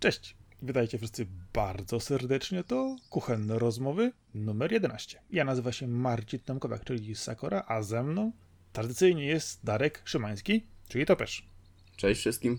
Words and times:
Cześć! 0.00 0.36
Witajcie 0.62 0.98
wszyscy 0.98 1.26
bardzo 1.52 2.00
serdecznie. 2.00 2.64
To 2.64 2.96
Kuchenne 3.10 3.58
Rozmowy 3.58 4.12
numer 4.34 4.72
11. 4.72 5.20
Ja 5.30 5.44
nazywam 5.44 5.72
się 5.72 5.86
Marcin 5.88 6.40
Tomkowiak, 6.40 6.84
czyli 6.84 7.14
Sakora, 7.14 7.64
a 7.66 7.82
ze 7.82 8.02
mną 8.02 8.32
tradycyjnie 8.72 9.26
jest 9.26 9.64
Darek 9.64 10.02
Szymański, 10.04 10.66
czyli 10.88 11.06
Topesz. 11.06 11.50
Cześć 12.00 12.20
wszystkim. 12.20 12.58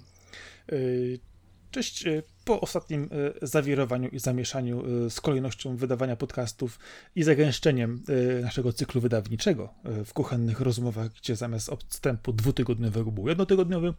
Y, 0.71 1.19
cześć. 1.71 2.05
Y, 2.05 2.23
po 2.45 2.61
ostatnim 2.61 3.09
y, 3.43 3.47
zawirowaniu 3.47 4.09
i 4.09 4.19
zamieszaniu 4.19 4.83
z 5.09 5.21
kolejnością 5.21 5.75
wydawania 5.77 6.15
podcastów 6.15 6.79
i 7.15 7.23
zagęszczeniem 7.23 8.03
naszego 8.41 8.73
cyklu 8.73 9.01
wydawniczego 9.01 9.73
w 10.05 10.13
kuchennych 10.13 10.61
rozmowach, 10.61 11.11
gdzie 11.11 11.35
zamiast 11.35 11.69
odstępu 11.69 12.33
dwutygodniowego 12.33 13.11
był 13.11 13.27
jednotygodniowy, 13.27 13.93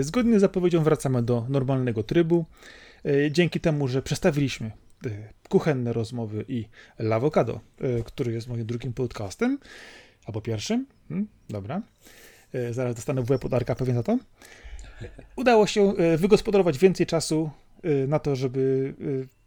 zgodnie 0.00 0.38
z 0.38 0.40
zapowiedzią 0.40 0.82
wracamy 0.82 1.22
do 1.22 1.46
normalnego 1.48 2.02
trybu. 2.02 2.46
Dzięki 3.30 3.60
temu, 3.60 3.88
że 3.88 4.02
przestawiliśmy 4.02 4.70
kuchenne 5.48 5.92
rozmowy 5.92 6.44
i 6.48 6.64
Lawokado, 6.98 7.60
który 8.04 8.32
jest 8.32 8.48
moim 8.48 8.66
drugim 8.66 8.92
podcastem, 8.92 9.58
albo 10.26 10.40
pierwszym, 10.40 10.86
hmm, 11.08 11.28
dobra, 11.48 11.82
zaraz 12.70 12.94
dostanę 12.94 13.22
w 13.22 13.30
łeb 13.30 13.44
od 13.44 13.54
Arka 13.54 13.74
pewnie 13.74 13.94
za 13.94 14.02
to, 14.02 14.18
udało 15.36 15.66
się 15.66 15.92
wygospodarować 16.16 16.78
więcej 16.78 17.06
czasu 17.06 17.50
na 18.08 18.18
to, 18.18 18.36
żeby 18.36 18.94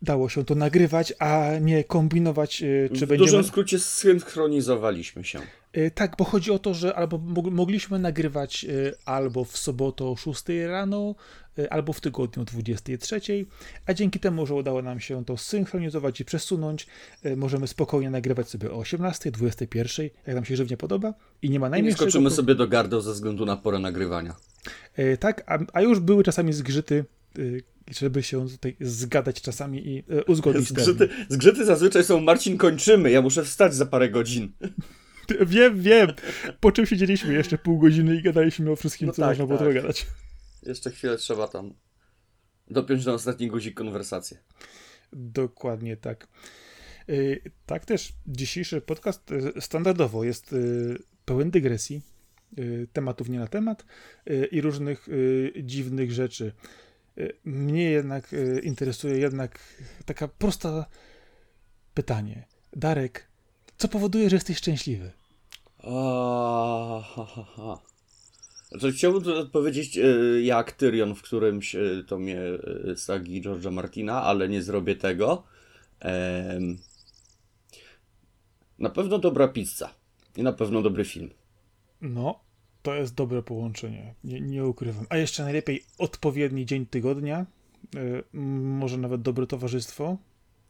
dało 0.01 0.29
się 0.29 0.45
to 0.45 0.55
nagrywać, 0.55 1.13
a 1.19 1.51
nie 1.61 1.83
kombinować, 1.83 2.57
czy 2.57 2.89
w 2.89 2.89
będziemy... 2.91 3.15
W 3.15 3.19
dużym 3.19 3.43
skrócie 3.43 3.79
synchronizowaliśmy 3.79 5.23
się. 5.23 5.39
Tak, 5.95 6.15
bo 6.17 6.23
chodzi 6.23 6.51
o 6.51 6.59
to, 6.59 6.73
że 6.73 6.95
albo 6.95 7.17
mogliśmy 7.51 7.99
nagrywać 7.99 8.65
albo 9.05 9.45
w 9.45 9.57
sobotę 9.57 10.05
o 10.05 10.15
6 10.15 10.43
rano, 10.67 11.15
albo 11.69 11.93
w 11.93 12.01
tygodniu 12.01 12.43
o 12.43 12.45
23, 12.45 13.21
a 13.85 13.93
dzięki 13.93 14.19
temu, 14.19 14.45
że 14.45 14.55
udało 14.55 14.81
nam 14.81 14.99
się 14.99 15.25
to 15.25 15.37
synchronizować 15.37 16.21
i 16.21 16.25
przesunąć, 16.25 16.87
y, 17.25 17.35
możemy 17.35 17.67
spokojnie 17.67 18.09
nagrywać 18.09 18.49
sobie 18.49 18.71
o 18.71 18.75
18, 18.75 19.31
21, 19.31 20.09
jak 20.27 20.35
nam 20.35 20.45
się 20.45 20.55
żywnie 20.55 20.77
podoba 20.77 21.13
i 21.41 21.49
nie 21.49 21.59
ma 21.59 21.69
najmniejszego... 21.69 22.05
I 22.05 22.11
skoczymy 22.11 22.31
sobie 22.31 22.55
do 22.55 22.67
gardeł 22.67 23.01
ze 23.01 23.13
względu 23.13 23.45
na 23.45 23.57
porę 23.57 23.79
nagrywania. 23.79 24.35
Y, 24.99 25.17
tak, 25.17 25.43
a, 25.47 25.59
a 25.73 25.81
już 25.81 25.99
były 25.99 26.23
czasami 26.23 26.53
zgrzyty, 26.53 27.05
żeby 27.91 28.23
się 28.23 28.49
tutaj 28.49 28.75
zgadać 28.81 29.41
czasami 29.41 29.87
i 29.87 30.03
uzgodnić 30.27 30.69
zgrzyty, 30.69 31.09
zgrzyty 31.29 31.65
zazwyczaj 31.65 32.03
są 32.03 32.21
Marcin 32.21 32.57
kończymy, 32.57 33.11
ja 33.11 33.21
muszę 33.21 33.43
wstać 33.43 33.75
za 33.75 33.85
parę 33.85 34.09
godzin. 34.09 34.51
Wiem, 35.45 35.81
wiem. 35.81 36.13
Po 36.59 36.71
czym 36.71 36.85
siedzieliśmy 36.85 37.33
jeszcze 37.33 37.57
pół 37.57 37.79
godziny 37.79 38.15
i 38.15 38.21
gadaliśmy 38.21 38.71
o 38.71 38.75
wszystkim, 38.75 39.07
no 39.07 39.13
co 39.13 39.21
tak, 39.21 39.29
można 39.29 39.45
było 39.45 39.59
tak. 39.59 39.73
gadać. 39.73 40.05
Jeszcze 40.65 40.91
chwilę 40.91 41.17
trzeba 41.17 41.47
tam 41.47 41.73
dopiąć 42.67 43.05
na 43.05 43.13
ostatni 43.13 43.47
guzik 43.47 43.73
konwersację. 43.73 44.37
Dokładnie 45.13 45.97
tak. 45.97 46.27
Y, 47.09 47.51
tak 47.65 47.85
też 47.85 48.13
dzisiejszy 48.27 48.81
podcast 48.81 49.31
y, 49.31 49.61
standardowo 49.61 50.23
jest 50.23 50.53
y, 50.53 50.97
pełen 51.25 51.51
dygresji, 51.51 52.01
tematów 52.93 53.29
nie 53.29 53.39
na 53.39 53.47
temat 53.47 53.85
i 54.51 54.61
różnych 54.61 55.07
dziwnych 55.63 56.11
rzeczy. 56.11 56.53
Mnie 57.43 57.83
jednak 57.83 58.35
interesuje 58.63 59.17
jednak 59.17 59.59
taka 60.05 60.27
prosta 60.27 60.85
pytanie. 61.93 62.47
Darek, 62.73 63.27
co 63.77 63.87
powoduje, 63.87 64.29
że 64.29 64.35
jesteś 64.35 64.57
szczęśliwy? 64.57 65.11
A, 65.77 67.03
ha, 67.15 67.25
ha, 67.25 67.43
ha. 67.55 67.92
Znaczy, 68.73 68.91
chciałbym 68.91 69.33
odpowiedzieć 69.33 69.97
e, 69.97 70.01
jak 70.41 70.71
Tyrion 70.71 71.15
w 71.15 71.21
którymś 71.21 71.75
e, 71.75 72.03
tomie 72.07 72.39
e, 72.39 72.95
sagi 72.95 73.41
George'a 73.41 73.71
Martina, 73.71 74.23
ale 74.23 74.49
nie 74.49 74.61
zrobię 74.61 74.95
tego. 74.95 75.43
Na 78.79 78.89
pewno 78.89 79.19
dobra 79.19 79.47
pizza 79.47 79.89
i 80.37 80.43
na 80.43 80.53
pewno 80.53 80.81
dobry 80.81 81.05
film. 81.05 81.29
No, 82.01 82.39
to 82.81 82.95
jest 82.95 83.15
dobre 83.15 83.43
połączenie, 83.43 84.13
nie, 84.23 84.41
nie 84.41 84.65
ukrywam. 84.65 85.05
A 85.09 85.17
jeszcze 85.17 85.43
najlepiej 85.43 85.83
odpowiedni 85.97 86.65
dzień 86.65 86.85
tygodnia, 86.85 87.45
może 88.33 88.97
nawet 88.97 89.21
dobre 89.21 89.47
towarzystwo. 89.47 90.17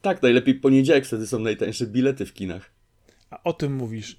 Tak, 0.02 0.22
najlepiej 0.22 0.54
poniedziałek, 0.54 1.06
wtedy 1.06 1.26
są 1.26 1.38
najtańsze 1.38 1.86
bilety 1.86 2.26
w 2.26 2.32
kinach. 2.32 2.70
A 3.30 3.42
o 3.42 3.52
tym 3.52 3.74
mówisz. 3.74 4.18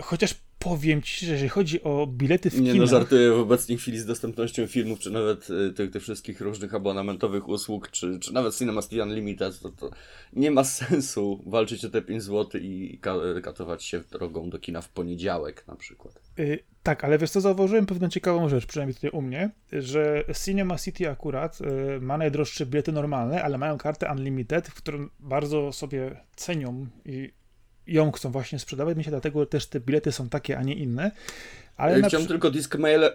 Chociaż 0.00 0.34
powiem 0.64 1.02
ci, 1.02 1.26
że 1.26 1.32
jeżeli 1.32 1.48
chodzi 1.48 1.82
o 1.82 2.06
bilety 2.06 2.50
w 2.50 2.60
nie, 2.60 2.72
kinach... 2.72 2.76
No, 2.76 2.86
żartuję 2.86 3.30
w 3.32 3.38
obecnej 3.38 3.78
chwili 3.78 3.98
z 3.98 4.06
dostępnością 4.06 4.66
filmów, 4.66 4.98
czy 4.98 5.10
nawet 5.10 5.50
y, 5.50 5.72
tych, 5.72 5.90
tych 5.90 6.02
wszystkich 6.02 6.40
różnych 6.40 6.74
abonamentowych 6.74 7.48
usług, 7.48 7.90
czy, 7.90 8.18
czy 8.18 8.32
nawet 8.32 8.56
Cinema 8.56 8.82
City 8.82 9.02
Unlimited, 9.02 9.60
to, 9.60 9.70
to 9.70 9.90
nie 10.32 10.50
ma 10.50 10.64
sensu 10.80 11.42
walczyć 11.46 11.84
o 11.84 11.90
te 11.90 12.02
5 12.02 12.22
zł 12.22 12.60
i 12.60 12.98
katować 13.42 13.84
się 13.84 14.00
drogą 14.00 14.50
do 14.50 14.58
kina 14.58 14.80
w 14.80 14.88
poniedziałek 14.88 15.64
na 15.68 15.76
przykład. 15.76 16.20
Yy, 16.38 16.58
tak, 16.82 17.04
ale 17.04 17.18
wiesz 17.18 17.30
co, 17.30 17.40
zauważyłem 17.40 17.86
pewną 17.86 18.08
ciekawą 18.08 18.48
rzecz, 18.48 18.66
przynajmniej 18.66 18.94
tutaj 18.94 19.10
u 19.10 19.22
mnie, 19.22 19.50
że 19.72 20.24
Cinema 20.44 20.78
City 20.78 21.10
akurat 21.10 21.60
yy, 21.60 22.00
ma 22.00 22.18
najdroższe 22.18 22.66
bilety 22.66 22.92
normalne, 22.92 23.42
ale 23.42 23.58
mają 23.58 23.78
kartę 23.78 24.12
Unlimited, 24.12 24.68
w 24.68 24.74
którą 24.74 25.08
bardzo 25.20 25.72
sobie 25.72 26.16
cenią 26.36 26.86
i 27.04 27.32
ją 27.86 28.12
chcą 28.12 28.32
właśnie 28.32 28.58
sprzedawać, 28.58 28.96
myślę, 28.96 29.10
dlatego 29.10 29.46
też 29.46 29.66
te 29.66 29.80
bilety 29.80 30.12
są 30.12 30.28
takie, 30.28 30.58
a 30.58 30.62
nie 30.62 30.74
inne. 30.74 31.10
Ale 31.76 32.00
ja 32.00 32.08
Chciałem 32.08 32.26
przy... 32.26 32.34
tylko 32.34 32.50
disclaimer, 32.50 33.14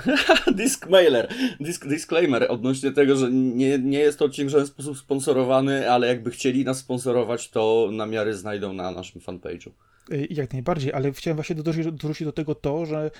disclaimer, 0.62 1.28
disk, 1.60 1.86
disclaimer 1.86 2.46
odnośnie 2.48 2.92
tego, 2.92 3.16
że 3.16 3.30
nie, 3.30 3.78
nie 3.78 3.98
jest 3.98 4.18
to 4.18 4.24
odcinek 4.24 4.48
w 4.48 4.50
żaden 4.50 4.66
sposób 4.66 4.98
sponsorowany, 4.98 5.90
ale 5.90 6.06
jakby 6.06 6.30
chcieli 6.30 6.64
nas 6.64 6.78
sponsorować, 6.78 7.50
to 7.50 7.88
namiary 7.92 8.34
znajdą 8.34 8.72
na 8.72 8.90
naszym 8.90 9.20
fanpage'u. 9.20 9.70
Y, 10.12 10.26
jak 10.30 10.52
najbardziej, 10.52 10.92
ale 10.92 11.12
chciałem 11.12 11.36
właśnie 11.36 11.56
dorzucić 11.92 12.24
do 12.24 12.32
tego 12.32 12.54
to, 12.54 12.86
że 12.86 13.10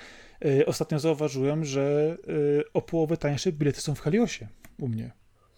y, 0.45 0.65
ostatnio 0.65 0.99
zauważyłem, 0.99 1.65
że 1.65 2.17
y, 2.29 2.63
o 2.73 2.81
połowę 2.81 3.17
tańsze 3.17 3.51
bilety 3.51 3.81
są 3.81 3.95
w 3.95 3.99
Heliosie 3.99 4.47
u 4.79 4.87
mnie. 4.87 5.11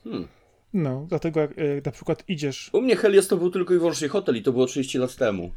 Hmm. 0.04 0.28
No, 0.74 1.06
dlatego 1.10 1.40
jak, 1.40 1.58
jak 1.58 1.86
na 1.86 1.92
przykład 1.92 2.24
idziesz... 2.28 2.70
U 2.74 2.82
mnie 2.82 2.96
Helios 2.96 3.28
to 3.28 3.38
był 3.38 3.50
tylko 3.50 3.74
i 3.74 3.78
wyłącznie 3.78 4.08
hotel 4.08 4.36
i 4.36 4.44
to 4.44 4.52
było 4.52 4.66
30 4.66 4.98
lat 4.98 5.16
temu. 5.16 5.52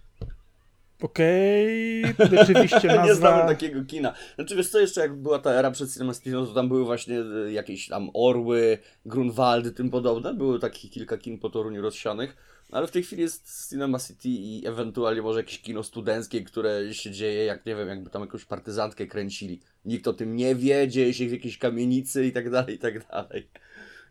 Okej, 1.02 2.04
okay, 2.14 2.38
rzeczywiście 2.38 2.88
nazwa... 2.88 3.04
nie 3.04 3.14
znamy 3.14 3.48
takiego 3.48 3.84
kina. 3.84 4.14
Znaczy 4.34 4.56
wiesz 4.56 4.68
co, 4.68 4.80
jeszcze 4.80 5.00
jak 5.00 5.16
była 5.16 5.38
ta 5.38 5.50
era 5.50 5.70
przed 5.70 5.92
Cinema 5.92 6.14
Studio, 6.14 6.46
to 6.46 6.54
tam 6.54 6.68
były 6.68 6.84
właśnie 6.84 7.20
e, 7.20 7.52
jakieś 7.52 7.88
tam 7.88 8.10
Orły, 8.14 8.78
Grunwaldy, 9.06 9.72
tym 9.72 9.90
podobne. 9.90 10.34
Były 10.34 10.58
takich 10.58 10.90
kilka 10.90 11.18
kin 11.18 11.38
po 11.38 11.50
Toruniu 11.50 11.82
rozsianych. 11.82 12.36
No, 12.70 12.78
ale 12.78 12.86
w 12.86 12.90
tej 12.90 13.02
chwili 13.02 13.22
jest 13.22 13.68
Cinema 13.70 13.98
City 13.98 14.28
i 14.28 14.66
ewentualnie 14.66 15.22
może 15.22 15.40
jakieś 15.40 15.60
kino 15.60 15.82
studenckie, 15.82 16.44
które 16.44 16.94
się 16.94 17.10
dzieje, 17.10 17.44
jak 17.44 17.66
nie 17.66 17.76
wiem, 17.76 17.88
jakby 17.88 18.10
tam 18.10 18.22
jakąś 18.22 18.44
partyzantkę 18.44 19.06
kręcili. 19.06 19.60
Nikt 19.84 20.08
o 20.08 20.12
tym 20.12 20.36
nie 20.36 20.54
wie, 20.54 20.88
dzieje 20.88 21.14
się 21.14 21.28
w 21.28 21.32
jakiejś 21.32 21.58
kamienicy 21.58 22.26
i 22.26 22.32
tak 22.32 22.50
dalej, 22.50 22.74
i 22.74 22.78
tak 22.78 23.08
dalej. 23.08 23.48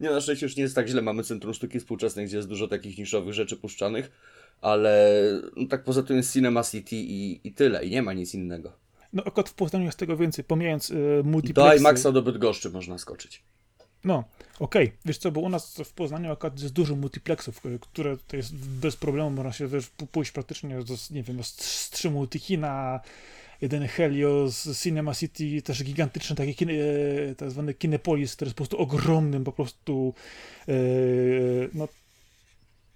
Nie, 0.01 0.09
na 0.09 0.21
szczęście 0.21 0.45
już 0.45 0.55
nie 0.55 0.63
jest 0.63 0.75
tak 0.75 0.87
źle. 0.87 1.01
Mamy 1.01 1.23
Centrum 1.23 1.53
Sztuki 1.53 1.79
Współczesnej, 1.79 2.25
gdzie 2.25 2.37
jest 2.37 2.49
dużo 2.49 2.67
takich 2.67 2.97
niszowych 2.97 3.33
rzeczy 3.33 3.57
puszczanych, 3.57 4.11
ale 4.61 5.21
no, 5.55 5.67
tak 5.67 5.83
poza 5.83 6.03
tym 6.03 6.17
jest 6.17 6.33
Cinema 6.33 6.63
City 6.63 6.95
i, 6.95 7.47
i 7.47 7.53
tyle, 7.53 7.85
i 7.85 7.91
nie 7.91 8.01
ma 8.01 8.13
nic 8.13 8.33
innego. 8.33 8.71
No 9.13 9.23
akurat 9.25 9.49
w 9.49 9.53
Poznaniu 9.53 9.85
jest 9.85 9.97
tego 9.97 10.17
więcej, 10.17 10.45
pomijając 10.45 10.89
y, 10.89 11.21
multiplexy. 11.23 11.69
Do 11.69 11.79
IMAXa 11.79 12.11
do 12.11 12.21
Bydgoszczy 12.21 12.69
można 12.69 12.97
skoczyć. 12.97 13.43
No, 14.03 14.23
okej. 14.59 14.85
Okay. 14.87 14.97
Wiesz 15.05 15.17
co, 15.17 15.31
bo 15.31 15.41
u 15.41 15.49
nas 15.49 15.81
w 15.85 15.93
Poznaniu 15.93 16.31
akurat 16.31 16.61
jest 16.61 16.73
dużo 16.73 16.95
multiplexów, 16.95 17.65
y, 17.65 17.79
które 17.79 18.17
to 18.27 18.35
jest 18.37 18.55
bez 18.55 18.95
problemu, 18.95 19.29
można 19.29 19.53
się 19.53 19.67
wiesz, 19.67 19.89
pójść 20.11 20.31
praktycznie, 20.31 20.83
do, 20.83 20.93
nie 21.11 21.23
wiem, 21.23 21.43
z 21.43 21.89
trzy 21.89 22.11
multikina, 22.11 22.99
jeden 23.61 23.87
Helios, 23.87 24.69
Cinema 24.83 25.15
City, 25.15 25.61
też 25.61 25.83
gigantyczne 25.83 26.35
takie 26.35 26.53
kine, 26.53 26.73
tak 27.37 27.51
zwane 27.51 27.73
Kinepolis, 27.73 28.35
który 28.35 28.49
jest 28.49 28.55
po 28.55 28.63
prostu 28.63 28.77
ogromnym, 28.77 29.43
po 29.43 29.51
prostu 29.51 30.13
e, 30.67 30.73
no, 31.73 31.87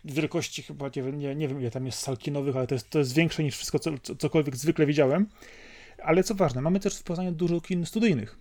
wielkości 0.05 0.63
chyba, 0.63 0.89
nie, 0.95 1.01
nie, 1.11 1.35
nie 1.35 1.47
wiem 1.47 1.61
ile 1.61 1.71
tam 1.71 1.85
jest 1.85 1.99
sal 1.99 2.17
kinowych, 2.17 2.55
ale 2.55 2.67
to 2.67 2.75
jest, 2.75 2.89
to 2.89 2.99
jest 2.99 3.15
większe 3.15 3.43
niż 3.43 3.55
wszystko, 3.55 3.79
co, 3.79 3.91
cokolwiek 4.17 4.55
zwykle 4.55 4.85
widziałem. 4.85 5.27
Ale 5.97 6.23
co 6.23 6.35
ważne, 6.35 6.61
mamy 6.61 6.79
też 6.79 6.97
w 6.97 7.03
Poznaniu 7.03 7.31
dużo 7.31 7.61
kin 7.61 7.85
studyjnych, 7.85 8.37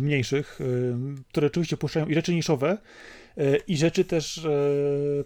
mniejszych, 0.00 0.58
e, 0.60 0.64
które 1.28 1.46
oczywiście 1.46 1.76
puszczają 1.76 2.06
i 2.06 2.14
rzeczy 2.14 2.34
niszowe, 2.34 2.78
e, 3.36 3.56
i 3.56 3.76
rzeczy 3.76 4.04
też, 4.04 4.46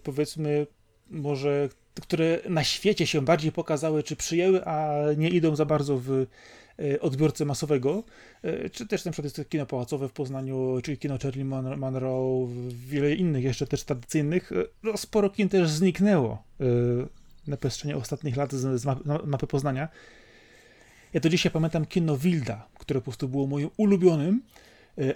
powiedzmy, 0.02 0.66
może 1.10 1.68
które 2.02 2.38
na 2.48 2.64
świecie 2.64 3.06
się 3.06 3.22
bardziej 3.22 3.52
pokazały, 3.52 4.02
czy 4.02 4.16
przyjęły, 4.16 4.64
a 4.64 4.96
nie 5.16 5.28
idą 5.28 5.56
za 5.56 5.64
bardzo 5.64 5.98
w 5.98 6.26
odbiorcy 7.00 7.44
masowego, 7.44 8.02
czy 8.72 8.86
też 8.86 9.04
na 9.04 9.12
przykład 9.12 9.38
jest 9.38 9.50
kino 9.50 9.66
pałacowe 9.66 10.08
w 10.08 10.12
Poznaniu, 10.12 10.80
czy 10.82 10.96
kino 10.96 11.18
Charlie 11.22 11.44
Monroe, 11.76 12.48
wiele 12.88 13.14
innych 13.14 13.44
jeszcze 13.44 13.66
też 13.66 13.84
tradycyjnych. 13.84 14.50
No, 14.82 14.96
sporo 14.96 15.30
kin 15.30 15.48
też 15.48 15.70
zniknęło 15.70 16.42
na 17.46 17.56
przestrzeni 17.56 17.94
ostatnich 17.94 18.36
lat 18.36 18.52
z, 18.52 18.84
mapy 19.26 19.46
Poznania. 19.46 19.88
Ja 21.12 21.20
do 21.20 21.28
dzisiaj 21.28 21.52
pamiętam 21.52 21.86
kino 21.86 22.16
Wilda, 22.16 22.66
które 22.78 23.00
po 23.00 23.04
prostu 23.04 23.28
było 23.28 23.46
moim 23.46 23.70
ulubionym, 23.76 24.42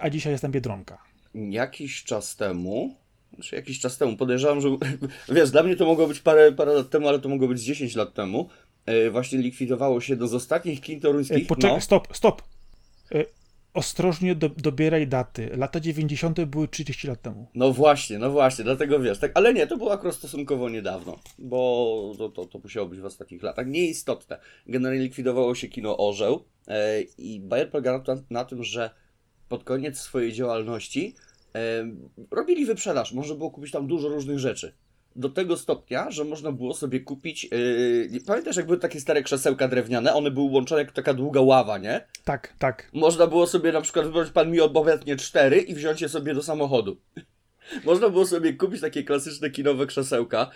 a 0.01 0.11
dzisiaj 0.11 0.33
jest 0.33 0.43
tam 0.43 0.53
Biedronka. 0.53 0.99
Jakiś 1.35 2.05
czas 2.05 2.37
temu 2.37 2.97
znaczy 3.35 3.57
jakiś 3.57 3.81
czas 3.81 3.99
temu, 3.99 4.17
podejrzewam, 4.17 4.61
że 4.61 4.69
wiesz, 5.35 5.51
dla 5.51 5.63
mnie 5.63 5.77
to 5.77 5.87
mogło 5.87 6.07
być 6.07 6.21
parę, 6.21 6.53
parę 6.53 6.73
lat 6.73 6.91
temu, 6.91 7.09
ale 7.09 7.19
to 7.19 7.29
mogło 7.29 7.49
być 7.49 7.63
10 7.63 7.95
lat 7.95 8.15
temu, 8.15 8.49
e, 8.87 9.11
właśnie 9.11 9.39
likwidowało 9.39 10.01
się 10.01 10.17
do 10.17 10.29
z 10.29 10.35
ostatnich 10.35 10.81
kin 10.81 11.01
toruńskich. 11.01 11.45
E, 11.45 11.47
poczekaj, 11.47 11.77
no. 11.77 11.81
stop, 11.81 12.09
stop. 12.17 12.43
E, 13.15 13.25
ostrożnie 13.75 14.35
do, 14.35 14.49
dobieraj 14.49 15.09
daty. 15.09 15.51
Lata 15.57 15.81
90. 15.81 16.45
były 16.45 16.69
30 16.69 17.09
lat 17.09 17.23
temu. 17.23 17.47
No 17.55 17.73
właśnie, 17.73 18.19
no 18.19 18.31
właśnie, 18.31 18.65
dlatego 18.65 19.01
wiesz, 19.01 19.19
tak, 19.19 19.33
ale 19.35 19.55
nie, 19.55 19.67
to 19.67 19.77
było 19.77 19.93
akurat 19.93 20.15
stosunkowo 20.15 20.69
niedawno, 20.69 21.19
bo 21.39 22.15
to, 22.19 22.29
to, 22.29 22.47
to 22.47 22.59
musiało 22.59 22.89
być 22.89 23.01
w 23.01 23.05
ostatnich 23.05 23.43
latach. 23.43 23.67
Nieistotne. 23.67 24.39
Generalnie 24.67 25.03
likwidowało 25.03 25.55
się 25.55 25.69
kino 25.69 25.99
Orzeł 25.99 26.45
e, 26.69 27.03
i 27.03 27.41
Bayer 27.41 27.71
polegał 27.71 28.03
na, 28.07 28.23
na 28.31 28.45
tym, 28.45 28.65
że 28.65 28.91
pod 29.49 29.65
koniec 29.65 29.99
swojej 29.99 30.33
działalności 30.33 31.15
robili 32.31 32.67
wyprzedaż. 32.67 33.13
Można 33.13 33.35
było 33.35 33.51
kupić 33.51 33.73
tam 33.73 33.87
dużo 33.87 34.09
różnych 34.09 34.39
rzeczy. 34.39 34.75
Do 35.17 35.29
tego 35.29 35.57
stopnia, 35.57 36.11
że 36.11 36.25
można 36.25 36.53
było 36.53 36.75
sobie 36.75 37.01
kupić. 37.01 37.45
Yy, 37.45 38.21
pamiętasz, 38.27 38.57
jak 38.57 38.67
były 38.67 38.79
takie 38.79 39.01
stare 39.01 39.23
krzesełka 39.23 39.69
drewniane? 39.69 40.15
One 40.15 40.31
były 40.31 40.51
łączone 40.51 40.81
jak 40.83 40.93
taka 40.93 41.15
długa 41.15 41.41
ława, 41.41 41.79
nie? 41.79 42.07
Tak, 42.25 42.55
tak. 42.59 42.91
Można 42.93 43.27
było 43.27 43.47
sobie 43.47 43.73
na 43.73 43.81
przykład 43.81 44.07
wybrać 44.07 44.31
pan 44.31 44.51
mi 44.51 44.61
obojętnie 44.61 45.17
cztery 45.17 45.61
i 45.61 45.75
wziąć 45.75 46.01
je 46.01 46.09
sobie 46.09 46.35
do 46.35 46.43
samochodu. 46.43 46.97
można 47.85 48.09
było 48.09 48.27
sobie 48.27 48.53
kupić 48.53 48.81
takie 48.81 49.05
klasyczne 49.05 49.51
kinowe 49.51 49.87
krzesełka. 49.87 50.51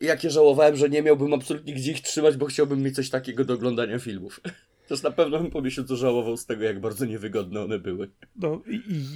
I 0.00 0.06
jakie 0.06 0.30
żałowałem, 0.30 0.76
że 0.76 0.88
nie 0.88 1.02
miałbym 1.02 1.34
absolutnie 1.34 1.74
gdzie 1.74 1.92
ich 1.92 2.00
trzymać, 2.00 2.36
bo 2.36 2.46
chciałbym 2.46 2.82
mieć 2.82 2.96
coś 2.96 3.10
takiego 3.10 3.44
do 3.44 3.54
oglądania 3.54 3.98
filmów. 3.98 4.40
Też 4.90 5.02
na 5.02 5.10
pewno 5.10 5.38
bym 5.38 5.50
po 5.50 5.62
miesiącu 5.62 5.96
żałował 5.96 6.36
z 6.36 6.46
tego, 6.46 6.64
jak 6.64 6.80
bardzo 6.80 7.06
niewygodne 7.06 7.60
one 7.60 7.78
były. 7.78 8.10
No, 8.36 8.60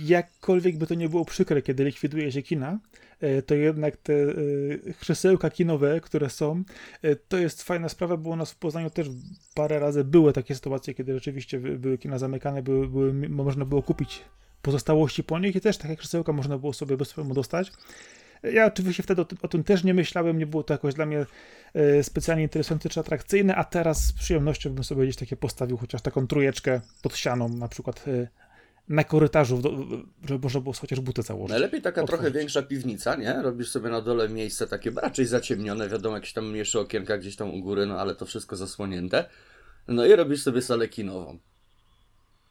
jakkolwiek 0.04 0.78
by 0.78 0.86
to 0.86 0.94
nie 0.94 1.08
było 1.08 1.24
przykre, 1.24 1.62
kiedy 1.62 1.84
likwiduje 1.84 2.32
się 2.32 2.42
kina, 2.42 2.78
e, 3.20 3.42
to 3.42 3.54
jednak 3.54 3.96
te 3.96 4.12
e, 4.12 4.34
krzesełka 5.00 5.50
kinowe, 5.50 6.00
które 6.00 6.30
są, 6.30 6.62
e, 7.02 7.16
to 7.16 7.38
jest 7.38 7.62
fajna 7.62 7.88
sprawa, 7.88 8.16
bo 8.16 8.30
u 8.30 8.36
nas 8.36 8.52
w 8.52 8.56
Poznaniu 8.56 8.90
też 8.90 9.06
parę 9.54 9.78
razy 9.78 10.04
były 10.04 10.32
takie 10.32 10.54
sytuacje, 10.54 10.94
kiedy 10.94 11.14
rzeczywiście 11.14 11.60
były 11.60 11.98
kina 11.98 12.18
zamykane, 12.18 12.62
były, 12.62 12.88
były, 12.88 13.28
można 13.28 13.64
było 13.64 13.82
kupić 13.82 14.22
pozostałości 14.62 15.24
po 15.24 15.38
nich 15.38 15.56
i 15.56 15.60
też 15.60 15.78
takie 15.78 15.96
krzesełka 15.96 16.32
można 16.32 16.58
było 16.58 16.72
sobie 16.72 16.96
bez 16.96 17.12
problemu 17.12 17.34
dostać. 17.34 17.72
Ja 18.42 18.66
oczywiście 18.66 19.02
wtedy 19.02 19.22
o 19.22 19.24
tym, 19.24 19.38
o 19.42 19.48
tym, 19.48 19.64
też 19.64 19.84
nie 19.84 19.94
myślałem, 19.94 20.38
nie 20.38 20.46
było 20.46 20.62
to 20.62 20.74
jakoś 20.74 20.94
dla 20.94 21.06
mnie 21.06 21.26
e, 21.74 22.02
specjalnie 22.02 22.42
interesujące 22.42 22.88
czy 22.88 23.00
atrakcyjne, 23.00 23.56
a 23.56 23.64
teraz 23.64 24.06
z 24.06 24.12
przyjemnością 24.12 24.70
bym 24.70 24.84
sobie 24.84 25.02
gdzieś 25.02 25.16
takie 25.16 25.36
postawił, 25.36 25.76
chociaż 25.76 26.02
taką 26.02 26.26
trójeczkę 26.26 26.80
pod 27.02 27.16
ścianą, 27.16 27.48
na 27.48 27.68
przykład 27.68 28.04
e, 28.08 28.28
na 28.88 29.04
korytarzu, 29.04 29.62
żeby 30.28 30.42
można 30.42 30.60
było 30.60 30.74
chociaż 30.74 31.00
butę 31.00 31.22
założyć. 31.22 31.50
Najlepiej 31.50 31.82
taka 31.82 32.02
otworzyć. 32.02 32.22
trochę 32.22 32.38
większa 32.38 32.62
piwnica, 32.62 33.16
nie? 33.16 33.42
Robisz 33.42 33.70
sobie 33.70 33.90
na 33.90 34.00
dole 34.00 34.28
miejsce 34.28 34.66
takie 34.66 34.90
raczej 34.90 35.26
zaciemnione, 35.26 35.88
wiadomo, 35.88 36.16
jakieś 36.16 36.32
tam 36.32 36.50
mniejsze 36.50 36.80
okienka 36.80 37.18
gdzieś 37.18 37.36
tam 37.36 37.54
u 37.54 37.60
góry, 37.60 37.86
no 37.86 38.00
ale 38.00 38.14
to 38.14 38.26
wszystko 38.26 38.56
zasłonięte. 38.56 39.24
No 39.88 40.06
i 40.06 40.16
robisz 40.16 40.42
sobie 40.42 40.62
salę 40.62 40.88
kinową. 40.88 41.38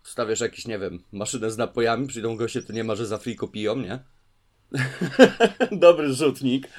Wstawiasz 0.01 0.39
jakiś, 0.39 0.68
nie 0.68 0.80
wiem, 0.80 1.03
maszynę 1.12 1.51
z 1.51 1.57
napojami, 1.57 2.07
przyjdą 2.07 2.38
goście, 2.38 2.62
to 2.62 2.74
nie 2.74 2.83
ma, 2.83 2.95
że 2.95 3.06
za 3.06 3.18
free 3.18 3.38
piją, 3.51 3.75
nie? 3.75 4.00
Dobry 5.71 6.13
rzutnik. 6.13 6.69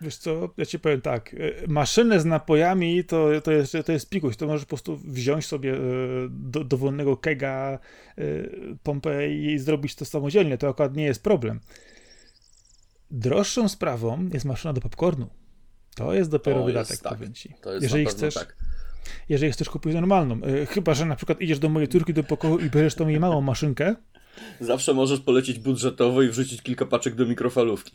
Wiesz 0.00 0.16
co, 0.16 0.50
ja 0.56 0.66
ci 0.66 0.78
powiem 0.78 1.00
tak, 1.00 1.34
e, 1.34 1.66
maszynę 1.68 2.20
z 2.20 2.24
napojami 2.24 3.04
to, 3.04 3.28
to, 3.44 3.52
jest, 3.52 3.76
to 3.86 3.92
jest 3.92 4.10
pikuś, 4.10 4.36
to 4.36 4.46
możesz 4.46 4.64
po 4.64 4.68
prostu 4.68 4.96
wziąć 4.96 5.46
sobie 5.46 5.74
e, 5.74 5.78
do, 6.30 6.64
dowolnego 6.64 7.16
kega, 7.16 7.78
e, 8.18 8.22
pompę 8.82 9.34
i 9.34 9.58
zrobić 9.58 9.94
to 9.94 10.04
samodzielnie, 10.04 10.58
to 10.58 10.68
akurat 10.68 10.96
nie 10.96 11.04
jest 11.04 11.22
problem. 11.22 11.60
Droższą 13.10 13.68
sprawą 13.68 14.28
jest 14.32 14.44
maszyna 14.44 14.72
do 14.72 14.80
popcornu. 14.80 15.30
To 15.94 16.14
jest 16.14 16.30
dopiero 16.30 16.60
to 16.60 16.64
wydatek, 16.64 16.90
jest, 16.90 17.02
tak. 17.02 17.18
powiem 17.18 17.34
ci. 17.34 17.54
To 17.62 17.72
jest 17.72 17.82
Jeżeli 17.82 18.06
chcesz, 18.06 18.34
tak. 18.34 18.56
Jeżeli 19.28 19.52
chcesz 19.52 19.70
kupić 19.70 19.94
normalną, 19.94 20.40
chyba, 20.68 20.94
że 20.94 21.04
na 21.04 21.16
przykład 21.16 21.40
idziesz 21.40 21.58
do 21.58 21.68
mojej 21.68 21.88
córki 21.88 22.14
do 22.14 22.24
pokoju 22.24 22.58
i 22.58 22.70
bierzesz 22.70 22.94
tą 22.94 23.08
jej 23.08 23.20
małą 23.20 23.40
maszynkę, 23.40 23.94
Zawsze 24.60 24.94
możesz 24.94 25.20
polecieć 25.20 25.58
budżetowo 25.58 26.22
i 26.22 26.28
wrzucić 26.28 26.62
kilka 26.62 26.86
paczek 26.86 27.14
do 27.14 27.26
mikrofalówki. 27.26 27.92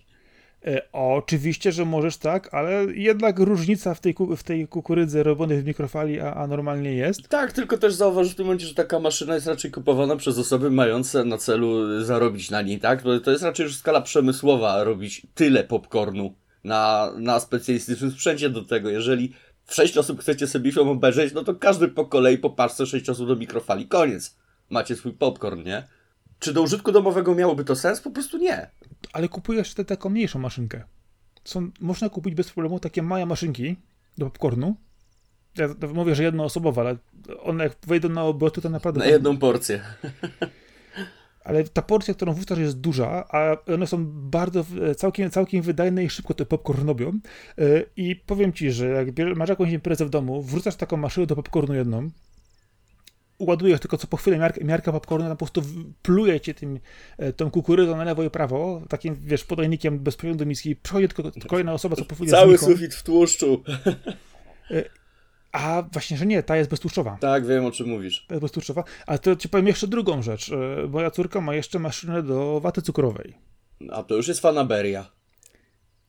E, 0.65 0.81
oczywiście, 0.91 1.71
że 1.71 1.85
możesz 1.85 2.17
tak, 2.17 2.53
ale 2.53 2.85
jednak 2.93 3.39
różnica 3.39 3.93
w 3.93 3.99
tej, 3.99 4.15
w 4.37 4.43
tej 4.43 4.67
kukurydzy 4.67 5.23
robionej 5.23 5.61
w 5.61 5.65
mikrofali, 5.65 6.19
a, 6.19 6.33
a 6.33 6.47
normalnie 6.47 6.93
jest. 6.93 7.27
Tak, 7.27 7.53
tylko 7.53 7.77
też 7.77 7.93
zauważ 7.93 8.31
w 8.31 8.35
tym 8.35 8.45
momencie, 8.45 8.67
że 8.67 8.73
taka 8.73 8.99
maszyna 8.99 9.35
jest 9.35 9.47
raczej 9.47 9.71
kupowana 9.71 10.15
przez 10.15 10.37
osoby 10.37 10.71
mające 10.71 11.25
na 11.25 11.37
celu 11.37 12.03
zarobić 12.03 12.49
na 12.49 12.61
niej, 12.61 12.79
tak? 12.79 13.03
To 13.23 13.31
jest 13.31 13.43
raczej 13.43 13.63
już 13.63 13.75
skala 13.75 14.01
przemysłowa 14.01 14.83
robić 14.83 15.27
tyle 15.35 15.63
popcornu 15.63 16.35
na, 16.63 17.11
na 17.17 17.39
specjalistycznym 17.39 18.11
sprzęcie 18.11 18.49
do 18.49 18.63
tego. 18.63 18.89
Jeżeli 18.89 19.33
w 19.67 19.75
sześć 19.75 19.97
osób 19.97 20.21
chcecie 20.21 20.47
sobie 20.47 20.71
film 20.71 20.87
obejrzeć, 20.87 21.33
no 21.33 21.43
to 21.43 21.55
każdy 21.55 21.87
po 21.87 22.05
kolei 22.05 22.37
po 22.37 22.49
paczce 22.49 22.85
sześć 22.85 23.09
osób 23.09 23.27
do 23.27 23.35
mikrofali. 23.35 23.87
Koniec. 23.87 24.35
Macie 24.69 24.95
swój 24.95 25.13
popcorn, 25.13 25.63
nie? 25.63 25.87
Czy 26.39 26.53
do 26.53 26.61
użytku 26.61 26.91
domowego 26.91 27.35
miałoby 27.35 27.63
to 27.63 27.75
sens? 27.75 28.01
Po 28.01 28.11
prostu 28.11 28.37
nie. 28.37 28.69
Ale 29.13 29.29
kupujesz 29.29 29.73
tę 29.73 29.85
taką 29.85 30.09
mniejszą 30.09 30.39
maszynkę. 30.39 30.83
Są, 31.43 31.71
można 31.79 32.09
kupić 32.09 32.35
bez 32.35 32.51
problemu 32.51 32.79
takie 32.79 33.01
małe 33.01 33.25
maszynki 33.25 33.75
do 34.17 34.25
popcornu. 34.25 34.75
Ja 35.57 35.67
mówię, 35.93 36.15
że 36.15 36.23
jednoosobowe, 36.23 36.81
ale 36.81 36.97
one 37.43 37.63
jak 37.63 37.77
wejdą 37.87 38.09
na 38.09 38.23
obroty, 38.23 38.61
to 38.61 38.69
naprawdę... 38.69 38.99
Na 38.99 39.05
jedną 39.05 39.37
porcję. 39.37 39.83
Ale 41.47 41.63
ta 41.63 41.81
porcja, 41.81 42.13
którą 42.13 42.33
wrzucasz 42.33 42.59
jest 42.59 42.79
duża, 42.79 43.25
a 43.29 43.57
one 43.73 43.87
są 43.87 44.05
bardzo, 44.07 44.65
całkiem, 44.97 45.29
całkiem 45.29 45.61
wydajne 45.61 46.03
i 46.03 46.09
szybko 46.09 46.33
ten 46.33 46.47
popcorn 46.47 46.87
robią. 46.87 47.19
E, 47.57 47.63
I 47.97 48.15
powiem 48.15 48.53
ci, 48.53 48.71
że 48.71 48.87
jak 48.87 49.07
masz 49.35 49.49
jakąś 49.49 49.71
imprezę 49.71 50.05
w 50.05 50.09
domu, 50.09 50.41
wrzucasz 50.43 50.75
taką 50.75 50.97
maszynę 50.97 51.27
do 51.27 51.35
popcornu 51.35 51.75
jedną, 51.75 52.09
ładujesz 53.39 53.79
tylko 53.79 53.97
co 53.97 54.07
po 54.07 54.17
chwilę 54.17 54.37
miarkę, 54.37 54.63
miarkę 54.63 54.91
popcornu, 54.91 55.29
po 55.29 55.35
prostu 55.35 55.61
pluje 56.01 56.39
cię 56.39 56.53
tym, 56.53 56.79
e, 57.17 57.33
tą 57.33 57.51
kukurydzą 57.51 57.97
na 57.97 58.03
lewo 58.03 58.23
i 58.23 58.29
prawo, 58.29 58.81
takim, 58.89 59.15
wiesz, 59.15 59.43
podajnikiem 59.43 59.99
bez 59.99 60.15
prądu 60.15 60.45
miski, 60.45 60.75
przychodzi 60.75 61.07
tylko 61.07 61.31
kolejna 61.47 61.73
osoba, 61.73 61.95
co 61.95 62.05
po 62.05 62.15
chwili 62.15 62.31
Cały 62.31 62.57
sufit 62.57 62.95
w 62.95 63.03
tłuszczu. 63.03 63.63
E, 65.53 65.59
a 65.59 65.81
właśnie, 65.81 66.17
że 66.17 66.25
nie, 66.25 66.43
ta 66.43 66.57
jest 66.57 66.69
beztłuszczowa. 66.69 67.17
Tak, 67.21 67.45
wiem 67.45 67.65
o 67.65 67.71
czym 67.71 67.89
mówisz. 67.89 68.25
Ta 68.27 68.35
jest 68.35 68.41
beztłuszczowa. 68.41 68.83
Ale 69.07 69.19
to 69.19 69.35
ci 69.35 69.49
powiem 69.49 69.67
jeszcze 69.67 69.87
drugą 69.87 70.21
rzecz. 70.21 70.51
E, 70.51 70.87
moja 70.87 71.11
córka 71.11 71.41
ma 71.41 71.55
jeszcze 71.55 71.79
maszynę 71.79 72.23
do 72.23 72.59
waty 72.59 72.81
cukrowej. 72.81 73.33
A 73.91 74.03
to 74.03 74.15
już 74.15 74.27
jest 74.27 74.39
fanaberia. 74.39 75.17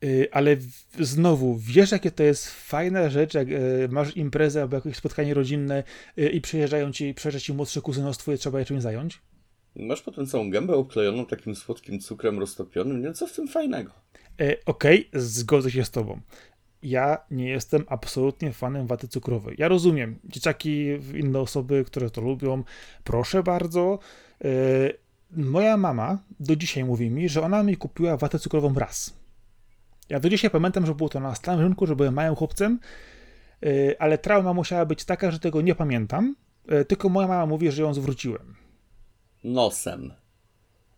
Y, 0.05 0.29
ale 0.33 0.57
znowu, 1.01 1.57
wiesz, 1.57 1.93
jakie 1.93 2.11
to 2.11 2.23
jest 2.23 2.51
fajna 2.51 3.11
rzecz, 3.11 3.35
jak 3.35 3.49
y, 3.49 3.89
masz 3.91 4.17
imprezę 4.17 4.63
albo 4.63 4.77
jakieś 4.77 4.97
spotkanie 4.97 5.35
rodzinne 5.35 5.83
i 6.17 6.41
przyjeżdżają 6.41 6.93
ci, 6.93 7.15
przyjeżdża 7.15 7.41
ci 7.41 7.53
młodsze 7.53 7.81
kuzynostwo 7.81 8.33
i 8.33 8.39
trzeba 8.39 8.59
je 8.59 8.65
czymś 8.65 8.83
zająć? 8.83 9.21
Masz 9.77 10.03
potem 10.03 10.27
całą 10.27 10.51
gębę 10.51 10.75
obklejoną 10.75 11.27
takim 11.27 11.55
słodkim 11.57 12.01
cukrem 12.01 12.39
roztopionym, 12.39 13.03
nie? 13.03 13.13
Co 13.13 13.27
w 13.27 13.33
tym 13.33 13.49
fajnego? 13.49 13.91
Okej, 14.67 15.09
okay, 15.09 15.21
zgodzę 15.21 15.71
się 15.71 15.85
z 15.85 15.91
tobą. 15.91 16.21
Ja 16.83 17.19
nie 17.31 17.49
jestem 17.49 17.85
absolutnie 17.89 18.53
fanem 18.53 18.87
waty 18.87 19.09
cukrowej. 19.09 19.57
Ja 19.59 19.69
rozumiem, 19.69 20.19
dzieciaki, 20.25 20.87
inne 21.15 21.39
osoby, 21.39 21.85
które 21.85 22.11
to 22.11 22.21
lubią, 22.21 22.63
proszę 23.05 23.43
bardzo. 23.43 23.99
Moja 25.31 25.77
mama 25.77 26.19
do 26.41 26.57
dzisiaj 26.57 26.85
mówi 26.85 27.11
mi, 27.11 27.29
że 27.29 27.43
ona 27.43 27.63
mi 27.63 27.77
kupiła 27.77 28.17
watę 28.17 28.39
cukrową 28.39 28.75
raz 28.75 29.19
ja 30.09 30.21
do 30.21 30.29
dzisiaj 30.29 30.51
pamiętam, 30.51 30.87
że 30.87 30.95
było 30.95 31.09
to 31.09 31.21
na 31.21 31.35
starym 31.35 31.61
rynku, 31.61 31.87
że 31.87 31.97
byłem 31.97 32.15
małym 32.15 32.35
chłopcem, 32.35 32.79
y, 33.65 33.97
ale 33.99 34.19
trauma 34.19 34.53
musiała 34.53 34.87
być 34.87 35.05
taka, 35.05 35.31
że 35.31 35.39
tego 35.39 35.61
nie 35.61 35.75
pamiętam, 35.75 36.37
y, 36.73 36.85
tylko 36.85 37.09
moja 37.09 37.29
mama 37.29 37.47
mówi, 37.47 37.73
że 37.73 37.83
ją 37.83 37.95
zwróciłem. 37.95 38.55
Nosem. 39.45 40.13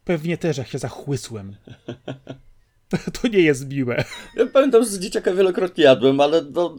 Pewnie 0.04 0.38
też, 0.38 0.58
jak 0.58 0.68
się 0.68 0.78
zachłysłem. 0.78 1.56
To 3.23 3.28
nie 3.28 3.38
jest 3.38 3.68
miłe. 3.68 4.04
Ja 4.37 4.47
pamiętam, 4.47 4.82
że 4.82 4.88
z 4.88 4.99
dzieciaka 4.99 5.35
wielokrotnie 5.35 5.85
jadłem, 5.85 6.20
ale 6.20 6.42
no, 6.42 6.76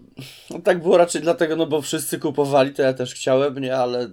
no, 0.50 0.60
tak 0.60 0.82
było 0.82 0.98
raczej 0.98 1.22
dlatego, 1.22 1.56
no 1.56 1.68
bo 1.68 1.82
wszyscy 1.82 2.20
kupowali, 2.20 2.74
to 2.74 2.82
ja 2.82 2.94
też 2.94 3.14
chciałem, 3.14 3.60
nie, 3.60 3.78
ale 3.78 4.10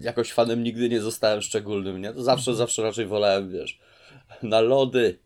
jakoś 0.00 0.32
fanem 0.32 0.62
nigdy 0.62 0.88
nie 0.88 1.00
zostałem 1.00 1.42
szczególnym, 1.42 2.00
nie? 2.00 2.12
To 2.12 2.22
zawsze, 2.22 2.50
mhm. 2.50 2.56
zawsze 2.56 2.82
raczej 2.82 3.06
wolałem, 3.06 3.50
wiesz, 3.50 3.78
na 4.42 4.60
lody. 4.60 5.18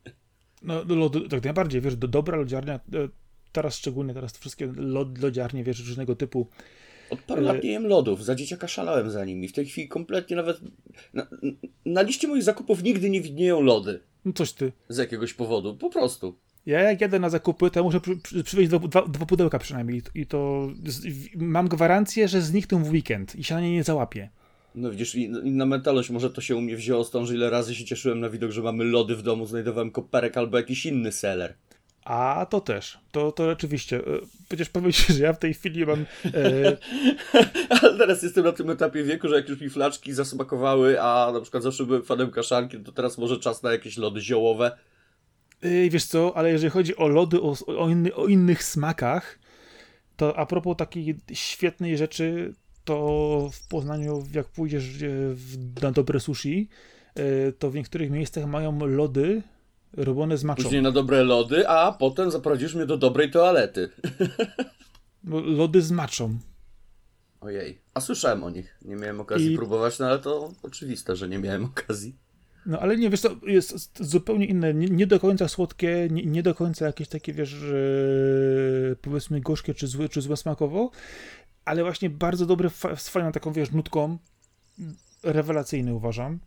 No, 0.62 0.84
lody, 0.88 1.28
tak 1.28 1.44
najbardziej, 1.44 1.80
wiesz, 1.80 1.96
do, 1.96 2.08
dobra 2.08 2.36
lodziarnia, 2.36 2.74
e, 2.74 3.08
teraz 3.52 3.76
szczególnie, 3.76 4.14
teraz 4.14 4.32
te 4.32 4.38
wszystkie 4.38 4.72
lod, 4.76 5.18
lodziarnie, 5.18 5.64
wiesz, 5.64 5.78
różnego 5.88 6.16
typu 6.16 6.48
Od 7.10 7.20
paru 7.20 7.42
lat 7.42 7.64
nie 7.64 7.70
jem 7.70 7.86
lodów, 7.86 8.24
za 8.24 8.34
dzieciaka 8.34 8.68
szalałem 8.68 9.10
za 9.10 9.24
nimi. 9.24 9.48
W 9.48 9.52
tej 9.52 9.66
chwili 9.66 9.88
kompletnie 9.88 10.36
nawet... 10.36 10.60
Na, 11.14 11.26
na 11.86 12.02
liście 12.02 12.28
moich 12.28 12.42
zakupów 12.42 12.82
nigdy 12.82 13.10
nie 13.10 13.20
widnieją 13.20 13.60
lody. 13.60 14.00
No 14.24 14.32
coś 14.32 14.52
ty. 14.52 14.72
Z 14.88 14.98
jakiegoś 14.98 15.34
powodu, 15.34 15.76
po 15.76 15.90
prostu. 15.90 16.38
Ja 16.66 16.80
jak 16.80 17.00
jadę 17.00 17.18
na 17.18 17.30
zakupy, 17.30 17.70
to 17.70 17.84
muszę 17.84 18.00
przy, 18.00 18.16
przy, 18.16 18.44
przywieźć 18.44 18.70
dwa, 18.70 18.78
dwa, 18.78 19.02
dwa 19.02 19.26
pudełka 19.26 19.58
przynajmniej 19.58 20.02
i 20.14 20.26
to 20.26 20.68
z, 20.86 21.06
mam 21.36 21.68
gwarancję, 21.68 22.28
że 22.28 22.42
znikną 22.42 22.84
w 22.84 22.90
weekend 22.90 23.36
i 23.36 23.44
się 23.44 23.54
na 23.54 23.60
nie 23.60 23.72
nie 23.72 23.84
załapię. 23.84 24.30
No 24.74 24.90
widzisz, 24.90 25.14
inna 25.14 25.66
mentalność, 25.66 26.10
może 26.10 26.30
to 26.30 26.40
się 26.40 26.56
u 26.56 26.60
mnie 26.60 26.76
wzięło 26.76 27.04
stąd, 27.04 27.28
że 27.28 27.34
ile 27.34 27.50
razy 27.50 27.74
się 27.74 27.84
cieszyłem 27.84 28.20
na 28.20 28.30
widok, 28.30 28.50
że 28.50 28.62
mamy 28.62 28.84
lody 28.84 29.16
w 29.16 29.22
domu, 29.22 29.46
znajdowałem 29.46 29.90
koperek 29.90 30.36
albo 30.36 30.56
jakiś 30.56 30.86
inny 30.86 31.12
seller. 31.12 31.54
A 32.08 32.46
to 32.50 32.60
też, 32.60 32.98
to, 33.12 33.32
to 33.32 33.50
rzeczywiście. 33.50 34.00
Przecież 34.48 34.68
powiem 34.68 34.92
ci, 34.92 35.12
że 35.12 35.24
ja 35.24 35.32
w 35.32 35.38
tej 35.38 35.54
chwili 35.54 35.86
mam. 35.86 36.06
E... 36.34 36.76
Ale 37.82 37.98
teraz 37.98 38.22
jestem 38.22 38.44
na 38.44 38.52
tym 38.52 38.70
etapie 38.70 39.04
wieku, 39.04 39.28
że 39.28 39.36
jak 39.36 39.48
już 39.48 39.60
mi 39.60 39.70
flaczki 39.70 40.12
zasmakowały, 40.12 41.02
a 41.02 41.32
na 41.32 41.40
przykład 41.40 41.62
zawsze 41.62 41.84
byłem 41.84 42.02
fanem 42.02 42.30
kaszanki, 42.30 42.78
to 42.78 42.92
teraz 42.92 43.18
może 43.18 43.38
czas 43.38 43.62
na 43.62 43.72
jakieś 43.72 43.96
lody 43.96 44.20
ziołowe. 44.20 44.78
Yy, 45.62 45.90
wiesz 45.90 46.04
co, 46.04 46.36
ale 46.36 46.50
jeżeli 46.50 46.70
chodzi 46.70 46.96
o 46.96 47.08
lody 47.08 47.40
o, 47.42 47.56
o, 47.66 47.88
inny, 47.88 48.14
o 48.14 48.26
innych 48.26 48.64
smakach, 48.64 49.38
to 50.16 50.38
a 50.38 50.46
propos 50.46 50.76
takiej 50.76 51.16
świetnej 51.32 51.98
rzeczy, 51.98 52.54
to 52.84 53.50
w 53.52 53.68
Poznaniu, 53.68 54.26
jak 54.34 54.48
pójdziesz 54.48 54.84
w, 55.34 55.82
na 55.82 55.92
dobre 55.92 56.20
sushi, 56.20 56.68
to 57.58 57.70
w 57.70 57.74
niektórych 57.74 58.10
miejscach 58.10 58.46
mają 58.46 58.86
lody 58.86 59.42
robione 59.92 60.36
z 60.36 60.44
maczą. 60.44 60.62
Później 60.62 60.82
na 60.82 60.90
dobre 60.90 61.24
lody, 61.24 61.68
a 61.68 61.92
potem 61.92 62.30
zaprowadzisz 62.30 62.74
mnie 62.74 62.86
do 62.86 62.96
dobrej 62.96 63.30
toalety. 63.30 63.88
Lody 65.58 65.82
z 65.82 65.90
maczą. 65.90 66.38
Ojej, 67.40 67.78
a 67.94 68.00
słyszałem 68.00 68.44
o 68.44 68.50
nich. 68.50 68.78
Nie 68.84 68.96
miałem 68.96 69.20
okazji 69.20 69.52
I... 69.52 69.56
próbować, 69.56 69.98
no 69.98 70.06
ale 70.06 70.18
to 70.18 70.52
oczywiste, 70.62 71.16
że 71.16 71.28
nie 71.28 71.38
miałem 71.38 71.64
okazji. 71.64 72.16
No 72.66 72.80
ale 72.80 72.96
nie, 72.96 73.10
wiesz, 73.10 73.20
to 73.20 73.36
jest 73.42 73.98
zupełnie 74.00 74.46
inne, 74.46 74.74
nie, 74.74 74.86
nie 74.86 75.06
do 75.06 75.20
końca 75.20 75.48
słodkie, 75.48 76.08
nie, 76.10 76.26
nie, 76.26 76.42
do 76.42 76.54
końca 76.54 76.86
jakieś 76.86 77.08
takie, 77.08 77.32
wiesz, 77.32 77.56
powiedzmy 79.02 79.40
gorzkie 79.40 79.74
czy 79.74 79.86
złe, 79.86 80.08
czy 80.08 80.20
złe 80.20 80.36
smakowo, 80.36 80.90
ale 81.64 81.82
właśnie 81.82 82.10
bardzo 82.10 82.46
dobre, 82.46 82.70
z 82.96 83.08
fajną 83.08 83.32
taką, 83.32 83.52
wiesz, 83.52 83.70
nutką, 83.70 84.18
rewelacyjny 85.22 85.94
uważam. 85.94 86.38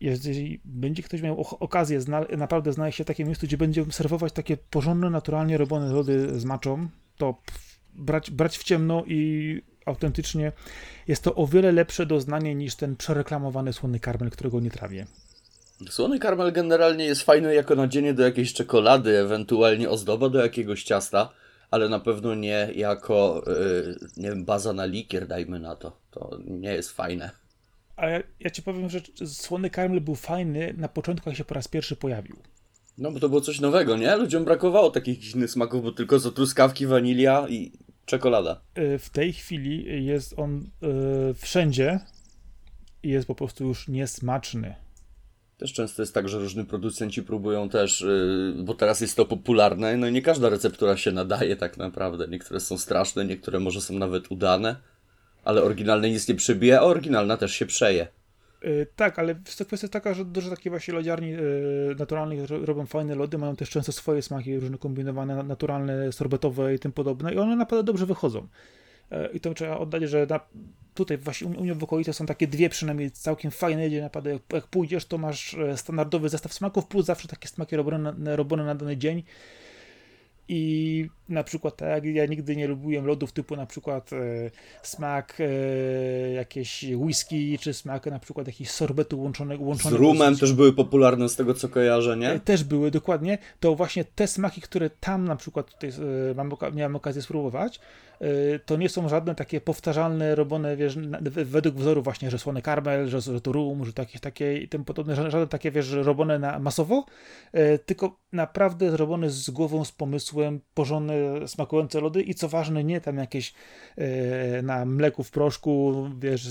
Jeżeli 0.00 0.60
będzie 0.64 1.02
ktoś 1.02 1.22
miał 1.22 1.40
okazję 1.40 2.00
zna 2.00 2.24
naprawdę 2.38 2.72
znaleźć 2.72 2.98
się 2.98 3.04
w 3.04 3.06
takim 3.06 3.26
miejscu, 3.26 3.46
gdzie 3.46 3.56
będzie 3.56 3.84
serwować 3.90 4.32
takie 4.32 4.56
porządne, 4.56 5.10
naturalnie 5.10 5.58
robione 5.58 5.92
lody 5.92 6.40
z 6.40 6.44
maczą, 6.44 6.88
to 7.16 7.42
brać, 7.94 8.30
brać 8.30 8.58
w 8.58 8.64
ciemno 8.64 9.04
i 9.06 9.62
autentycznie 9.86 10.52
jest 11.08 11.22
to 11.22 11.34
o 11.34 11.46
wiele 11.46 11.72
lepsze 11.72 12.06
doznanie 12.06 12.54
niż 12.54 12.74
ten 12.74 12.96
przereklamowany 12.96 13.72
słony 13.72 14.00
karmel, 14.00 14.30
którego 14.30 14.60
nie 14.60 14.70
trawię. 14.70 15.06
Słony 15.90 16.18
karmel 16.18 16.52
generalnie 16.52 17.04
jest 17.04 17.22
fajny 17.22 17.54
jako 17.54 17.74
nadzienie 17.74 18.14
do 18.14 18.22
jakiejś 18.22 18.52
czekolady, 18.52 19.18
ewentualnie 19.18 19.90
ozdoba 19.90 20.28
do 20.28 20.38
jakiegoś 20.38 20.82
ciasta, 20.82 21.32
ale 21.70 21.88
na 21.88 22.00
pewno 22.00 22.34
nie 22.34 22.70
jako, 22.74 23.42
yy, 23.46 23.98
nie 24.16 24.28
wiem, 24.28 24.44
baza 24.44 24.72
na 24.72 24.84
likier, 24.84 25.26
dajmy 25.26 25.60
na 25.60 25.76
to. 25.76 25.96
To 26.10 26.38
nie 26.46 26.72
jest 26.72 26.90
fajne. 26.90 27.30
A 27.98 28.08
ja, 28.08 28.22
ja 28.40 28.50
ci 28.50 28.62
powiem, 28.62 28.88
że 28.88 29.00
słony 29.26 29.70
karmel 29.70 30.00
był 30.00 30.14
fajny 30.14 30.74
na 30.76 30.88
początku, 30.88 31.28
jak 31.28 31.38
się 31.38 31.44
po 31.44 31.54
raz 31.54 31.68
pierwszy 31.68 31.96
pojawił. 31.96 32.36
No 32.98 33.12
bo 33.12 33.20
to 33.20 33.28
było 33.28 33.40
coś 33.40 33.60
nowego, 33.60 33.96
nie? 33.96 34.16
Ludziom 34.16 34.44
brakowało 34.44 34.90
takich 34.90 35.34
innych 35.34 35.50
smaków, 35.50 35.82
bo 35.82 35.92
tylko 35.92 36.20
co 36.20 36.30
truskawki, 36.32 36.86
wanilia 36.86 37.46
i 37.48 37.72
Czekolada. 38.08 38.60
Y, 38.78 38.98
w 38.98 39.10
tej 39.10 39.32
chwili 39.32 40.04
jest 40.06 40.38
on 40.38 40.70
y, 41.30 41.34
wszędzie 41.34 42.00
i 43.02 43.08
jest 43.08 43.26
po 43.26 43.34
prostu 43.34 43.64
już 43.64 43.88
niesmaczny. 43.88 44.74
Też 45.56 45.72
często 45.72 46.02
jest 46.02 46.14
tak, 46.14 46.28
że 46.28 46.38
różni 46.38 46.64
producenci 46.64 47.22
próbują 47.22 47.68
też, 47.68 48.00
y, 48.00 48.54
bo 48.64 48.74
teraz 48.74 49.00
jest 49.00 49.16
to 49.16 49.24
popularne, 49.26 49.96
no 49.96 50.08
i 50.08 50.12
nie 50.12 50.22
każda 50.22 50.48
receptura 50.48 50.96
się 50.96 51.12
nadaje 51.12 51.56
tak 51.56 51.76
naprawdę. 51.76 52.28
Niektóre 52.28 52.60
są 52.60 52.78
straszne, 52.78 53.24
niektóre 53.24 53.60
może 53.60 53.80
są 53.80 53.94
nawet 53.94 54.30
udane, 54.30 54.76
ale 55.48 55.62
oryginalne 55.62 56.10
nic 56.10 56.28
nie 56.28 56.34
przebije, 56.34 56.80
a 56.80 56.82
oryginalna 56.82 57.36
też 57.36 57.52
się 57.52 57.66
przeje. 57.66 58.08
Yy, 58.62 58.86
tak, 58.96 59.18
ale 59.18 59.34
kwestia 59.66 59.88
taka, 59.88 60.14
że 60.14 60.24
dużo 60.24 60.50
takich 60.50 60.72
właśnie 60.72 60.94
lodziarni 60.94 61.30
yy, 61.30 61.96
naturalnych 61.98 62.50
robią 62.50 62.86
fajne 62.86 63.14
lody, 63.14 63.38
mają 63.38 63.56
też 63.56 63.70
często 63.70 63.92
swoje 63.92 64.22
smaki, 64.22 64.58
różne 64.58 64.78
kombinowane, 64.78 65.42
naturalne, 65.42 66.12
sorbetowe 66.12 66.74
i 66.74 66.78
tym 66.78 66.92
podobne 66.92 67.34
i 67.34 67.38
one 67.38 67.56
naprawdę 67.56 67.84
dobrze 67.84 68.06
wychodzą. 68.06 68.48
Yy, 69.10 69.28
I 69.32 69.40
to 69.40 69.54
trzeba 69.54 69.78
oddać, 69.78 70.02
że 70.02 70.26
na, 70.30 70.40
tutaj 70.94 71.18
właśnie 71.18 71.46
u, 71.46 71.50
mnie 71.50 71.74
w 71.74 71.84
okolicy 71.84 72.12
są 72.12 72.26
takie 72.26 72.46
dwie 72.46 72.68
przynajmniej 72.68 73.10
całkiem 73.10 73.50
fajne, 73.50 73.88
gdzie 73.88 74.00
naprawdę 74.00 74.30
jak, 74.30 74.42
jak 74.52 74.66
pójdziesz, 74.66 75.04
to 75.04 75.18
masz 75.18 75.54
e, 75.54 75.76
standardowy 75.76 76.28
zestaw 76.28 76.52
smaków, 76.52 76.86
plus 76.86 77.06
zawsze 77.06 77.28
takie 77.28 77.48
smaki 77.48 77.76
robione 77.76 78.36
robione 78.36 78.64
na 78.64 78.74
dany 78.74 78.96
dzień 78.96 79.22
i 80.48 81.08
na 81.28 81.44
przykład 81.44 81.76
tak, 81.76 82.04
ja 82.04 82.26
nigdy 82.26 82.56
nie 82.56 82.66
lubiłem 82.66 83.06
lodów 83.06 83.32
typu 83.32 83.56
na 83.56 83.66
przykład 83.66 84.12
e, 84.12 84.50
smak 84.82 85.38
e, 85.40 86.32
jakieś 86.32 86.84
whisky, 86.94 87.58
czy 87.60 87.74
smak 87.74 88.06
na 88.06 88.18
przykład 88.18 88.46
jakiś 88.46 88.70
sorbetu 88.70 89.22
łączonego. 89.22 89.64
łączonego 89.64 89.96
z 89.96 90.00
rumem 90.00 90.34
z... 90.34 90.40
też 90.40 90.52
były 90.52 90.72
popularne 90.72 91.28
z 91.28 91.36
tego 91.36 91.54
co 91.54 91.68
kojarzę, 91.68 92.16
nie? 92.16 92.30
E, 92.30 92.40
też 92.40 92.64
były, 92.64 92.90
dokładnie. 92.90 93.38
To 93.60 93.74
właśnie 93.74 94.04
te 94.04 94.26
smaki, 94.26 94.60
które 94.60 94.90
tam 94.90 95.24
na 95.24 95.36
przykład 95.36 95.74
tutaj 95.74 95.90
e, 96.30 96.34
mam, 96.34 96.52
miałem 96.74 96.96
okazję 96.96 97.22
spróbować, 97.22 97.80
to 98.66 98.76
nie 98.76 98.88
są 98.88 99.08
żadne 99.08 99.34
takie 99.34 99.60
powtarzalne, 99.60 100.34
robione 100.34 100.76
wiesz, 100.76 100.98
według 101.44 101.74
wzoru 101.74 102.02
właśnie, 102.02 102.30
że 102.30 102.38
słony 102.38 102.62
karmel, 102.62 103.08
że, 103.08 103.20
że 103.20 103.40
to 103.40 103.76
że 103.82 103.92
takie, 103.92 104.18
takie 104.18 104.58
i 104.58 104.68
tym 104.68 104.84
podobne, 104.84 105.14
żadne 105.14 105.46
takie 105.46 105.70
wiesz, 105.70 105.92
robione 105.92 106.38
na 106.38 106.58
masowo, 106.58 107.04
e, 107.52 107.78
tylko 107.78 108.18
naprawdę 108.32 108.90
zrobione 108.90 109.30
z 109.30 109.50
głową, 109.50 109.84
z 109.84 109.92
pomysłem, 109.92 110.60
porządne 110.74 111.14
smakujące 111.48 112.00
lody 112.00 112.22
i 112.22 112.34
co 112.34 112.48
ważne, 112.48 112.84
nie 112.84 113.00
tam 113.00 113.16
jakieś 113.16 113.54
e, 113.96 114.62
na 114.62 114.84
mleku 114.84 115.24
w 115.24 115.30
proszku, 115.30 116.08
wiesz, 116.18 116.48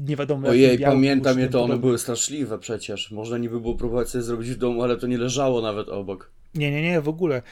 nie 0.00 0.16
wiadomo 0.16 0.48
Ojej, 0.48 0.78
białku, 0.78 0.96
pamiętam 0.96 1.38
je, 1.38 1.48
to 1.48 1.62
one 1.62 1.76
były 1.76 1.98
straszliwe 1.98 2.58
przecież. 2.58 3.10
Można 3.10 3.38
niby 3.38 3.60
było 3.60 3.74
próbować 3.74 4.08
sobie 4.08 4.22
zrobić 4.22 4.50
w 4.50 4.56
domu, 4.56 4.82
ale 4.82 4.96
to 4.96 5.06
nie 5.06 5.18
leżało 5.18 5.60
nawet 5.60 5.88
obok. 5.88 6.39
Nie, 6.54 6.70
nie, 6.70 6.82
nie, 6.82 7.00
w 7.00 7.08
ogóle. 7.08 7.42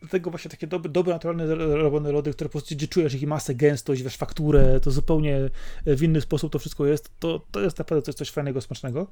Dlatego 0.00 0.30
właśnie 0.30 0.50
takie 0.50 0.66
dobre, 0.66 0.90
dobre 0.90 1.12
naturalne 1.12 1.54
robione 1.54 2.12
lody, 2.12 2.32
które 2.32 2.48
po 2.48 2.52
prostu 2.52 2.74
gdzie 2.74 2.88
czujesz 2.88 3.14
ich 3.14 3.26
masę, 3.26 3.54
gęstość, 3.54 4.02
wiesz, 4.02 4.16
fakturę, 4.16 4.80
to 4.80 4.90
zupełnie 4.90 5.50
w 5.86 6.02
inny 6.02 6.20
sposób 6.20 6.52
to 6.52 6.58
wszystko 6.58 6.86
jest, 6.86 7.10
to, 7.18 7.40
to 7.50 7.60
jest 7.60 7.78
naprawdę 7.78 8.02
coś, 8.02 8.14
coś 8.14 8.30
fajnego, 8.30 8.60
smacznego. 8.60 9.06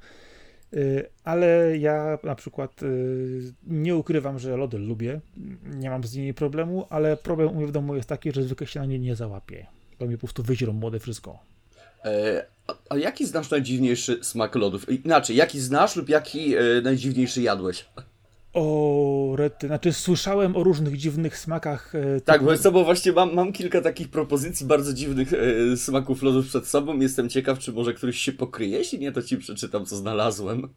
Y, 0.73 1.09
ale 1.23 1.77
ja 1.77 2.19
na 2.23 2.35
przykład 2.35 2.83
y, 2.83 3.53
nie 3.67 3.95
ukrywam, 3.95 4.39
że 4.39 4.57
lody 4.57 4.77
lubię, 4.77 5.21
nie 5.65 5.89
mam 5.89 6.03
z 6.03 6.15
nimi 6.15 6.33
problemu, 6.33 6.87
ale 6.89 7.17
problem 7.17 7.49
u 7.49 7.55
mnie 7.55 7.67
w 7.67 7.71
domu 7.71 7.95
jest 7.95 8.09
taki, 8.09 8.31
że 8.31 8.43
zwykle 8.43 8.67
się 8.67 8.79
na 8.79 8.85
nie 8.85 8.99
nie 8.99 9.15
załapię. 9.15 9.65
To 9.97 10.07
mi 10.07 10.17
po 10.17 10.19
prostu 10.19 10.43
wyźrą 10.43 10.73
młode 10.73 10.99
wszystko. 10.99 11.39
E, 12.05 12.45
a, 12.67 12.73
a, 12.89 12.97
jaki 12.97 13.25
znasz 13.25 13.49
najdziwniejszy 13.49 14.19
smak 14.23 14.55
lodów? 14.55 14.89
Inaczej, 15.05 15.35
jaki 15.35 15.59
znasz 15.59 15.95
lub 15.95 16.09
jaki 16.09 16.55
e, 16.55 16.61
najdziwniejszy 16.83 17.41
jadłeś? 17.41 17.85
O, 18.55 19.35
rety. 19.35 19.67
Znaczy, 19.67 19.93
słyszałem 19.93 20.55
o 20.55 20.63
różnych 20.63 20.97
dziwnych 20.97 21.37
smakach. 21.37 21.95
E, 21.95 22.21
tak, 22.21 22.43
bo, 22.43 22.57
co, 22.57 22.71
bo 22.71 22.83
właśnie 22.85 23.11
mam, 23.11 23.33
mam 23.33 23.53
kilka 23.53 23.81
takich 23.81 24.09
propozycji 24.09 24.65
bardzo 24.65 24.93
dziwnych 24.93 25.33
e, 25.33 25.77
smaków 25.77 26.23
lodów 26.23 26.47
przed 26.47 26.67
sobą. 26.67 26.99
Jestem 26.99 27.29
ciekaw, 27.29 27.59
czy 27.59 27.73
może 27.73 27.93
któryś 27.93 28.19
się 28.19 28.31
pokryje. 28.31 28.77
Jeśli 28.77 28.99
nie, 28.99 29.11
to 29.11 29.21
ci 29.21 29.37
przeczytam, 29.37 29.85
co 29.85 29.95
znalazłem. 29.95 30.69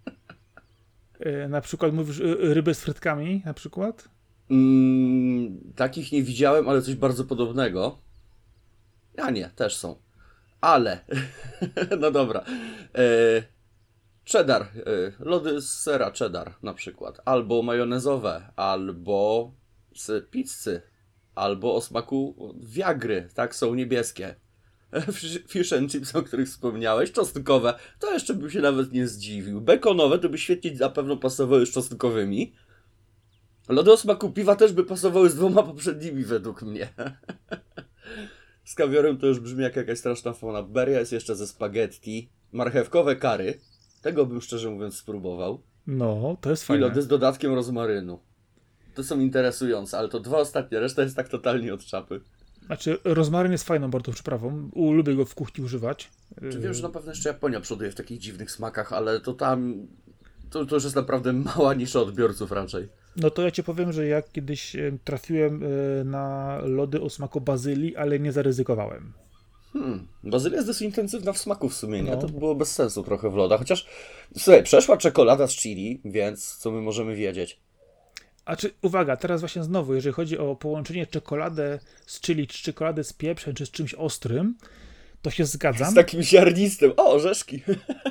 E, 1.20 1.48
na 1.48 1.60
przykład 1.60 1.92
mówisz 1.92 2.20
e, 2.20 2.54
ryby 2.54 2.74
z 2.74 2.80
frytkami, 2.80 3.42
na 3.44 3.54
przykład? 3.54 4.08
Mm, 4.50 5.60
takich 5.76 6.12
nie 6.12 6.22
widziałem, 6.22 6.68
ale 6.68 6.82
coś 6.82 6.94
bardzo 6.94 7.24
podobnego. 7.24 7.98
A 9.16 9.30
nie, 9.30 9.50
też 9.56 9.76
są. 9.76 9.96
Ale, 10.60 11.00
no 12.00 12.10
dobra. 12.10 12.44
E, 12.94 13.57
cheddar, 14.32 14.62
y, 14.62 15.12
lody 15.20 15.60
z 15.60 15.70
sera 15.70 16.10
cheddar 16.10 16.54
na 16.62 16.74
przykład, 16.74 17.20
albo 17.24 17.62
majonezowe, 17.62 18.52
albo 18.56 19.52
z 19.94 20.30
pizzy, 20.30 20.82
albo 21.34 21.74
o 21.74 21.80
smaku 21.80 22.54
wiagry, 22.60 23.28
tak, 23.34 23.54
są 23.54 23.74
niebieskie. 23.74 24.34
Fish 25.48 25.72
and 25.72 25.92
chips, 25.92 26.14
o 26.14 26.22
których 26.22 26.48
wspomniałeś, 26.48 27.12
czosnkowe, 27.12 27.74
to 27.98 28.12
jeszcze 28.12 28.34
bym 28.34 28.50
się 28.50 28.60
nawet 28.60 28.92
nie 28.92 29.08
zdziwił. 29.08 29.60
Bekonowe 29.60 30.18
to 30.18 30.28
by 30.28 30.38
świetnie 30.38 30.72
na 30.72 30.88
pewno 30.88 31.16
pasowały 31.16 31.66
z 31.66 31.70
czosnkowymi. 31.70 32.52
Lody 33.68 33.92
o 33.92 33.96
smaku 33.96 34.30
piwa 34.30 34.56
też 34.56 34.72
by 34.72 34.84
pasowały 34.84 35.30
z 35.30 35.34
dwoma 35.34 35.62
poprzednimi 35.62 36.24
według 36.24 36.62
mnie. 36.62 36.88
z 38.64 38.74
kawiorem 38.74 39.18
to 39.18 39.26
już 39.26 39.40
brzmi 39.40 39.62
jak 39.62 39.76
jakaś 39.76 39.98
straszna 39.98 40.32
fauna. 40.32 40.62
Beria 40.62 41.00
jest 41.00 41.12
jeszcze 41.12 41.36
ze 41.36 41.46
spaghetti. 41.46 42.28
Marchewkowe 42.52 43.16
kary. 43.16 43.60
Tego 44.02 44.26
bym 44.26 44.40
szczerze 44.40 44.70
mówiąc 44.70 44.96
spróbował. 44.96 45.60
No, 45.86 46.36
to 46.40 46.50
jest 46.50 46.64
fajne. 46.64 46.86
I 46.86 46.88
lody 46.88 47.02
z 47.02 47.06
dodatkiem 47.06 47.54
rozmarynu. 47.54 48.18
To 48.94 49.04
są 49.04 49.20
interesujące, 49.20 49.98
ale 49.98 50.08
to 50.08 50.20
dwa 50.20 50.38
ostatnie, 50.38 50.80
reszta 50.80 51.02
jest 51.02 51.16
tak 51.16 51.28
totalnie 51.28 51.74
od 51.74 51.84
czapy. 51.84 52.20
Znaczy, 52.66 52.98
rozmaryn 53.04 53.52
jest 53.52 53.64
fajną 53.64 53.90
bardzo 53.90 54.12
przyprawą. 54.12 54.70
Lubię 54.76 55.14
go 55.14 55.24
w 55.24 55.34
kuchni 55.34 55.64
używać. 55.64 56.10
Czy 56.52 56.58
wiem, 56.58 56.74
że 56.74 56.82
na 56.82 56.88
pewno 56.88 57.12
jeszcze 57.12 57.28
Japonia 57.28 57.60
przoduje 57.60 57.90
w 57.90 57.94
takich 57.94 58.18
dziwnych 58.18 58.50
smakach, 58.50 58.92
ale 58.92 59.20
to 59.20 59.34
tam. 59.34 59.86
To, 60.50 60.66
to 60.66 60.74
już 60.74 60.84
jest 60.84 60.96
naprawdę 60.96 61.32
mała 61.32 61.74
nisza 61.74 62.00
odbiorców 62.00 62.52
raczej. 62.52 62.88
No 63.16 63.30
to 63.30 63.42
ja 63.42 63.50
ci 63.50 63.62
powiem, 63.62 63.92
że 63.92 64.06
ja 64.06 64.22
kiedyś 64.22 64.76
trafiłem 65.04 65.62
e, 65.62 66.04
na 66.04 66.58
lody 66.64 67.00
o 67.00 67.10
smaku 67.10 67.40
bazylii, 67.40 67.96
ale 67.96 68.18
nie 68.18 68.32
zaryzykowałem. 68.32 69.12
Hmm, 69.72 70.06
bazylia 70.24 70.56
jest 70.56 70.68
dosyć 70.68 70.82
intensywna 70.82 71.32
w 71.32 71.38
smaku 71.38 71.68
w 71.68 71.74
sumie, 71.74 72.02
nie? 72.02 72.10
No. 72.10 72.16
To 72.16 72.28
było 72.28 72.54
bez 72.54 72.72
sensu 72.72 73.02
trochę 73.02 73.30
w 73.30 73.34
lodach, 73.34 73.58
chociaż 73.58 73.86
słuchaj, 74.38 74.62
przeszła 74.62 74.96
czekolada 74.96 75.46
z 75.46 75.56
chili, 75.56 76.00
więc 76.04 76.56
co 76.56 76.70
my 76.70 76.80
możemy 76.80 77.14
wiedzieć? 77.16 77.60
A 78.44 78.56
czy, 78.56 78.70
uwaga, 78.82 79.16
teraz 79.16 79.40
właśnie 79.40 79.62
znowu, 79.62 79.94
jeżeli 79.94 80.14
chodzi 80.14 80.38
o 80.38 80.56
połączenie 80.56 81.06
czekoladę 81.06 81.78
z 82.06 82.20
chili, 82.20 82.46
czy 82.46 82.62
czekoladę 82.62 83.04
z 83.04 83.12
pieprzem, 83.12 83.54
czy 83.54 83.66
z 83.66 83.70
czymś 83.70 83.94
ostrym, 83.94 84.54
to 85.22 85.30
się 85.30 85.44
zgadzam. 85.44 85.90
Z 85.90 85.94
takim 85.94 86.22
ziarnistym. 86.22 86.92
O, 86.96 87.12
orzeszki. 87.12 87.62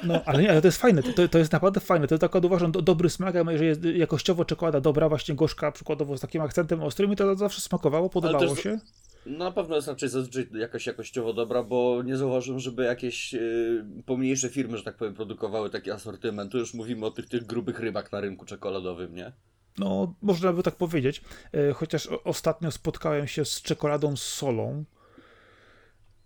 No, 0.04 0.22
ale 0.26 0.44
nie, 0.44 0.52
ale 0.52 0.62
to 0.62 0.68
jest 0.68 0.78
fajne. 0.78 1.04
To, 1.04 1.28
to 1.28 1.38
jest 1.38 1.52
naprawdę 1.52 1.80
fajne. 1.80 2.08
To 2.08 2.16
jest 2.16 2.22
tak 2.22 2.36
uważam 2.36 2.72
do, 2.72 2.82
dobry 2.82 3.10
smak, 3.10 3.36
a 3.36 3.52
jeżeli 3.52 3.70
jest 3.70 3.84
jakościowo 3.84 4.46
czekolada 4.46 4.82
dobra, 4.82 5.10
właśnie 5.10 5.36
gorzka, 5.36 5.72
przykładowo 5.72 6.18
z 6.18 6.22
takim 6.22 6.42
akcentem 6.42 6.84
ostrym, 6.84 7.14
i 7.14 7.16
to 7.16 7.36
zawsze 7.36 7.62
smakowało, 7.62 8.10
podobało 8.10 8.56
też, 8.56 8.64
się. 8.64 8.80
No 9.26 9.46
na 9.46 9.52
pewno 9.52 9.76
jest 9.76 9.88
raczej 9.88 10.10
zazwyczaj 10.10 10.48
jakaś 10.60 10.88
jakościowo 10.88 11.34
dobra, 11.34 11.64
bo 11.64 12.04
nie 12.06 12.18
zauważyłem, 12.18 12.60
żeby 12.60 12.84
jakieś 12.84 13.34
yy, 13.34 13.86
pomniejsze 14.06 14.50
firmy, 14.50 14.78
że 14.78 14.84
tak 14.84 14.96
powiem, 14.96 15.14
produkowały 15.14 15.70
taki 15.70 15.92
asortyment. 15.92 16.52
Tu 16.52 16.58
już 16.58 16.74
mówimy 16.74 17.06
o 17.06 17.12
tych, 17.12 17.30
tych 17.30 17.46
grubych 17.46 17.80
rybach 17.80 18.12
na 18.12 18.22
rynku 18.22 18.46
czekoladowym, 18.46 19.16
nie? 19.16 19.32
No, 19.78 20.14
można 20.22 20.54
by 20.54 20.64
tak 20.64 20.76
powiedzieć. 20.76 21.22
E, 21.54 21.74
chociaż 21.74 22.08
ostatnio 22.24 22.72
spotkałem 22.72 23.28
się 23.28 23.46
z 23.46 23.62
czekoladą 23.62 24.16
z 24.16 24.24
solą. 24.24 24.84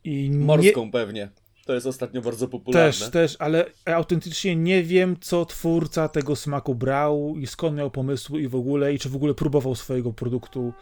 I 0.04 0.32
Morską 0.32 0.86
nie... 0.86 0.92
pewnie. 0.92 1.30
To 1.66 1.74
jest 1.74 1.88
ostatnio 1.88 2.22
bardzo 2.22 2.48
popularne. 2.48 2.92
Też, 2.92 3.10
też, 3.10 3.36
ale 3.40 3.66
autentycznie 3.86 4.56
nie 4.56 4.84
wiem, 4.84 5.18
co 5.22 5.46
twórca 5.46 6.10
tego 6.10 6.36
smaku 6.36 6.76
brał 6.76 7.36
i 7.38 7.48
skąd 7.48 7.78
miał 7.78 7.92
pomysł 7.92 8.38
i 8.38 8.48
w 8.48 8.56
ogóle, 8.56 8.94
i 8.94 9.00
czy 9.00 9.10
w 9.10 9.16
ogóle 9.16 9.34
próbował 9.34 9.76
swojego 9.76 10.14
produktu. 10.14 10.74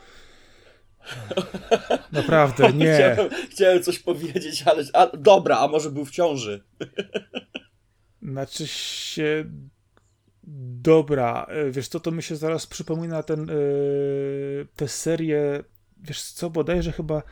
Naprawdę, 2.12 2.74
nie. 2.74 2.94
Chciałem, 2.94 3.32
chciałem 3.52 3.84
coś 3.84 4.00
powiedzieć, 4.00 4.64
ale. 4.66 4.84
A, 4.94 5.18
dobra, 5.18 5.58
a 5.58 5.68
może 5.68 5.92
był 5.92 6.06
w 6.06 6.12
ciąży. 6.12 6.64
Znaczy 8.22 8.68
się. 8.68 9.46
Dobra, 10.82 11.46
e, 11.50 11.72
wiesz 11.72 11.88
co, 11.88 12.00
to 12.00 12.12
mi 12.12 12.24
się 12.24 12.36
zaraz 12.36 12.68
przypomina 12.68 13.24
ten, 13.24 13.48
yy, 13.48 14.68
tę 14.76 14.88
serię, 14.88 15.64
wiesz 15.98 16.22
co, 16.22 16.50
bodajże 16.50 16.92
chyba 16.92 17.24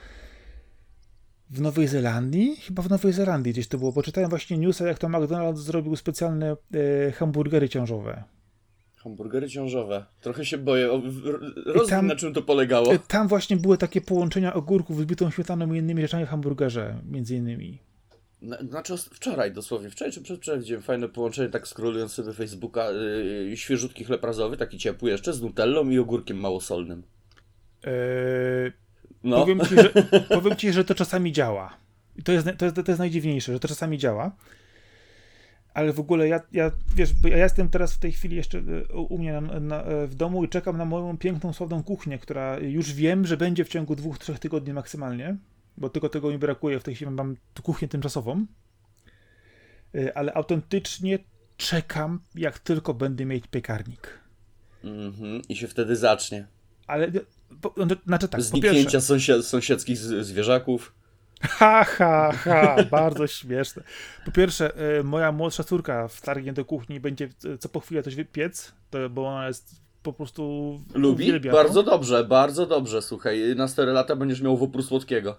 w 1.50 1.62
Nowej 1.62 1.88
Zelandii? 1.88 2.56
Chyba 2.56 2.84
w 2.84 2.90
Nowej 2.90 3.14
Zelandii 3.14 3.54
gdzieś 3.54 3.68
to 3.68 3.78
było, 3.78 3.92
bo 3.92 4.04
czytałem 4.04 4.30
właśnie 4.30 4.58
newsa, 4.58 4.88
jak 4.88 5.00
to 5.00 5.08
McDonald's 5.08 5.56
zrobił 5.56 5.96
specjalne 5.96 6.56
yy, 6.72 7.12
hamburgery 7.12 7.70
ciążowe. 7.70 8.24
Hamburgery 8.96 9.50
ciążowe. 9.50 10.06
Trochę 10.22 10.46
się 10.46 10.58
boję. 10.58 11.02
Rozumiem, 11.66 12.08
na 12.08 12.16
czym 12.16 12.34
to 12.34 12.42
polegało. 12.42 12.98
Tam 13.08 13.28
właśnie 13.28 13.58
były 13.58 13.78
takie 13.78 14.02
połączenia 14.02 14.54
ogórków 14.54 15.02
z 15.02 15.06
bitą 15.06 15.30
śmietaną 15.30 15.74
i 15.74 15.78
innymi 15.78 16.02
rzeczami 16.02 16.26
w 16.26 16.30
hamburgerze, 16.30 17.02
między 17.06 17.36
innymi. 17.36 17.80
Znaczy 18.70 18.98
wczoraj 18.98 19.52
dosłownie, 19.52 19.90
wczoraj 19.90 20.12
czy 20.12 20.22
przedwczoraj 20.22 20.62
widziałem 20.62 20.84
fajne 20.84 21.10
połączenie, 21.10 21.50
tak 21.50 21.68
scrollując 21.68 22.12
sobie 22.12 22.34
Facebooka, 22.34 22.92
yy, 22.92 23.58
świeżutki 23.58 24.04
chleb 24.04 24.24
razowy, 24.24 24.58
taki 24.58 24.78
ciepły 24.78 25.10
jeszcze, 25.10 25.34
z 25.34 25.42
nutellą 25.42 25.90
i 25.90 26.00
ogórkiem 26.00 26.38
małosolnym. 26.38 27.04
Eee, 27.84 28.72
no. 29.24 29.40
powiem, 29.40 29.60
ci, 29.60 29.76
że, 29.76 29.90
powiem 30.36 30.56
ci, 30.56 30.74
że 30.74 30.86
to 30.86 30.96
czasami 30.96 31.32
działa. 31.32 31.78
I 32.16 32.24
to 32.24 32.32
jest, 32.32 32.48
to, 32.58 32.66
jest, 32.66 32.78
to 32.78 32.84
jest 32.88 33.00
najdziwniejsze, 33.00 33.54
że 33.54 33.60
to 33.60 33.68
czasami 33.68 33.98
działa. 33.98 34.32
Ale 35.74 35.94
w 35.94 36.00
ogóle 36.00 36.28
ja, 36.28 36.40
ja 36.52 36.72
wiesz, 36.96 37.10
ja 37.24 37.38
jestem 37.38 37.70
teraz 37.70 37.94
w 37.94 38.00
tej 38.00 38.12
chwili 38.12 38.36
jeszcze 38.36 38.58
e, 38.58 38.94
u 38.94 39.18
mnie 39.18 39.42
na, 39.42 39.60
na, 39.60 39.84
w 40.08 40.16
domu 40.16 40.44
i 40.44 40.50
czekam 40.50 40.78
na 40.78 40.86
moją 40.86 41.18
piękną, 41.18 41.54
sławną 41.54 41.84
kuchnię, 41.84 42.20
która 42.20 42.60
już 42.60 42.94
wiem, 42.94 43.26
że 43.26 43.38
będzie 43.38 43.66
w 43.66 43.70
ciągu 43.70 43.96
dwóch, 43.96 44.18
trzech 44.18 44.40
tygodni 44.40 44.74
maksymalnie 44.74 45.38
bo 45.78 45.90
tylko 45.90 46.10
tego 46.10 46.30
mi 46.30 46.38
brakuje. 46.38 46.80
W 46.80 46.84
tej 46.84 46.96
chwili 46.96 47.12
mam 47.12 47.36
kuchnię 47.64 47.88
tymczasową. 47.88 48.46
Y, 49.96 50.16
ale 50.16 50.34
autentycznie 50.34 51.20
czekam, 51.58 52.20
jak 52.36 52.60
tylko 52.60 52.94
będę 52.94 53.26
mieć 53.26 53.48
piekarnik. 53.48 54.20
Mhm, 54.84 55.42
i 55.50 55.56
się 55.56 55.68
wtedy 55.68 55.96
zacznie. 55.96 56.48
Ale, 56.88 57.12
po, 57.62 57.74
no, 57.78 57.86
znaczy 58.06 58.28
tak, 58.28 58.42
Zniknięcia 58.42 59.02
sąsiad, 59.02 59.46
sąsiedzkich 59.46 59.98
zwierzaków. 59.98 60.94
Ha, 61.42 61.84
ha, 61.84 62.32
ha, 62.32 62.76
bardzo 62.92 63.28
śmieszne. 63.28 63.84
Po 64.26 64.32
pierwsze, 64.32 64.98
y, 65.00 65.04
moja 65.04 65.32
młodsza 65.32 65.64
córka 65.64 66.08
wtargnie 66.08 66.54
do 66.54 66.66
kuchni 66.66 67.00
będzie 67.00 67.30
co 67.60 67.70
po 67.70 67.80
chwilę 67.80 68.04
coś 68.04 68.16
piec, 68.32 68.74
to, 68.90 69.10
bo 69.10 69.28
ona 69.28 69.48
jest 69.48 69.76
po 70.04 70.14
prostu 70.14 70.74
Lubi? 70.94 71.24
Uwielbia, 71.24 71.52
bardzo 71.52 71.84
dobrze, 71.84 72.24
bardzo 72.24 72.66
dobrze, 72.66 73.02
słuchaj. 73.02 73.56
Na 73.56 73.68
4 73.68 73.92
lata 73.92 74.16
będziesz 74.16 74.42
miał 74.42 74.58
wopór 74.58 74.84
słodkiego. 74.84 75.38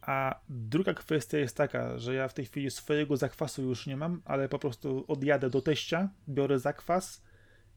A 0.00 0.40
druga 0.48 0.94
kwestia 0.94 1.38
jest 1.38 1.56
taka, 1.56 1.98
że 1.98 2.14
ja 2.14 2.28
w 2.28 2.34
tej 2.34 2.44
chwili 2.44 2.70
swojego 2.70 3.16
zakwasu 3.16 3.62
już 3.62 3.86
nie 3.86 3.96
mam, 3.96 4.22
ale 4.24 4.48
po 4.48 4.58
prostu 4.58 5.04
odjadę 5.08 5.50
do 5.50 5.62
teścia, 5.62 6.08
biorę 6.28 6.58
zakwas 6.58 7.22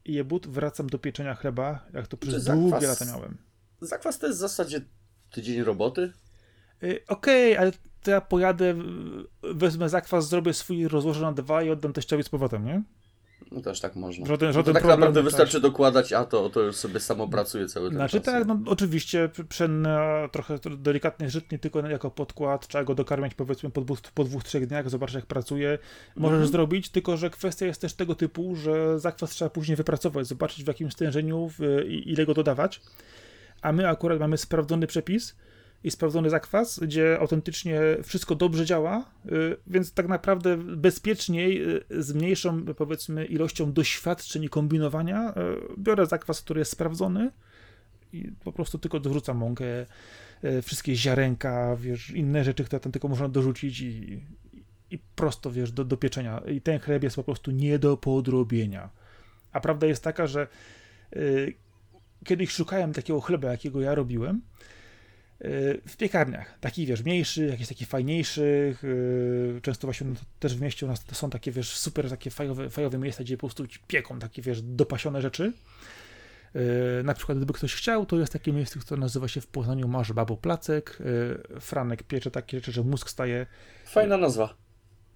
i 0.08 0.14
je 0.14 0.24
but, 0.24 0.48
wracam 0.48 0.88
do 0.88 1.00
pieczenia 1.00 1.36
chleba, 1.36 1.86
jak 1.94 2.08
to 2.08 2.18
przez 2.18 2.44
zakwas, 2.44 2.70
długie 2.70 2.88
lata 2.88 3.06
miałem. 3.06 3.38
Zakwas 3.82 4.20
to 4.20 4.28
jest 4.28 4.40
w 4.40 4.42
zasadzie 4.42 4.82
tydzień 5.32 5.64
roboty? 5.64 6.14
Yy, 6.82 7.00
Okej, 7.08 7.54
okay, 7.54 7.60
ale 7.60 7.72
to 8.04 8.12
ja 8.12 8.22
pojadę, 8.22 8.76
wezmę 9.44 9.90
zakwas, 9.90 10.30
zrobię 10.30 10.54
swój, 10.54 10.88
rozłożę 10.88 11.22
na 11.22 11.32
dwa 11.32 11.64
i 11.64 11.70
oddam 11.70 11.94
teściowi 11.94 12.24
z 12.24 12.30
powrotem, 12.30 12.66
nie? 12.66 12.84
No 13.52 13.62
też 13.62 13.80
tak 13.80 13.96
można. 13.96 14.26
Żaden, 14.26 14.54
żaden 14.54 14.74
no 14.74 14.80
tak 14.80 14.90
naprawdę 14.90 15.24
wystarczy 15.24 15.60
dokładać, 15.60 16.14
a 16.14 16.26
to, 16.26 16.50
to 16.50 16.62
już 16.62 16.76
sobie 16.76 17.00
samo 17.00 17.28
pracuje 17.28 17.68
cały 17.68 17.90
ten 17.90 17.98
Znaczy 17.98 18.22
czas. 18.22 18.26
tak, 18.26 18.48
no 18.48 18.60
oczywiście 18.66 19.30
pszenna 19.50 20.30
trochę 20.32 20.60
delikatnie 20.78 21.30
żytnie, 21.30 21.60
tylko 21.60 21.88
jako 21.88 22.12
podkład, 22.12 22.68
trzeba 22.68 22.84
go 22.84 22.96
dokarmiać 22.96 23.34
powiedzmy 23.34 23.70
po 23.70 23.82
dwóch, 23.82 24.02
po 24.02 24.24
dwóch 24.24 24.44
trzech 24.44 24.68
dniach, 24.68 24.90
zobaczyć 24.90 25.16
jak 25.16 25.26
pracuje. 25.26 25.80
Możesz 26.16 26.36
mhm. 26.36 26.52
zrobić, 26.52 26.90
tylko 26.90 27.18
że 27.18 27.30
kwestia 27.30 27.66
jest 27.66 27.82
też 27.82 27.94
tego 27.94 28.16
typu, 28.16 28.56
że 28.56 29.00
zakwas 29.00 29.30
trzeba 29.30 29.50
później 29.50 29.76
wypracować, 29.76 30.28
zobaczyć 30.28 30.64
w 30.64 30.68
jakim 30.68 30.92
stężeniu, 30.92 31.50
w, 31.58 31.60
ile 31.88 32.26
go 32.26 32.34
dodawać. 32.34 32.82
A 33.62 33.72
my 33.72 33.90
akurat 33.90 34.20
mamy 34.20 34.38
sprawdzony 34.38 34.88
przepis, 34.88 35.36
i 35.84 35.92
sprawdzony 35.92 36.30
zakwas, 36.30 36.80
gdzie 36.80 37.20
autentycznie 37.20 37.82
wszystko 38.04 38.36
dobrze 38.36 38.66
działa, 38.66 39.06
y, 39.26 39.58
więc 39.68 39.94
tak 39.94 40.08
naprawdę 40.08 40.58
bezpieczniej, 40.58 41.76
y, 41.76 42.04
z 42.04 42.14
mniejszą 42.14 42.66
powiedzmy 42.66 43.26
ilością 43.26 43.74
doświadczeń 43.74 44.44
i 44.44 44.50
kombinowania, 44.50 45.32
y, 45.32 45.34
biorę 45.78 46.06
zakwas, 46.06 46.42
który 46.42 46.60
jest 46.60 46.72
sprawdzony 46.72 47.32
i 48.14 48.32
po 48.44 48.52
prostu 48.52 48.80
tylko 48.80 49.00
dorzucam 49.00 49.38
mąkę, 49.38 49.66
wszystkie 50.64 50.96
ziarenka, 50.96 51.76
wiesz, 51.76 52.10
inne 52.10 52.44
rzeczy, 52.44 52.64
które 52.64 52.80
tam 52.80 52.92
tylko 52.92 53.08
można 53.08 53.30
dorzucić 53.30 53.82
i, 53.82 54.24
i 54.92 55.00
prosto, 55.16 55.52
wiesz, 55.52 55.72
do, 55.72 55.86
do 55.86 55.98
pieczenia. 55.98 56.40
I 56.40 56.62
ten 56.62 56.80
chleb 56.80 57.04
jest 57.04 57.16
po 57.16 57.24
prostu 57.24 57.52
nie 57.52 57.80
do 57.80 57.98
podrobienia. 57.98 58.90
A 59.52 59.60
prawda 59.60 59.88
jest 59.88 60.04
taka, 60.04 60.28
że 60.28 60.48
y, 61.16 61.54
kiedyś 62.26 62.52
szukałem 62.52 62.94
takiego 62.94 63.22
chleba, 63.22 63.52
jakiego 63.52 63.82
ja 63.82 63.96
robiłem, 63.96 64.42
w 65.88 65.96
piekarniach, 65.98 66.60
takich 66.60 66.88
wiesz, 66.88 67.04
mniejszych, 67.04 67.50
jakichś 67.50 67.70
takich 67.70 67.88
fajniejszych, 67.88 68.84
yy, 68.84 69.60
często 69.62 69.88
właśnie 69.88 70.08
no, 70.08 70.16
też 70.40 70.56
w 70.56 70.62
mieście 70.62 70.86
u 70.86 70.90
nas 70.90 71.06
są 71.12 71.30
takie 71.30 71.52
wiesz, 71.52 71.78
super 71.78 72.10
takie 72.10 72.32
fajowe, 72.32 72.70
fajowe 72.70 72.98
miejsca, 72.98 73.24
gdzie 73.24 73.38
po 73.38 73.48
prostu 73.48 73.68
ci 73.68 73.80
pieką 73.88 74.20
takie 74.20 74.42
wiesz, 74.42 74.62
dopasione 74.62 75.22
rzeczy. 75.22 75.54
Yy, 76.54 76.62
na 77.04 77.14
przykład 77.14 77.38
gdyby 77.38 77.54
ktoś 77.54 77.76
chciał, 77.76 78.06
to 78.06 78.20
jest 78.20 78.34
takie 78.34 78.54
miejsce, 78.54 78.80
które 78.80 79.02
nazywa 79.02 79.28
się 79.28 79.42
w 79.42 79.48
Poznaniu 79.48 79.88
Masz 79.88 80.14
Babo 80.14 80.38
Placek, 80.38 81.00
yy, 81.54 81.60
Franek 81.60 82.04
piecze 82.04 82.32
takie 82.32 82.58
rzeczy, 82.58 82.72
że 82.72 82.84
mózg 82.84 83.10
staje. 83.10 83.46
Fajna 83.86 84.18
nazwa. 84.18 84.56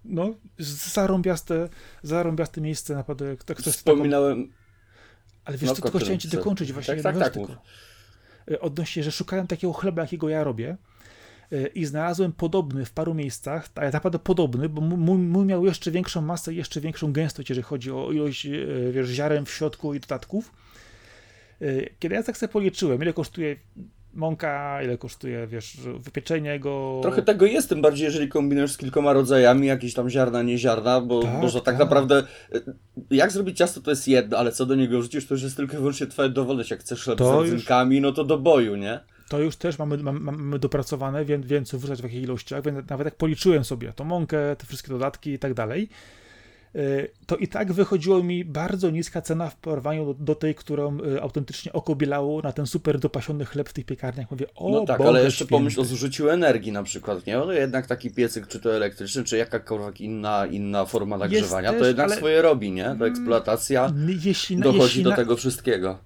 No, 0.04 0.34
zarąbiaste, 0.58 1.68
zarąbiaste 2.02 2.60
miejsce, 2.60 2.94
naprawdę. 2.94 3.36
Tak, 3.36 3.58
Wspominałem... 3.58 4.46
Taką... 4.46 4.62
Ale 5.44 5.58
wiesz, 5.58 5.70
no, 5.70 5.76
to 5.76 5.82
tylko 5.82 5.98
chciałem 5.98 6.18
ci 6.18 6.28
dokończyć 6.28 6.72
właśnie. 6.72 6.94
Tak, 6.94 7.02
tak, 7.02 7.18
tak, 7.18 7.32
tylko. 7.32 7.62
E, 8.50 8.60
odnośnie, 8.60 9.02
że 9.02 9.12
szukałem 9.12 9.46
takiego 9.46 9.72
chleba, 9.72 10.02
jakiego 10.02 10.28
ja 10.28 10.44
robię 10.44 10.76
e, 11.52 11.66
i 11.66 11.84
znalazłem 11.84 12.32
podobny 12.32 12.84
w 12.84 12.92
paru 12.92 13.14
miejscach, 13.14 13.68
ale 13.74 13.90
naprawdę 13.90 14.18
podobny, 14.18 14.68
bo 14.68 14.80
mój, 14.80 15.18
mój 15.18 15.44
miał 15.44 15.66
jeszcze 15.66 15.90
większą 15.90 16.20
masę, 16.20 16.54
jeszcze 16.54 16.80
większą 16.80 17.12
gęstość, 17.12 17.50
jeżeli 17.50 17.64
chodzi 17.64 17.90
o 17.90 18.12
ilość 18.12 18.46
e, 18.46 18.50
wiesz, 18.92 19.08
ziaren 19.08 19.44
w 19.44 19.50
środku 19.50 19.94
i 19.94 20.00
dodatków. 20.00 20.52
Kiedy 21.98 22.14
ja 22.14 22.22
tak 22.22 22.36
sobie 22.36 22.52
policzyłem, 22.52 23.02
ile 23.02 23.12
kosztuje 23.12 23.56
mąka, 24.14 24.82
ile 24.82 24.98
kosztuje, 24.98 25.46
wiesz, 25.46 25.76
wypieczenie 25.98 26.60
go. 26.60 26.98
Trochę 27.02 27.22
tego 27.22 27.46
jest, 27.46 27.68
tym 27.68 27.82
bardziej 27.82 28.04
jeżeli 28.04 28.28
kombinujesz 28.28 28.72
z 28.72 28.76
kilkoma 28.76 29.12
rodzajami, 29.12 29.66
jakieś 29.66 29.94
tam 29.94 30.10
ziarna, 30.10 30.42
nie 30.42 30.58
ziarna, 30.58 31.00
bo, 31.00 31.22
tak, 31.22 31.40
bo 31.40 31.50
tak, 31.50 31.62
tak, 31.64 31.78
naprawdę 31.78 32.22
jak 33.10 33.32
zrobić 33.32 33.58
ciasto 33.58 33.80
to 33.80 33.90
jest 33.90 34.08
jedno, 34.08 34.38
ale 34.38 34.52
co 34.52 34.66
do 34.66 34.74
niego 34.74 35.02
rzucisz, 35.02 35.26
to 35.26 35.34
już 35.34 35.42
jest 35.42 35.56
tylko 35.56 35.74
i 35.74 35.76
wyłącznie 35.76 36.06
twoja 36.06 36.28
dowolność. 36.28 36.70
Jak 36.70 36.80
chcesz 36.80 37.04
chleb 37.04 37.18
to 37.18 37.28
z 37.28 37.30
rodzynkami, 37.32 37.96
już... 37.96 38.02
no 38.02 38.12
to 38.12 38.24
do 38.24 38.38
boju, 38.38 38.76
nie? 38.76 39.00
to 39.32 39.38
już 39.38 39.56
też 39.56 39.78
mamy, 39.78 39.98
mamy, 39.98 40.20
mamy 40.20 40.58
dopracowane, 40.58 41.24
wiem, 41.24 41.42
wiem 41.42 41.64
co 41.64 41.78
wrzucać 41.78 42.00
w 42.00 42.04
jakich 42.04 42.22
ilościach, 42.22 42.64
więc 42.64 42.90
nawet 42.90 43.04
jak 43.04 43.16
policzyłem 43.16 43.64
sobie 43.64 43.92
tą 43.92 44.04
mąkę, 44.04 44.56
te 44.56 44.66
wszystkie 44.66 44.88
dodatki 44.88 45.30
i 45.30 45.38
tak 45.38 45.54
dalej, 45.54 45.88
to 47.26 47.36
i 47.36 47.48
tak 47.48 47.72
wychodziło 47.72 48.22
mi 48.22 48.44
bardzo 48.44 48.90
niska 48.90 49.22
cena 49.22 49.50
w 49.50 49.56
porównaniu 49.56 50.06
do, 50.06 50.14
do 50.14 50.34
tej, 50.34 50.54
którą 50.54 50.98
y, 51.00 51.22
autentycznie 51.22 51.72
oko 51.72 51.94
bielało 51.96 52.42
na 52.42 52.52
ten 52.52 52.66
super 52.66 52.98
dopasiony 52.98 53.44
chleb 53.44 53.68
w 53.68 53.72
tych 53.72 53.84
piekarniach. 53.86 54.30
Mówię, 54.30 54.46
o 54.54 54.70
No 54.70 54.84
tak, 54.86 54.98
Boże 54.98 55.08
ale 55.10 55.24
jeszcze 55.24 55.36
święty. 55.36 55.50
pomyśl 55.50 55.80
o 55.80 55.84
zużyciu 55.84 56.28
energii 56.28 56.72
na 56.72 56.82
przykład, 56.82 57.26
nie? 57.26 57.36
No 57.36 57.52
jednak 57.52 57.86
taki 57.86 58.10
piecyk, 58.10 58.46
czy 58.48 58.60
to 58.60 58.76
elektryczny, 58.76 59.24
czy 59.24 59.36
jakakolwiek 59.36 60.00
inna, 60.00 60.46
inna 60.46 60.84
forma 60.84 61.18
nagrzewania, 61.18 61.72
to 61.72 61.78
też, 61.78 61.86
jednak 61.88 62.06
ale- 62.06 62.16
swoje 62.16 62.42
robi, 62.42 62.72
nie? 62.72 62.96
To 62.98 63.06
eksploatacja 63.06 63.92
Jeśli, 64.24 64.56
dochodzi 64.56 64.82
jeśli 64.82 65.02
do 65.02 65.10
na- 65.10 65.16
tego 65.16 65.36
wszystkiego. 65.36 65.98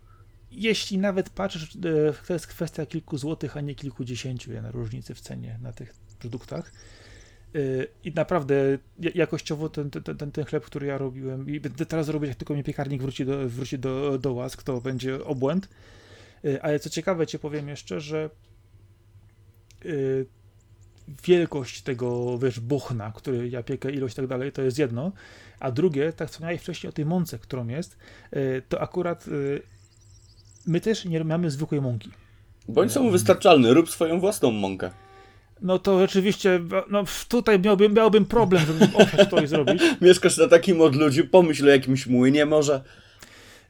jeśli 0.50 0.98
nawet 0.98 1.30
patrzysz, 1.30 1.76
e, 1.76 1.78
to 2.26 2.32
jest 2.32 2.46
kwestia 2.46 2.86
kilku 2.86 3.18
złotych, 3.18 3.56
a 3.56 3.60
nie 3.60 3.74
kilkudziesięciu 3.74 4.62
na 4.62 4.70
różnicy 4.70 5.14
w 5.14 5.20
cenie 5.20 5.58
na 5.62 5.72
tych 5.72 5.94
produktach. 6.18 6.72
E, 7.56 7.58
I 8.04 8.12
naprawdę 8.14 8.78
ja- 9.00 9.10
jakościowo 9.14 9.68
ten, 9.68 9.90
ten, 9.90 10.02
ten, 10.16 10.32
ten 10.32 10.44
chleb, 10.44 10.64
który 10.64 10.86
ja 10.86 10.98
robiłem, 10.98 11.50
i 11.50 11.60
będę 11.60 11.86
teraz 11.86 12.08
robić, 12.08 12.28
jak 12.28 12.38
tylko 12.38 12.54
mi 12.54 12.64
piekarnik 12.64 13.02
wróci 13.02 13.26
do, 13.26 13.48
wróci 13.48 13.78
do, 13.78 14.18
do 14.18 14.32
łask, 14.32 14.62
to 14.62 14.80
będzie 14.80 15.24
obłęd. 15.24 15.68
E, 16.44 16.62
Ale 16.62 16.78
co 16.80 16.90
ciekawe, 16.90 17.26
ci 17.26 17.38
powiem 17.38 17.68
jeszcze, 17.68 18.00
że 18.00 18.30
e, 19.84 19.88
wielkość 21.26 21.82
tego, 21.82 22.38
wiesz, 22.38 22.60
bochna, 22.60 23.12
który 23.16 23.48
ja 23.48 23.62
piekę, 23.62 23.90
ilość 23.92 24.14
i 24.14 24.16
tak 24.16 24.26
dalej, 24.26 24.52
to 24.52 24.62
jest 24.62 24.78
jedno, 24.78 25.12
a 25.60 25.70
drugie, 25.70 26.12
tak 26.12 26.30
wspomniałeś 26.30 26.60
wcześniej 26.60 26.88
o 26.88 26.92
tej 26.92 27.04
mące, 27.04 27.38
którą 27.38 27.68
jest, 27.68 27.96
to 28.68 28.80
akurat 28.80 29.24
my 30.66 30.80
też 30.80 31.04
nie 31.04 31.24
mamy 31.24 31.50
zwykłej 31.50 31.80
mąki. 31.80 32.10
Bądź 32.68 32.92
samowystarczalny, 32.92 33.74
rób 33.74 33.90
swoją 33.90 34.20
własną 34.20 34.50
mąkę. 34.50 34.90
No 35.62 35.78
to 35.78 36.00
rzeczywiście, 36.00 36.60
no 36.90 37.04
tutaj 37.28 37.60
miałbym, 37.60 37.94
miałbym 37.94 38.24
problem, 38.24 38.66
żeby 38.66 38.84
oprzeć 38.96 39.30
to 39.30 39.42
i 39.42 39.46
zrobić. 39.46 39.82
Mieszkasz 40.00 40.36
na 40.38 40.48
takim 40.48 40.80
odludziu, 40.80 41.28
pomyśl 41.28 41.66
o 41.66 41.70
jakimś 41.70 42.06
młynie 42.06 42.46
może. 42.46 42.82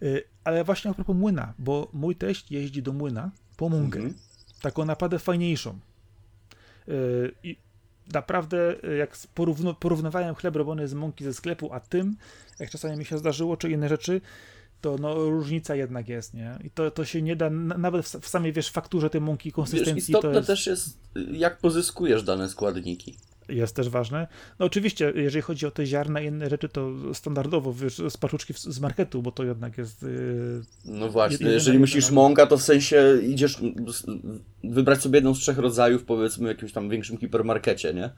Y, 0.03 0.25
Ale 0.45 0.65
właśnie 0.65 0.91
a 0.91 0.95
propos 0.95 1.17
młyna, 1.17 1.55
bo 1.59 1.89
mój 1.93 2.17
teść 2.17 2.53
jeździ 2.53 2.83
do 2.83 2.93
młyna 2.93 3.31
po 3.57 3.69
mąkę. 3.69 3.99
Mhm. 3.99 4.15
Taką 4.63 4.85
naprawdę 4.85 5.19
fajniejszą. 5.19 5.79
Y, 6.89 7.33
I 7.43 7.57
naprawdę, 8.13 8.75
y, 8.85 8.97
jak 8.97 9.17
porówno, 9.35 9.75
porównywałem 9.75 10.35
chleb 10.35 10.57
robiony 10.57 10.89
z 10.89 10.95
mąki 10.95 11.25
ze 11.25 11.35
sklepu, 11.35 11.73
a 11.73 11.81
tym, 11.81 12.17
jak 12.59 12.71
czasami 12.71 12.97
mi 12.97 13.05
się 13.05 13.19
zdarzyło, 13.19 13.57
czy 13.57 13.71
inne 13.71 13.89
rzeczy, 13.89 14.21
to 14.87 14.97
no, 15.01 15.15
różnica 15.31 15.75
jednak 15.75 16.09
jest, 16.09 16.35
nie? 16.35 16.59
I 16.65 16.71
to, 16.71 16.91
to 16.91 17.05
się 17.05 17.23
nie 17.23 17.37
da, 17.37 17.51
na- 17.51 17.79
nawet 17.79 18.07
w, 18.07 18.29
samej, 18.29 18.53
wiesz, 18.53 18.71
fakturze 18.71 19.11
tej 19.11 19.21
mąki, 19.21 19.49
Wiesz, 19.49 19.55
konsystencji, 19.55 19.99
istotne 20.13 20.31
to 20.31 20.37
jest, 20.37 20.47
też 20.47 20.67
jest, 20.67 20.99
jak 21.33 21.59
pozyskujesz 21.59 22.23
dane 22.23 22.49
składniki. 22.49 23.17
jest 23.49 23.77
też 23.77 23.89
ważne. 23.89 24.27
No 24.59 24.67
oczywiście, 24.67 25.13
jeżeli 25.17 25.43
chodzi 25.43 25.67
o 25.67 25.71
te 25.71 25.87
ziarna 25.87 26.21
i 26.21 26.27
inne 26.27 26.51
rzeczy, 26.51 26.69
to 26.69 26.91
standardowo, 27.15 27.73
wiesz, 27.73 28.03
z 28.09 28.17
paczuszki 28.17 28.53
w- 28.55 28.59
z 28.59 28.81
marketu, 28.81 29.23
bo 29.23 29.33
to 29.33 29.45
jednak 29.45 29.79
jest... 29.79 30.03
Yy, 30.03 30.63
No 30.85 31.09
właśnie, 31.09 31.49
jeżeli 31.49 31.79
myślisz 31.79 32.11
mąka, 32.11 32.47
to 32.47 32.59
w 32.59 32.63
sensie 32.63 33.05
idziesz 33.23 33.59
wybrać 34.65 35.03
sobie 35.03 35.17
jedną 35.17 35.35
z 35.35 35.39
trzech 35.39 35.59
rodzajów, 35.59 36.05
powiedzmy 36.05 36.45
w 36.45 36.49
jakimś 36.49 36.73
tam 36.73 36.89
większym 36.89 37.19
hipermarkecie, 37.19 37.95
nie? 37.95 38.11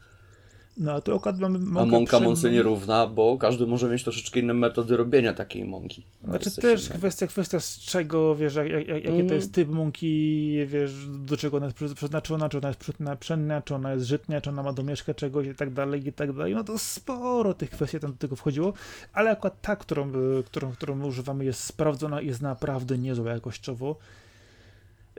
No 0.78 0.92
a 0.92 1.00
to 1.00 1.14
akurat 1.16 1.38
mamy 1.38 1.58
A 1.58 1.60
mąkę 1.62 1.90
mąka 1.90 2.06
pszenną. 2.10 2.28
mące 2.28 2.50
nierówna, 2.50 3.06
bo 3.06 3.38
każdy 3.38 3.66
może 3.66 3.88
mieć 3.88 4.02
troszeczkę 4.04 4.40
inne 4.40 4.54
metody 4.54 4.96
robienia 4.96 5.32
takiej 5.32 5.64
mąki. 5.64 6.02
Znaczy 6.24 6.56
też 6.56 6.88
kwestia, 6.88 7.26
kwestia 7.26 7.60
z 7.60 7.78
czego, 7.78 8.36
wiesz, 8.36 8.54
jak, 8.54 8.68
jak, 8.70 8.88
jaki 8.88 9.02
to 9.06 9.12
Mm. 9.12 9.34
jest 9.34 9.54
typ 9.54 9.68
mąki, 9.68 10.52
wiesz, 10.66 10.92
do 11.08 11.36
czego 11.36 11.56
ona 11.56 11.66
jest 11.66 11.76
przy- 11.76 11.94
przeznaczona, 11.94 12.48
czy 12.48 12.58
ona 12.58 12.68
jest 12.68 12.80
przy- 12.80 12.92
pszenna, 13.20 13.62
czy 13.62 13.74
ona 13.74 13.92
jest 13.92 14.06
żytnia, 14.06 14.40
czy 14.40 14.50
ona 14.50 14.62
ma 14.62 14.72
domieszkę 14.72 15.14
czegoś 15.14 15.46
i 15.46 15.54
tak 15.54 15.72
dalej, 15.72 16.08
i 16.08 16.12
tak 16.12 16.32
dalej. 16.32 16.54
No 16.54 16.64
to 16.64 16.78
sporo 16.78 17.54
tych 17.54 17.70
kwestii 17.70 18.00
tam 18.00 18.12
do 18.12 18.18
tego 18.18 18.36
wchodziło, 18.36 18.72
ale 19.12 19.30
akurat 19.30 19.60
ta, 19.60 19.76
którą, 19.76 20.08
y, 20.08 20.42
którą, 20.46 20.72
którą 20.72 20.94
my 20.94 21.06
używamy 21.06 21.44
jest 21.44 21.64
sprawdzona, 21.64 22.20
jest 22.20 22.42
naprawdę 22.42 22.98
niezła 22.98 23.30
jakościowo 23.32 23.96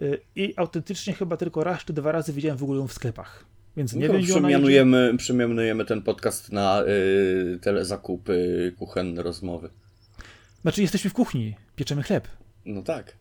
Y, 0.02 0.20
i 0.36 0.54
autentycznie 0.58 1.14
chyba 1.14 1.38
tylko 1.38 1.64
raz 1.64 1.86
czy 1.86 1.94
dwa 1.94 2.12
razy 2.12 2.34
widziałem 2.34 2.58
w 2.58 2.64
ogóle 2.64 2.80
ją 2.80 2.88
w 2.88 2.94
sklepach. 2.94 3.46
Więc 3.78 3.94
nie 3.94 4.08
No, 4.08 4.14
wiem, 4.14 4.22
idzie. 4.22 4.34
przemianujemy, 4.34 5.14
przemianujemy 5.18 5.86
ten 5.86 6.02
podcast 6.02 6.52
na 6.52 6.84
y, 6.84 7.60
telezakupy, 7.62 8.74
kuchenne 8.80 9.24
rozmowy. 9.24 9.70
Znaczy 10.62 10.82
jesteśmy 10.82 11.10
w 11.10 11.14
kuchni, 11.14 11.56
pieczemy 11.76 12.04
chleb. 12.04 12.28
No 12.66 12.82
tak. 12.82 13.18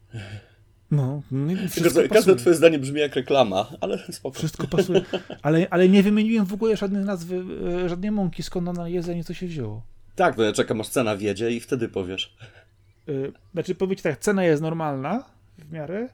No, 0.91 1.23
no 1.31 1.53
Tylko 1.75 2.15
każde 2.15 2.37
twoje 2.37 2.57
zdanie 2.57 2.79
brzmi 2.79 3.01
jak 3.01 3.15
reklama, 3.15 3.69
ale 3.81 3.99
spoko. 4.13 4.39
Wszystko 4.39 4.67
pasuje. 4.67 5.03
Ale, 5.43 5.67
ale 5.71 5.89
nie 5.89 6.03
wymieniłem 6.03 6.47
w 6.47 6.53
ogóle 6.53 6.77
żadnej 6.77 7.05
nazwy, 7.05 7.45
e, 7.85 7.89
żadnej 7.89 8.11
mąki, 8.11 8.43
skąd 8.43 8.69
ona 8.69 8.89
jest, 8.89 9.09
ani 9.09 9.25
co 9.25 9.35
się 9.35 9.47
wzięło. 9.47 9.83
Tak, 10.17 10.37
no 10.37 10.45
ja 10.45 10.53
czekam 10.53 10.81
aż 10.81 10.89
cena 10.89 11.17
wiedzie 11.17 11.51
i 11.51 11.61
wtedy 11.61 11.89
powiesz. 11.89 12.37
E, 13.09 13.13
Znaczy, 13.53 13.75
powiedzieć 13.75 14.03
tak, 14.03 14.19
cena 14.19 14.45
jest 14.45 14.63
normalna 14.63 15.25
w 15.59 15.73
miarę. 15.73 16.09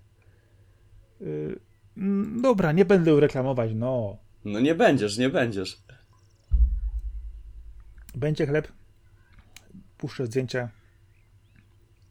E, 1.20 1.24
Dobra, 2.42 2.72
nie 2.72 2.84
będę 2.84 3.20
reklamować, 3.20 3.70
no. 3.74 4.16
No 4.44 4.60
nie 4.60 4.74
będziesz, 4.74 5.18
nie 5.18 5.28
będziesz. 5.28 5.82
Będzie 8.14 8.46
chleb. 8.46 8.72
Puszczę 9.98 10.26
zdjęcia. 10.26 10.68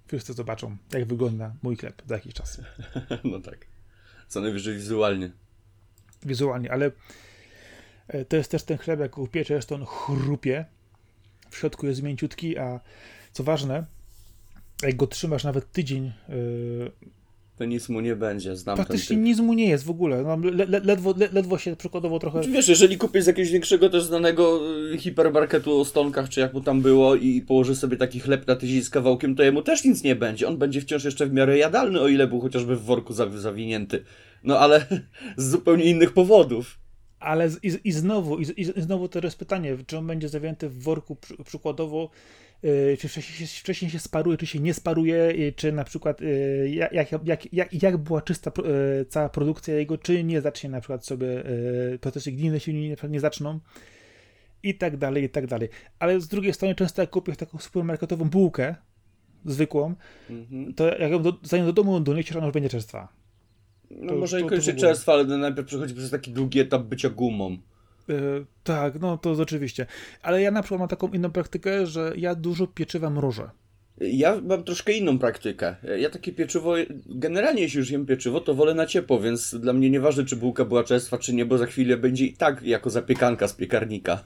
Wszyscy 0.08 0.34
zobaczą, 0.34 0.78
jak 0.94 1.06
wygląda 1.06 1.54
mój 1.62 1.78
chleb 1.78 2.02
za 2.06 2.16
jakiś 2.16 2.34
czas. 2.34 2.62
No 3.24 3.40
tak. 3.40 3.66
Co 4.28 4.42
najwyżej 4.42 4.76
wizualnie. 4.76 5.32
Wizualnie, 6.26 6.72
ale 6.72 6.92
e, 8.08 8.26
to 8.26 8.38
jest 8.38 8.52
też 8.52 8.64
ten 8.64 8.78
chleb, 8.78 9.00
jak 9.00 9.18
upieczesz, 9.18 9.66
to 9.66 9.76
on 9.76 9.86
chrupie. 9.86 10.66
W 11.50 11.58
środku 11.58 11.88
jest 11.88 12.04
mięciutki, 12.04 12.58
a 12.58 12.80
co 13.32 13.44
ważne, 13.44 13.86
jak 14.84 14.96
go 14.96 15.08
trzymasz 15.08 15.44
nawet 15.44 15.72
tydzień, 15.72 16.06
e, 16.06 16.14
To 17.58 17.66
nic 17.66 17.90
mu 17.90 18.02
nie 18.02 18.16
będzie, 18.16 18.56
znam 18.56 18.76
praktycznie 18.76 19.18
nic 19.18 19.40
mu 19.40 19.54
nie 19.54 19.70
jest 19.70 19.84
w 19.84 19.90
ogóle. 19.90 20.24
No, 20.24 20.38
le, 20.52 20.66
le, 20.66 20.80
ledwo, 20.80 21.14
le, 21.18 21.30
ledwo 21.34 21.58
się 21.58 21.76
przykładowo 21.76 22.20
trochę... 22.20 22.42
Czy 22.42 22.52
Wiesz, 22.52 22.68
jeżeli 22.68 22.98
kupisz 22.98 23.24
z 23.24 23.28
jakiegoś 23.28 23.52
większego 23.52 23.90
też 23.90 24.04
znanego 24.04 24.60
y, 24.94 24.98
hipermarketu 24.98 25.80
o 25.80 25.86
stonkach, 25.86 26.30
czy 26.30 26.40
jak 26.40 26.54
mu 26.54 26.62
tam 26.62 26.82
było 26.82 27.16
i 27.16 27.42
położy 27.42 27.76
sobie 27.76 27.98
taki 27.98 28.20
chleb 28.20 28.48
na 28.48 28.56
tydzień 28.56 28.82
z 28.82 28.90
kawałkiem, 28.90 29.36
to 29.36 29.44
jemu 29.44 29.62
też 29.62 29.84
nic 29.84 30.04
nie 30.04 30.16
będzie. 30.16 30.48
On 30.48 30.58
będzie 30.58 30.82
wciąż 30.82 31.04
jeszcze 31.04 31.26
w 31.26 31.34
miarę 31.34 31.58
jadalny, 31.58 32.02
o 32.02 32.08
ile 32.08 32.28
był 32.28 32.42
chociażby 32.42 32.76
w 32.76 32.84
worku 32.84 33.14
zaw- 33.14 33.38
zawinięty. 33.38 34.04
No 34.44 34.60
ale 34.60 34.86
z 35.38 35.50
zupełnie 35.50 35.84
innych 35.84 36.14
powodów. 36.14 36.80
Ale 37.20 37.50
i, 37.64 37.72
i 37.84 37.92
znowu, 37.92 38.40
i, 38.40 38.46
i 38.58 38.66
znowu 38.66 39.08
to 39.08 39.20
jest 39.24 39.38
pytanie, 39.38 39.78
czy 39.88 39.98
on 39.98 40.08
będzie 40.08 40.30
zawięty 40.30 40.70
w 40.70 40.84
worku 40.84 41.16
przy, 41.16 41.44
przykładowo, 41.44 42.10
czy 43.00 43.08
wcześniej 43.08 43.48
się, 43.48 43.60
wcześniej 43.60 43.92
się 43.92 44.00
sparuje, 44.00 44.38
czy 44.38 44.46
się 44.48 44.60
nie 44.60 44.74
sparuje, 44.74 45.16
y, 45.30 45.54
czy 45.56 45.72
na 45.72 45.84
przykład 45.84 46.22
y, 46.22 46.70
jak, 46.74 47.12
jak, 47.12 47.22
jak, 47.54 47.84
jak, 47.84 47.98
była 47.98 48.22
czysta 48.22 48.52
y, 49.02 49.06
cała 49.06 49.30
produkcja 49.30 49.76
jego, 49.76 49.98
czy 49.98 50.24
nie 50.24 50.42
zacznie 50.42 50.70
na 50.70 50.80
przykład 50.82 51.06
sobie 51.06 51.46
y, 51.94 52.00
procesy 52.02 52.32
gliny 52.32 52.60
się 52.60 52.74
nie, 52.74 52.96
nie 53.10 53.20
zaczną 53.20 53.60
i 54.64 54.76
tak 54.76 54.98
dalej, 54.98 55.24
i 55.24 55.30
tak 55.30 55.48
dalej. 55.48 55.70
Ale 56.00 56.22
z 56.22 56.28
drugiej 56.28 56.54
strony 56.54 56.76
często 56.76 57.02
jak 57.02 57.10
kupię 57.10 57.36
taką 57.36 57.58
supermarketową 57.58 58.30
bułkę 58.30 58.76
zwykłą, 59.46 59.96
Mhm. 60.30 60.74
to 60.74 60.98
jak 60.98 61.12
ją 61.12 61.22
do, 61.22 61.34
zanim 61.44 61.66
do 61.66 61.74
domu 61.74 62.00
doniesiesz, 62.00 62.36
ona 62.36 62.46
już 62.46 62.54
będzie 62.54 62.70
czerstwa. 62.70 63.08
No 63.92 64.08
To- 64.14 64.20
może 64.20 64.40
to- 64.40 64.46
i 64.46 64.50
to 64.50 64.56
ogóle. 64.56 64.76
czerstwo, 64.76 65.14
ale 65.14 65.24
najpierw 65.38 65.68
przechodzi 65.68 65.94
przez 65.94 66.12
taki 66.12 66.32
długi 66.32 66.60
etap 66.60 66.82
bycia 66.84 67.10
gumą. 67.10 67.58
E, 68.10 68.14
tak, 68.64 69.00
no 69.02 69.18
to 69.18 69.32
oczywiście. 69.32 69.86
Ale 70.22 70.42
ja 70.42 70.52
na 70.52 70.62
przykład 70.62 70.80
mam 70.80 70.90
taką 70.90 71.08
inną 71.08 71.32
praktykę, 71.32 71.86
że 71.88 72.14
ja 72.18 72.36
dużo 72.36 72.68
pieczywa 72.68 73.10
mrożę. 73.10 73.50
Ja 74.02 74.42
mam 74.42 74.64
troszkę 74.64 74.94
inną 74.94 75.20
praktykę. 75.20 75.76
Ja 76.00 76.10
takie 76.10 76.34
pieczywo, 76.34 76.74
generalnie 77.06 77.62
jeśli 77.62 77.80
już 77.80 77.90
jem 77.92 78.06
pieczywo, 78.06 78.42
to 78.42 78.54
wolę 78.54 78.74
na 78.74 78.86
ciepło, 78.86 79.20
więc 79.20 79.56
dla 79.56 79.74
mnie 79.74 79.90
nieważne, 79.90 80.26
czy 80.26 80.36
bułka 80.36 80.66
była 80.66 80.84
czerstwa, 80.84 81.18
czy 81.18 81.34
nie, 81.34 81.46
bo 81.46 81.58
za 81.58 81.66
chwilę 81.66 81.98
będzie 81.98 82.26
i 82.26 82.34
tak 82.34 82.62
jako 82.64 82.90
zapiekanka 82.90 83.48
z 83.48 83.54
piekarnika. 83.54 84.24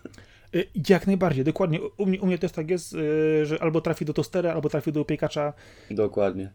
E, 0.56 0.64
Jak 0.90 1.08
najbardziej, 1.08 1.44
dokładnie. 1.44 1.80
U 1.98 2.06
mnie, 2.06 2.22
u 2.22 2.26
mnie 2.26 2.38
też 2.38 2.52
tak 2.52 2.70
jest, 2.70 2.96
e, 3.42 3.46
że 3.46 3.62
albo 3.62 3.82
trafi 3.82 4.06
do 4.06 4.14
tostera, 4.14 4.54
albo 4.54 4.70
trafi 4.70 4.92
do 4.92 5.02
upiekacza. 5.02 5.54
Dokładnie. 5.92 6.52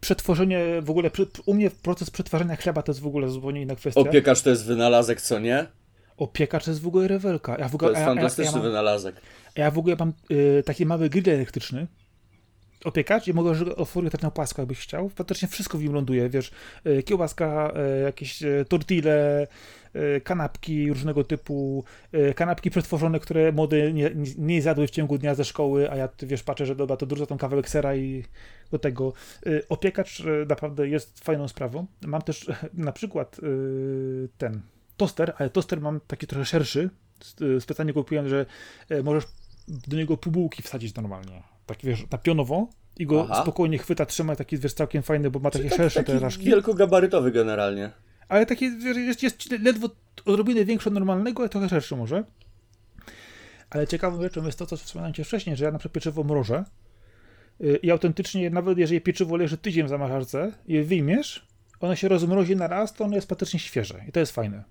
Przetworzenie, 0.00 0.64
w 0.82 0.90
ogóle, 0.90 1.10
u 1.46 1.54
mnie 1.54 1.70
proces 1.82 2.10
przetwarzania 2.10 2.56
chleba 2.56 2.82
to 2.82 2.92
jest 2.92 3.00
w 3.00 3.06
ogóle 3.06 3.28
zupełnie 3.28 3.62
inna 3.62 3.76
kwestia. 3.76 4.00
Opiekacz 4.00 4.42
to 4.42 4.50
jest 4.50 4.66
wynalazek, 4.66 5.20
co 5.20 5.38
nie? 5.38 5.66
Opiekacz 6.16 6.64
to 6.64 6.70
jest 6.70 6.82
w 6.82 6.86
ogóle 6.86 7.08
rewelka. 7.08 7.56
Ja 7.58 7.68
w 7.68 7.70
To 7.70 7.76
ogóle, 7.76 7.90
jest 7.90 8.00
ja, 8.00 8.06
ja, 8.06 8.08
ja, 8.08 8.14
fantastyczny 8.14 8.52
mam, 8.52 8.62
wynalazek. 8.62 9.14
ja 9.56 9.70
w 9.70 9.78
ogóle 9.78 9.96
mam 9.98 10.12
e, 10.58 10.62
taki 10.62 10.86
mały 10.86 11.08
grill 11.10 11.30
elektryczny 11.30 11.86
opiekać 12.84 13.28
i 13.28 13.34
mogę 13.34 13.74
otworzyć 13.76 14.12
tak 14.12 14.22
na 14.22 14.30
płasko, 14.30 14.62
jakbyś 14.62 14.78
chciał. 14.78 15.08
Faktycznie 15.08 15.48
wszystko 15.48 15.78
w 15.78 15.82
nim 15.82 15.92
ląduje, 15.92 16.28
wiesz, 16.28 16.50
e, 16.84 17.02
kiełbaska, 17.02 17.72
e, 17.76 18.00
jakieś 18.00 18.42
e, 18.42 18.64
tortille, 18.68 19.46
kanapki 20.24 20.88
różnego 20.88 21.24
typu, 21.24 21.84
kanapki 22.36 22.70
przetworzone, 22.70 23.20
które 23.20 23.52
młode 23.52 23.92
nie, 23.92 24.10
nie 24.38 24.62
zjadły 24.62 24.86
w 24.86 24.90
ciągu 24.90 25.18
dnia 25.18 25.34
ze 25.34 25.44
szkoły, 25.44 25.90
a 25.90 25.96
ja, 25.96 26.08
wiesz, 26.22 26.42
patrzę, 26.42 26.66
że 26.66 26.76
dobra, 26.76 26.96
to 26.96 27.06
dużo 27.06 27.26
tam 27.26 27.38
kawałek 27.38 27.68
sera 27.68 27.96
i 27.96 28.24
do 28.70 28.78
tego. 28.78 29.12
Opiekacz 29.68 30.22
naprawdę 30.48 30.88
jest 30.88 31.24
fajną 31.24 31.48
sprawą. 31.48 31.86
Mam 32.06 32.22
też 32.22 32.50
na 32.74 32.92
przykład 32.92 33.40
ten 34.38 34.60
toster, 34.96 35.34
ale 35.38 35.50
toster 35.50 35.80
mam 35.80 36.00
taki 36.06 36.26
trochę 36.26 36.44
szerszy, 36.44 36.90
specjalnie 37.60 37.92
kupiłem, 37.92 38.28
że 38.28 38.46
możesz 39.04 39.24
do 39.68 39.96
niego 39.96 40.16
pół 40.16 40.32
bułki 40.32 40.62
wsadzić 40.62 40.94
normalnie 40.94 41.42
tak 41.66 41.78
wiesz, 41.82 42.10
na 42.10 42.18
pionowo 42.18 42.68
i 42.98 43.06
go 43.06 43.26
Aha. 43.30 43.42
spokojnie 43.42 43.78
chwyta, 43.78 44.06
trzyma, 44.06 44.36
taki 44.36 44.58
wiesz, 44.58 44.74
całkiem 44.74 45.02
fajny, 45.02 45.30
bo 45.30 45.38
ma 45.38 45.50
takie 45.50 45.68
tak, 45.68 45.76
szersze 45.76 46.04
te 46.04 46.18
raszki. 46.18 46.44
wielkogabarytowy 46.44 47.32
generalnie. 47.32 47.90
Ale 48.28 48.46
taki 48.46 48.64
jest, 48.84 49.22
jest 49.22 49.50
ledwo 49.62 49.90
odrobinę 50.24 50.64
większy 50.64 50.88
od 50.88 50.94
normalnego, 50.94 51.42
ale 51.42 51.48
trochę 51.48 51.68
szerszy 51.68 51.96
może. 51.96 52.24
Ale 53.70 53.86
ciekawą 53.86 54.22
rzeczą 54.22 54.46
jest 54.46 54.58
to, 54.58 54.66
co 54.66 54.76
wspomniałem 54.76 55.14
Ci 55.14 55.24
wcześniej, 55.24 55.56
że 55.56 55.64
ja 55.64 55.70
na 55.70 55.78
przykład 55.78 55.94
pieczywo 55.94 56.24
mrożę 56.24 56.64
y, 57.60 57.78
i 57.82 57.90
autentycznie, 57.90 58.50
nawet 58.50 58.78
jeżeli 58.78 59.00
pieczywo 59.00 59.36
leży 59.36 59.58
tydzień 59.58 59.86
w 59.86 59.88
zamrażarce 59.88 60.52
i 60.66 60.72
je 60.72 60.84
wyjmiesz, 60.84 61.46
ono 61.80 61.96
się 61.96 62.08
rozmrozi 62.08 62.56
na 62.56 62.66
raz, 62.66 62.94
to 62.94 63.04
ono 63.04 63.14
jest 63.14 63.28
faktycznie 63.28 63.60
świeże 63.60 64.04
i 64.08 64.12
to 64.12 64.20
jest 64.20 64.32
fajne 64.32 64.64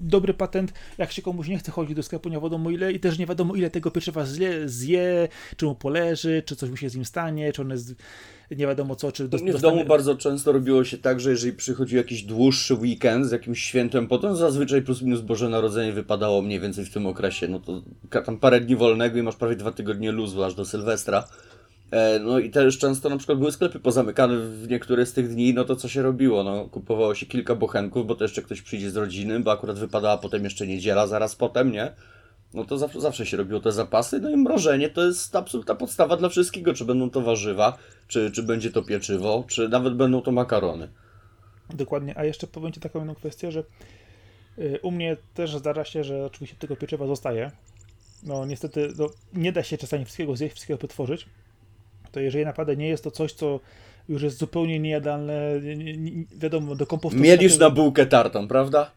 dobry 0.00 0.34
patent, 0.34 0.72
jak 0.98 1.12
się 1.12 1.22
komuś 1.22 1.48
nie 1.48 1.58
chce 1.58 1.72
chodzić 1.72 1.96
do 1.96 2.02
sklepu, 2.02 2.28
nie 2.28 2.40
wiadomo 2.40 2.70
ile 2.70 2.92
i 2.92 3.00
też 3.00 3.18
nie 3.18 3.26
wiadomo 3.26 3.54
ile 3.54 3.70
tego 3.70 3.90
pieczywa 3.90 4.24
zje, 4.24 4.68
zje 4.68 5.28
czy 5.56 5.66
mu 5.66 5.74
poleży, 5.74 6.42
czy 6.46 6.56
coś 6.56 6.70
mu 6.70 6.76
się 6.76 6.90
z 6.90 6.94
nim 6.94 7.04
stanie, 7.04 7.52
czy 7.52 7.62
on 7.62 7.70
jest 7.70 7.94
nie 8.50 8.66
wiadomo 8.66 8.96
co, 8.96 9.12
czy 9.12 9.28
dostanie... 9.28 9.52
W 9.52 9.60
domu 9.60 9.84
bardzo 9.84 10.16
często 10.16 10.52
robiło 10.52 10.84
się 10.84 10.98
tak, 10.98 11.20
że 11.20 11.30
jeżeli 11.30 11.52
przychodzi 11.52 11.96
jakiś 11.96 12.22
dłuższy 12.22 12.74
weekend 12.74 13.26
z 13.26 13.32
jakimś 13.32 13.62
świętem, 13.62 14.08
potem 14.08 14.36
zazwyczaj 14.36 14.82
plus 14.82 15.02
minus 15.02 15.20
Boże 15.20 15.48
Narodzenie 15.48 15.92
wypadało 15.92 16.42
mniej 16.42 16.60
więcej 16.60 16.84
w 16.84 16.92
tym 16.92 17.06
okresie, 17.06 17.48
no 17.48 17.60
to 17.60 17.82
tam 18.24 18.38
parę 18.38 18.60
dni 18.60 18.76
wolnego 18.76 19.18
i 19.18 19.22
masz 19.22 19.36
prawie 19.36 19.56
dwa 19.56 19.72
tygodnie 19.72 20.12
luzu 20.12 20.44
aż 20.44 20.54
do 20.54 20.64
Sylwestra, 20.64 21.24
no 22.20 22.38
i 22.38 22.50
też 22.50 22.78
często 22.78 23.08
na 23.08 23.16
przykład 23.16 23.38
były 23.38 23.52
sklepy 23.52 23.80
pozamykane 23.80 24.38
w 24.38 24.68
niektóre 24.68 25.06
z 25.06 25.12
tych 25.12 25.28
dni, 25.28 25.54
no 25.54 25.64
to 25.64 25.76
co 25.76 25.88
się 25.88 26.02
robiło? 26.02 26.44
No, 26.44 26.64
kupowało 26.64 27.14
się 27.14 27.26
kilka 27.26 27.54
bochenków, 27.54 28.06
bo 28.06 28.14
to 28.14 28.24
jeszcze 28.24 28.42
ktoś 28.42 28.62
przyjdzie 28.62 28.90
z 28.90 28.96
rodziny, 28.96 29.40
bo 29.40 29.52
akurat 29.52 29.78
wypadała 29.78 30.18
potem 30.18 30.44
jeszcze 30.44 30.66
niedziela, 30.66 31.06
zaraz 31.06 31.36
potem, 31.36 31.72
nie? 31.72 31.92
No 32.54 32.64
to 32.64 32.78
zawsze, 32.78 33.00
zawsze 33.00 33.26
się 33.26 33.36
robiło 33.36 33.60
te 33.60 33.72
zapasy, 33.72 34.20
no 34.20 34.30
i 34.30 34.36
mrożenie 34.36 34.88
to 34.88 35.06
jest 35.06 35.36
absolutna 35.36 35.74
podstawa 35.74 36.16
dla 36.16 36.28
wszystkiego, 36.28 36.74
czy 36.74 36.84
będą 36.84 37.10
to 37.10 37.20
warzywa, 37.20 37.78
czy, 38.08 38.30
czy 38.30 38.42
będzie 38.42 38.70
to 38.70 38.82
pieczywo, 38.82 39.44
czy 39.48 39.68
nawet 39.68 39.94
będą 39.94 40.22
to 40.22 40.32
makarony. 40.32 40.88
Dokładnie, 41.74 42.18
a 42.18 42.24
jeszcze 42.24 42.46
powiem 42.46 42.72
Ci 42.72 42.80
taką 42.80 42.98
jedną 42.98 43.14
kwestię, 43.14 43.52
że 43.52 43.62
y, 44.58 44.78
u 44.82 44.90
mnie 44.90 45.16
też 45.34 45.56
zdarza 45.56 45.84
się, 45.84 46.04
że 46.04 46.24
oczywiście 46.24 46.56
tego 46.56 46.76
pieczywa 46.76 47.06
zostaje. 47.06 47.50
No 48.22 48.46
niestety 48.46 48.92
no, 48.98 49.06
nie 49.34 49.52
da 49.52 49.62
się 49.62 49.78
czasami 49.78 50.04
wszystkiego 50.04 50.36
zjeść, 50.36 50.54
wszystkiego 50.54 50.78
przetworzyć, 50.78 51.26
to 52.12 52.20
jeżeli 52.20 52.44
naprawdę 52.44 52.76
nie 52.76 52.88
jest 52.88 53.04
to 53.04 53.10
coś, 53.10 53.32
co 53.32 53.60
już 54.08 54.22
jest 54.22 54.38
zupełnie 54.38 54.78
niejadalne, 54.78 55.60
nie, 55.62 55.96
nie, 55.96 56.24
wiadomo, 56.36 56.74
do 56.74 56.86
kompostu... 56.86 57.18
Mielisz 57.18 57.58
na 57.58 57.70
bułkę 57.70 58.06
tartą, 58.06 58.48
prawda? 58.48 58.90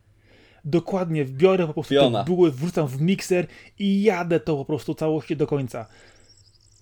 Dokładnie, 0.65 1.25
biorę 1.25 1.67
po 1.67 1.73
prostu 1.73 1.93
Fiona. 1.93 2.23
te 2.23 2.31
buły, 2.31 2.51
wrzucam 2.51 2.87
w 2.87 3.01
mikser 3.01 3.47
i 3.79 4.03
jadę 4.03 4.39
to 4.39 4.57
po 4.57 4.65
prostu 4.65 4.95
całości 4.95 5.37
do 5.37 5.47
końca. 5.47 5.87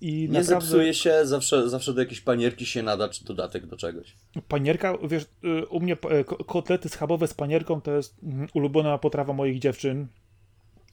I 0.02 0.14
nie 0.14 0.28
naprawdę... 0.28 0.62
zepsuje 0.62 0.94
się, 0.94 1.14
zawsze, 1.24 1.70
zawsze 1.70 1.94
do 1.94 2.02
jakiejś 2.02 2.22
panierki 2.22 2.66
się 2.66 2.84
nada, 2.84 3.10
czy 3.10 3.26
dodatek 3.26 3.66
do 3.66 3.78
czegoś. 3.78 4.16
Panierka, 4.48 4.98
wiesz, 5.08 5.26
y, 5.44 5.66
u 5.68 5.80
mnie 5.80 5.98
kotlety 6.46 6.90
schabowe 6.90 7.28
z 7.28 7.34
panierką 7.34 7.82
to 7.82 7.92
jest 7.92 8.16
mm, 8.24 8.48
ulubiona 8.54 8.98
potrawa 8.98 9.34
moich 9.34 9.60
dziewczyn. 9.60 10.08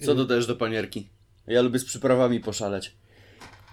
Co 0.00 0.14
dodajesz 0.14 0.46
do 0.46 0.56
panierki? 0.56 1.08
Ja 1.46 1.62
lubię 1.62 1.78
z 1.78 1.84
przyprawami 1.84 2.40
poszaleć. 2.40 2.94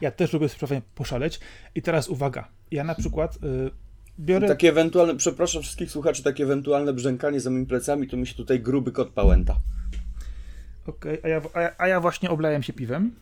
Ja 0.04 0.12
też 0.12 0.34
lubię 0.34 0.50
sprawę 0.50 0.82
poszaleć. 0.96 1.39
I 1.76 1.82
teraz 1.82 2.10
uwaga. 2.10 2.48
Ja 2.72 2.84
na 2.84 2.96
przykład 2.96 3.42
yy, 3.42 3.72
biorę... 4.20 4.48
Takie 4.48 4.70
ewentualne, 4.70 5.16
przepraszam 5.16 5.62
wszystkich 5.62 5.92
słuchaczy, 5.92 6.24
takie 6.24 6.44
ewentualne 6.44 6.94
brzękanie 6.94 7.39
za 7.39 7.50
moimi 7.50 7.66
plecami, 7.66 8.08
to 8.08 8.18
mi 8.18 8.28
się 8.28 8.36
tutaj 8.36 8.60
gruby 8.60 8.92
kot 8.92 9.10
pałęta. 9.10 9.56
Okej, 10.88 11.20
okay, 11.20 11.24
a, 11.24 11.28
ja, 11.28 11.42
a, 11.54 11.62
ja, 11.62 11.76
a 11.78 11.88
ja 11.88 12.00
właśnie 12.00 12.30
oblałem 12.30 12.63
się 12.63 12.74
piwem. 12.74 13.16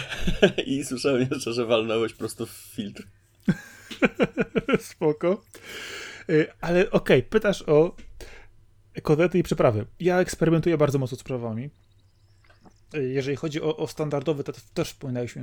I 0.66 0.84
słyszałem 0.84 1.26
jeszcze, 1.30 1.52
że 1.52 1.66
walnąłeś 1.66 2.14
prosto 2.14 2.46
w 2.46 2.50
filtr. 2.50 3.06
Spoko. 4.90 5.42
Yy, 6.28 6.46
ale 6.60 6.90
okej, 6.90 7.18
okay, 7.18 7.22
pytasz 7.22 7.62
o 7.62 7.96
kodety 9.02 9.38
i 9.38 9.42
przyprawy. 9.42 9.86
Ja 10.00 10.20
eksperymentuję 10.20 10.78
bardzo 10.78 10.98
mocno 10.98 11.16
z 11.16 11.22
przyprawami. 11.22 11.70
Jeżeli 12.92 13.36
chodzi 13.36 13.62
o, 13.62 13.76
o 13.76 13.86
standardowy, 13.86 14.44
to 14.44 14.52
też 14.74 14.88
wspominaliśmy 14.88 15.42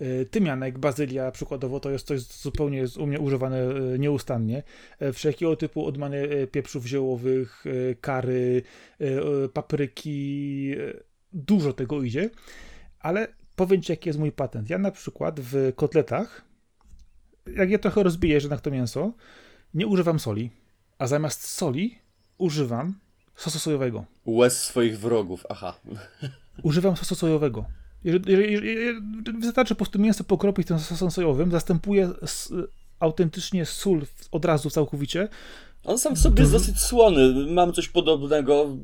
y, 0.00 0.04
y, 0.04 0.26
tymianek, 0.30 0.78
bazylia 0.78 1.30
przykładowo, 1.30 1.80
to 1.80 1.90
jest 1.90 2.06
coś 2.06 2.20
zupełnie 2.20 2.78
jest 2.78 2.96
u 2.96 3.06
mnie 3.06 3.20
używane 3.20 3.70
y, 3.70 3.98
nieustannie. 3.98 4.62
Wszelkiego 5.12 5.56
typu 5.56 5.86
odmany 5.86 6.46
pieprzów 6.46 6.86
ziołowych, 6.86 7.64
kary, 8.00 8.62
papryki, 9.52 10.74
dużo 11.32 11.72
tego 11.72 12.02
idzie, 12.02 12.30
ale 13.00 13.28
powiem 13.56 13.82
Ci, 13.82 13.92
jaki 13.92 14.08
jest 14.08 14.18
mój 14.18 14.32
patent. 14.32 14.70
Ja 14.70 14.78
na 14.78 14.90
przykład 14.90 15.40
w 15.40 15.72
kotletach, 15.76 16.44
jak 17.56 17.70
je 17.70 17.78
trochę 17.78 18.02
rozbiję, 18.02 18.40
że 18.40 18.48
na 18.48 18.58
to 18.58 18.70
mięso, 18.70 19.12
nie 19.74 19.86
używam 19.86 20.18
soli, 20.18 20.50
a 20.98 21.06
zamiast 21.06 21.46
soli 21.46 21.98
używam 22.38 22.94
sosu 23.38 23.58
sojowego. 23.58 24.04
Łez 24.26 24.62
swoich 24.64 24.98
wrogów, 24.98 25.46
aha. 25.48 25.74
Używam 26.62 26.96
sosu 26.96 27.14
sojowego. 27.14 27.64
Jeżeli, 28.04 28.52
jeżeli, 28.52 28.68
wystarczy 29.38 29.74
po 29.74 29.78
prostu 29.78 29.98
mięso 29.98 30.24
pokropić 30.24 30.68
tym 30.68 30.78
sosem 30.78 31.10
sojowym, 31.10 31.50
zastępuje 31.50 32.10
autentycznie 33.00 33.66
sól 33.66 34.02
od 34.32 34.44
razu 34.44 34.70
całkowicie. 34.70 35.28
On 35.84 35.98
sam 35.98 36.14
w 36.14 36.18
sobie 36.18 36.40
jest 36.40 36.52
dosyć 36.52 36.80
słony. 36.80 37.46
Mam 37.52 37.72
coś 37.72 37.88
podobnego. 37.88 38.76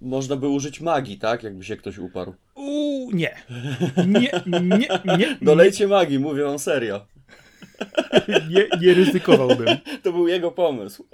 Można 0.00 0.36
by 0.36 0.48
użyć 0.48 0.80
magii, 0.80 1.18
tak? 1.18 1.42
Jakby 1.42 1.64
się 1.64 1.76
ktoś 1.76 1.98
uparł. 1.98 2.34
Uuu, 2.54 3.10
nie. 3.10 3.36
Nie, 4.06 4.30
nie, 4.46 4.88
nie. 5.18 5.38
Dolejcie 5.42 5.88
magii, 5.88 6.18
mówię 6.18 6.48
on 6.48 6.58
serio. 6.58 7.06
Nie, 8.28 8.68
nie 8.80 8.94
ryzykowałbym. 8.94 9.68
To 10.02 10.12
był 10.12 10.28
jego 10.28 10.50
pomysł. 10.50 11.06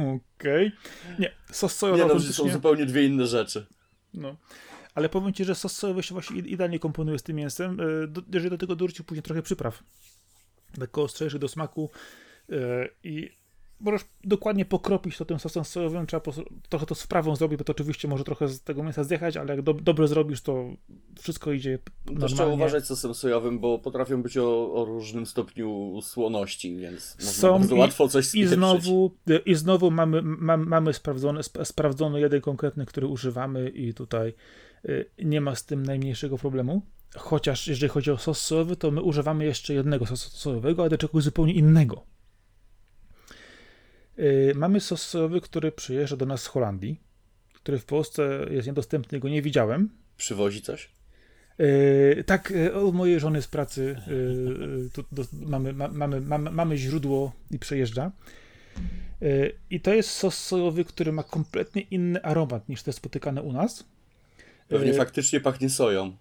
Okej. 0.00 0.18
Okay. 0.38 1.16
Nie, 1.18 1.32
sos 1.52 1.76
sojowy. 1.76 2.02
Nie, 2.02 2.08
no, 2.08 2.14
to 2.14 2.20
są 2.20 2.48
zupełnie 2.48 2.86
dwie 2.86 3.06
inne 3.06 3.26
rzeczy. 3.26 3.66
No. 4.14 4.36
Ale 4.94 5.08
powiem 5.08 5.32
ci, 5.32 5.44
że 5.44 5.54
sos 5.54 5.76
sojowy 5.76 6.02
się 6.02 6.14
właśnie 6.14 6.38
idealnie 6.38 6.78
komponuje 6.78 7.18
z 7.18 7.22
tym 7.22 7.36
mięsem. 7.36 7.80
E, 7.80 7.84
jeżeli 8.32 8.50
do 8.50 8.58
tego 8.58 8.76
dorzucić 8.76 9.06
później 9.06 9.22
trochę 9.22 9.42
przypraw, 9.42 9.82
lekko 10.78 11.02
ostrzejszych 11.02 11.40
do 11.40 11.48
smaku 11.48 11.90
e, 12.52 12.88
i 13.04 13.39
możesz 13.80 14.02
dokładnie 14.24 14.64
pokropić 14.64 15.16
to 15.16 15.24
tym 15.24 15.38
sosem 15.38 15.64
sojowym, 15.64 16.06
trzeba 16.06 16.20
po, 16.20 16.32
trochę 16.68 16.86
to 16.86 16.94
z 16.94 17.06
prawą 17.06 17.36
zrobić, 17.36 17.58
bo 17.58 17.64
to 17.64 17.70
oczywiście 17.70 18.08
może 18.08 18.24
trochę 18.24 18.48
z 18.48 18.62
tego 18.62 18.82
mięsa 18.82 19.04
zjechać, 19.04 19.36
ale 19.36 19.54
jak 19.54 19.62
do, 19.62 19.74
dobrze 19.74 20.08
zrobisz, 20.08 20.40
to 20.40 20.70
wszystko 21.20 21.52
idzie 21.52 21.78
normalnie. 22.06 22.28
Też 22.28 22.34
trzeba 22.34 22.48
uważać 22.48 22.84
z 22.84 22.86
sosem 22.86 23.14
sojowym, 23.14 23.58
bo 23.58 23.78
potrafią 23.78 24.22
być 24.22 24.38
o, 24.38 24.74
o 24.74 24.84
różnym 24.84 25.26
stopniu 25.26 26.00
słonności, 26.02 26.76
więc 26.76 27.16
Są 27.18 27.58
bardzo 27.58 27.76
łatwo 27.76 28.08
coś 28.08 28.34
i 28.34 28.46
znowu 28.46 29.16
I 29.46 29.54
znowu 29.54 29.90
mamy, 29.90 30.22
mamy, 30.22 30.66
mamy 30.66 30.92
sprawdzony, 30.92 31.40
sprawdzony 31.42 32.20
jeden 32.20 32.40
konkretny, 32.40 32.86
który 32.86 33.06
używamy 33.06 33.68
i 33.68 33.94
tutaj 33.94 34.34
y, 34.84 35.10
nie 35.18 35.40
ma 35.40 35.54
z 35.54 35.64
tym 35.64 35.86
najmniejszego 35.86 36.38
problemu. 36.38 36.82
Chociaż 37.16 37.68
jeżeli 37.68 37.90
chodzi 37.90 38.10
o 38.10 38.18
sos 38.18 38.40
sojowy, 38.40 38.76
to 38.76 38.90
my 38.90 39.02
używamy 39.02 39.44
jeszcze 39.44 39.74
jednego 39.74 40.06
sosu 40.06 40.30
sojowego, 40.30 40.82
ale 40.82 40.90
do 40.90 40.98
czegoś 40.98 41.24
zupełnie 41.24 41.52
innego. 41.52 42.09
Y, 44.20 44.52
mamy 44.56 44.80
sos 44.80 45.02
sojowy, 45.02 45.40
który 45.40 45.72
przyjeżdża 45.72 46.16
do 46.16 46.26
nas 46.26 46.42
z 46.42 46.46
Holandii, 46.46 47.00
który 47.52 47.78
w 47.78 47.84
Polsce 47.84 48.46
jest 48.50 48.66
niedostępny, 48.66 49.20
go 49.20 49.28
nie 49.28 49.42
widziałem. 49.42 49.90
Przywozi 50.16 50.62
coś? 50.62 50.90
Yy, 51.58 52.24
tak, 52.26 52.52
od 52.74 52.94
mojej 52.94 53.20
żony 53.20 53.42
z 53.42 53.46
pracy 53.48 53.96
yy, 54.06 55.04
do, 55.12 55.24
mamy, 55.32 55.72
ma, 55.72 55.88
mamy, 55.88 56.20
mamy, 56.20 56.50
mamy 56.50 56.76
źródło 56.78 57.32
i 57.50 57.58
przejeżdża. 57.58 58.12
Yy, 59.20 59.52
I 59.70 59.80
to 59.80 59.94
jest 59.94 60.10
sos 60.10 60.38
sojowy, 60.38 60.84
który 60.84 61.12
ma 61.12 61.22
kompletnie 61.22 61.82
inny 61.82 62.22
aromat 62.22 62.68
niż 62.68 62.82
te 62.82 62.92
spotykane 62.92 63.42
u 63.42 63.52
nas. 63.52 63.84
Pewnie 64.68 64.94
faktycznie 64.94 65.40
pachnie 65.40 65.70
soją. 65.70 66.16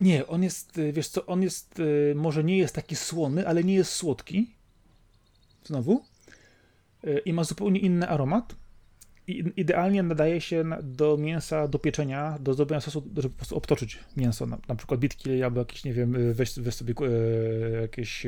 Nie, 0.00 0.26
on 0.26 0.42
jest, 0.42 0.80
wiesz 0.92 1.08
co, 1.08 1.26
on 1.26 1.42
jest, 1.42 1.74
może 2.14 2.44
nie 2.44 2.58
jest 2.58 2.74
taki 2.74 2.96
słony, 2.96 3.48
ale 3.48 3.64
nie 3.64 3.74
jest 3.74 3.92
słodki. 3.92 4.54
Znowu. 5.64 6.04
E, 7.04 7.18
i 7.18 7.32
ma 7.32 7.44
zupełnie 7.44 7.80
inny 7.80 8.08
aromat. 8.08 8.56
idealnie 9.56 10.02
nadaje 10.02 10.40
się 10.40 10.64
do 10.82 11.16
mięsa 11.16 11.68
do 11.68 11.78
pieczenia, 11.78 12.38
do 12.40 12.54
zdobienia 12.54 12.80
sosu, 12.80 13.10
żeby 13.16 13.30
po 13.30 13.36
prostu 13.36 13.56
obtoczyć 13.56 13.98
mięso, 14.16 14.46
na, 14.46 14.58
na 14.68 14.74
przykład 14.74 15.00
bitki 15.00 15.42
albo 15.42 15.58
jakieś, 15.60 15.84
nie 15.84 15.92
wiem, 15.92 16.34
weź, 16.34 16.58
weź 16.58 16.74
sobie 16.74 16.94
e, 17.06 17.80
jakieś... 17.80 18.24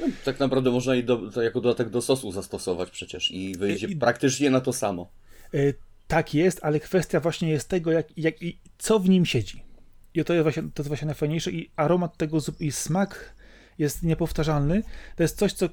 No, 0.00 0.06
tak 0.24 0.40
naprawdę 0.40 0.70
można 0.70 0.94
i 0.94 1.04
do, 1.04 1.42
jako 1.42 1.60
dodatek 1.60 1.90
do 1.90 2.02
sosu 2.02 2.32
zastosować 2.32 2.90
przecież 2.90 3.30
i 3.30 3.54
wyjdzie 3.54 3.86
I, 3.86 3.96
praktycznie 3.96 4.50
na 4.50 4.60
to 4.60 4.72
samo. 4.72 5.12
E, 5.54 5.58
tak 6.06 6.34
jest, 6.34 6.60
ale 6.62 6.80
kwestia 6.80 7.20
właśnie 7.20 7.50
jest 7.50 7.68
tego, 7.68 7.92
jak, 7.92 8.18
jak 8.18 8.42
i 8.42 8.60
co 8.78 8.98
w 8.98 9.08
nim 9.08 9.26
siedzi. 9.26 9.62
I 10.14 10.24
to 10.24 10.34
jest 10.34 10.42
właśnie, 10.42 10.62
to 10.62 10.82
jest 10.82 10.88
właśnie 10.88 11.06
najfajniejsze 11.06 11.50
i 11.50 11.70
aromat 11.76 12.16
tego 12.16 12.38
i 12.60 12.72
smak 12.72 13.34
jest 13.78 14.02
niepowtarzalny. 14.02 14.82
To 15.16 15.22
jest 15.22 15.38
coś, 15.38 15.52
co... 15.52 15.66
E, 15.66 15.68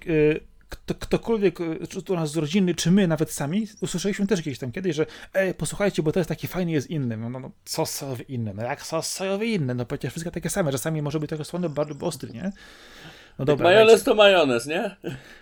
kto, 0.70 0.96
ktokolwiek, 0.96 1.62
e, 1.62 1.88
czy 1.88 2.04
to 2.04 2.16
nas 2.16 2.32
z 2.32 2.38
rodziny, 2.38 2.76
czy 2.76 2.92
my 2.92 3.08
nawet 3.08 3.32
sami, 3.32 3.68
usłyszeliśmy 3.82 4.28
też 4.28 4.42
gdzieś 4.42 4.60
tam 4.60 4.72
kiedyś, 4.72 4.96
że 4.96 5.06
ej, 5.34 5.54
posłuchajcie, 5.54 6.04
bo 6.04 6.12
to 6.12 6.20
jest 6.20 6.30
taki 6.30 6.48
fajny, 6.48 6.72
jest 6.72 6.90
inny. 6.90 7.18
No, 7.18 7.30
no, 7.30 7.40
no 7.40 7.52
sos 7.66 7.92
sojowy 7.92 8.24
inny, 8.24 8.54
no 8.54 8.64
jak 8.64 8.82
sos 8.82 9.08
sojowy 9.08 9.46
inny, 9.46 9.76
no 9.76 9.86
przecież 9.86 10.12
wszystkie 10.12 10.32
takie 10.32 10.50
same, 10.50 10.72
czasami 10.72 11.02
może 11.02 11.20
być 11.20 11.30
trochę 11.30 11.46
słony, 11.46 11.70
bardzo 11.70 12.06
ostry, 12.06 12.34
nie? 12.34 12.52
No 13.40 13.46
dobra, 13.46 13.64
majonez 13.64 14.04
to 14.04 14.16
majonez, 14.16 14.66
nie? 14.66 14.96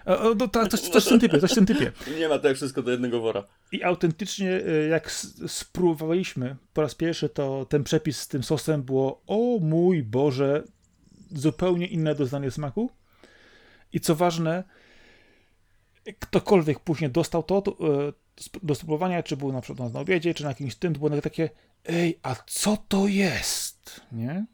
O, 0.05 0.35
no, 0.39 0.47
to, 0.47 0.67
coś, 0.67 0.79
coś 0.79 1.05
w 1.05 1.09
tym 1.09 1.19
typie, 1.19 1.39
coś 1.39 1.51
w 1.51 1.55
tym 1.55 1.65
typie. 1.65 1.91
Nie 2.19 2.29
ma 2.29 2.39
tak 2.39 2.55
wszystko 2.55 2.81
do 2.81 2.91
jednego 2.91 3.21
wora. 3.21 3.43
I 3.71 3.83
autentycznie, 3.83 4.51
e, 4.51 4.87
jak 4.87 5.11
spróbowaliśmy 5.47 6.55
po 6.73 6.81
raz 6.81 6.95
pierwszy, 6.95 7.29
to 7.29 7.65
ten 7.65 7.83
przepis 7.83 8.19
z 8.19 8.27
tym 8.27 8.43
sosem 8.43 8.83
było, 8.83 9.21
o 9.27 9.59
mój 9.61 10.03
Boże, 10.03 10.63
zupełnie 11.31 11.87
inne 11.87 12.15
doznanie 12.15 12.51
smaku. 12.51 12.89
I 13.93 13.99
co 13.99 14.15
ważne, 14.15 14.63
ktokolwiek 16.19 16.79
później 16.79 17.09
dostał 17.11 17.43
to, 17.43 17.61
to 17.61 17.71
e, 17.71 18.13
do 18.63 18.75
spróbowania, 18.75 19.23
czy 19.23 19.37
był 19.37 19.51
na 19.51 19.61
przykład 19.61 19.93
na 19.93 19.99
obiedzie, 19.99 20.33
czy 20.33 20.43
na 20.43 20.49
jakimś 20.49 20.75
tym, 20.75 20.93
to 20.93 20.99
było 20.99 21.21
takie, 21.21 21.49
ej, 21.85 22.19
a 22.23 22.35
co 22.47 22.77
to 22.87 23.07
jest? 23.07 24.01
Nie? 24.11 24.45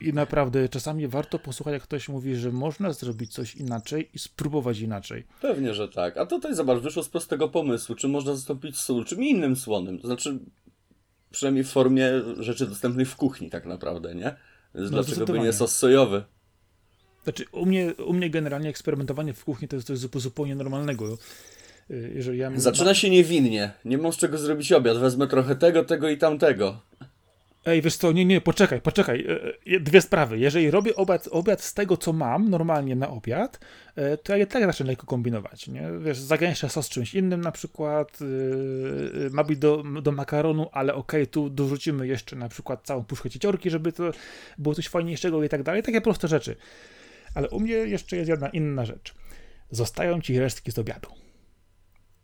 I 0.00 0.12
naprawdę 0.12 0.68
czasami 0.68 1.08
warto 1.08 1.38
posłuchać, 1.38 1.72
jak 1.72 1.82
ktoś 1.82 2.08
mówi, 2.08 2.36
że 2.36 2.52
można 2.52 2.92
zrobić 2.92 3.32
coś 3.32 3.54
inaczej 3.54 4.10
i 4.14 4.18
spróbować 4.18 4.78
inaczej. 4.78 5.26
Pewnie, 5.40 5.74
że 5.74 5.88
tak. 5.88 6.16
A 6.16 6.26
tutaj 6.26 6.54
zobacz, 6.54 6.78
wyszło 6.78 7.02
z 7.02 7.08
prostego 7.08 7.48
pomysłu, 7.48 7.94
czy 7.94 8.08
można 8.08 8.34
zastąpić 8.34 8.78
sól 8.78 9.04
czym 9.04 9.24
innym 9.24 9.56
słonym. 9.56 9.98
To 9.98 10.06
znaczy, 10.06 10.38
przynajmniej 11.30 11.64
w 11.64 11.70
formie 11.70 12.10
rzeczy 12.38 12.66
dostępnych 12.66 13.10
w 13.10 13.16
kuchni, 13.16 13.50
tak 13.50 13.66
naprawdę, 13.66 14.14
nie? 14.14 14.36
No, 14.74 14.88
dlaczego 14.88 15.26
by 15.26 15.40
nie 15.40 15.52
sos 15.52 15.76
sojowy? 15.76 16.24
Znaczy, 17.26 17.44
u 17.52 17.66
mnie, 17.66 17.94
u 17.94 18.12
mnie 18.12 18.30
generalnie 18.30 18.68
eksperymentowanie 18.68 19.32
w 19.32 19.44
kuchni 19.44 19.68
to 19.68 19.76
jest 19.76 19.88
coś 19.88 19.98
zupełnie 19.98 20.54
normalnego. 20.54 21.18
Y, 21.90 22.12
jeżeli 22.14 22.38
ja 22.38 22.50
Zaczyna 22.56 22.94
się 22.94 23.10
niewinnie. 23.10 23.72
Nie 23.84 23.98
mam 23.98 24.12
z 24.12 24.16
czego 24.16 24.38
zrobić 24.38 24.72
obiad. 24.72 24.98
Wezmę 24.98 25.26
trochę 25.26 25.56
tego, 25.56 25.84
tego 25.84 26.08
i 26.08 26.18
tamtego. 26.18 26.80
Ej, 27.66 27.82
wiesz 27.82 27.96
co, 27.96 28.12
nie, 28.12 28.24
nie, 28.24 28.40
poczekaj, 28.40 28.80
poczekaj. 28.80 29.26
E, 29.68 29.76
e, 29.76 29.80
dwie 29.80 30.00
sprawy. 30.00 30.38
Jeżeli 30.38 30.70
robię 30.70 30.96
obiad, 30.96 31.28
obiad 31.30 31.62
z 31.62 31.74
tego, 31.74 31.96
co 31.96 32.12
mam 32.12 32.50
normalnie 32.50 32.96
na 32.96 33.08
obiad, 33.08 33.60
e, 33.96 34.16
to 34.16 34.36
ja 34.36 34.46
tak 34.46 34.62
zacznę 34.62 34.86
lekko 34.86 35.06
kombinować, 35.06 35.68
nie? 35.68 35.88
Wiesz, 36.00 36.18
zagęszczę 36.18 36.68
sos 36.68 36.88
czymś 36.88 37.14
innym 37.14 37.40
na 37.40 37.52
przykład, 37.52 38.20
yy, 38.20 39.30
ma 39.30 39.44
być 39.44 39.58
do, 39.58 39.82
do 40.02 40.12
makaronu, 40.12 40.68
ale 40.72 40.94
okej, 40.94 41.22
okay, 41.22 41.32
tu 41.32 41.50
dorzucimy 41.50 42.06
jeszcze 42.06 42.36
na 42.36 42.48
przykład 42.48 42.80
całą 42.84 43.04
puszkę 43.04 43.30
cieciorki, 43.30 43.70
żeby 43.70 43.92
to 43.92 44.10
było 44.58 44.74
coś 44.74 44.88
fajniejszego 44.88 45.44
i 45.44 45.48
tak 45.48 45.62
dalej. 45.62 45.82
Takie 45.82 46.00
proste 46.00 46.28
rzeczy. 46.28 46.56
Ale 47.36 47.48
u 47.48 47.60
mnie 47.60 47.74
jeszcze 47.74 48.16
jest 48.16 48.28
jedna 48.28 48.48
inna 48.48 48.84
rzecz. 48.84 49.14
Zostają 49.70 50.20
ci 50.20 50.38
resztki 50.38 50.72
z 50.72 50.78
obiadu. 50.78 51.08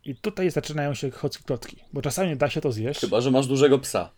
I 0.03 0.15
tutaj 0.15 0.51
zaczynają 0.51 0.93
się 0.93 1.11
chodzki 1.11 1.43
klocki, 1.43 1.77
bo 1.93 2.01
czasami 2.01 2.37
da 2.37 2.49
się 2.49 2.61
to 2.61 2.71
zjeść. 2.71 2.99
Chyba, 2.99 3.21
że 3.21 3.31
masz 3.31 3.47
dużego 3.47 3.79
psa. 3.79 4.11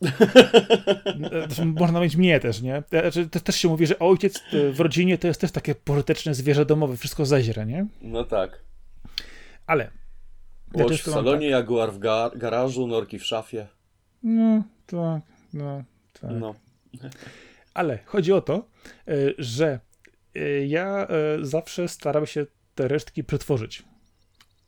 Można 1.80 2.00
mieć 2.00 2.16
mnie 2.16 2.40
też, 2.40 2.62
nie? 2.62 2.82
Znaczy, 2.90 3.28
też 3.28 3.56
się 3.56 3.68
mówi, 3.68 3.86
że 3.86 3.98
ojciec 3.98 4.42
w 4.72 4.80
rodzinie 4.80 5.18
to 5.18 5.26
jest 5.26 5.40
też 5.40 5.52
takie 5.52 5.74
pożyteczne 5.74 6.34
zwierzę 6.34 6.66
domowe, 6.66 6.96
wszystko 6.96 7.26
zaźre, 7.26 7.66
nie? 7.66 7.86
No 8.02 8.24
tak. 8.24 8.62
Ale. 9.66 9.90
Łoś 10.74 11.02
w 11.02 11.10
salonie, 11.10 11.46
tak. 11.46 11.50
jaguar 11.50 11.92
w 11.92 11.98
ga 11.98 12.30
garażu, 12.36 12.86
norki 12.86 13.18
w 13.18 13.26
szafie. 13.26 13.66
No, 14.22 14.62
to, 14.86 15.20
no, 15.52 15.84
tak. 16.20 16.30
No. 16.30 16.54
Ale 17.74 17.98
chodzi 18.04 18.32
o 18.32 18.40
to, 18.40 18.54
e, 19.08 19.14
że 19.38 19.66
e, 19.66 19.89
ja 20.66 21.06
e, 21.06 21.44
zawsze 21.44 21.88
staram 21.88 22.26
się 22.26 22.46
te 22.74 22.88
resztki 22.88 23.24
przetworzyć. 23.24 23.82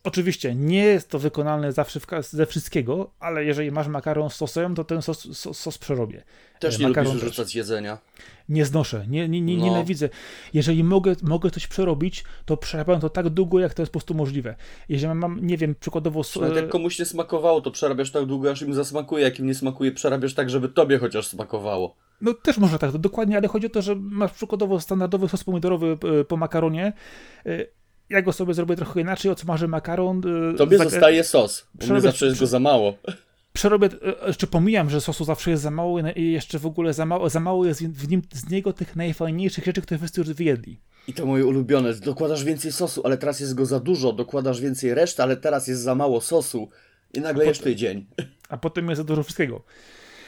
Oczywiście 0.05 0.55
nie 0.55 0.85
jest 0.85 1.11
to 1.11 1.18
wykonalne 1.18 1.72
zawsze 1.72 2.01
ze 2.20 2.46
wszystkiego, 2.46 3.11
ale 3.20 3.44
jeżeli 3.44 3.72
masz 3.72 3.88
makaron 3.88 4.31
z 4.31 4.35
sosem, 4.35 4.75
to 4.75 4.85
ten 4.85 5.03
sos, 5.03 5.38
sos, 5.38 5.59
sos 5.59 5.79
przerobię. 5.79 6.22
Też 6.61 6.79
nie 6.79 6.88
makaron 6.88 7.14
lubisz 7.14 7.25
rzucać 7.25 7.55
jedzenia. 7.55 7.98
Nie 8.48 8.64
znoszę, 8.64 9.05
nie, 9.09 9.29
nie, 9.29 9.40
nie, 9.40 9.57
no. 9.57 9.64
nienawidzę. 9.64 10.09
Jeżeli 10.55 10.85
mogę, 10.85 11.16
mogę 11.22 11.51
coś 11.51 11.66
przerobić, 11.66 12.25
to 12.44 12.57
przerabiam 12.57 13.01
to 13.01 13.11
tak 13.11 13.29
długo, 13.29 13.61
jak 13.61 13.75
to 13.75 13.83
jest 13.83 13.92
po 13.92 13.98
prostu 13.98 14.14
możliwe. 14.14 14.55
Jeżeli 14.88 15.14
mam, 15.14 15.46
nie 15.46 15.57
wiem, 15.57 15.75
przykładowo... 15.81 16.22
Nawet 16.40 16.57
jak 16.57 16.68
komuś 16.68 16.98
nie 16.98 17.05
smakowało, 17.05 17.61
to 17.61 17.70
przerabiasz 17.70 18.11
tak 18.11 18.27
długo, 18.27 18.51
aż 18.51 18.62
im 18.62 18.75
zasmakuje. 18.75 19.25
Jak 19.25 19.38
im 19.38 19.46
nie 19.46 19.55
smakuje, 19.55 19.92
przerabiasz 19.92 20.35
tak, 20.35 20.51
żeby 20.51 20.68
tobie 20.68 20.98
chociaż 20.98 21.27
smakowało. 21.27 21.96
No 22.22 22.35
też 22.35 22.58
można 22.58 22.78
tak, 22.78 22.98
dokładnie, 22.98 23.37
ale 23.37 23.48
chodzi 23.48 23.66
o 23.66 23.70
to, 23.70 23.82
że 23.82 23.94
masz 23.96 24.32
przykładowo 24.32 24.80
standardowy 24.80 25.28
sos 25.28 25.44
pomidorowy 25.44 25.98
e, 26.20 26.24
po 26.24 26.37
makaronie, 26.37 26.92
e, 27.46 27.66
ja 28.12 28.22
go 28.22 28.32
sobie 28.32 28.54
zrobię 28.54 28.76
trochę 28.76 29.00
inaczej, 29.00 29.30
odsmażę 29.30 29.68
makaron. 29.68 30.22
Y, 30.54 30.54
Tobie 30.58 30.78
zostaje 30.78 31.24
sos, 31.24 31.66
bo 31.88 32.00
zawsze 32.00 32.26
jest 32.26 32.40
go 32.40 32.46
za 32.46 32.58
mało. 32.58 32.94
Przerobię, 33.52 33.87
y, 33.87 34.26
jeszcze 34.26 34.46
pomijam, 34.46 34.90
że 34.90 35.00
sosu 35.00 35.24
zawsze 35.24 35.50
jest 35.50 35.62
za 35.62 35.70
mało 35.70 36.00
i 36.16 36.32
jeszcze 36.32 36.58
w 36.58 36.66
ogóle 36.66 36.92
za 36.92 37.06
mało, 37.06 37.30
za 37.30 37.40
mało 37.40 37.66
jest 37.66 37.87
w 37.87 38.08
nim, 38.08 38.22
z 38.32 38.50
niego 38.50 38.72
tych 38.72 38.96
najfajniejszych 38.96 39.64
rzeczy, 39.64 39.82
które 39.82 39.98
wszyscy 39.98 40.20
już 40.20 40.30
wyjedli. 40.30 40.80
I 41.08 41.12
to 41.12 41.26
moje 41.26 41.46
ulubione, 41.46 41.94
dokładasz 41.94 42.44
więcej 42.44 42.72
sosu, 42.72 43.02
ale 43.04 43.18
teraz 43.18 43.40
jest 43.40 43.54
go 43.54 43.66
za 43.66 43.80
dużo, 43.80 44.12
dokładasz 44.12 44.61
więcej 44.61 44.94
reszty, 44.94 45.22
ale 45.22 45.37
teraz 45.37 45.68
jest 45.68 45.82
za 45.82 45.94
mało 45.94 46.20
sosu 46.20 46.68
i 47.14 47.20
nagle 47.20 47.46
jeszcze 47.46 47.64
tydzień. 47.64 48.06
A 48.48 48.56
potem 48.56 48.88
jest 48.88 48.98
za 48.98 49.04
dużo 49.04 49.22
wszystkiego. 49.22 49.62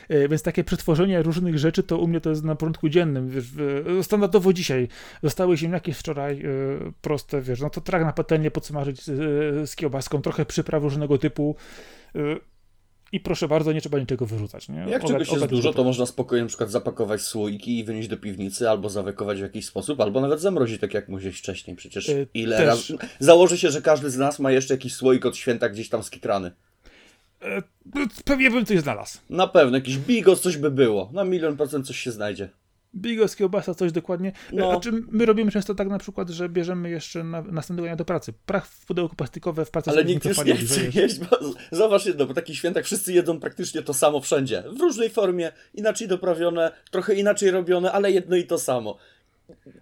E, 0.09 0.29
więc 0.29 0.43
takie 0.43 0.65
przetworzenie 0.65 1.23
różnych 1.23 1.59
rzeczy 1.59 1.83
to 1.83 1.99
u 1.99 2.07
mnie 2.07 2.21
to 2.21 2.31
jest 2.31 2.45
na 2.45 2.55
porządku 2.55 2.89
dziennym. 2.89 3.29
Wiesz, 3.29 3.45
standardowo 4.03 4.53
dzisiaj 4.53 4.89
zostały 5.23 5.57
ziemniaki 5.57 5.93
wczoraj 5.93 6.41
e, 6.41 6.47
proste, 7.01 7.43
wiesz, 7.43 7.61
no 7.61 7.71
to 7.71 7.81
trak 7.81 8.05
na 8.05 8.13
patelnię 8.13 8.51
podsmażyć 8.51 9.05
z 9.65 9.77
kiełbaską, 9.77 10.23
trochę 10.23 10.47
przypraw 10.47 10.83
różnego 10.83 11.19
typu 11.19 11.57
e, 12.15 12.21
i 13.13 13.21
proszę 13.21 13.49
bardzo, 13.49 13.73
nie 13.73 13.81
trzeba 13.81 13.99
niczego 13.99 14.27
wyrzucać. 14.27 14.69
Nie? 14.69 14.87
Jak 14.89 15.05
czegoś 15.05 15.33
jest 15.33 15.47
dużo, 15.47 15.73
to 15.73 15.85
można 15.85 16.07
spokojnie 16.07 16.43
na 16.43 16.49
przykład 16.49 16.71
zapakować 16.71 17.21
słoiki 17.21 17.79
i 17.79 17.85
wynieść 17.85 18.09
do 18.09 18.17
piwnicy, 18.17 18.71
albo 18.71 18.89
zawekować 18.89 19.39
w 19.39 19.43
jakiś 19.43 19.67
sposób, 19.67 20.01
albo 20.01 20.21
nawet 20.21 20.41
zamrozić, 20.41 20.81
tak 20.81 20.95
jak 20.95 21.09
mówiłeś 21.09 21.39
wcześniej. 21.39 21.77
Przecież 21.77 22.11
ile 22.35 22.57
Też... 22.57 22.67
razy... 22.67 22.97
Założy 23.19 23.59
się, 23.59 23.71
że 23.71 23.83
każdy 23.83 24.11
z 24.11 24.17
nas 24.17 24.39
ma 24.39 24.53
jeszcze 24.53 24.75
jakiś 24.75 24.95
słoik 24.95 25.27
od 25.27 25.37
święta 25.37 25.69
gdzieś 25.69 25.89
tam 25.89 26.03
skitrany. 26.03 26.53
E, 27.45 27.63
pewnie 28.25 28.51
bym 28.51 28.67
coś 28.67 28.81
znalazł. 28.81 29.19
Na 29.31 29.47
pewno, 29.47 29.77
jakiś 29.77 29.99
bigos, 29.99 30.41
coś 30.41 30.57
by 30.57 30.71
było. 30.71 31.11
Na 31.13 31.25
milion 31.25 31.57
procent 31.57 31.87
coś 31.87 31.99
się 31.99 32.13
znajdzie. 32.13 32.49
Bigos, 32.97 33.37
kiełbasa, 33.37 33.75
coś 33.75 33.93
dokładnie. 33.93 34.29
E, 34.29 34.57
no. 34.57 34.71
Znaczy, 34.71 34.93
my 35.11 35.27
robimy 35.27 35.51
często 35.51 35.75
tak 35.75 35.89
na 35.89 35.99
przykład, 35.99 36.31
że 36.31 36.49
bierzemy 36.49 36.91
jeszcze 36.91 37.25
na 37.25 37.43
następnego 37.43 37.87
dnia 37.87 37.97
do 37.97 38.05
pracy. 38.05 38.33
Prach 38.47 38.67
w 38.67 38.87
pudełku 38.87 39.17
plastikowe 39.17 39.65
w 39.65 39.71
pracy. 39.71 39.91
Ale 39.91 40.05
nikt 40.05 40.25
już 40.25 40.45
nie 40.45 40.57
chce 40.57 40.81
jeść, 41.01 41.19
bo 41.19 41.39
zauważ 41.73 42.07
jedno, 42.07 42.27
bo 42.27 42.35
taki 42.35 42.57
świętak 42.57 42.85
wszyscy 42.85 43.13
jedzą 43.13 43.41
praktycznie 43.41 43.83
to 43.83 43.95
samo 43.95 44.21
wszędzie. 44.21 44.63
W 44.77 44.81
różnej 44.81 45.11
formie, 45.11 45.53
inaczej 45.75 46.09
doprawione, 46.09 46.73
trochę 46.91 47.15
inaczej 47.15 47.51
robione, 47.51 47.93
ale 47.93 48.13
jedno 48.13 48.37
i 48.37 48.45
to 48.45 48.59
samo. 48.59 48.99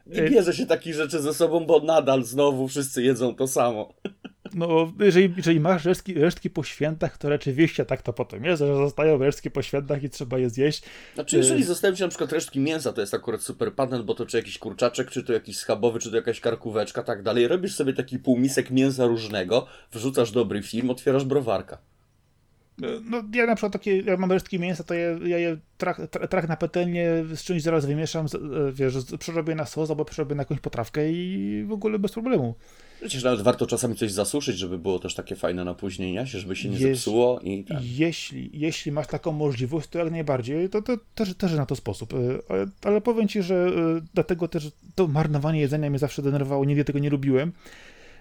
Nie 0.06 0.22
bierze 0.22 0.54
się 0.54 0.66
takich 0.66 0.94
rzeczy 0.94 1.20
ze 1.20 1.34
sobą, 1.34 1.66
bo 1.66 1.80
nadal 1.80 2.22
znowu 2.24 2.68
wszyscy 2.68 3.02
jedzą 3.02 3.34
to 3.34 3.46
samo. 3.46 3.94
No, 4.54 4.92
jeżeli, 5.00 5.34
jeżeli 5.36 5.60
masz 5.60 5.84
resztki, 5.84 6.14
resztki 6.14 6.50
po 6.50 6.62
świętach, 6.62 7.18
to 7.18 7.28
rzeczywiście 7.28 7.84
tak 7.84 8.02
to 8.02 8.12
potem 8.12 8.44
jest, 8.44 8.62
że 8.62 8.76
zostają 8.76 9.18
resztki 9.18 9.50
po 9.50 9.62
świętach 9.62 10.02
i 10.02 10.10
trzeba 10.10 10.38
je 10.38 10.50
zjeść. 10.50 10.82
Znaczy, 11.14 11.36
jeżeli 11.36 11.62
y- 11.62 11.64
zostają 11.64 11.94
ci 11.94 12.02
na 12.02 12.08
przykład 12.08 12.32
resztki 12.32 12.60
mięsa, 12.60 12.92
to 12.92 13.00
jest 13.00 13.14
akurat 13.14 13.42
super 13.42 13.74
patent, 13.74 14.04
bo 14.04 14.14
to 14.14 14.26
czy 14.26 14.36
jakiś 14.36 14.58
kurczaczek, 14.58 15.10
czy 15.10 15.22
to 15.24 15.32
jakiś 15.32 15.56
schabowy, 15.56 15.98
czy 15.98 16.10
to 16.10 16.16
jakaś 16.16 16.40
karkóweczka, 16.40 17.02
tak 17.02 17.22
dalej. 17.22 17.48
Robisz 17.48 17.74
sobie 17.74 17.92
taki 17.92 18.18
półmisek 18.18 18.70
mięsa 18.70 19.06
różnego, 19.06 19.66
wrzucasz 19.92 20.30
dobry 20.30 20.62
film, 20.62 20.90
otwierasz 20.90 21.24
browarka. 21.24 21.78
No, 23.10 23.22
ja 23.34 23.46
na 23.46 23.54
przykład 23.54 23.72
takie, 23.72 24.00
jak 24.00 24.18
mam 24.18 24.32
resztki 24.32 24.58
mięsa, 24.58 24.84
to 24.84 24.94
ja, 24.94 25.18
ja 25.26 25.38
je 25.38 25.56
trak, 25.78 26.00
trak 26.30 26.48
na 26.48 26.56
petelnie 26.56 27.08
z 27.34 27.42
czymś 27.42 27.62
zaraz 27.62 27.86
wymieszam, 27.86 28.26
e, 28.26 28.72
wiesz, 28.72 28.94
przerobię 29.18 29.54
na 29.54 29.66
sos 29.66 29.90
albo 29.90 30.04
przerobię 30.04 30.34
na 30.34 30.40
jakąś 30.42 30.60
potrawkę 30.60 31.12
i 31.12 31.64
w 31.68 31.72
ogóle 31.72 31.98
bez 31.98 32.12
problemu. 32.12 32.54
Przecież 33.02 33.24
nawet 33.24 33.40
warto 33.40 33.66
czasami 33.66 33.94
coś 33.94 34.12
zasuszyć, 34.12 34.58
żeby 34.58 34.78
było 34.78 34.98
też 34.98 35.14
takie 35.14 35.36
fajne 35.36 35.64
napóźnienia 35.64 36.26
się, 36.26 36.38
żeby 36.38 36.56
się 36.56 36.68
nie 36.68 36.78
zepsuło. 36.78 37.40
I 37.40 37.64
tak. 37.64 37.78
jeśli, 37.82 38.50
jeśli 38.52 38.92
masz 38.92 39.06
taką 39.06 39.32
możliwość, 39.32 39.88
to 39.88 39.98
jak 39.98 40.10
najbardziej, 40.10 40.68
to, 40.68 40.82
to 40.82 40.96
też, 41.14 41.34
też 41.34 41.52
na 41.52 41.66
to 41.66 41.76
sposób. 41.76 42.14
E, 42.14 42.16
ale, 42.48 42.66
ale 42.82 43.00
powiem 43.00 43.28
Ci, 43.28 43.42
że 43.42 43.54
e, 43.54 44.00
dlatego 44.14 44.48
też 44.48 44.70
to 44.94 45.08
marnowanie 45.08 45.60
jedzenia 45.60 45.90
mnie 45.90 45.98
zawsze 45.98 46.22
denerwowało, 46.22 46.64
nigdy 46.64 46.84
tego 46.84 46.98
nie 46.98 47.10
lubiłem. 47.10 47.52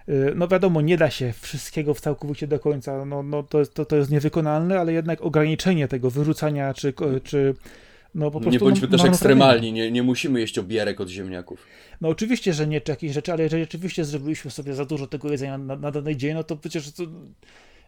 Y, 0.10 0.34
no 0.36 0.48
wiadomo, 0.48 0.82
nie 0.82 0.98
da 0.98 1.10
się 1.10 1.34
wszystkiego 1.42 1.94
w 1.94 2.02
całkowicie 2.02 2.48
do 2.48 2.60
końca, 2.60 3.06
no, 3.06 3.24
no 3.24 3.44
to, 3.44 3.60
jest, 3.60 3.74
to, 3.74 3.86
to 3.86 3.96
jest 3.96 4.12
niewykonalne, 4.12 4.80
ale 4.80 4.94
jednak 4.94 5.22
ograniczenie 5.22 5.88
tego 5.88 6.10
wyrzucania, 6.10 6.74
czy, 6.74 6.94
czy 7.24 7.56
no. 8.16 8.32
Nie 8.51 8.59
bądźmy 8.59 8.88
no, 8.91 8.97
też 8.97 9.07
ekstremalni, 9.07 9.74
nie, 9.74 9.91
nie 9.91 10.03
musimy 10.03 10.39
jeść 10.39 10.57
obierek 10.57 11.01
od 11.01 11.09
ziemniaków. 11.09 11.66
No 12.01 12.09
oczywiście, 12.09 12.53
że 12.53 12.68
nie, 12.68 12.82
czy 12.82 12.91
jakieś 12.91 13.12
rzeczy, 13.12 13.34
ale 13.34 13.43
jeżeli 13.43 13.64
rzeczywiście 13.64 14.05
zrobiliśmy 14.05 14.51
sobie 14.51 14.74
za 14.74 14.86
dużo 14.86 15.07
tego 15.07 15.32
jedzenia 15.32 15.57
na, 15.57 15.76
na 15.76 15.91
dany 15.91 16.16
dzień, 16.16 16.34
no 16.34 16.43
to 16.43 16.57
przecież 16.57 16.91
to 16.91 17.03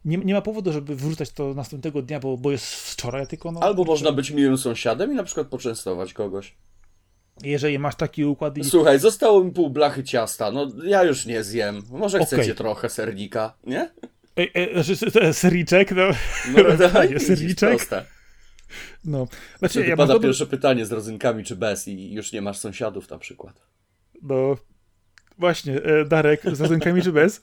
nie, 0.05 0.17
nie 0.17 0.33
ma 0.33 0.41
powodu, 0.41 0.73
żeby 0.73 0.95
wyrzucać 0.95 1.31
to 1.31 1.53
następnego 1.53 2.01
dnia, 2.01 2.19
bo, 2.19 2.37
bo 2.37 2.51
jest 2.51 2.65
wczoraj, 2.65 3.27
tylko 3.27 3.51
no... 3.51 3.59
Albo 3.59 3.83
można 3.83 4.11
być 4.11 4.31
miłym 4.31 4.57
sąsiadem 4.57 5.11
i 5.11 5.15
na 5.15 5.23
przykład 5.23 5.47
poczęstować 5.47 6.13
kogoś. 6.13 6.55
Jeżeli 7.43 7.79
masz 7.79 7.95
taki 7.95 8.25
układ 8.25 8.57
i... 8.57 8.63
Słuchaj, 8.63 8.99
zostało 8.99 9.43
mi 9.43 9.51
pół 9.51 9.69
blachy 9.69 10.03
ciasta, 10.03 10.51
no 10.51 10.67
ja 10.85 11.03
już 11.03 11.25
nie 11.25 11.43
zjem. 11.43 11.81
Może 11.89 12.17
okay. 12.17 12.27
chcecie 12.27 12.55
trochę 12.55 12.89
sernika, 12.89 13.53
nie? 13.63 13.89
Ej, 14.35 14.51
ej, 14.55 14.69
serniczek, 15.33 15.91
no. 15.91 16.03
No, 16.55 16.89
Fajnie, 16.89 17.19
serniczek. 17.19 17.89
No. 19.05 19.27
Znaczy, 19.59 19.73
Wtedy 19.73 19.89
ja 19.89 19.97
pada 19.97 20.13
dobry... 20.13 20.29
pierwsze 20.29 20.47
pytanie 20.47 20.85
z 20.85 20.91
rodzynkami 20.91 21.43
czy 21.43 21.55
bez 21.55 21.87
i 21.87 22.13
już 22.13 22.31
nie 22.31 22.41
masz 22.41 22.57
sąsiadów 22.57 23.09
na 23.09 23.17
przykład. 23.17 23.61
No, 24.21 24.57
właśnie, 25.37 25.83
e, 25.83 26.05
Darek, 26.05 26.41
z 26.51 26.61
rodzynkami 26.61 27.01
czy 27.01 27.11
bez? 27.11 27.41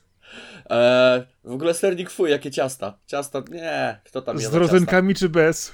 E, 0.71 1.27
w 1.45 1.53
ogóle 1.53 1.75
sernik 1.75 2.11
fuj, 2.11 2.31
jakie 2.31 2.51
ciasta. 2.51 2.99
Ciasta, 3.07 3.43
nie, 3.51 4.01
kto 4.05 4.23
tam 4.23 4.37
jest? 4.37 4.53
Z 4.53 4.55
rodzynkami 4.55 5.15
czy 5.15 5.29
bez? 5.29 5.73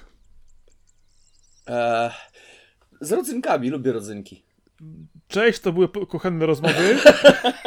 E, 1.68 2.10
z 3.00 3.12
rodzynkami, 3.12 3.70
lubię 3.70 3.92
rodzynki. 3.92 4.42
Cześć, 5.28 5.60
to 5.60 5.72
były 5.72 5.88
kuchenne 5.88 6.46
rozmowy. 6.46 6.98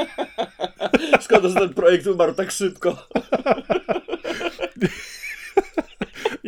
Szkoda, 1.21 1.49
że 1.49 1.55
ten 1.55 1.73
projekt 1.73 2.07
umarł 2.07 2.33
tak 2.33 2.51
szybko. 2.51 2.97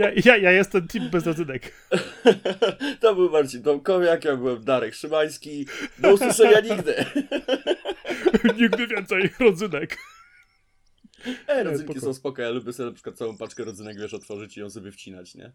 Ja, 0.02 0.12
ja, 0.26 0.38
ja 0.38 0.52
jestem 0.52 0.88
team 0.88 1.10
bez 1.10 1.26
rodzynek. 1.26 1.72
To 3.02 3.16
był 3.16 3.30
Marcin 3.30 3.64
Tomkowiak, 3.64 4.26
ja 4.26 4.38
byłem 4.38 4.64
Darek 4.64 4.96
Szymański. 4.96 5.66
Do 6.00 6.14
usłyszenia 6.14 6.60
nigdy. 6.70 6.96
Nigdy 8.60 8.88
więcej 8.88 9.30
rodzynek. 9.40 9.98
E, 11.48 11.64
rodzynki 11.64 12.00
są 12.00 12.14
spoko, 12.14 12.42
ja 12.42 12.50
lubię 12.50 12.74
sobie 12.74 12.90
na 12.90 12.94
przykład 12.96 13.16
całą 13.18 13.38
paczkę 13.38 13.64
rodzynek, 13.64 14.00
wiesz, 14.00 14.14
otworzyć 14.14 14.58
i 14.58 14.60
ją 14.60 14.70
sobie 14.70 14.92
wcinać, 14.92 15.36
nie? 15.36 15.52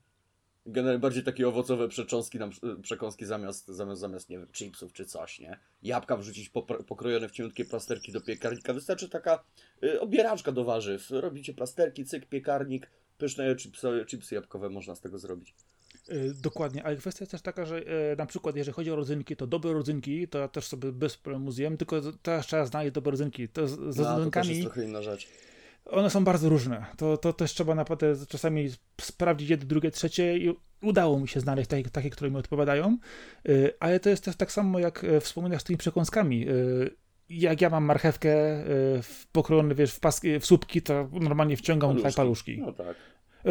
Generalnie 0.66 1.00
bardziej 1.00 1.22
takie 1.22 1.48
owocowe 1.48 1.88
przecząski, 1.88 2.38
nam, 2.38 2.50
przekąski 2.82 3.26
zamiast, 3.26 3.68
zamiast, 3.68 4.00
zamiast, 4.00 4.28
nie 4.28 4.38
wiem, 4.38 4.48
chipsów 4.52 4.92
czy 4.92 5.04
coś, 5.04 5.38
nie? 5.38 5.58
Jabłka 5.82 6.16
wrzucić 6.16 6.50
pokrojone 6.86 7.28
w 7.28 7.32
cienkie 7.32 7.64
plasterki 7.64 8.12
do 8.12 8.20
piekarnika. 8.20 8.72
Wystarczy 8.72 9.08
taka 9.08 9.44
y, 9.82 10.00
obieraczka 10.00 10.52
do 10.52 10.64
warzyw. 10.64 11.10
Robicie 11.10 11.54
plasterki, 11.54 12.04
cyk, 12.04 12.26
piekarnik, 12.26 12.90
pyszne 13.18 13.56
chipsy, 13.56 14.04
chipsy 14.06 14.34
jabłkowe 14.34 14.70
można 14.70 14.94
z 14.94 15.00
tego 15.00 15.18
zrobić. 15.18 15.54
Y, 16.10 16.34
dokładnie, 16.42 16.84
ale 16.84 16.96
kwestia 16.96 17.22
jest 17.22 17.32
też 17.32 17.42
taka, 17.42 17.66
że 17.66 17.82
y, 18.12 18.16
na 18.16 18.26
przykład 18.26 18.56
jeżeli 18.56 18.74
chodzi 18.74 18.90
o 18.90 18.96
rodzynki, 18.96 19.36
to 19.36 19.46
dobre 19.46 19.72
rodzynki, 19.72 20.28
to 20.28 20.38
ja 20.38 20.48
też 20.48 20.66
sobie 20.66 20.92
bez 20.92 21.16
problemu 21.16 21.50
zjem, 21.50 21.76
tylko 21.76 22.00
teraz 22.22 22.46
trzeba 22.46 22.66
znaleźć 22.66 22.94
dobre 22.94 23.10
rodzynki. 23.10 23.48
To 23.48 23.68
z, 23.68 23.94
z 23.94 23.96
no, 23.96 24.16
rodzynкami... 24.16 24.46
To 24.46 24.52
jest 24.52 24.62
trochę 24.62 24.84
inna 24.84 25.02
rzecz 25.02 25.28
one 25.90 26.10
są 26.10 26.24
bardzo 26.24 26.48
różne. 26.48 26.86
To, 26.96 27.16
to 27.16 27.32
też 27.32 27.52
trzeba 27.52 27.74
naprawdę 27.74 28.14
czasami 28.28 28.70
sprawdzić 29.00 29.50
jedno, 29.50 29.66
drugie, 29.66 29.90
trzecie 29.90 30.38
i 30.38 30.56
udało 30.82 31.20
mi 31.20 31.28
się 31.28 31.40
znaleźć 31.40 31.70
takie, 31.70 31.90
takie 31.90 32.10
które 32.10 32.30
mi 32.30 32.36
odpowiadają, 32.36 32.98
y, 33.48 33.72
ale 33.80 34.00
to 34.00 34.10
jest 34.10 34.24
też 34.24 34.36
tak 34.36 34.52
samo 34.52 34.78
jak 34.78 35.04
e, 35.04 35.20
wspominasz 35.20 35.60
z 35.60 35.64
tymi 35.64 35.76
przekąskami. 35.76 36.46
Y, 37.30 37.34
jak 37.34 37.60
ja 37.60 37.70
mam 37.70 37.84
marchewkę 37.84 38.60
y, 38.66 39.00
pokrojone, 39.32 39.74
wiesz, 39.74 39.92
w, 39.92 40.00
paski, 40.00 40.40
w 40.40 40.46
słupki, 40.46 40.82
to 40.82 41.08
normalnie 41.12 41.56
wciągam 41.56 41.90
paluszki. 41.90 42.02
tutaj 42.02 42.24
paluszki. 42.24 42.58
No 42.58 42.72
tak. 42.72 42.96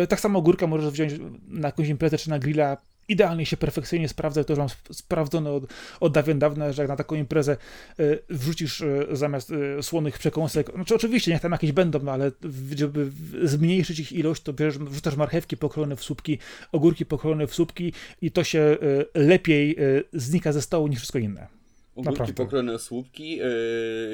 Tak 0.10 0.20
samo 0.20 0.42
górka 0.42 0.68
możesz 0.68 0.92
wziąć 0.92 1.14
na 1.48 1.68
jakąś 1.68 1.88
imprezę 1.88 2.18
czy 2.18 2.30
na 2.30 2.40
grilla, 2.40 2.78
idealnie 3.08 3.46
się 3.46 3.58
perfekcyjnie 3.58 4.10
sprawdza. 4.10 4.44
To 4.44 4.54
już 4.54 4.60
mam 4.60 4.68
sprawdzone 4.92 5.52
od, 5.52 5.64
od 6.00 6.14
dawien 6.14 6.40
dawna, 6.40 6.72
że 6.72 6.82
jak 6.82 6.90
na 6.90 6.96
taką 6.96 7.16
imprezę 7.16 7.58
y, 8.00 8.20
wrzucisz 8.30 8.82
y, 8.82 9.08
zamiast 9.12 9.52
y, 9.52 9.84
słonych 9.84 10.20
przekąsek, 10.20 10.72
znaczy 10.76 10.96
oczywiście 10.96 11.32
niech 11.32 11.42
tam 11.42 11.52
jakieś 11.52 11.72
będą, 11.72 12.00
no, 12.00 12.12
ale 12.12 12.32
żeby 12.76 13.12
zmniejszyć 13.44 14.00
ich 14.00 14.12
ilość, 14.12 14.44
to 14.44 14.54
bierzesz, 14.54 14.78
wrzucasz 14.78 15.16
marchewki 15.16 15.58
pokrojone 15.58 15.96
w 15.96 16.04
słupki, 16.04 16.40
ogórki 16.72 17.06
pokrojone 17.06 17.48
w 17.48 17.56
słupki 17.56 17.94
i 18.22 18.32
to 18.32 18.44
się 18.44 18.78
lepiej 19.14 19.78
znika 20.14 20.52
ze 20.52 20.62
stołu 20.62 20.88
niż 20.88 20.98
wszystko 20.98 21.20
inne. 21.20 21.55
Ogórki 21.96 22.34
pokrojone 22.34 22.80
słupki, 22.80 23.40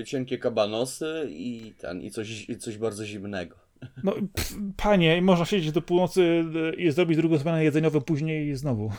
cienkie 0.06 0.38
kabanosy 0.38 1.28
i 1.30 1.74
ten, 1.78 2.02
i 2.02 2.12
coś, 2.12 2.48
coś 2.60 2.78
bardzo 2.78 3.06
zimnego. 3.06 3.56
No, 4.04 4.14
pff, 4.34 4.56
panie, 4.78 5.22
można 5.22 5.46
siedzieć 5.46 5.72
do 5.72 5.82
północy 5.82 6.46
i 6.78 6.92
zrobić 6.92 7.18
drugą 7.18 7.38
zmianę 7.38 7.64
jedzeniową 7.64 8.02
później 8.02 8.56
znowu. 8.56 8.92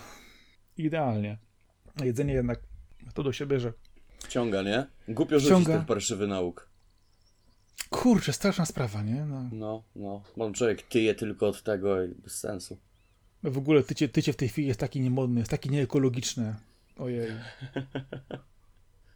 Idealnie. 0.78 1.39
Jedzenie 2.05 2.35
jednak 2.35 2.61
to 3.14 3.22
do 3.22 3.33
siebie, 3.33 3.61
że... 3.61 3.72
Ciąga, 4.28 4.62
nie? 4.62 4.87
Głupio 5.09 5.39
rzucić 5.39 5.49
Ciąga. 5.49 5.76
ten 5.76 5.87
parszywy 5.87 6.26
nauk. 6.26 6.68
Kurczę, 7.91 8.33
straszna 8.33 8.66
sprawa, 8.66 9.03
nie? 9.03 9.24
No, 9.24 9.49
no. 9.53 9.83
no. 9.97 10.22
Bo 10.37 10.51
człowiek 10.51 10.83
tyje 10.83 11.14
tylko 11.14 11.49
od 11.49 11.62
tego 11.62 12.05
i 12.05 12.09
bez 12.09 12.39
sensu. 12.39 12.78
W 13.43 13.59
ogóle 13.59 13.83
tycie, 13.83 14.09
tycie 14.09 14.33
w 14.33 14.37
tej 14.37 14.49
chwili 14.49 14.68
jest 14.68 14.80
taki 14.80 15.01
niemodny, 15.01 15.41
jest 15.41 15.51
taki 15.51 15.70
nieekologiczny. 15.70 16.55
Ojej. 16.99 17.28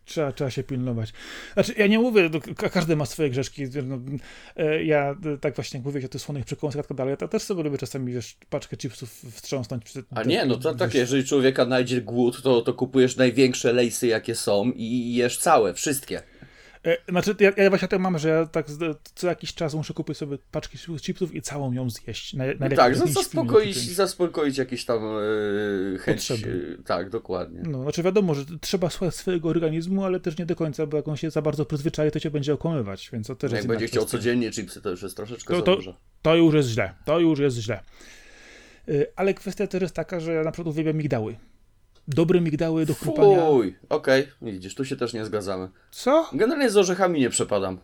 Trzeba, 0.07 0.32
trzeba 0.32 0.50
się 0.50 0.62
pilnować. 0.62 1.12
Znaczy, 1.54 1.74
ja 1.78 1.86
nie 1.86 1.98
mówię, 1.98 2.30
każdy 2.72 2.96
ma 2.96 3.07
swoje 3.07 3.30
grzeszki. 3.30 3.62
No, 3.84 3.98
e, 4.57 4.84
ja 4.84 5.16
e, 5.34 5.38
tak 5.38 5.54
właśnie 5.54 5.78
jak 5.78 5.86
mówię 5.86 6.04
o 6.04 6.09
tych 6.09 6.20
słonych 6.20 6.44
przekąskach 6.44 6.84
i 6.84 6.88
tak 6.88 6.96
dalej, 6.96 7.16
ja 7.20 7.28
też 7.28 7.42
sobie 7.42 7.62
lubię 7.62 7.78
czasami, 7.78 8.12
wiesz, 8.12 8.36
paczkę 8.50 8.76
chipsów 8.76 9.11
wstrząsnąć. 9.32 9.84
Przy, 9.84 10.04
A 10.11 10.22
nie, 10.22 10.46
no 10.46 10.57
to 10.57 10.74
tak, 10.74 10.94
jeżeli 10.94 11.24
człowieka 11.24 11.64
najdzie 11.64 12.00
głód, 12.00 12.42
to, 12.42 12.62
to 12.62 12.74
kupujesz 12.74 13.16
największe 13.16 13.72
lejsy, 13.72 14.07
jakie 14.07 14.34
są 14.34 14.72
i 14.76 15.14
jesz 15.14 15.38
całe, 15.38 15.74
wszystkie. 15.74 16.22
E, 16.87 16.97
znaczy, 17.09 17.34
ja, 17.41 17.53
ja 17.57 17.68
właśnie 17.68 17.89
tak 17.89 18.01
mam, 18.01 18.18
że 18.18 18.28
ja 18.28 18.47
tak 18.47 18.66
co 19.14 19.26
jakiś 19.26 19.55
czas 19.55 19.74
muszę 19.74 19.95
kupić 19.95 20.16
sobie 20.16 20.39
paczki 20.51 20.78
chipsów 21.01 21.34
i 21.34 21.43
całą 21.43 21.72
ją 21.72 21.91
zjeść. 21.91 22.34
No 22.34 22.45
tak, 22.76 22.97
zaspokoić, 22.97 23.76
zaspokoić 23.76 24.59
jakieś 24.59 24.84
tam 24.84 25.03
yy, 25.03 25.99
chęć. 25.99 26.28
Potrzeby. 26.28 26.78
Tak, 26.84 27.11
dokładnie. 27.11 27.62
No, 27.64 27.82
znaczy 27.82 28.03
wiadomo, 28.03 28.34
że 28.34 28.45
trzeba 28.61 28.91
słuchać 28.91 29.14
swojego 29.14 29.49
organizmu, 29.49 30.05
ale 30.05 30.20
też 30.20 30.39
nie 30.39 30.47
do 30.47 30.57
końca, 30.57 30.87
bo 30.87 30.97
jak 30.97 31.09
on 31.09 31.16
się 31.16 31.30
za 31.30 31.43
bardzo 31.43 31.64
przyzwyczai, 31.64 32.11
to 32.11 32.20
cię 32.20 32.30
będzie 32.30 32.55
okłamywać, 32.55 33.11
więc 33.12 33.26
to 33.26 33.37
też 33.37 33.53
Jak 33.53 33.66
będzie 33.66 33.87
chciał 33.87 34.05
codziennie 34.05 34.51
chipsy, 34.51 34.82
to 34.82 34.91
już 34.91 35.03
jest 35.03 35.16
troszeczkę 35.16 35.55
to, 35.55 35.61
za 35.61 35.66
to, 35.66 35.76
dużo. 35.76 35.97
To 36.22 36.37
już 36.37 36.55
jest 36.55 36.68
źle, 36.68 36.95
to 37.05 37.18
już 37.18 37.39
jest 37.39 37.57
źle. 37.57 37.80
Ale 39.16 39.34
kwestia 39.34 39.66
też 39.66 39.82
jest 39.82 39.95
taka, 39.95 40.20
że 40.20 40.32
ja 40.32 40.43
na 40.43 40.53
przykład 40.53 40.72
uwielbiam 40.72 40.97
migdały 40.97 41.37
dobre 42.09 42.40
migdały 42.40 42.86
do 42.86 42.94
chrupania. 42.94 43.46
Fuj, 43.46 43.76
okej, 43.88 44.22
okay. 44.22 44.52
widzisz, 44.52 44.74
tu 44.74 44.84
się 44.84 44.96
też 44.96 45.12
nie 45.12 45.24
zgadzamy. 45.24 45.68
Co? 45.90 46.30
Generalnie 46.32 46.70
z 46.70 46.76
orzechami 46.76 47.20
nie 47.20 47.30
przepadam. 47.30 47.78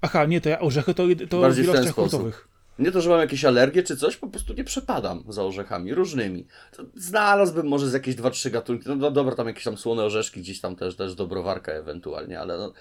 Aha, 0.00 0.24
nie, 0.24 0.40
to 0.40 0.48
ja 0.48 0.60
orzechy 0.60 0.94
to, 0.94 1.02
to 1.30 1.40
Bardziej 1.40 1.64
w 1.64 1.68
ilościach 1.68 1.94
hurtowych. 1.94 2.48
Nie 2.78 2.92
to, 2.92 3.00
że 3.00 3.10
mam 3.10 3.20
jakieś 3.20 3.44
alergie 3.44 3.82
czy 3.82 3.96
coś, 3.96 4.16
po 4.16 4.26
prostu 4.26 4.54
nie 4.54 4.64
przepadam 4.64 5.24
za 5.28 5.44
orzechami, 5.44 5.94
różnymi. 5.94 6.46
Znalazłbym 6.94 7.66
może 7.66 7.90
z 7.90 7.92
jakieś 7.92 8.14
dwa, 8.14 8.30
trzy 8.30 8.50
gatunki, 8.50 8.88
no, 8.88 8.94
no 8.94 9.10
dobra, 9.10 9.34
tam 9.34 9.46
jakieś 9.46 9.64
tam 9.64 9.76
słone 9.76 10.04
orzeszki, 10.04 10.40
gdzieś 10.40 10.60
tam 10.60 10.76
też, 10.76 10.96
też 10.96 11.14
dobrowarka 11.14 11.72
ewentualnie, 11.72 12.40
ale 12.40 12.58
no, 12.58 12.72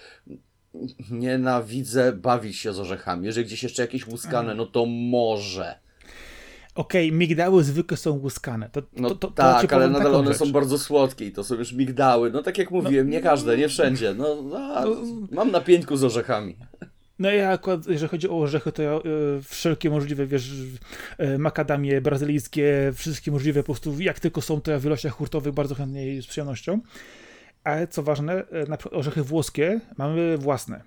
nienawidzę 1.12 2.14
bawić 2.14 2.58
się 2.58 2.74
z 2.74 2.80
orzechami. 2.80 3.26
Jeżeli 3.26 3.46
gdzieś 3.46 3.64
jeszcze 3.64 3.82
jakieś 3.82 4.08
łuskane, 4.08 4.56
no 4.56 4.66
to 4.66 4.86
może 4.86 5.80
okej, 6.76 7.08
okay, 7.08 7.18
migdały 7.18 7.64
zwykle 7.64 7.98
są 7.98 8.12
łuskane. 8.12 8.70
To, 8.70 8.82
no 8.98 9.10
to, 9.10 9.16
to, 9.16 9.32
tak, 9.32 9.74
ale 9.74 9.90
nadal 9.90 10.16
one 10.16 10.28
rzecz. 10.28 10.38
są 10.38 10.52
bardzo 10.52 10.80
słodkie 10.80 11.26
i 11.26 11.32
to 11.32 11.44
są 11.44 11.56
już 11.56 11.74
migdały. 11.74 12.32
No 12.32 12.44
tak 12.44 12.58
jak 12.58 12.72
no, 12.72 12.82
mówiłem, 12.82 13.08
no, 13.08 13.14
nie 13.14 13.22
każde, 13.22 13.58
nie 13.58 13.70
wszędzie. 13.70 14.14
No, 14.14 14.42
no, 14.42 14.86
no 14.86 14.96
mam 15.32 15.52
na 15.52 15.62
pięćku 15.62 15.98
z 15.98 16.04
orzechami. 16.04 16.56
No 17.20 17.32
ja 17.32 17.50
akurat, 17.50 17.88
jeżeli 17.88 18.10
chodzi 18.10 18.30
o 18.30 18.40
orzechy, 18.40 18.72
to 18.72 18.82
ja 18.82 18.96
y, 18.96 19.02
wszelkie 19.42 19.90
możliwe, 19.90 20.28
wiesz, 20.28 20.52
y, 21.20 21.38
makadamie 21.38 22.02
brazylijskie, 22.02 22.92
wszystkie 22.96 23.32
możliwe 23.32 23.60
po 23.60 23.66
prostu, 23.66 24.00
jak 24.00 24.20
tylko 24.20 24.42
są, 24.42 24.62
to 24.62 24.72
ja 24.72 24.80
w 24.80 24.86
ilościach 24.86 25.14
hurtowych 25.14 25.54
bardzo 25.54 25.76
chętnie 25.76 26.16
i 26.16 26.22
z 26.22 26.28
przyjemnością. 26.28 26.80
Ale 27.64 27.88
co 27.88 28.04
ważne, 28.04 28.44
na 28.68 28.78
orzechy 28.92 29.24
włoskie 29.24 29.82
mamy 29.98 30.38
własne. 30.38 30.82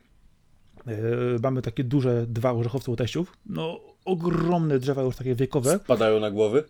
mamy 1.43 1.63
takie 1.63 1.85
duże 1.85 2.27
dwa 2.27 2.53
orzechowce 2.53 2.91
u 2.91 2.97
teściów. 2.97 3.37
No 3.47 3.94
ogromne 4.05 4.79
drzewa 4.79 5.03
już 5.03 5.17
takie 5.17 5.35
wiekowe. 5.35 5.79
Spadają 5.85 6.21
na 6.21 6.31
głowy? 6.31 6.65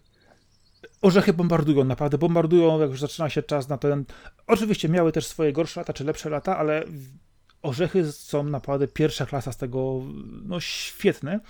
Orzechy 1.03 1.33
bombardują, 1.33 1.85
naprawdę 1.85 2.19
bombardują, 2.19 2.81
jak 2.81 2.91
już 2.91 3.01
zaczyna 3.01 3.31
się 3.31 3.43
czas 3.43 3.69
na 3.69 3.79
ten... 3.79 4.05
Oczywiście 4.47 4.89
miały 4.89 5.13
też 5.13 5.27
swoje 5.27 5.53
gorsze 5.53 5.81
lata, 5.81 5.93
czy 5.93 6.05
lepsze 6.05 6.31
lata, 6.31 6.59
ale 6.59 6.85
orzechy 7.63 8.13
są 8.13 8.43
naprawdę 8.43 8.89
pierwsza 8.89 9.27
klasa 9.27 9.53
z 9.53 9.57
tego, 9.57 10.03
no 10.45 10.61
świetne. 10.61 11.41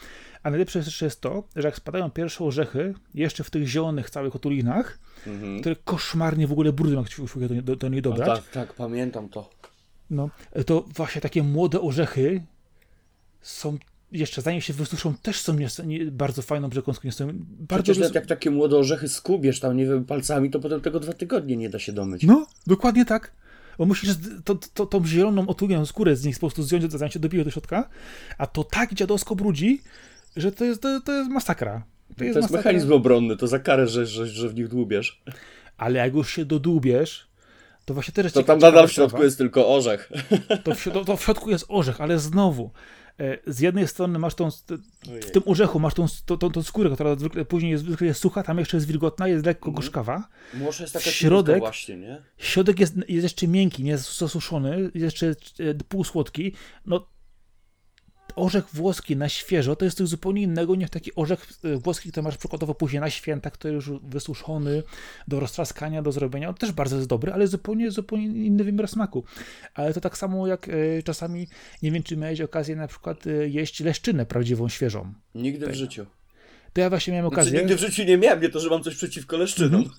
A 0.42 0.50
najlepsze 0.50 0.78
jeszcze 0.78 1.04
jest 1.04 1.20
to, 1.20 1.44
że 1.56 1.68
jak 1.68 1.76
spadają 1.76 2.10
pierwsze 2.10 2.44
orzechy, 2.44 2.94
jeszcze 3.14 3.44
w 3.44 3.50
tych 3.50 3.66
zielonych 3.66 4.10
całych 4.10 4.36
otulinach, 4.36 4.98
mhm. 5.26 5.60
które 5.60 5.76
koszmarnie 5.76 6.46
w 6.46 6.52
ogóle 6.52 6.72
brudzą, 6.72 6.96
jak 6.96 7.10
się 7.10 7.48
do, 7.48 7.62
do, 7.62 7.76
do 7.76 7.88
niej 7.88 8.02
dobrać. 8.02 8.28
tak, 8.28 8.50
tak, 8.50 8.74
pamiętam 8.74 9.28
to. 9.28 9.50
No, 10.10 10.30
to 10.66 10.84
właśnie 10.88 11.20
takie 11.20 11.42
młode 11.42 11.80
orzechy 11.80 12.42
są 13.40 13.78
jeszcze 14.14 14.42
zanim 14.42 14.60
się 14.60 14.72
wysuszą, 14.72 15.14
też 15.14 15.40
są 15.40 15.54
nie, 15.54 15.68
bardzo 16.10 16.42
fajną 16.42 16.70
przekąską. 16.70 17.10
Są 17.10 17.32
bardzo 17.42 17.92
Przecież 17.92 18.14
jak 18.14 18.26
takie 18.26 18.50
młode 18.50 18.76
orzechy 18.76 19.08
skubiesz 19.08 19.60
tam, 19.60 19.76
nie 19.76 19.86
wiem, 19.86 20.04
palcami, 20.04 20.50
to 20.50 20.60
potem 20.60 20.80
tego 20.80 21.00
dwa 21.00 21.12
tygodnie 21.12 21.56
nie 21.56 21.70
da 21.70 21.78
się 21.78 21.92
domyć. 21.92 22.22
No, 22.22 22.46
dokładnie 22.66 23.04
tak. 23.04 23.32
Bo 23.78 23.86
musisz 23.86 24.10
to, 24.44 24.54
to, 24.74 24.86
tą 24.86 25.06
zieloną, 25.06 25.46
otulioną 25.48 25.86
skórę 25.86 26.16
z 26.16 26.24
nich 26.24 26.36
po 26.36 26.40
prostu 26.40 26.62
zdjąć, 26.62 26.92
zanim 26.92 27.12
się 27.12 27.20
dobije 27.20 27.44
do 27.44 27.50
środka, 27.50 27.88
a 28.38 28.46
to 28.46 28.64
tak 28.64 28.94
dziadowsko 28.94 29.36
brudzi, 29.36 29.82
że 30.36 30.52
to 30.52 30.64
jest, 30.64 30.82
to, 30.82 31.00
to 31.00 31.12
jest 31.12 31.30
masakra. 31.30 31.82
To 32.16 32.24
jest, 32.24 32.34
to 32.34 32.40
jest 32.40 32.52
mechanizm 32.52 32.92
obronny, 32.92 33.36
to 33.36 33.46
za 33.46 33.58
karę, 33.58 33.86
że, 33.86 34.06
że, 34.06 34.26
że 34.26 34.48
w 34.48 34.54
nich 34.54 34.68
dłubiesz. 34.68 35.22
Ale 35.76 35.98
jak 35.98 36.14
już 36.14 36.30
się 36.30 36.44
dodłubiesz, 36.44 37.26
to 37.84 37.94
właśnie 37.94 38.14
też 38.14 38.32
To 38.32 38.42
tam 38.42 38.58
nadal 38.58 38.88
w 38.88 38.92
środku 38.92 39.22
jest 39.22 39.38
tylko 39.38 39.74
orzech. 39.74 40.12
To 40.64 40.74
w, 40.74 40.84
to, 40.84 41.04
to 41.04 41.16
w 41.16 41.22
środku 41.22 41.50
jest 41.50 41.64
orzech, 41.68 42.00
ale 42.00 42.18
znowu, 42.18 42.70
z 43.46 43.60
jednej 43.60 43.88
strony 43.88 44.18
masz 44.18 44.34
tą, 44.34 44.50
w 45.02 45.30
tym 45.30 45.42
orzechu 45.46 45.80
masz 45.80 45.94
tą, 45.94 46.06
tą, 46.26 46.38
tą, 46.38 46.50
tą 46.50 46.62
skórę, 46.62 46.90
która 46.90 47.16
zwykle, 47.16 47.44
później 47.44 47.72
jest, 47.72 47.84
zwykle 47.84 48.06
jest 48.06 48.20
sucha, 48.20 48.42
tam 48.42 48.58
jeszcze 48.58 48.76
jest 48.76 48.86
wilgotna, 48.86 49.28
jest 49.28 49.46
lekko 49.46 49.68
mhm. 49.68 49.74
gorzkawa. 49.74 50.28
Może 50.54 50.84
jest 50.84 50.92
taka 50.94 51.10
środek, 51.10 51.58
właśnie, 51.58 51.96
nie? 51.96 52.22
Środek 52.38 52.80
jest, 52.80 52.94
jest 53.08 53.22
jeszcze 53.22 53.48
miękki, 53.48 53.82
nie 53.84 53.90
jest 53.90 54.18
zasuszony, 54.18 54.90
jest 54.94 54.94
jeszcze 54.94 55.26
e, 55.26 55.74
półsłodki. 55.88 56.52
No 56.86 57.06
orzech 58.36 58.64
włoski 58.72 59.16
na 59.16 59.28
świeżo 59.28 59.76
to 59.76 59.84
jest 59.84 59.98
coś 59.98 60.08
zupełnie 60.08 60.42
innego 60.42 60.74
niż 60.74 60.90
taki 60.90 61.14
orzech 61.14 61.46
e, 61.64 61.76
włoski, 61.76 62.10
który 62.10 62.24
masz 62.24 62.36
przykładowo 62.36 62.74
później 62.74 63.00
na 63.00 63.10
święta, 63.10 63.50
który 63.50 63.74
już 63.74 63.90
wysuszony 64.02 64.82
do 65.28 65.40
roztraskania, 65.40 66.02
do 66.02 66.12
zrobienia. 66.12 66.48
On 66.48 66.54
też 66.54 66.72
bardzo 66.72 66.96
jest 66.96 67.08
dobry, 67.08 67.32
ale 67.32 67.46
zupełnie, 67.46 67.90
zupełnie 67.90 68.26
inny 68.26 68.64
wymiar 68.64 68.88
smaku. 68.88 69.24
Ale 69.74 69.94
to 69.94 70.00
tak 70.00 70.18
samo 70.18 70.46
jak 70.46 70.68
e, 70.68 71.02
czasami, 71.02 71.48
nie 71.82 71.92
wiem 71.92 72.02
czy 72.02 72.16
miałeś 72.16 72.40
okazję 72.40 72.76
na 72.76 72.88
przykład 72.88 73.26
e, 73.26 73.48
jeść 73.48 73.80
leszczynę 73.80 74.26
prawdziwą, 74.26 74.68
świeżą. 74.68 75.12
Nigdy 75.34 75.66
w 75.66 75.74
życiu. 75.74 76.06
To 76.72 76.80
ja 76.80 76.90
właśnie 76.90 77.12
miałem 77.12 77.30
znaczy, 77.30 77.40
okazję. 77.40 77.60
nigdy 77.60 77.76
w 77.76 77.80
życiu 77.80 78.04
nie 78.04 78.18
miałem, 78.18 78.42
nie 78.42 78.48
to, 78.48 78.60
że 78.60 78.70
mam 78.70 78.82
coś 78.82 78.96
przeciwko 78.96 79.36
leszczynom. 79.36 79.80
Mhm. 79.80 79.94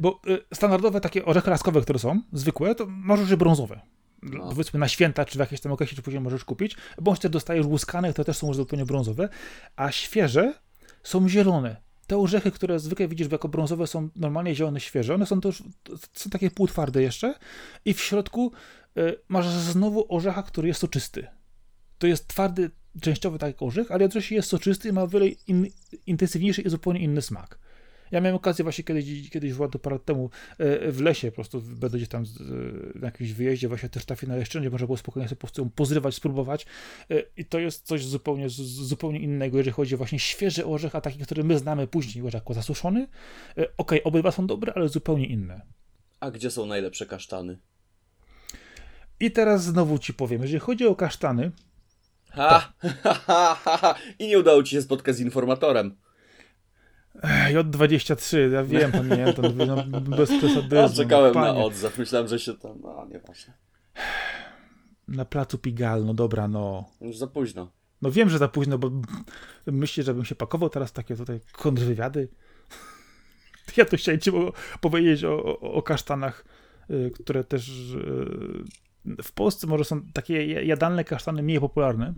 Bo 0.00 0.20
standardowe 0.54 1.00
takie 1.00 1.24
orzechy 1.24 1.50
laskowe, 1.50 1.80
które 1.80 1.98
są, 1.98 2.20
zwykłe, 2.32 2.74
to 2.74 2.86
możesz 2.88 3.30
je 3.30 3.36
brązowe 3.36 3.80
no. 4.22 4.48
powiedzmy 4.48 4.80
na 4.80 4.88
święta, 4.88 5.24
czy 5.24 5.38
w 5.38 5.40
jakieś 5.40 5.60
tam 5.60 5.72
okresie, 5.72 5.96
czy 5.96 6.02
później 6.02 6.20
możesz 6.20 6.44
kupić, 6.44 6.76
bądź 7.00 7.18
też 7.18 7.30
dostajesz 7.30 7.66
łuskane, 7.66 8.12
to 8.12 8.24
też 8.24 8.36
są 8.36 8.46
już 8.46 8.56
zupełnie 8.56 8.86
brązowe, 8.86 9.28
a 9.76 9.92
świeże 9.92 10.54
są 11.02 11.28
zielone. 11.28 11.76
Te 12.06 12.18
orzechy, 12.18 12.50
które 12.50 12.78
zwykle 12.78 13.08
widzisz 13.08 13.32
jako 13.32 13.48
brązowe, 13.48 13.86
są 13.86 14.08
normalnie 14.16 14.54
zielone, 14.54 14.80
świeże. 14.80 15.14
One 15.14 15.26
są 15.26 15.40
już, 15.44 15.62
są 16.12 16.30
takie 16.30 16.50
półtwarde 16.50 17.02
jeszcze 17.02 17.34
i 17.84 17.94
w 17.94 18.00
środku 18.00 18.52
y, 18.98 19.16
masz 19.28 19.48
znowu 19.48 20.14
orzecha, 20.14 20.42
który 20.42 20.68
jest 20.68 20.80
soczysty. 20.80 21.26
To 21.98 22.06
jest 22.06 22.28
twardy, 22.28 22.70
częściowy 23.00 23.38
tak 23.38 23.62
orzech, 23.62 23.90
ale 23.90 24.02
jednocześnie 24.02 24.36
jest 24.36 24.48
soczysty 24.48 24.88
i 24.88 24.92
ma 24.92 25.06
wiele 25.06 25.28
in, 25.28 25.66
intensywniejszy 26.06 26.62
i 26.62 26.70
zupełnie 26.70 27.00
inny 27.00 27.22
smak. 27.22 27.58
Ja 28.12 28.20
miałem 28.20 28.36
okazję 28.36 28.62
właśnie 28.62 28.84
kiedyś, 28.84 29.30
kiedyś 29.30 29.52
to 29.72 29.78
parę 29.78 29.96
lat 29.96 30.04
temu 30.04 30.30
e, 30.58 30.92
w 30.92 31.00
lesie, 31.00 31.30
po 31.30 31.34
prostu 31.34 31.60
będę 31.60 31.96
gdzieś 31.96 32.08
tam 32.08 32.24
na 32.94 33.06
jakimś 33.06 33.32
wyjeździe, 33.32 33.68
właśnie 33.68 33.88
też 33.88 34.04
trafię 34.04 34.26
na 34.26 34.38
gdzie 34.38 34.70
można 34.70 34.86
było 34.86 34.96
spokojnie 34.96 35.28
sobie 35.28 35.36
po 35.36 35.46
prostu 35.46 35.70
pozrywać, 35.70 36.14
spróbować 36.14 36.66
e, 37.10 37.22
i 37.36 37.44
to 37.44 37.58
jest 37.58 37.86
coś 37.86 38.04
zupełnie, 38.04 38.48
zupełnie 38.48 39.20
innego, 39.20 39.56
jeżeli 39.56 39.74
chodzi 39.74 39.94
o 39.94 39.98
właśnie 39.98 40.18
świeży 40.18 40.66
orzech, 40.66 40.94
a 40.94 41.00
taki, 41.00 41.18
który 41.18 41.44
my 41.44 41.58
znamy 41.58 41.86
później, 41.86 42.24
orzech 42.24 42.34
jako 42.40 42.54
zasuszony. 42.54 43.00
E, 43.00 43.52
okej, 43.54 43.72
okay, 43.76 44.02
obydwa 44.02 44.30
są 44.30 44.46
dobre, 44.46 44.72
ale 44.76 44.88
zupełnie 44.88 45.26
inne. 45.26 45.60
A 46.20 46.30
gdzie 46.30 46.50
są 46.50 46.66
najlepsze 46.66 47.06
kasztany? 47.06 47.58
I 49.20 49.30
teraz 49.30 49.64
znowu 49.64 49.98
ci 49.98 50.14
powiem, 50.14 50.42
jeżeli 50.42 50.60
chodzi 50.60 50.86
o 50.86 50.94
kasztany, 50.94 51.50
ha, 52.30 52.72
ha, 53.02 53.14
ha, 53.14 53.76
ha, 53.76 53.94
I 54.18 54.28
nie 54.28 54.38
udało 54.38 54.62
ci 54.62 54.70
się 54.70 54.82
spotkać 54.82 55.16
z 55.16 55.20
informatorem. 55.20 55.96
J23, 57.52 58.52
ja 58.52 58.64
wiem, 58.64 58.92
pamiętam, 58.92 59.44
no, 59.56 60.00
bez 60.00 60.28
przesadyzmu. 60.28 60.76
Ja 60.76 60.88
czekałem 60.88 61.34
no, 61.34 61.40
na 61.40 61.54
odzew, 61.54 61.98
myślałem, 61.98 62.28
że 62.28 62.38
się 62.38 62.54
tam, 62.54 62.80
no 62.80 63.06
nieważne. 63.10 63.54
Na 65.08 65.24
placu 65.24 65.58
Pigal, 65.58 66.04
no 66.04 66.14
dobra, 66.14 66.48
no. 66.48 66.84
Już 67.00 67.16
za 67.16 67.26
późno. 67.26 67.72
No 68.02 68.10
wiem, 68.10 68.28
że 68.28 68.38
za 68.38 68.48
późno, 68.48 68.78
bo 68.78 68.90
myślę, 69.66 70.04
żebym 70.04 70.24
się 70.24 70.34
pakował 70.34 70.68
teraz 70.68 70.92
takie 70.92 71.16
tutaj 71.16 71.40
kontrwywiady. 71.52 72.28
Ja 73.76 73.84
to 73.84 73.96
chciałem 73.96 74.20
ci 74.20 74.30
powiedzieć 74.80 75.24
o, 75.24 75.44
o, 75.44 75.60
o 75.60 75.82
kasztanach, 75.82 76.44
y, 76.90 77.10
które 77.14 77.44
też 77.44 77.68
y, 77.94 79.22
w 79.22 79.32
Polsce 79.32 79.66
może 79.66 79.84
są 79.84 80.02
takie 80.12 80.46
jadalne 80.64 81.04
kasztany 81.04 81.42
mniej 81.42 81.60
popularne 81.60 82.14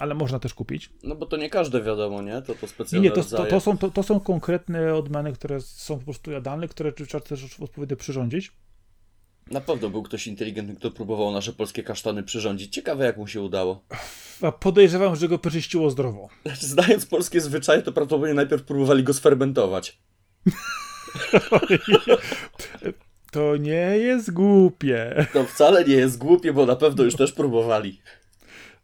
ale 0.00 0.14
można 0.14 0.38
też 0.38 0.54
kupić. 0.54 0.90
No 1.02 1.14
bo 1.14 1.26
to 1.26 1.36
nie 1.36 1.50
każde 1.50 1.82
wiadomo, 1.82 2.22
nie? 2.22 2.42
To 2.42 2.54
to 2.54 2.66
specjalne 2.66 3.02
Nie, 3.02 3.16
nie 3.16 3.22
to, 3.22 3.36
to, 3.36 3.46
to, 3.46 3.60
są, 3.60 3.78
to, 3.78 3.90
to, 3.90 4.02
są 4.02 4.20
konkretne 4.20 4.94
odmiany, 4.94 5.32
które 5.32 5.60
są 5.60 5.98
po 5.98 6.04
prostu 6.04 6.30
jadalne, 6.30 6.68
które 6.68 6.92
trzeba 6.92 7.24
też 7.24 7.60
odpowiednio 7.60 7.96
przyrządzić. 7.96 8.52
Na 9.50 9.60
pewno 9.60 9.90
był 9.90 10.02
ktoś 10.02 10.26
inteligentny, 10.26 10.76
kto 10.76 10.90
próbował 10.90 11.32
nasze 11.32 11.52
polskie 11.52 11.82
kasztany 11.82 12.22
przyrządzić. 12.22 12.74
Ciekawe, 12.74 13.04
jak 13.04 13.16
mu 13.16 13.26
się 13.26 13.42
udało. 13.42 13.84
A 14.42 14.52
podejrzewam, 14.52 15.16
że 15.16 15.28
go 15.28 15.38
przeczyściło 15.38 15.90
zdrowo. 15.90 16.28
Znając 16.60 17.06
polskie 17.06 17.40
zwyczaje, 17.40 17.82
to 17.82 17.92
prawdopodobnie 17.92 18.34
najpierw 18.34 18.62
próbowali 18.62 19.02
go 19.02 19.14
sfermentować. 19.14 19.98
to 23.32 23.56
nie 23.56 23.98
jest 23.98 24.32
głupie. 24.32 25.26
To 25.32 25.44
wcale 25.44 25.84
nie 25.84 25.94
jest 25.94 26.18
głupie, 26.18 26.52
bo 26.52 26.66
na 26.66 26.76
pewno 26.76 27.04
już 27.04 27.16
też 27.16 27.32
próbowali. 27.32 28.00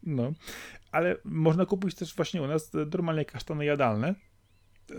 No 0.03 0.33
ale 0.93 1.17
można 1.25 1.67
kupić 1.67 1.95
też 1.95 2.15
właśnie 2.15 2.43
u 2.43 2.47
nas 2.47 2.71
normalnie 2.93 3.25
kasztany 3.25 3.65
jadalne. 3.65 4.09
E, 4.09 4.95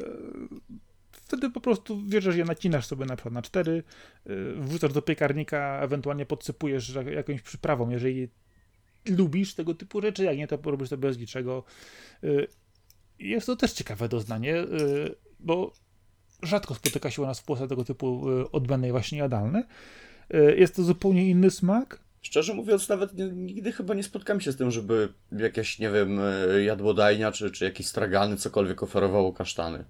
wtedy 1.11 1.49
po 1.49 1.61
prostu 1.61 2.05
wierzysz 2.05 2.35
je, 2.35 2.45
nacinasz 2.45 2.85
sobie 2.85 3.05
na 3.05 3.15
przykład 3.15 3.33
na 3.33 3.41
cztery, 3.41 3.83
e, 4.25 4.29
wrzucasz 4.61 4.93
do 4.93 5.01
piekarnika, 5.01 5.79
ewentualnie 5.81 6.25
podsypujesz 6.25 6.97
jakąś 7.15 7.41
przyprawą, 7.41 7.89
jeżeli 7.89 8.29
lubisz 9.09 9.55
tego 9.55 9.73
typu 9.73 10.01
rzeczy, 10.01 10.23
jak 10.23 10.37
nie, 10.37 10.47
to 10.47 10.59
robisz 10.63 10.89
sobie 10.89 11.01
bez 11.01 11.17
niczego. 11.17 11.63
E, 12.23 12.27
jest 13.19 13.45
to 13.45 13.55
też 13.55 13.71
ciekawe 13.71 14.09
doznanie, 14.09 14.65
bo 15.39 15.73
rzadko 16.43 16.75
spotyka 16.75 17.11
się 17.11 17.21
u 17.21 17.25
nas 17.25 17.39
w 17.39 17.43
Polsce 17.43 17.67
tego 17.67 17.83
typu 17.83 18.25
odmiany 18.51 18.91
właśnie 18.91 19.17
jadalne. 19.17 19.63
Jest 20.57 20.75
to 20.75 20.83
zupełnie 20.83 21.29
inny 21.29 21.51
smak, 21.51 22.03
Szczerze 22.23 22.53
mówiąc, 22.53 22.89
nawet 22.89 23.11
nigdy 23.33 23.71
chyba 23.71 23.93
nie 23.93 24.03
spotkałem 24.03 24.41
się 24.41 24.51
z 24.51 24.57
tym, 24.57 24.71
żeby 24.71 25.13
jakaś, 25.31 25.79
nie 25.79 25.91
wiem, 25.91 26.19
e, 26.19 26.63
jadłodajnia 26.63 27.31
czy, 27.31 27.51
czy 27.51 27.65
jakieś 27.65 27.87
stragany 27.87 28.37
cokolwiek 28.37 28.83
oferowało 28.83 29.33
kasztany. 29.33 29.85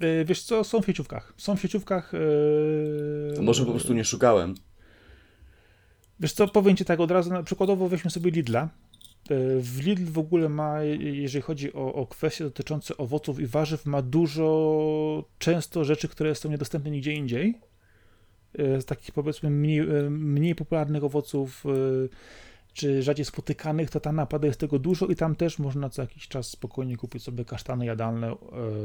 Yy, 0.00 0.24
wiesz 0.24 0.42
co, 0.42 0.64
są 0.64 0.82
w 0.82 0.86
sieciówkach. 0.86 1.32
Są 1.36 1.56
w 1.56 1.60
sieciówkach. 1.60 2.12
Yy... 3.36 3.42
może 3.42 3.64
po 3.64 3.70
prostu 3.70 3.94
nie 3.94 4.04
szukałem. 4.04 4.54
Wiesz 6.20 6.32
co, 6.32 6.48
powiem 6.48 6.76
Ci 6.76 6.84
tak 6.84 7.00
od 7.00 7.10
razu, 7.10 7.30
przykładowo 7.44 7.88
weźmy 7.88 8.10
sobie 8.10 8.30
Lidla. 8.30 8.68
W 9.60 9.80
Lidl 9.86 10.04
w 10.04 10.18
ogóle 10.18 10.48
ma, 10.48 10.82
jeżeli 10.82 11.42
chodzi 11.42 11.72
o, 11.72 11.94
o 11.94 12.06
kwestie 12.06 12.44
dotyczące 12.44 12.96
owoców 12.96 13.40
i 13.40 13.46
warzyw, 13.46 13.86
ma 13.86 14.02
dużo 14.02 15.24
często 15.38 15.84
rzeczy, 15.84 16.08
które 16.08 16.34
są 16.34 16.50
niedostępne 16.50 16.90
nigdzie 16.90 17.12
indziej. 17.12 17.60
E, 18.58 18.80
z 18.80 18.84
takich 18.84 19.14
powiedzmy 19.14 19.50
mniej, 19.50 19.78
e, 19.78 20.10
mniej 20.10 20.54
popularnych 20.54 21.04
owoców 21.04 21.64
e, 21.66 21.70
czy 22.72 23.02
rzadziej 23.02 23.24
spotykanych, 23.24 23.90
to 23.90 24.00
ta 24.00 24.12
napada 24.12 24.46
jest 24.46 24.60
tego 24.60 24.78
dużo 24.78 25.06
i 25.06 25.16
tam 25.16 25.36
też 25.36 25.58
można 25.58 25.90
co 25.90 26.02
jakiś 26.02 26.28
czas 26.28 26.50
spokojnie 26.50 26.96
kupić 26.96 27.22
sobie 27.22 27.44
kasztany 27.44 27.86
jadalne, 27.86 28.34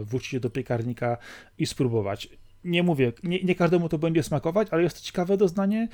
wrócić 0.03 0.33
je 0.33 0.39
do 0.39 0.49
piekarnika 0.49 1.17
i 1.57 1.65
spróbować. 1.65 2.29
Nie 2.63 2.83
mówię, 2.83 3.13
nie, 3.23 3.43
nie, 3.43 3.55
każdemu 3.55 3.89
to 3.89 3.97
będzie 3.97 4.23
smakować, 4.23 4.67
ale 4.71 4.83
jest 4.83 4.97
to 4.97 5.03
ciekawe 5.03 5.37
doznanie, 5.37 5.87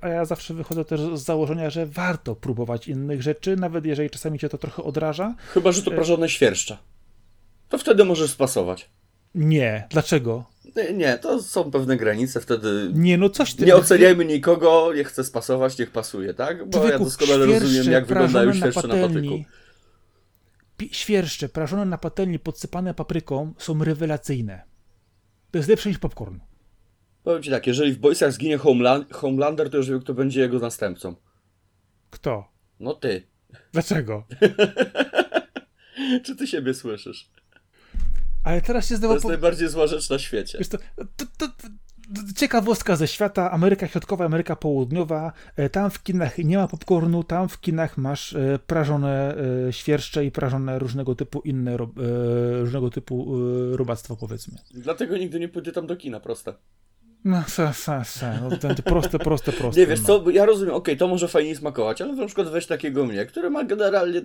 a 0.00 0.08
ja 0.08 0.24
zawsze 0.24 0.54
wychodzę 0.54 0.84
też 0.84 1.00
z 1.00 1.22
założenia, 1.22 1.70
że 1.70 1.86
warto 1.86 2.36
próbować 2.36 2.88
innych 2.88 3.22
rzeczy, 3.22 3.56
nawet 3.56 3.84
jeżeli 3.84 4.10
czasami 4.10 4.38
cię 4.38 4.48
to 4.48 4.58
trochę 4.58 4.82
odraża. 4.82 5.34
Chyba, 5.38 5.72
że 5.72 5.82
to 5.82 5.90
prażone 5.90 6.28
świerszcza. 6.28 6.78
To 7.68 7.78
wtedy 7.78 8.04
możesz 8.04 8.30
spasować. 8.30 8.90
Nie, 9.34 9.86
dlaczego? 9.90 10.51
Nie, 10.76 10.92
nie, 10.92 11.18
to 11.18 11.42
są 11.42 11.70
pewne 11.70 11.96
granice, 11.96 12.40
wtedy 12.40 12.90
nie, 12.94 13.18
no 13.18 13.30
coś 13.30 13.54
ty, 13.54 13.64
nie 13.64 13.76
oceniajmy 13.76 14.24
nikogo, 14.24 14.92
niech 14.94 15.08
chce 15.08 15.24
spasować, 15.24 15.78
niech 15.78 15.90
pasuje, 15.90 16.34
tak? 16.34 16.68
Bo 16.68 16.88
ja 16.88 16.98
doskonale 16.98 17.46
rozumiem, 17.46 17.92
jak 17.92 18.06
wyglądają 18.06 18.52
świerszcze 18.52 18.88
na, 18.88 18.94
na 18.94 19.08
patyku. 19.08 19.44
Świerszcze 20.90 21.48
prażone 21.48 21.84
na 21.84 21.98
patelni, 21.98 22.38
podsypane 22.38 22.94
papryką 22.94 23.54
są 23.58 23.84
rewelacyjne. 23.84 24.62
To 25.50 25.58
jest 25.58 25.68
lepsze 25.68 25.88
niż 25.88 25.98
popcorn. 25.98 26.38
Powiem 27.22 27.42
ci 27.42 27.50
tak, 27.50 27.66
jeżeli 27.66 27.92
w 27.92 27.98
Boysach 27.98 28.32
zginie 28.32 28.58
Homeland 28.58 29.12
Homelander, 29.12 29.70
to 29.70 29.76
już 29.76 29.88
wiem, 29.88 30.00
kto 30.00 30.14
będzie 30.14 30.40
jego 30.40 30.58
następcą. 30.58 31.14
Kto? 32.10 32.52
No 32.80 32.94
ty. 32.94 33.22
Dlaczego? 33.72 34.24
Czy 36.24 36.36
ty 36.36 36.46
siebie 36.46 36.74
słyszysz? 36.74 37.30
Ale 38.44 38.60
teraz 38.60 38.88
się 38.88 38.96
znowu... 38.96 39.08
To 39.08 39.14
jest 39.14 39.22
po... 39.22 39.28
najbardziej 39.28 39.68
zła 39.68 39.86
rzecz 39.86 40.10
na 40.10 40.18
świecie. 40.18 40.58
Wiesz 40.58 40.68
to, 40.68 40.78
to, 41.16 41.26
to, 41.36 41.48
ciekawostka 42.36 42.96
ze 42.96 43.08
świata, 43.08 43.50
Ameryka 43.50 43.88
Środkowa, 43.88 44.24
Ameryka 44.24 44.56
Południowa, 44.56 45.32
e, 45.56 45.70
tam 45.70 45.90
w 45.90 46.02
kinach 46.02 46.38
nie 46.38 46.56
ma 46.56 46.68
popcornu, 46.68 47.24
tam 47.24 47.48
w 47.48 47.60
kinach 47.60 47.98
masz 47.98 48.32
e, 48.32 48.58
prażone 48.66 49.36
e, 49.68 49.72
świerszcze 49.72 50.24
i 50.24 50.30
prażone 50.30 50.78
różnego 50.78 51.14
typu 51.14 51.40
inne, 51.40 51.76
różnego 52.60 52.90
typu 52.90 53.36
robactwo 53.76 54.16
powiedzmy. 54.16 54.58
Dlatego 54.70 55.16
nigdy 55.16 55.40
nie 55.40 55.48
pójdę 55.48 55.72
tam 55.72 55.86
do 55.86 55.96
kina, 55.96 56.20
proste. 56.20 56.54
No, 57.24 57.44
sa, 57.46 57.72
sa, 57.72 58.02
sa. 58.02 58.34
No, 58.42 58.50
ten, 58.58 58.74
proste, 58.74 59.18
proste, 59.18 59.52
proste. 59.52 59.80
Nie, 59.80 59.86
wiesz 59.86 60.00
no. 60.00 60.06
co, 60.06 60.30
ja 60.30 60.46
rozumiem, 60.46 60.74
okej, 60.74 60.94
okay, 60.94 60.96
to 60.96 61.08
może 61.08 61.28
fajnie 61.28 61.56
smakować, 61.56 62.02
ale 62.02 62.12
na 62.12 62.26
przykład 62.26 62.48
weź 62.48 62.66
takiego 62.66 63.06
mnie, 63.06 63.26
który 63.26 63.50
ma 63.50 63.64
generalnie, 63.64 64.22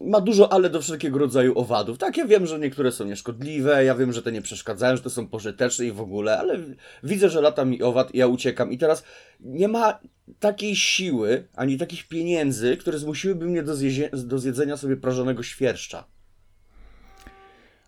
ma 0.00 0.20
dużo 0.20 0.52
ale 0.52 0.70
do 0.70 0.82
wszelkiego 0.82 1.18
rodzaju 1.18 1.58
owadów. 1.58 1.98
Tak, 1.98 2.16
ja 2.16 2.26
wiem, 2.26 2.46
że 2.46 2.58
niektóre 2.58 2.92
są 2.92 3.04
nieszkodliwe, 3.04 3.84
ja 3.84 3.94
wiem, 3.94 4.12
że 4.12 4.22
te 4.22 4.32
nie 4.32 4.42
przeszkadzają, 4.42 4.96
że 4.96 5.02
to 5.02 5.10
są 5.10 5.26
pożyteczne 5.26 5.86
i 5.86 5.92
w 5.92 6.00
ogóle, 6.00 6.38
ale 6.38 6.58
widzę, 7.02 7.30
że 7.30 7.40
lata 7.40 7.64
mi 7.64 7.82
owad 7.82 8.14
i 8.14 8.18
ja 8.18 8.26
uciekam 8.26 8.72
i 8.72 8.78
teraz 8.78 9.04
nie 9.40 9.68
ma 9.68 9.98
takiej 10.40 10.76
siły, 10.76 11.48
ani 11.56 11.78
takich 11.78 12.08
pieniędzy, 12.08 12.76
które 12.76 12.98
zmusiłyby 12.98 13.46
mnie 13.46 13.62
do, 13.62 13.74
do 14.12 14.38
zjedzenia 14.38 14.76
sobie 14.76 14.96
prażonego 14.96 15.42
świerszcza. 15.42 16.13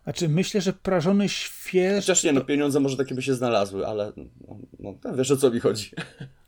Znaczy, 0.07 0.29
myślę, 0.29 0.61
że 0.61 0.73
prażony 0.73 1.29
śwież. 1.29 2.05
Chociaż 2.05 2.25
nie, 2.25 2.33
no 2.33 2.41
pieniądze 2.41 2.81
może 2.81 2.97
takie 2.97 3.15
by 3.15 3.23
się 3.23 3.35
znalazły, 3.35 3.87
ale 3.87 4.13
no, 4.17 4.59
no, 4.79 5.15
wiesz 5.15 5.31
o 5.31 5.37
co 5.37 5.51
mi 5.51 5.61
chodzi. 5.61 5.91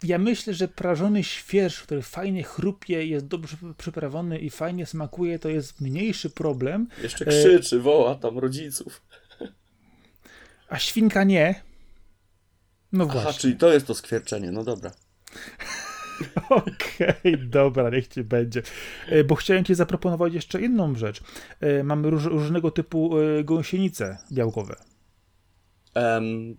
Ja 0.03 0.19
myślę, 0.19 0.55
że 0.55 0.69
prażony 0.69 1.25
śwież, 1.25 1.83
który 1.83 2.03
fajnie 2.03 2.43
chrupie, 2.43 3.07
jest 3.07 3.27
dobrze 3.27 3.57
przyprawiony 3.79 4.39
i 4.39 4.51
fajnie 4.51 4.87
smakuje, 4.87 5.39
to 5.39 5.49
jest 5.49 5.81
mniejszy 5.81 6.31
problem. 6.31 6.89
Jeszcze 7.03 7.25
krzyczy, 7.25 7.81
woła 7.81 8.15
tam 8.15 8.39
rodziców. 8.39 9.03
A 10.69 10.79
świnka 10.79 11.25
nie. 11.25 11.63
No 12.93 13.07
właśnie. 13.07 13.23
Aha, 13.29 13.39
czyli 13.39 13.57
to 13.57 13.73
jest 13.73 13.87
to 13.87 13.95
skwierczenie, 13.95 14.53
no 14.53 14.65
dobra. 14.65 14.91
Okej, 16.51 17.09
okay, 17.19 17.37
dobra, 17.37 17.91
niech 17.91 18.09
ci 18.09 18.25
będzie. 18.25 18.63
E, 19.09 19.25
bo 19.25 19.35
chciałem 19.35 19.65
ci 19.65 19.75
zaproponować 19.75 20.35
jeszcze 20.35 20.61
inną 20.61 20.95
rzecz. 20.95 21.21
E, 21.61 21.85
mamy 21.85 22.11
róż, 22.11 22.25
różnego 22.25 22.71
typu 22.71 23.19
e, 23.19 23.45
gąsienice 23.45 24.19
białkowe. 24.33 24.77
Um, 25.95 26.57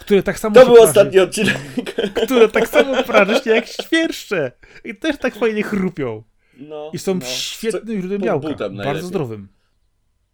które 0.00 0.22
tak 0.22 0.38
samo. 0.38 0.54
To 0.54 0.66
był 0.66 0.82
ostatni 0.82 1.20
odcinek. 1.20 1.58
Które 2.24 2.48
tak 2.48 2.68
samo 2.68 3.02
prażysz 3.02 3.46
jak 3.46 3.66
świerszcze. 3.66 4.52
I 4.84 4.94
też 4.94 5.18
tak 5.18 5.34
fajnie 5.34 5.62
chrupią. 5.62 6.22
No, 6.58 6.90
I 6.92 6.98
są 6.98 7.14
no. 7.14 7.26
świetnym 7.26 7.98
źródłem 7.98 8.20
białka. 8.22 8.70
Bardzo 8.70 9.06
zdrowym. 9.06 9.48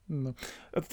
No. 0.08 0.34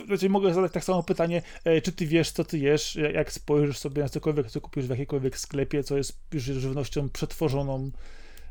Znaczy, 0.07 0.29
mogę 0.29 0.53
zadać 0.53 0.71
tak 0.71 0.83
samo 0.83 1.03
pytanie, 1.03 1.41
e, 1.63 1.81
czy 1.81 1.91
ty 1.91 2.05
wiesz, 2.05 2.31
co 2.31 2.43
ty 2.43 2.57
jesz, 2.57 2.95
jak 3.13 3.31
spojrzysz 3.31 3.77
sobie 3.77 4.01
na 4.01 4.09
cokolwiek, 4.09 4.51
co 4.51 4.61
kupisz 4.61 4.85
w 4.85 4.89
jakimkolwiek 4.89 5.37
sklepie, 5.37 5.83
co 5.83 5.97
jest 5.97 6.19
już 6.33 6.43
żywnością 6.43 7.09
przetworzoną 7.09 7.91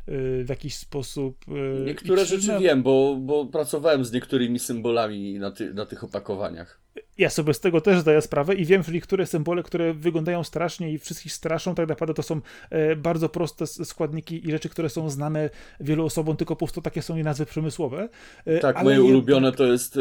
w 0.06 0.46
jakiś 0.48 0.76
sposób. 0.76 1.36
E, 1.48 1.84
Niektóre 1.84 2.24
rzeczy 2.24 2.48
no... 2.48 2.60
wiem, 2.60 2.82
bo, 2.82 3.16
bo 3.20 3.46
pracowałem 3.46 4.04
z 4.04 4.12
niektórymi 4.12 4.58
symbolami 4.58 5.38
na, 5.38 5.50
ty, 5.50 5.74
na 5.74 5.86
tych 5.86 6.04
opakowaniach 6.04 6.84
ja 7.18 7.30
sobie 7.30 7.54
z 7.54 7.60
tego 7.60 7.80
też 7.80 8.00
zdaję 8.00 8.22
sprawę 8.22 8.54
i 8.54 8.64
wiem, 8.64 8.82
że 8.82 8.92
niektóre 8.92 9.26
symbole, 9.26 9.62
które 9.62 9.94
wyglądają 9.94 10.44
strasznie 10.44 10.92
i 10.92 10.98
wszystkich 10.98 11.32
straszą, 11.32 11.74
tak 11.74 11.88
naprawdę 11.88 12.14
to 12.14 12.22
są 12.22 12.40
e, 12.70 12.96
bardzo 12.96 13.28
proste 13.28 13.66
składniki 13.66 14.48
i 14.48 14.50
rzeczy, 14.50 14.68
które 14.68 14.88
są 14.88 15.10
znane 15.10 15.50
wielu 15.80 16.04
osobom, 16.04 16.36
tylko 16.36 16.56
po 16.56 16.58
prostu 16.58 16.82
takie 16.82 17.02
są 17.02 17.16
i 17.16 17.22
nazwy 17.22 17.46
przemysłowe. 17.46 18.08
E, 18.44 18.58
tak, 18.58 18.82
moje 18.82 19.02
ulubione 19.02 19.52
to 19.52 19.64
jest 19.64 19.96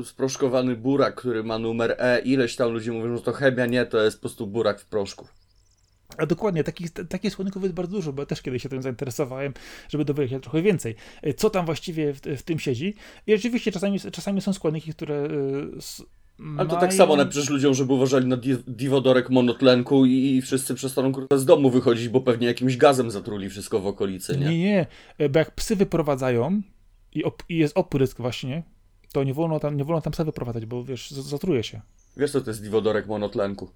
e, 0.00 0.04
sproszkowany 0.04 0.76
burak, 0.76 1.14
który 1.14 1.44
ma 1.44 1.58
numer 1.58 1.96
E. 1.98 2.20
Ileś 2.20 2.56
tam 2.56 2.72
ludzi 2.72 2.90
mówią, 2.90 3.16
że 3.16 3.22
to 3.22 3.32
chemia, 3.32 3.66
nie, 3.66 3.86
to 3.86 4.02
jest 4.02 4.16
po 4.16 4.20
prostu 4.20 4.46
burak 4.46 4.80
w 4.80 4.86
proszku. 4.86 5.26
A 6.18 6.26
dokładnie, 6.26 6.64
takich, 6.64 6.90
takich 6.90 7.32
składników 7.32 7.62
jest 7.62 7.74
bardzo 7.74 7.96
dużo, 7.96 8.12
bo 8.12 8.22
ja 8.22 8.26
też 8.26 8.42
kiedyś 8.42 8.62
się 8.62 8.68
tym 8.68 8.82
zainteresowałem, 8.82 9.52
żeby 9.88 10.04
dowiedzieć 10.04 10.30
się 10.30 10.40
trochę 10.40 10.62
więcej, 10.62 10.94
e, 11.22 11.34
co 11.34 11.50
tam 11.50 11.66
właściwie 11.66 12.12
w, 12.12 12.20
w, 12.20 12.42
tym 12.42 12.58
siedzi. 12.58 12.94
I 13.26 13.32
rzeczywiście 13.32 13.72
czasami, 13.72 14.00
czasami 14.00 14.40
są 14.40 14.52
składniki, 14.52 14.92
które 14.92 15.28
mają... 16.38 16.58
Ale 16.60 16.68
to 16.68 16.76
tak 16.76 16.94
samo 16.94 17.16
napiszesz 17.16 17.50
ludziom, 17.50 17.74
żeby 17.74 17.92
uważali 17.92 18.26
na 18.26 18.36
diwodorek 18.66 19.30
monotlenku 19.30 20.06
i, 20.06 20.42
wszyscy 20.42 20.74
przestaną 20.74 21.12
z 21.36 21.44
domu 21.44 21.70
wychodzić, 21.70 22.08
bo 22.08 22.20
pewnie 22.20 22.46
jakimś 22.46 22.76
gazem 22.76 23.10
zatruli 23.10 23.50
wszystko 23.50 23.80
w 23.80 23.86
okolicy, 23.86 24.36
nie? 24.36 24.46
Nie, 24.46 24.58
nie, 24.58 24.86
e, 25.18 25.28
bo 25.28 25.38
jak 25.38 25.54
psy 25.54 25.76
wyprowadzają 25.76 26.62
i, 27.14 27.22
i 27.48 27.58
jest 27.58 27.78
oprysk 27.78 28.18
właśnie, 28.18 28.62
to 29.12 29.24
nie 29.24 29.34
wolno 29.34 29.60
tam, 29.60 29.76
nie 29.76 29.84
wolno 29.84 30.02
tam 30.02 30.12
psa 30.12 30.24
wyprowadzać, 30.24 30.66
bo 30.66 30.84
wiesz, 30.84 31.10
zatruje 31.10 31.62
się. 31.62 31.80
Wiesz, 32.16 32.30
co 32.30 32.40
to 32.40 32.50
jest 32.50 32.62
diwodorek 32.62 33.06
monotlenku? 33.06 33.70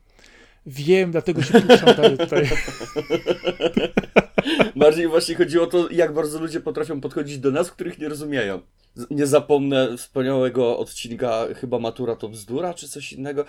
Wiem, 0.66 1.10
dlatego 1.10 1.42
się 1.42 1.60
puszczam 1.60 2.16
tutaj. 2.16 2.48
Bardziej 4.76 5.08
właśnie 5.08 5.34
chodziło 5.34 5.64
o 5.64 5.66
to, 5.66 5.88
jak 5.90 6.14
bardzo 6.14 6.40
ludzie 6.40 6.60
potrafią 6.60 7.00
podchodzić 7.00 7.38
do 7.38 7.50
nas, 7.50 7.70
których 7.70 7.98
nie 7.98 8.08
rozumieją. 8.08 8.60
Nie 9.10 9.26
zapomnę 9.26 9.96
wspaniałego 9.96 10.78
odcinka, 10.78 11.46
chyba 11.56 11.78
Matura 11.78 12.16
to 12.16 12.28
bzdura, 12.28 12.74
czy 12.74 12.88
coś 12.88 13.12
innego. 13.12 13.44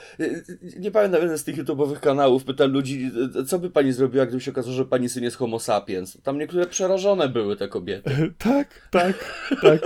Nie 0.79 0.91
pamiętam, 0.91 1.21
jeden 1.21 1.37
z 1.37 1.43
tych 1.43 1.57
YouTube'owych 1.57 1.99
kanałów 1.99 2.43
pytał 2.43 2.67
ludzi, 2.67 3.11
co 3.47 3.59
by 3.59 3.69
pani 3.69 3.91
zrobiła, 3.91 4.25
gdyby 4.25 4.41
się 4.41 4.51
okazało, 4.51 4.73
że 4.73 4.85
pani 4.85 5.09
syn 5.09 5.23
jest 5.23 5.37
homo 5.37 5.59
sapiens. 5.59 6.17
Tam 6.23 6.37
niektóre 6.37 6.67
przerażone 6.67 7.29
były 7.29 7.55
te 7.55 7.67
kobiety. 7.67 8.11
Tak, 8.37 8.87
tak, 8.91 9.45
tak. 9.61 9.79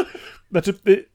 Znaczy, 0.51 0.73
y, 0.87 1.05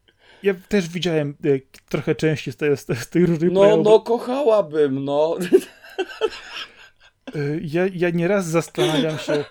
ja 0.43 0.55
też 0.69 0.89
widziałem 0.89 1.35
y, 1.45 1.63
trochę 1.89 2.15
części 2.15 2.53
z 2.53 2.57
tej, 2.57 2.77
z 2.77 3.11
tej 3.11 3.27
różnych 3.27 3.53
No, 3.53 3.77
no, 3.77 4.01
kochałabym, 4.01 5.05
no. 5.05 5.37
Y, 7.37 7.61
ja, 7.65 7.87
ja 7.95 8.11
nieraz 8.11 8.47
zastanawiam 8.47 9.19
się, 9.19 9.45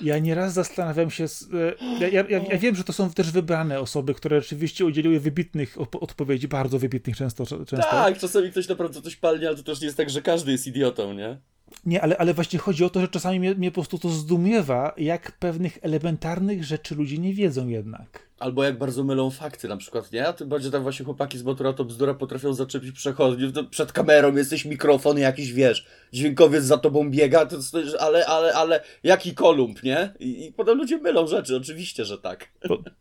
ja 0.00 0.18
nieraz 0.18 0.52
zastanawiam 0.52 1.10
się, 1.10 1.24
y, 1.24 1.74
ja, 2.00 2.08
ja, 2.08 2.24
ja, 2.28 2.58
wiem, 2.58 2.76
że 2.76 2.84
to 2.84 2.92
są 2.92 3.10
też 3.10 3.30
wybrane 3.30 3.80
osoby, 3.80 4.14
które 4.14 4.40
rzeczywiście 4.40 4.84
udzieliły 4.84 5.20
wybitnych 5.20 5.76
odpowiedzi, 6.00 6.48
bardzo 6.48 6.78
wybitnych 6.78 7.16
często. 7.16 7.46
często. 7.46 7.76
Tak, 7.76 8.18
czasami 8.18 8.50
ktoś 8.50 8.68
naprawdę 8.68 9.02
coś 9.02 9.16
palnie, 9.16 9.48
ale 9.48 9.56
to 9.56 9.62
też 9.62 9.80
nie 9.80 9.84
jest 9.84 9.96
tak, 9.96 10.10
że 10.10 10.22
każdy 10.22 10.52
jest 10.52 10.66
idiotą, 10.66 11.12
nie? 11.12 11.38
Nie, 11.86 12.02
ale, 12.02 12.18
ale 12.18 12.34
właśnie 12.34 12.58
chodzi 12.58 12.84
o 12.84 12.90
to, 12.90 13.00
że 13.00 13.08
czasami 13.08 13.40
mnie, 13.40 13.54
mnie 13.54 13.70
po 13.70 13.74
prostu 13.74 13.98
to 13.98 14.08
zdumiewa, 14.08 14.94
jak 14.96 15.32
pewnych 15.32 15.78
elementarnych 15.82 16.64
rzeczy 16.64 16.94
ludzie 16.94 17.18
nie 17.18 17.34
wiedzą 17.34 17.68
jednak. 17.68 18.28
Albo 18.44 18.64
jak 18.64 18.78
bardzo 18.78 19.04
mylą 19.04 19.30
fakty, 19.30 19.68
na 19.68 19.76
przykład, 19.76 20.12
nie? 20.12 20.28
A 20.28 20.32
tym 20.32 20.48
bardziej 20.48 20.72
tam 20.72 20.82
właśnie 20.82 21.04
chłopaki 21.04 21.38
z 21.38 21.42
Motora 21.42 21.72
to 21.72 21.84
bzdura 21.84 22.14
potrafią 22.14 22.54
zaczepić 22.54 22.92
przechodniów. 22.92 23.52
Przed 23.70 23.92
kamerą 23.92 24.36
jesteś 24.36 24.64
mikrofon 24.64 25.18
jakiś, 25.18 25.52
wiesz, 25.52 25.86
dźwiękowiec 26.12 26.64
za 26.64 26.78
tobą 26.78 27.10
biega, 27.10 27.46
to, 27.46 27.56
ale, 28.00 28.26
ale, 28.26 28.52
ale 28.52 28.80
jaki 29.02 29.34
kolumb, 29.34 29.82
nie? 29.82 30.14
I, 30.20 30.46
I 30.46 30.52
potem 30.52 30.78
ludzie 30.78 30.98
mylą 30.98 31.26
rzeczy, 31.26 31.56
oczywiście, 31.56 32.04
że 32.04 32.18
tak. 32.18 32.48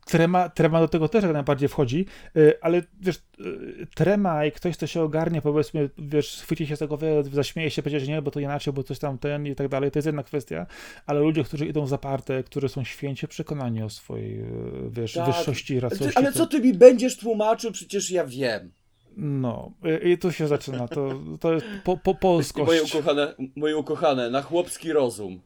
Trema, 0.05 0.49
trema 0.49 0.79
do 0.79 0.87
tego 0.87 1.07
też 1.07 1.23
jak 1.23 1.33
najbardziej 1.33 1.69
wchodzi, 1.69 2.05
y, 2.37 2.53
ale 2.61 2.81
wiesz, 3.01 3.15
y, 3.39 3.87
trema 3.95 4.45
i 4.45 4.51
ktoś, 4.51 4.77
kto 4.77 4.87
się 4.87 5.01
ogarnie, 5.01 5.41
powiedzmy, 5.41 5.89
wiesz, 5.97 6.41
chwyci 6.41 6.67
się 6.67 6.75
z 6.75 6.79
tego, 6.79 6.97
zaśmieje 7.31 7.71
się, 7.71 7.83
powiedzieć, 7.83 8.05
że 8.05 8.11
nie, 8.11 8.21
bo 8.21 8.31
to 8.31 8.39
inaczej, 8.39 8.73
bo 8.73 8.83
coś 8.83 8.99
tam 8.99 9.17
ten 9.17 9.47
i 9.47 9.55
tak 9.55 9.67
dalej, 9.67 9.91
to 9.91 9.99
jest 9.99 10.05
jedna 10.05 10.23
kwestia, 10.23 10.65
ale 11.05 11.19
ludzie, 11.19 11.43
którzy 11.43 11.65
idą 11.65 11.87
zaparte, 11.87 12.43
którzy 12.43 12.69
są 12.69 12.83
święcie 12.83 13.27
przekonani 13.27 13.83
o 13.83 13.89
swojej, 13.89 14.39
y, 14.39 14.45
wiesz, 14.89 15.13
tak 15.13 15.32
wyższości 15.37 15.79
racości. 15.79 16.15
Ale 16.15 16.31
co 16.31 16.47
ty 16.47 16.59
mi 16.59 16.73
będziesz 16.73 17.17
tłumaczył? 17.17 17.71
Przecież 17.71 18.11
ja 18.11 18.25
wiem. 18.25 18.71
No, 19.17 19.71
i 20.03 20.17
tu 20.17 20.31
się 20.31 20.47
zaczyna. 20.47 20.87
To, 20.87 21.19
to 21.39 21.53
jest 21.53 21.65
po, 21.83 21.97
po 21.97 22.15
polskość. 22.15 22.67
Moje 22.67 22.83
ukochane, 22.83 23.35
moje 23.55 23.77
ukochane, 23.77 24.29
na 24.29 24.41
chłopski 24.41 24.93
rozum. 24.93 25.41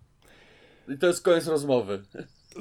I 0.87 0.97
to 0.97 1.07
jest 1.07 1.21
koniec 1.21 1.47
rozmowy. 1.47 2.03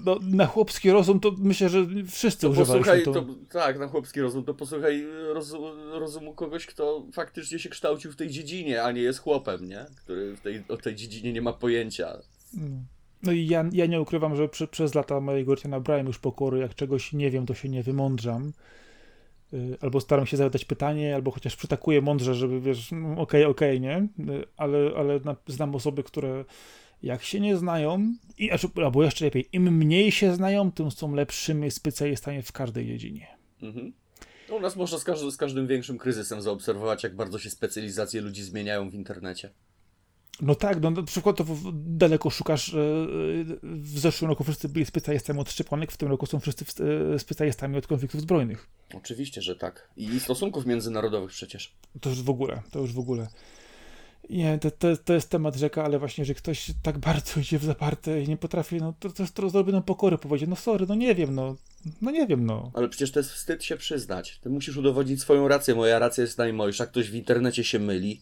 No, 0.04 0.18
na 0.22 0.46
chłopski 0.46 0.90
rozum 0.90 1.20
to 1.20 1.34
myślę, 1.38 1.68
że 1.68 1.86
wszyscy 2.10 2.40
to 2.40 2.48
używaliśmy 2.48 3.02
to. 3.02 3.12
to. 3.12 3.26
Tak, 3.50 3.78
na 3.78 3.86
chłopski 3.86 4.20
rozum. 4.20 4.44
To 4.44 4.54
posłuchaj 4.54 5.06
rozum, 5.32 5.62
rozumu 5.92 6.34
kogoś, 6.34 6.66
kto 6.66 7.06
faktycznie 7.12 7.58
się 7.58 7.68
kształcił 7.68 8.12
w 8.12 8.16
tej 8.16 8.30
dziedzinie, 8.30 8.82
a 8.82 8.92
nie 8.92 9.00
jest 9.00 9.18
chłopem, 9.18 9.68
nie? 9.68 9.86
Który 9.96 10.36
w 10.36 10.40
tej, 10.40 10.64
o 10.68 10.76
tej 10.76 10.94
dziedzinie 10.94 11.32
nie 11.32 11.42
ma 11.42 11.52
pojęcia. 11.52 12.18
No. 12.54 12.66
No 13.26 13.32
i 13.32 13.46
ja, 13.46 13.64
ja 13.72 13.86
nie 13.86 14.00
ukrywam, 14.00 14.36
że 14.36 14.48
przy, 14.48 14.68
przez 14.68 14.94
lata 14.94 15.20
mojego 15.20 15.56
życia 15.56 15.68
nabrałem 15.68 16.06
już 16.06 16.18
pokory, 16.18 16.58
jak 16.58 16.74
czegoś 16.74 17.12
nie 17.12 17.30
wiem, 17.30 17.46
to 17.46 17.54
się 17.54 17.68
nie 17.68 17.82
wymądrzam. 17.82 18.52
Y, 19.52 19.76
albo 19.80 20.00
staram 20.00 20.26
się 20.26 20.36
zadać 20.36 20.64
pytanie, 20.64 21.14
albo 21.14 21.30
chociaż 21.30 21.56
przytakuję 21.56 22.00
mądrze, 22.00 22.34
żeby 22.34 22.60
wiesz, 22.60 22.92
okej, 22.92 23.02
no, 23.02 23.20
okej, 23.20 23.44
okay, 23.44 23.80
nie? 23.80 24.08
Y, 24.34 24.44
ale, 24.56 24.90
ale 24.96 25.20
znam 25.46 25.74
osoby, 25.74 26.02
które 26.02 26.44
jak 27.02 27.22
się 27.22 27.40
nie 27.40 27.56
znają, 27.56 28.14
i, 28.38 28.50
albo 28.84 29.04
jeszcze 29.04 29.24
lepiej, 29.24 29.48
im 29.52 29.76
mniej 29.76 30.12
się 30.12 30.34
znają, 30.34 30.72
tym 30.72 30.90
są 30.90 31.14
lepszymi 31.14 31.70
specjalistami 31.70 32.42
w 32.42 32.52
każdej 32.52 32.86
dziedzinie. 32.86 33.26
Mhm. 33.62 33.92
No, 34.48 34.56
u 34.56 34.60
nas 34.60 34.76
można 34.76 34.98
z, 34.98 35.04
każdy, 35.04 35.30
z 35.30 35.36
każdym 35.36 35.66
większym 35.66 35.98
kryzysem 35.98 36.42
zaobserwować, 36.42 37.02
jak 37.02 37.16
bardzo 37.16 37.38
się 37.38 37.50
specjalizacje 37.50 38.20
ludzi 38.20 38.42
zmieniają 38.42 38.90
w 38.90 38.94
internecie. 38.94 39.50
No 40.40 40.54
tak, 40.54 40.82
no 40.82 40.90
na 40.90 41.02
przykład 41.02 41.36
to 41.36 41.44
daleko 41.72 42.30
szukasz. 42.30 42.74
E, 42.74 42.76
w 43.62 43.98
zeszłym 43.98 44.30
roku 44.30 44.44
wszyscy 44.44 44.68
byli 44.68 44.86
specjalistami 44.86 45.40
od 45.40 45.50
szczepionek, 45.50 45.92
w 45.92 45.96
tym 45.96 46.08
roku 46.08 46.26
są 46.26 46.40
wszyscy 46.40 46.64
e, 47.14 47.18
specjalistami 47.18 47.76
od 47.76 47.86
konfliktów 47.86 48.20
zbrojnych. 48.20 48.68
Oczywiście, 48.94 49.42
że 49.42 49.56
tak. 49.56 49.88
I 49.96 50.20
stosunków 50.20 50.66
międzynarodowych 50.66 51.30
przecież. 51.30 51.72
To 52.00 52.10
już 52.10 52.22
w 52.22 52.30
ogóle, 52.30 52.62
to 52.70 52.78
już 52.78 52.92
w 52.92 52.98
ogóle. 52.98 53.28
Nie, 54.30 54.58
to, 54.58 54.70
to, 54.70 54.96
to 54.96 55.14
jest 55.14 55.30
temat 55.30 55.56
rzeka, 55.56 55.84
ale 55.84 55.98
właśnie, 55.98 56.24
że 56.24 56.34
ktoś 56.34 56.70
tak 56.82 56.98
bardzo 56.98 57.32
idzie 57.40 57.58
w 57.58 57.64
zaparte 57.64 58.22
i 58.22 58.28
nie 58.28 58.36
potrafi, 58.36 58.76
no 58.76 58.94
to, 59.00 59.10
to 59.10 59.24
to 59.34 59.50
zrobioną 59.50 59.82
pokorę 59.82 60.18
powiedzieć, 60.18 60.48
no 60.48 60.56
sorry, 60.56 60.86
no 60.88 60.94
nie 60.94 61.14
wiem, 61.14 61.34
no, 61.34 61.56
no 62.02 62.10
nie 62.10 62.26
wiem, 62.26 62.46
no. 62.46 62.70
Ale 62.74 62.88
przecież 62.88 63.12
to 63.12 63.20
jest 63.20 63.30
wstyd 63.30 63.64
się 63.64 63.76
przyznać. 63.76 64.38
Ty 64.42 64.50
musisz 64.50 64.76
udowodnić 64.76 65.20
swoją 65.20 65.48
rację, 65.48 65.74
moja 65.74 65.98
racja 65.98 66.22
jest 66.22 66.38
najmojsza, 66.38 66.86
ktoś 66.86 67.10
w 67.10 67.14
internecie 67.14 67.64
się 67.64 67.78
myli. 67.78 68.20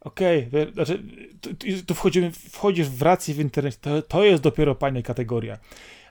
Okej, 0.00 0.48
okay, 0.48 0.72
znaczy, 0.72 1.02
tu, 1.40 1.50
tu 1.86 1.94
wchodzimy, 1.94 2.30
wchodzisz 2.30 2.88
w 2.88 3.02
rację 3.02 3.34
w 3.34 3.38
internecie, 3.38 3.78
to, 3.80 4.02
to 4.02 4.24
jest 4.24 4.42
dopiero 4.42 4.74
pani 4.74 5.02
kategoria. 5.02 5.58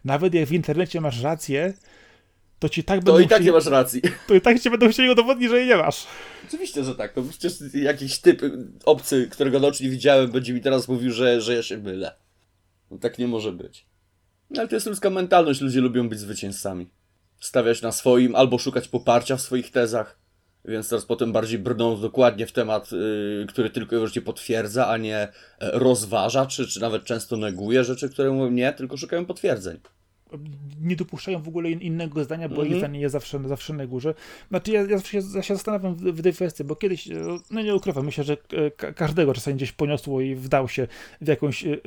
Nawet 0.06 0.34
jak 0.34 0.46
w 0.46 0.54
internecie 0.54 1.02
masz 1.02 1.22
rację, 1.22 1.74
to 2.60 2.70
ci 2.70 2.84
tak 2.84 3.00
będą. 3.00 3.14
To 3.14 3.20
i 3.20 3.28
tak 3.28 3.44
nie 3.44 3.52
masz 3.52 3.66
racji. 3.66 4.02
To 4.28 4.36
i 4.36 4.42
tak 4.42 4.60
ci 4.60 4.70
będą 4.70 4.90
chcieli 4.90 5.10
udowodnić, 5.10 5.50
że 5.50 5.60
jej 5.60 5.68
nie 5.68 5.76
masz. 5.76 6.08
Oczywiście, 6.48 6.84
że 6.84 6.96
tak. 6.96 7.14
To 7.14 7.24
przecież 7.24 7.54
jakiś 7.74 8.20
typ 8.20 8.42
obcy, 8.86 9.28
którego 9.32 9.60
nocz 9.60 9.82
nie 9.82 9.90
widziałem, 9.90 10.32
będzie 10.32 10.54
mi 10.54 10.62
teraz 10.62 10.88
mówił, 10.88 11.12
że, 11.12 11.42
że 11.42 11.56
ja 11.56 11.64
się 11.64 11.78
mylę. 11.78 12.16
No 12.92 12.98
tak 12.98 13.20
nie 13.20 13.28
może 13.28 13.52
być. 13.52 13.86
No, 14.50 14.60
ale 14.62 14.70
to 14.70 14.76
jest 14.76 14.88
ludzka 14.88 15.10
mentalność. 15.10 15.62
Ludzie 15.62 15.82
lubią 15.82 16.10
być 16.10 16.20
zwycięzcami. 16.20 16.90
Stawiać 17.40 17.82
na 17.82 17.92
swoim 17.92 18.36
albo 18.36 18.58
szukać 18.58 18.88
poparcia 18.88 19.38
w 19.38 19.42
swoich 19.42 19.72
tezach. 19.72 20.20
Więc 20.70 20.90
teraz 20.90 21.06
potem 21.06 21.32
bardziej 21.32 21.60
brną 21.60 22.02
dokładnie 22.02 22.48
w 22.48 22.52
temat, 22.52 22.92
yy, 22.92 23.46
który 23.50 23.70
tylko 23.70 23.96
i 23.96 23.98
wyłącznie 23.98 24.22
potwierdza, 24.22 24.88
a 24.88 24.98
nie 24.98 25.18
e, 25.18 25.30
rozważa, 25.60 26.46
czy, 26.46 26.68
czy 26.68 26.82
nawet 26.82 27.04
często 27.04 27.38
neguje 27.38 27.84
rzeczy, 27.84 28.10
które 28.10 28.32
mówią 28.32 28.52
nie, 28.52 28.74
tylko 28.74 28.98
szukają 28.98 29.26
potwierdzeń 29.26 29.80
nie 30.82 30.96
dopuszczają 30.96 31.42
w 31.42 31.48
ogóle 31.48 31.72
innego 31.72 32.24
zdania, 32.24 32.50
bo 32.50 32.56
mm 32.56 32.66
-hmm. 32.66 32.68
ich 32.68 32.74
mhm. 32.74 32.80
zdanie 32.80 33.00
jest 33.00 33.14
zawsze, 33.14 33.40
zawsze 33.48 33.74
na 33.74 33.88
górze. 33.88 34.14
Znaczy 34.50 34.72
ja, 34.72 34.82
ja, 34.82 35.00
się, 35.00 35.20
ja 35.36 35.42
się 35.42 35.56
zastanawiam 35.56 35.96
w, 35.96 36.02
w 36.02 36.22
tej 36.22 36.34
kwestii, 36.34 36.64
bo 36.64 36.76
kiedyś, 36.76 37.08
e, 37.08 37.14
no 37.52 37.62
nie 37.62 37.76
ukrywam, 37.76 38.06
myślę, 38.06 38.24
że 38.24 38.38
e, 38.54 38.94
każdego 38.94 39.34
czasami 39.34 39.58
gdzieś 39.58 39.72
poniosło 39.72 40.22
i 40.22 40.36
wdał 40.36 40.70
się 40.70 40.88
w 41.22 41.28
jakąś 41.28 41.66
e, 41.66 41.78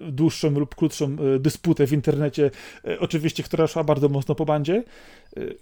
dłuższą 0.00 0.50
lub 0.50 0.74
krótszą 0.74 1.16
dysputę 1.40 1.86
w 1.86 1.92
internecie, 1.92 2.50
oczywiście, 2.98 3.42
która 3.42 3.66
szła 3.66 3.84
bardzo 3.84 4.08
mocno 4.08 4.34
po 4.34 4.44
bandzie. 4.44 4.84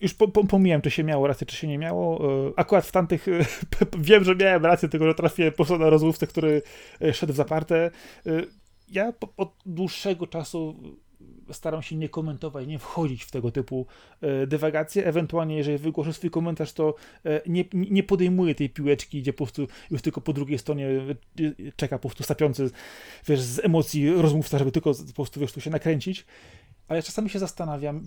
Już 0.01 0.15
po, 0.15 0.29
po, 0.29 0.45
pomijam, 0.45 0.81
czy 0.81 0.91
się 0.91 1.05
miało 1.05 1.27
rację, 1.27 1.47
czy 1.47 1.57
się 1.57 1.69
nie 1.69 1.79
miało. 1.79 2.21
Akurat 2.57 2.87
w 2.87 2.93
tamtych 2.93 3.27
wiem, 3.99 4.25
że 4.25 4.37
miałem 4.37 4.67
rację, 4.67 4.89
tylko 4.89 5.07
że 5.07 5.15
trafiłem 5.15 5.53
po 5.53 5.79
na 5.79 5.91
rozmówcę, 5.91 6.27
który 6.27 6.63
szedł 7.13 7.33
w 7.33 7.37
zaparte. 7.37 7.91
Ja 8.89 9.13
po, 9.13 9.29
od 9.37 9.55
dłuższego 9.67 10.27
czasu 10.27 10.77
staram 11.53 11.83
się 11.83 11.97
nie 11.97 12.09
komentować, 12.09 12.67
nie 12.67 12.79
wchodzić 12.79 13.25
w 13.25 13.31
tego 13.31 13.51
typu 13.51 13.87
e, 14.21 14.47
dywagacje. 14.47 15.07
Ewentualnie, 15.07 15.57
jeżeli 15.57 15.79
wygłoszę 15.79 16.13
swój 16.13 16.31
komentarz, 16.31 16.73
to 16.73 16.95
e, 17.25 17.41
nie, 17.47 17.65
nie 17.73 18.03
podejmuję 18.03 18.55
tej 18.55 18.71
piłeczki, 18.71 19.23
gdzie 19.23 19.33
po 19.33 19.45
prostu 19.45 19.69
już 19.91 20.03
tylko 20.03 20.21
po 20.21 20.33
drugiej 20.33 20.59
stronie 20.59 20.89
e, 20.89 21.73
czeka 21.77 21.99
po 21.99 22.09
prostu 22.09 22.25
sapiący, 22.25 22.71
wiesz, 23.27 23.41
z 23.41 23.65
emocji 23.65 24.11
rozmówca, 24.11 24.59
żeby 24.59 24.73
tylko 24.73 24.95
po 24.95 25.13
prostu, 25.13 25.41
wiesz, 25.41 25.53
tu 25.53 25.61
się 25.61 25.71
nakręcić. 25.71 26.27
Ale 26.89 27.03
czasami 27.03 27.31
się 27.31 27.39
zastanawiam, 27.39 28.05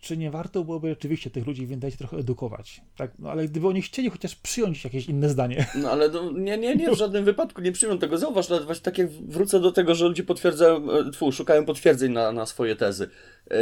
czy 0.00 0.16
nie 0.16 0.30
warto 0.30 0.64
byłoby 0.64 0.88
rzeczywiście 0.88 1.30
tych 1.30 1.46
ludzi 1.46 1.66
w 1.66 1.70
internecie 1.70 1.98
trochę 1.98 2.16
edukować. 2.16 2.80
Tak? 2.96 3.10
No, 3.18 3.30
ale 3.30 3.48
gdyby 3.48 3.68
oni 3.68 3.82
chcieli 3.82 4.10
chociaż 4.10 4.36
przyjąć 4.36 4.84
jakieś 4.84 5.06
inne 5.06 5.28
zdanie. 5.28 5.66
No 5.82 5.90
ale 5.90 6.08
no, 6.08 6.32
nie, 6.32 6.58
nie, 6.58 6.76
nie, 6.76 6.90
w 6.90 6.94
żadnym 6.94 7.24
wypadku 7.24 7.60
nie 7.60 7.72
przyjmą 7.72 7.98
tego. 7.98 8.18
Zauważ, 8.18 8.48
nawet 8.48 8.64
właśnie 8.64 8.82
tak 8.82 8.98
jak 8.98 9.10
wrócę 9.10 9.60
do 9.60 9.72
tego, 9.72 9.94
że 9.94 10.04
ludzie 10.04 10.22
potwierdzają, 10.22 10.90
e, 10.92 11.10
tfu, 11.10 11.32
szukają 11.32 11.64
potwierdzeń 11.64 12.12
na, 12.12 12.32
na 12.32 12.46
swoje 12.46 12.76
tezy. 12.76 13.10
E, 13.50 13.56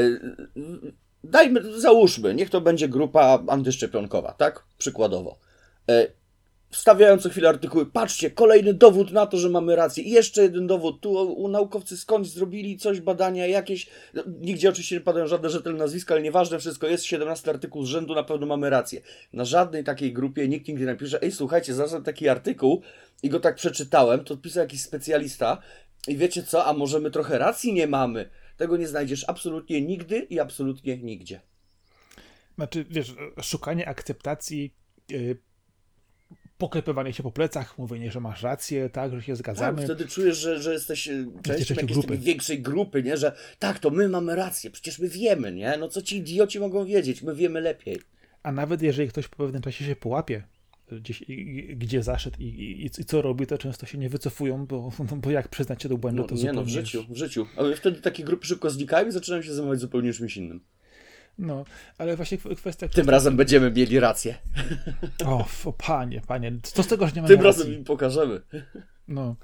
dajmy, 1.25 1.81
załóżmy, 1.81 2.35
niech 2.35 2.51
to 2.51 2.61
będzie 2.61 2.89
grupa 2.89 3.43
antyszczepionkowa, 3.49 4.33
tak? 4.33 4.65
Przykładowo. 4.79 5.39
Wstawiają 6.71 7.19
co 7.19 7.29
chwilę 7.29 7.49
artykuły, 7.49 7.87
patrzcie, 7.87 8.31
kolejny 8.31 8.75
dowód 8.75 9.13
na 9.13 9.27
to, 9.27 9.37
że 9.37 9.49
mamy 9.49 9.77
rację. 9.77 10.05
I 10.05 10.11
jeszcze 10.11 10.43
jeden 10.43 10.67
dowód, 10.67 11.01
tu 11.01 11.13
u, 11.13 11.49
naukowcy 11.49 11.97
skądś 11.97 12.29
zrobili 12.29 12.79
coś, 12.79 13.01
badania 13.01 13.47
jakieś, 13.47 13.87
no, 14.15 14.23
nigdzie 14.41 14.69
oczywiście 14.69 14.97
nie 14.97 15.01
padają 15.01 15.27
żadne 15.27 15.51
rzetelne 15.51 15.79
nazwiska, 15.79 16.15
ale 16.15 16.23
nieważne, 16.23 16.59
wszystko 16.59 16.87
jest, 16.87 17.05
17 17.05 17.51
artykuł 17.51 17.85
z 17.85 17.89
rzędu, 17.89 18.15
na 18.15 18.23
pewno 18.23 18.47
mamy 18.47 18.71
rację. 18.71 19.01
Na 19.33 19.45
żadnej 19.45 19.85
takiej 19.85 20.13
grupie 20.13 20.49
nikt 20.49 20.69
nigdy 20.69 20.81
nie 20.81 20.93
napisze, 20.93 21.23
ej 21.23 21.33
słuchajcie, 21.33 21.75
znalazłem 21.75 22.03
taki 22.03 22.29
artykuł 22.29 22.83
i 23.23 23.29
go 23.29 23.41
tak 23.41 23.55
przeczytałem, 23.55 24.25
to 24.25 24.37
pisał 24.37 24.61
jakiś 24.61 24.83
specjalista 24.83 25.63
i 26.09 26.17
wiecie 26.17 26.43
co, 26.43 26.65
a 26.65 26.73
może 26.73 27.01
my 27.01 27.11
trochę 27.11 27.39
racji 27.39 27.73
nie 27.73 27.87
mamy. 27.87 28.31
Tego 28.57 28.77
nie 28.77 28.89
znajdziesz 28.89 29.25
absolutnie 29.29 29.81
nigdy 29.81 30.19
i 30.19 30.41
absolutnie 30.41 30.99
nigdzie. 30.99 31.41
Znaczy, 32.55 32.85
wiesz, 32.91 33.15
szukanie 33.43 33.89
akceptacji 33.89 34.75
yy 35.09 35.48
poklepywanie 36.59 37.13
się 37.13 37.23
po 37.23 37.31
plecach, 37.31 37.79
mówienie, 37.79 38.11
że 38.13 38.21
masz 38.21 38.43
rację, 38.43 38.91
tak, 38.91 39.13
że 39.13 39.23
się 39.23 39.37
zgadzamy. 39.37 39.77
Tak, 39.77 39.85
wtedy 39.85 40.07
czujesz, 40.07 40.39
że, 40.39 40.63
że 40.63 40.73
jesteś 40.73 41.09
e, 41.09 41.27
częścią 41.43 41.75
jakiejś 41.75 41.93
grupy. 41.93 42.19
większej 42.19 42.63
grupy, 42.63 43.03
nie? 43.03 43.17
Że 43.17 43.33
tak, 43.59 43.79
to 43.79 43.91
my 43.91 44.09
mamy 44.09 44.37
rację, 44.37 44.71
przecież 44.71 44.99
my 44.99 45.09
wiemy, 45.09 45.53
nie? 45.53 45.77
No 45.81 45.89
co 45.89 46.03
ci 46.03 46.17
idioci 46.17 46.61
mogą 46.61 46.85
wiedzieć, 46.85 47.23
my 47.23 47.35
wiemy 47.35 47.61
lepiej. 47.61 48.01
A 48.43 48.53
nawet 48.53 48.83
jeżeli 48.83 49.09
ktoś 49.09 49.29
po 49.29 49.37
pewnym 49.37 49.63
czasie 49.63 49.85
się 49.85 49.97
połapie, 49.97 50.43
gdzieś, 50.93 51.25
gdzie 51.77 52.03
zaszedł 52.03 52.37
i, 52.41 52.45
i, 52.45 52.85
i, 52.87 52.91
co 52.91 53.23
robi, 53.23 53.47
to 53.47 53.59
często 53.59 53.87
się 53.87 53.99
nie 53.99 54.09
wycofują, 54.09 54.67
bo, 54.67 54.93
bo 55.17 55.31
jak 55.31 55.49
przyznać 55.49 55.83
się 55.83 55.89
do 55.89 55.99
błędu, 55.99 56.25
to 56.25 56.35
no, 56.35 56.43
Nie 56.43 56.53
no, 56.53 56.65
w 56.65 56.69
życiu, 56.69 57.05
w 57.09 57.17
życiu. 57.17 57.47
Ale 57.57 57.77
wtedy 57.77 58.01
takie 58.01 58.25
grupy 58.25 58.47
szybko 58.47 58.71
znikają 58.71 59.09
i 59.09 59.13
zaczynają 59.13 59.43
się 59.43 59.55
zajmować 59.55 59.81
zupełnie 59.81 60.13
czymś 60.13 60.37
innym. 60.37 60.61
No, 61.39 61.65
ale 61.99 62.17
właśnie 62.17 62.39
kwestia... 62.39 62.89
Tym 62.89 63.09
razem 63.11 63.37
będziemy 63.37 63.71
mieli 63.71 64.01
rację. 64.01 64.35
O, 65.25 65.47
o 65.65 65.73
panie, 65.73 66.21
panie, 66.27 66.53
co 66.63 66.83
z 66.83 66.87
tego, 66.87 67.07
że 67.07 67.13
nie 67.13 67.23
mamy 67.23 67.37
Tym 67.37 67.45
racji? 67.45 67.63
razem 67.63 67.79
im 67.79 67.85
pokażemy. 67.85 68.41
No. 69.09 69.37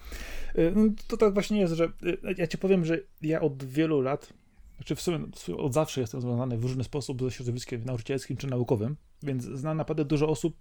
Y, 0.59 0.73
no. 0.77 0.83
To 1.09 1.17
tak 1.17 1.35
właśnie 1.35 1.61
jest, 1.61 1.75
że 1.75 1.85
y, 1.85 2.19
ja 2.39 2.47
ci 2.47 2.59
powiem, 2.59 2.85
że 2.85 2.99
ja 3.23 3.41
od 3.41 3.65
wielu 3.65 4.01
lat, 4.01 4.33
znaczy 4.77 4.95
w 4.95 5.01
sumie 5.01 5.19
od 5.57 5.75
zawsze 5.75 6.01
jestem 6.01 6.21
związany 6.21 6.59
w 6.59 6.63
różny 6.63 6.85
sposób 6.85 7.23
ze 7.23 7.31
środowiskiem 7.31 7.85
nauczycielskim 7.85 8.37
czy 8.37 8.47
naukowym, 8.47 8.97
więc 9.23 9.45
znam 9.45 9.77
naprawdę 9.77 10.05
dużo 10.05 10.29
osób, 10.29 10.57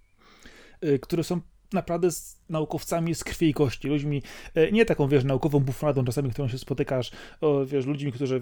y, 0.84 0.98
które 0.98 1.24
są 1.24 1.40
naprawdę 1.72 2.10
z 2.10 2.40
naukowcami 2.48 3.14
z 3.14 3.24
krwi 3.24 3.48
i 3.48 3.54
kości, 3.54 3.88
ludźmi, 3.88 4.22
e, 4.54 4.72
nie 4.72 4.84
taką, 4.84 5.08
wiesz, 5.08 5.24
naukową 5.24 5.60
bufonadą 5.60 6.04
czasami, 6.04 6.30
którą 6.30 6.48
się 6.48 6.58
spotykasz, 6.58 7.10
o, 7.40 7.66
wiesz, 7.66 7.86
ludźmi, 7.86 8.12
którzy 8.12 8.40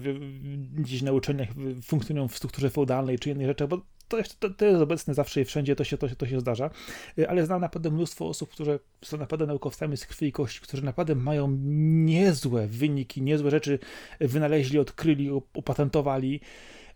gdzieś 0.73 1.01
na 1.01 1.11
uczelniach 1.11 1.49
funkcjonują 1.83 2.27
w 2.27 2.37
strukturze 2.37 2.69
feudalnej 2.69 3.19
czy 3.19 3.29
innej 3.29 3.47
rzeczy, 3.47 3.67
bo 3.67 3.81
to, 4.07 4.17
to, 4.39 4.49
to 4.49 4.65
jest 4.65 4.81
obecne 4.81 5.13
zawsze 5.13 5.41
i 5.41 5.45
wszędzie, 5.45 5.75
to 5.75 5.83
się, 5.83 5.97
to, 5.97 6.09
się, 6.09 6.15
to 6.15 6.27
się 6.27 6.39
zdarza, 6.39 6.69
e, 7.17 7.29
ale 7.29 7.45
znam 7.45 7.61
naprawdę 7.61 7.91
mnóstwo 7.91 8.27
osób, 8.27 8.49
które 8.49 8.79
są 9.01 9.17
naprawdę 9.17 9.45
naukowcami 9.45 9.97
z 9.97 10.05
krwi 10.05 10.27
i 10.27 10.31
kości, 10.31 10.61
którzy 10.61 10.85
naprawdę 10.85 11.15
mają 11.15 11.57
niezłe 12.05 12.67
wyniki, 12.67 13.21
niezłe 13.21 13.51
rzeczy 13.51 13.79
wynaleźli, 14.19 14.79
odkryli, 14.79 15.29
opatentowali, 15.53 16.41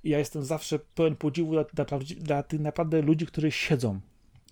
ja 0.03 0.19
jestem 0.19 0.43
zawsze 0.43 0.79
pełen 0.79 1.15
podziwu 1.15 1.51
dla, 1.51 1.63
dla, 1.63 1.85
dla 2.17 2.43
tych 2.43 2.59
naprawdę 2.59 3.01
ludzi, 3.01 3.25
którzy 3.25 3.51
siedzą 3.51 3.99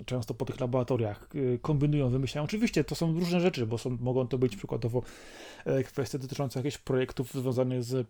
często 0.05 0.33
po 0.33 0.45
tych 0.45 0.59
laboratoriach 0.59 1.29
y, 1.35 1.59
kombinują, 1.61 2.09
wymyślają. 2.09 2.45
Oczywiście 2.45 2.83
to 2.83 2.95
są 2.95 3.19
różne 3.19 3.41
rzeczy, 3.41 3.65
bo 3.65 3.77
są, 3.77 3.97
mogą 4.01 4.27
to 4.27 4.37
być 4.37 4.55
przykładowo 4.55 5.01
e, 5.65 5.83
kwestie 5.83 6.19
dotyczące 6.19 6.59
jakichś 6.59 6.77
projektów 6.77 7.33
związanych 7.33 7.83
z 7.83 7.93
e, 7.93 8.05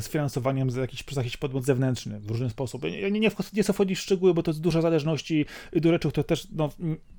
z 0.00 0.08
finansowaniem 0.08 0.70
z 0.70 0.76
jakiś, 0.76 1.02
przez 1.02 1.16
jakiś 1.16 1.36
podmiot 1.36 1.64
zewnętrzny 1.64 2.20
w 2.20 2.30
różny 2.30 2.50
sposób. 2.50 2.84
Ja 2.84 2.90
nie, 2.90 3.20
nie, 3.20 3.30
nie 3.52 3.62
chcę 3.62 3.72
wchodzić 3.72 3.98
w 3.98 4.02
szczegóły, 4.02 4.34
bo 4.34 4.42
to 4.42 4.50
jest 4.50 4.60
dużo 4.60 4.82
zależności 4.82 5.46
do 5.72 5.90
rzeczy, 5.90 6.08
które 6.08 6.24
też 6.24 6.48
no, 6.52 6.70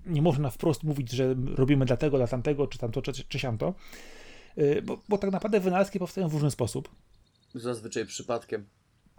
nie 0.06 0.22
można 0.22 0.50
wprost 0.50 0.84
mówić, 0.84 1.12
że 1.12 1.36
robimy 1.56 1.86
dla 1.86 1.98
tego, 1.98 2.18
dla 2.18 2.28
tamtego, 2.28 2.68
czy 2.68 2.78
tamto, 2.78 3.02
czy, 3.02 3.14
czy 3.14 3.40
siamto. 3.40 3.74
E, 4.58 4.82
bo, 4.82 5.02
bo 5.10 5.18
tak 5.18 5.32
naprawdę 5.32 5.60
wynalazki 5.60 6.00
powstają 6.00 6.28
w 6.28 6.34
różny 6.34 6.52
sposób. 6.52 6.90
Zazwyczaj 7.56 8.06
przypadkiem 8.06 8.66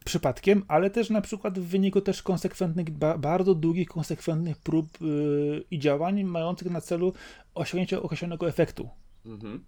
przypadkiem, 0.05 0.65
ale 0.69 0.91
też 0.91 1.11
na 1.11 1.21
przykład 1.21 1.59
w 1.59 1.67
wyniku 1.67 2.01
też 2.01 2.23
konsekwentnych, 2.23 2.91
ba, 2.91 3.19
bardzo 3.19 3.55
długich, 3.55 3.89
konsekwentnych 3.89 4.59
prób 4.59 5.01
yy, 5.01 5.65
i 5.71 5.79
działań 5.79 6.25
mających 6.25 6.71
na 6.71 6.81
celu 6.81 7.13
osiągnięcie 7.55 8.03
określonego 8.03 8.49
efektu. 8.49 8.89
Mhm. 9.27 9.65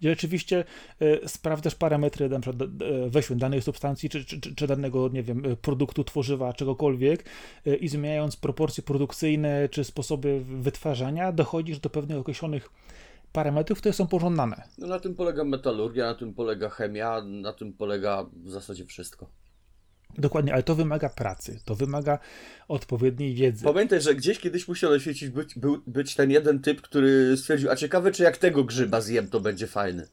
Gdzie 0.00 0.10
rzeczywiście 0.10 0.64
y, 1.02 1.20
sprawdzasz 1.28 1.74
parametry 1.74 2.28
na 2.28 2.40
przykład, 2.40 2.68
y, 2.82 3.10
weźmy 3.10 3.36
danej 3.36 3.62
substancji, 3.62 4.08
czy, 4.08 4.24
czy, 4.24 4.54
czy, 4.54 4.66
danego, 4.66 5.08
nie 5.08 5.22
wiem, 5.22 5.42
produktu, 5.62 6.04
tworzywa, 6.04 6.52
czegokolwiek 6.52 7.24
y, 7.66 7.76
i 7.76 7.88
zmieniając 7.88 8.36
proporcje 8.36 8.82
produkcyjne, 8.82 9.68
czy 9.68 9.84
sposoby 9.84 10.44
wytwarzania, 10.44 11.32
dochodzisz 11.32 11.78
do 11.78 11.90
pewnych 11.90 12.18
określonych 12.18 12.70
parametrów, 13.32 13.78
które 13.78 13.92
są 13.92 14.06
pożądane. 14.06 14.62
No 14.78 14.86
na 14.86 15.00
tym 15.00 15.14
polega 15.14 15.44
metalurgia, 15.44 16.06
na 16.06 16.14
tym 16.14 16.34
polega 16.34 16.68
chemia, 16.68 17.22
na 17.24 17.52
tym 17.52 17.72
polega 17.72 18.26
w 18.44 18.50
zasadzie 18.50 18.86
wszystko. 18.86 19.41
Dokładnie, 20.18 20.52
ale 20.52 20.62
to 20.62 20.74
wymaga 20.74 21.08
pracy, 21.08 21.58
to 21.64 21.74
wymaga 21.74 22.18
odpowiedniej 22.68 23.34
wiedzy. 23.34 23.64
Pamiętaj, 23.64 24.00
że 24.00 24.14
gdzieś 24.14 24.38
kiedyś 24.38 24.68
musiał 24.68 25.00
świecić 25.00 25.28
być, 25.28 25.54
był, 25.54 25.82
być 25.86 26.14
ten 26.14 26.30
jeden 26.30 26.60
typ, 26.60 26.80
który 26.80 27.36
stwierdził, 27.36 27.70
a 27.70 27.76
ciekawe, 27.76 28.12
czy 28.12 28.22
jak 28.22 28.36
tego 28.36 28.64
grzyba 28.64 29.00
zjem, 29.00 29.28
to 29.28 29.40
będzie 29.40 29.66
fajny. 29.66 30.08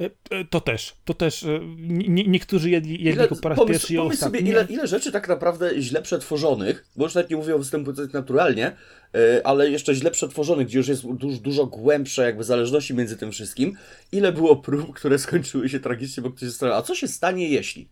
E, 0.00 0.10
e, 0.30 0.44
to 0.44 0.60
też, 0.60 0.96
to 1.04 1.14
też. 1.14 1.42
E, 1.42 1.60
nie, 1.78 2.24
niektórzy 2.24 2.70
jedli, 2.70 3.04
jedli 3.04 3.24
ile, 3.24 3.28
po 3.28 3.48
raz 3.48 3.58
pomysł, 3.58 3.72
pierwszy 3.72 3.94
i 3.94 3.96
pomysł 3.96 4.20
sobie, 4.20 4.40
ile, 4.40 4.66
ile 4.68 4.86
rzeczy 4.86 5.12
tak 5.12 5.28
naprawdę 5.28 5.82
źle 5.82 6.02
przetworzonych, 6.02 6.84
bo 6.96 7.04
już 7.04 7.14
nawet 7.14 7.30
nie 7.30 7.36
mówię 7.36 7.54
o 7.54 7.58
występujących 7.58 8.12
naturalnie, 8.12 8.76
ale 9.44 9.70
jeszcze 9.70 9.94
źle 9.94 10.10
przetworzonych, 10.10 10.66
gdzie 10.66 10.78
już 10.78 10.88
jest 10.88 11.06
dużo, 11.06 11.38
dużo 11.38 11.66
głębsze 11.66 12.22
jakby 12.22 12.44
zależności 12.44 12.94
między 12.94 13.16
tym 13.16 13.32
wszystkim. 13.32 13.76
Ile 14.12 14.32
było 14.32 14.56
prób, 14.56 14.94
które 14.94 15.18
skończyły 15.18 15.68
się 15.68 15.80
tragicznie, 15.80 16.22
bo 16.22 16.30
ktoś 16.30 16.48
zastanawiał, 16.48 16.78
a 16.78 16.82
co 16.82 16.94
się 16.94 17.08
stanie 17.08 17.48
jeśli? 17.48 17.88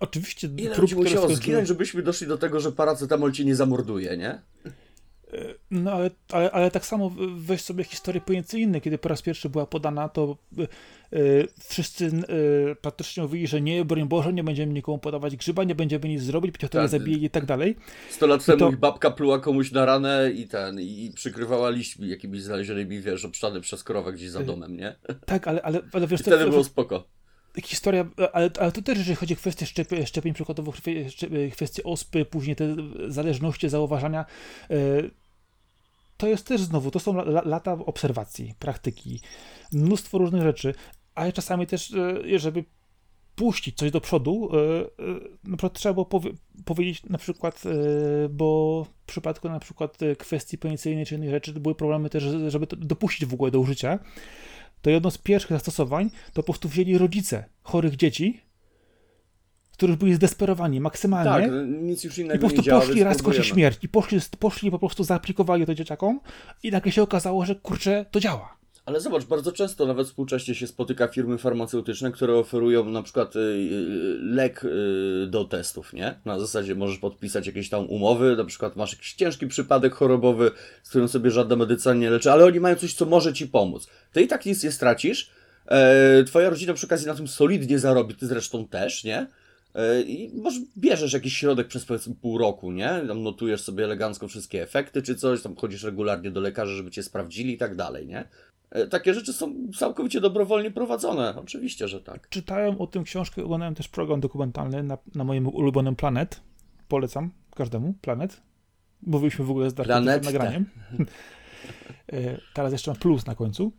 Oczywiście 0.00 0.48
Ile 0.56 0.74
prób, 0.74 0.92
musiało 0.92 1.08
skończyły... 1.10 1.36
zginąć, 1.36 1.68
żebyśmy 1.68 2.02
doszli 2.02 2.26
do 2.26 2.38
tego, 2.38 2.60
że 2.60 2.72
paracetamol 2.72 3.32
ci 3.32 3.46
nie 3.46 3.56
zamorduje, 3.56 4.16
nie? 4.16 4.42
No 5.70 5.92
ale, 5.92 6.10
ale, 6.32 6.50
ale 6.50 6.70
tak 6.70 6.86
samo 6.86 7.10
weź 7.36 7.60
sobie 7.60 7.84
historie 7.84 8.20
pojęcie 8.20 8.80
kiedy 8.80 8.98
po 8.98 9.08
raz 9.08 9.22
pierwszy 9.22 9.48
była 9.48 9.66
podana, 9.66 10.08
to 10.08 10.36
yy, 10.56 11.48
wszyscy 11.68 12.04
yy, 12.04 12.76
praktycznie 12.80 13.22
mówili, 13.22 13.46
że 13.46 13.60
nie, 13.60 13.84
broń 13.84 14.08
Boże, 14.08 14.32
nie 14.32 14.44
będziemy 14.44 14.72
nikomu 14.72 14.98
podawać 14.98 15.36
grzyba, 15.36 15.64
nie 15.64 15.74
będziemy 15.74 16.08
nic 16.08 16.22
zrobić, 16.22 16.52
być 16.52 16.60
to 16.60 16.68
tak. 16.68 16.88
zabije 16.88 17.16
i 17.16 17.30
tak 17.30 17.46
dalej. 17.46 17.76
Sto 18.10 18.26
lat 18.26 18.44
temu 18.44 18.58
to... 18.58 18.70
ich 18.70 18.76
babka 18.76 19.10
pluła 19.10 19.38
komuś 19.38 19.72
na 19.72 19.84
ranę 19.84 20.30
i 20.34 20.48
ten, 20.48 20.80
i 20.80 21.12
przykrywała 21.14 21.70
liśćmi 21.70 22.08
jakimiś 22.08 22.42
znalezionymi, 22.42 23.00
wiesz, 23.00 23.24
obszczany 23.24 23.60
przez 23.60 23.84
krowę 23.84 24.12
gdzieś 24.12 24.30
za 24.30 24.42
domem, 24.42 24.76
nie? 24.76 24.96
Tak, 25.26 25.48
ale, 25.48 25.62
ale, 25.62 25.80
ale 25.92 26.06
wiesz... 26.06 26.20
I 26.20 26.22
wtedy 26.22 26.44
to, 26.44 26.50
było 26.50 26.64
spoko 26.64 27.16
historia, 27.64 28.06
ale, 28.32 28.50
ale 28.60 28.72
tu 28.72 28.82
też, 28.82 28.98
jeżeli 28.98 29.16
chodzi 29.16 29.34
o 29.34 29.36
kwestię 29.36 29.66
szczepień, 29.66 30.06
szczepień 30.06 30.34
przykładowo 30.34 30.72
kwestie 31.52 31.82
ospy, 31.84 32.24
później 32.24 32.56
te 32.56 32.76
zależności, 33.08 33.68
zauważania, 33.68 34.24
e, 34.70 34.76
to 36.16 36.26
jest 36.26 36.46
też 36.46 36.60
znowu, 36.60 36.90
to 36.90 36.98
są 36.98 37.14
lata 37.44 37.72
obserwacji, 37.72 38.54
praktyki, 38.58 39.20
mnóstwo 39.72 40.18
różnych 40.18 40.42
rzeczy, 40.42 40.74
ale 41.14 41.32
czasami 41.32 41.66
też, 41.66 41.94
e, 41.94 42.38
żeby 42.38 42.64
puścić 43.34 43.76
coś 43.76 43.90
do 43.90 44.00
przodu, 44.00 44.50
e, 44.52 45.48
na 45.50 45.56
przykład 45.56 45.72
trzeba 45.72 45.92
było 45.92 46.06
powie 46.06 46.30
powiedzieć 46.64 47.02
na 47.02 47.18
przykład, 47.18 47.62
bo 48.30 48.84
w 48.84 49.06
przypadku 49.06 49.48
na 49.48 49.58
przykład 49.58 49.98
kwestii 50.18 50.58
penicyjnej 50.58 51.06
czy 51.06 51.14
innych 51.14 51.30
rzeczy 51.30 51.52
były 51.52 51.74
problemy 51.74 52.10
też, 52.10 52.22
żeby 52.48 52.66
to 52.66 52.76
dopuścić 52.76 53.26
w 53.26 53.34
ogóle 53.34 53.50
do 53.50 53.60
użycia, 53.60 53.98
to 54.86 54.90
jedno 54.90 55.10
z 55.10 55.18
pierwszych 55.18 55.50
zastosowań 55.50 56.10
to 56.32 56.34
po 56.34 56.42
prostu 56.42 56.68
wzięli 56.68 56.98
rodzice 56.98 57.44
chorych 57.62 57.96
dzieci, 57.96 58.40
którzy 59.72 59.96
byli 59.96 60.14
zdesperowani 60.14 60.80
maksymalnie. 60.80 61.48
Tak, 61.48 61.50
nic 61.82 62.04
już 62.04 62.18
innego 62.18 62.34
I 62.34 62.38
po 62.38 62.46
prostu 62.46 62.62
działa, 62.62 62.80
poszli 62.80 63.02
raz 63.02 63.22
kości 63.22 63.44
śmierć. 63.44 63.78
I 63.82 63.88
poszli, 63.88 64.18
poszli, 64.38 64.70
po 64.70 64.78
prostu 64.78 65.04
zaaplikowali 65.04 65.66
to 65.66 65.74
dzieciakom 65.74 66.20
i 66.62 66.70
nagle 66.70 66.92
się 66.92 67.02
okazało, 67.02 67.46
że 67.46 67.54
kurczę, 67.54 68.06
to 68.10 68.20
działa. 68.20 68.55
Ale 68.86 69.00
zobacz, 69.00 69.24
bardzo 69.24 69.52
często 69.52 69.86
nawet 69.86 70.06
współcześnie 70.06 70.54
się 70.54 70.66
spotyka 70.66 71.08
firmy 71.08 71.38
farmaceutyczne, 71.38 72.12
które 72.12 72.34
oferują 72.34 72.84
na 72.84 73.02
przykład 73.02 73.36
y, 73.36 73.38
y, 73.38 74.18
lek 74.20 74.64
y, 74.64 75.26
do 75.30 75.44
testów, 75.44 75.92
nie? 75.92 76.14
Na 76.24 76.38
zasadzie 76.38 76.74
możesz 76.74 76.98
podpisać 76.98 77.46
jakieś 77.46 77.68
tam 77.68 77.86
umowy, 77.90 78.36
na 78.36 78.44
przykład 78.44 78.76
masz 78.76 78.92
jakiś 78.92 79.14
ciężki 79.14 79.46
przypadek 79.46 79.94
chorobowy, 79.94 80.50
z 80.82 80.88
którym 80.88 81.08
sobie 81.08 81.30
żadna 81.30 81.56
medycyna 81.56 81.94
nie 81.94 82.10
leczy, 82.10 82.32
ale 82.32 82.44
oni 82.44 82.60
mają 82.60 82.76
coś, 82.76 82.94
co 82.94 83.06
może 83.06 83.32
ci 83.32 83.46
pomóc. 83.46 83.88
Ty 84.12 84.22
i 84.22 84.28
tak 84.28 84.46
nic 84.46 84.64
nie 84.64 84.72
stracisz, 84.72 85.30
e, 85.66 86.24
twoja 86.24 86.50
rodzina 86.50 86.74
przy 86.74 86.86
okazji 86.86 87.06
na 87.06 87.14
tym 87.14 87.28
solidnie 87.28 87.78
zarobi, 87.78 88.14
ty 88.14 88.26
zresztą 88.26 88.68
też, 88.68 89.04
nie? 89.04 89.26
E, 89.74 90.02
I 90.02 90.30
może 90.34 90.60
bierzesz 90.78 91.12
jakiś 91.12 91.36
środek 91.36 91.66
przez 91.66 91.84
powiedzmy 91.84 92.14
pół 92.14 92.38
roku, 92.38 92.72
nie? 92.72 93.02
Tam 93.08 93.22
notujesz 93.22 93.60
sobie 93.60 93.84
elegancko 93.84 94.28
wszystkie 94.28 94.62
efekty 94.62 95.02
czy 95.02 95.14
coś, 95.14 95.42
tam 95.42 95.56
chodzisz 95.56 95.82
regularnie 95.82 96.30
do 96.30 96.40
lekarza, 96.40 96.72
żeby 96.72 96.90
cię 96.90 97.02
sprawdzili 97.02 97.54
i 97.54 97.58
tak 97.58 97.76
dalej, 97.76 98.06
nie? 98.06 98.28
E, 98.70 98.86
takie 98.86 99.14
rzeczy 99.14 99.32
są 99.32 99.54
całkowicie 99.78 100.20
dobrowolnie 100.20 100.70
prowadzone. 100.70 101.34
Oczywiście, 101.36 101.88
że 101.88 102.00
tak. 102.00 102.28
Czytałem 102.28 102.80
o 102.80 102.86
tym 102.86 103.04
książkę, 103.04 103.44
oglądałem 103.44 103.74
też 103.74 103.88
program 103.88 104.20
dokumentalny 104.20 104.82
na, 104.82 104.98
na 105.14 105.24
moim 105.24 105.48
ulubionym 105.48 105.96
Planet. 105.96 106.40
Polecam 106.88 107.30
każdemu. 107.54 107.94
Planet. 108.00 108.42
Mówiliśmy 109.02 109.44
w 109.44 109.50
ogóle 109.50 109.70
z 109.70 109.74
Darkiem 109.74 110.04
nagraniem. 110.04 110.66
E, 112.12 112.38
teraz 112.54 112.72
jeszcze 112.72 112.90
mam 112.90 113.00
plus 113.00 113.26
na 113.26 113.34
końcu. 113.34 113.72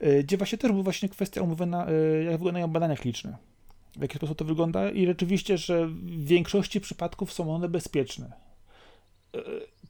E, 0.00 0.22
gdzie 0.22 0.36
właśnie 0.36 0.58
też 0.58 0.70
była 0.70 0.82
właśnie 0.82 1.08
kwestia 1.08 1.40
omówiona, 1.40 1.86
jak 2.24 2.32
wyglądają 2.32 2.68
badania 2.68 2.96
kliniczne. 2.96 3.36
W 3.96 4.02
jaki 4.02 4.16
sposób 4.16 4.38
to 4.38 4.44
wygląda 4.44 4.90
i 4.90 5.06
rzeczywiście, 5.06 5.58
że 5.58 5.86
w 5.86 6.24
większości 6.24 6.80
przypadków 6.80 7.32
są 7.32 7.54
one 7.54 7.68
bezpieczne 7.68 8.32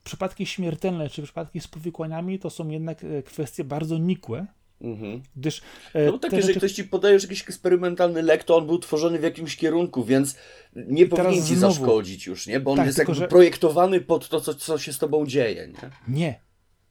przypadki 0.05 0.47
śmiertelne 0.47 1.09
czy 1.09 1.23
przypadki 1.23 1.61
z 1.61 1.69
powikłaniami 1.69 2.39
to 2.39 2.51
są 2.51 2.69
jednak 2.69 3.05
e, 3.05 3.23
kwestie 3.23 3.65
bardzo 3.65 3.99
nikłe. 3.99 4.47
Mhm. 4.81 5.23
Gdyż, 5.37 5.63
e, 5.95 6.07
no 6.07 6.19
tak, 6.19 6.33
jeżeli 6.33 6.47
rzeczy... 6.47 6.61
ktoś 6.61 6.73
ci 6.73 6.85
podaje 6.85 7.19
jakiś 7.23 7.43
eksperymentalny 7.43 8.23
lek, 8.23 8.45
to 8.45 8.57
on 8.57 8.67
był 8.67 8.79
tworzony 8.79 9.19
w 9.19 9.23
jakimś 9.23 9.57
kierunku, 9.57 10.05
więc 10.05 10.37
nie 10.77 11.07
powinien 11.07 11.47
ci 11.47 11.57
znowu... 11.57 11.75
zaszkodzić 11.75 12.27
już, 12.27 12.47
nie? 12.47 12.61
Bo 12.61 12.71
on 12.71 12.77
tak, 12.77 12.87
jest 12.87 12.99
jakby 12.99 13.15
że... 13.15 13.29
projektowany 13.29 14.01
pod 14.01 14.29
to, 14.29 14.41
co, 14.41 14.55
co 14.55 14.79
się 14.79 14.93
z 14.93 14.99
tobą 14.99 15.27
dzieje, 15.27 15.69
nie? 15.69 15.91
Nie. 16.09 16.41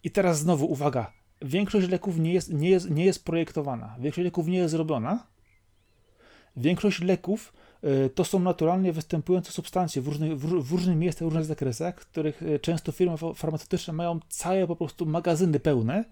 I 0.03 0.12
teraz 0.12 0.39
znowu 0.39 0.72
uwaga. 0.72 1.14
Większość 1.41 1.89
leków 1.89 2.20
nie 2.20 2.34
jest, 2.34 2.53
nie 2.53 2.70
jest, 2.70 2.89
nie 2.89 3.05
jest 3.05 3.26
projektowana. 3.26 3.95
Większość 3.99 4.26
leków 4.26 4.47
nie 4.47 4.57
jest 4.57 4.72
zrobiona. 4.72 5.28
Większość 6.55 7.01
leków 7.01 7.53
to 8.15 8.25
są 8.25 8.39
naturalnie 8.39 8.93
występujące 8.93 9.51
substancje 9.51 10.01
w 10.01 10.07
różnych, 10.07 10.39
w 10.39 10.71
różnych 10.71 10.97
miejscach, 10.97 11.21
w 11.21 11.32
różnych 11.32 11.45
zakresach, 11.45 11.95
których 11.95 12.43
e, 12.43 12.59
często 12.59 12.91
firmy 12.91 13.17
farmaceutyczne 13.36 13.93
mają 13.93 14.19
całe 14.29 14.67
po 14.67 14.75
prostu 14.75 15.05
magazyny 15.05 15.59
pełne, 15.59 16.05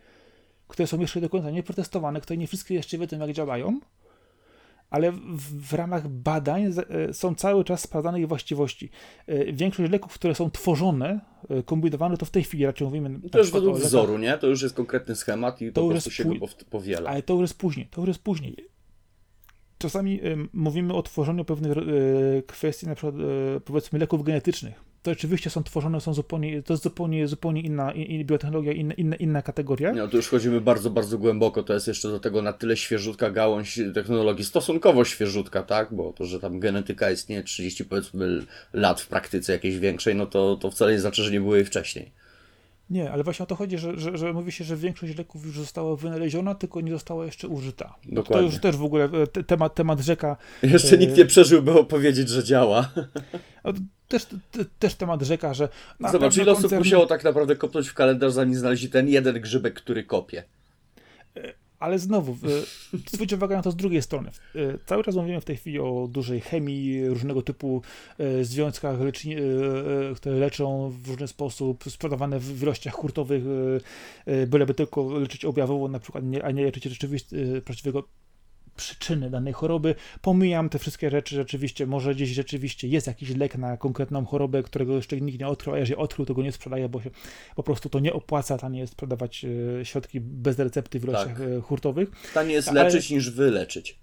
które 0.68 0.88
są 0.88 1.00
jeszcze 1.00 1.22
do 1.22 1.30
końca 1.30 1.52
nieprotestowane, 1.52 2.22
które 2.22 2.38
nie 2.38 2.48
wszystkie 2.48 2.76
jeszcze 2.76 2.98
wiedzą, 2.98 3.20
jak 3.20 3.32
działają, 3.32 3.80
ale 4.90 5.12
w, 5.12 5.70
w, 5.70 5.74
ramach 5.74 6.08
badań 6.08 6.74
e, 6.90 7.14
są 7.14 7.36
cały 7.36 7.64
czas 7.64 7.82
sprawdzane 7.82 8.20
ich 8.20 8.28
właściwości. 8.28 8.90
Większość 9.54 9.92
leków, 9.92 10.14
które 10.14 10.36
są 10.36 10.52
tworzone, 10.52 11.20
kombinowane, 11.66 12.18
to 12.18 12.26
w 12.26 12.30
tej 12.30 12.44
chwili 12.44 12.66
raczej 12.66 12.88
mówimy... 12.88 13.30
To 13.32 13.38
już 13.38 13.52
według 13.52 13.78
wzoru, 13.78 14.18
nie? 14.18 14.38
To 14.38 14.48
już 14.48 14.62
jest 14.62 14.76
konkretny 14.76 15.16
schemat 15.16 15.62
i 15.62 15.72
to 15.72 15.82
po 15.82 15.90
prostu 15.90 16.12
się 16.12 16.26
go 16.26 16.46
powiela. 16.70 17.10
Ale 17.10 17.22
to 17.22 17.34
już 17.34 17.42
jest 17.42 17.58
później, 17.58 17.88
to 17.92 18.02
już 18.02 18.08
jest 18.08 18.24
później 18.24 18.70
czasami 19.80 20.26
y, 20.26 20.38
mówimy 20.54 20.94
o 20.94 21.04
tworzeniu 21.04 21.46
pewnych 21.46 21.78
y, 21.78 22.44
kwestii, 22.48 22.88
na 22.88 22.96
przykład 22.96 23.16
y, 23.16 23.62
powiedzmy 23.62 24.00
leków 24.00 24.24
genetycznych. 24.24 24.90
To 25.04 25.12
oczywiście 25.12 25.50
są 25.50 25.64
tworzone, 25.64 26.02
są 26.02 26.14
zupełnie, 26.14 26.64
to 26.64 26.74
jest 26.74 26.84
zupełnie, 26.84 27.28
zupełnie 27.28 27.62
inna 27.62 27.92
in, 27.92 28.26
biotechnologia, 28.26 28.74
inna, 28.74 29.16
inna, 29.16 29.42
kategoria. 29.42 29.94
No 29.94 30.08
to 30.08 30.18
już 30.18 30.30
chodzimy 30.30 30.62
bardzo, 30.62 30.90
bardzo 30.90 31.18
głęboko, 31.18 31.64
to 31.64 31.74
jest 31.74 31.88
jeszcze 31.88 32.10
do 32.10 32.20
tego 32.20 32.42
na 32.42 32.54
tyle 32.54 32.78
świeżutka 32.78 33.32
gałąź 33.32 33.80
technologii, 33.94 34.46
stosunkowo 34.46 35.06
świeżutka, 35.06 35.64
tak, 35.64 35.94
bo 35.94 36.14
to, 36.14 36.26
że 36.26 36.40
tam 36.40 36.60
genetyka 36.60 37.12
istnieje 37.12 37.44
30 37.44 37.86
powiedzmy 37.86 38.46
lat 38.74 39.02
w 39.02 39.08
praktyce 39.08 39.54
jakiejś 39.54 39.78
większej, 39.78 40.16
no 40.16 40.26
to, 40.26 40.56
to 40.56 40.72
wcale 40.72 40.92
nie 40.92 41.00
znaczy, 41.00 41.24
że 41.24 41.32
nie 41.32 41.42
było 41.42 41.56
jej 41.56 41.66
wcześniej. 41.66 42.12
Nie, 42.90 43.12
ale 43.12 43.24
właśnie 43.24 43.44
o 43.44 43.46
to 43.46 43.56
chodzi, 43.56 43.78
że, 43.78 44.00
że, 44.00 44.18
że 44.18 44.34
mówi 44.34 44.52
się, 44.52 44.64
że 44.64 44.78
większość 44.78 45.18
leków 45.18 45.46
już 45.46 45.60
została 45.60 45.96
wynaleziona, 45.96 46.56
tylko 46.56 46.82
nie 46.82 46.92
została 46.92 47.26
jeszcze 47.26 47.48
użyta. 47.48 47.96
Dokładnie. 48.06 48.36
To 48.36 48.42
już 48.42 48.62
też 48.62 48.78
w 48.78 48.84
ogóle 48.84 49.10
e, 49.38 49.44
temat, 49.44 49.76
temat 49.76 50.00
rzeka. 50.00 50.38
Jeszcze 50.64 50.98
nikt 50.98 51.18
nie 51.18 51.26
przeżył, 51.26 51.62
by 51.62 51.72
opowiedzieć, 51.72 52.30
że 52.30 52.44
działa. 52.44 52.92
Też, 54.08 54.28
też 54.80 54.96
temat 54.96 55.22
rzeka, 55.22 55.54
że. 55.54 55.70
Zobacz, 56.12 56.38
ile 56.38 56.52
osób 56.52 56.72
musiało 56.72 57.06
tak 57.06 57.24
naprawdę 57.24 57.56
kopnąć 57.56 57.88
w 57.88 57.94
kalendarz, 57.94 58.34
zanim 58.34 58.56
znaleźli 58.56 58.90
ten 58.90 59.08
jeden 59.08 59.42
grzybek, 59.42 59.74
który 59.74 60.04
kopie. 60.04 60.44
Ale 61.80 62.00
znowu, 62.00 62.38
zwróć 63.08 63.34
uwagę 63.34 63.56
na 63.56 63.62
to 63.62 63.72
z 63.72 63.76
drugiej 63.76 64.02
strony. 64.02 64.32
E, 64.56 64.78
cały 64.86 65.04
czas 65.04 65.16
mówimy 65.16 65.42
w 65.42 65.46
tej 65.46 65.58
chwili 65.58 65.80
o 65.80 66.08
dużej 66.12 66.42
chemii, 66.42 67.08
różnego 67.08 67.42
typu 67.42 67.82
e, 68.18 68.44
związkach, 68.44 69.02
leczni, 69.02 69.36
e, 69.36 69.40
które 70.16 70.36
leczą 70.36 70.90
w 70.90 71.08
różny 71.08 71.28
sposób, 71.28 71.84
sprzedawane 71.90 72.40
w 72.40 72.64
ilościach 72.64 72.94
hurtowych, 72.94 73.44
byleby 74.48 74.74
tylko 74.74 75.20
leczyć 75.20 75.46
objawowo, 75.46 75.88
na 75.88 76.00
przykład, 76.00 76.24
a 76.44 76.52
nie 76.52 76.64
leczyć 76.64 76.84
rzeczywiście 76.84 77.36
prawdziwego 77.66 78.04
przyczyny 78.80 79.30
danej 79.30 79.54
choroby. 79.54 79.96
Pomijam 80.22 80.70
te 80.70 80.80
wszystkie 80.80 81.10
rzeczy, 81.10 81.36
rzeczywiście, 81.36 81.88
może 81.88 82.16
gdzieś 82.16 82.30
rzeczywiście 82.30 82.88
jest 82.88 83.08
jakiś 83.08 83.36
lek 83.36 83.58
na 83.58 83.78
konkretną 83.78 84.26
chorobę, 84.26 84.64
którego 84.64 84.96
jeszcze 84.96 85.22
nikt 85.22 85.40
nie 85.40 85.48
odkrył, 85.48 85.74
a 85.74 85.80
jeżeli 85.80 85.96
odkrył, 85.96 86.26
to 86.26 86.34
go 86.34 86.44
nie 86.44 86.52
sprzedaje, 86.52 86.90
bo 86.90 87.02
się 87.02 87.10
po 87.56 87.64
prostu 87.64 87.90
to 87.90 88.00
nie 88.00 88.14
opłaca, 88.14 88.58
tanie 88.58 88.80
jest 88.80 88.94
sprzedawać 88.94 89.46
e, 89.82 89.86
środki 89.86 90.20
bez 90.22 90.60
recepty 90.60 91.00
w 91.00 91.04
ilościach 91.04 91.38
tak. 91.38 91.42
E, 91.42 91.62
hurtowych. 91.62 92.10
Tanie 92.34 92.54
jest 92.54 92.68
ale... 92.68 92.84
leczyć 92.84 93.10
niż 93.10 93.32
wyleczyć. 93.32 94.00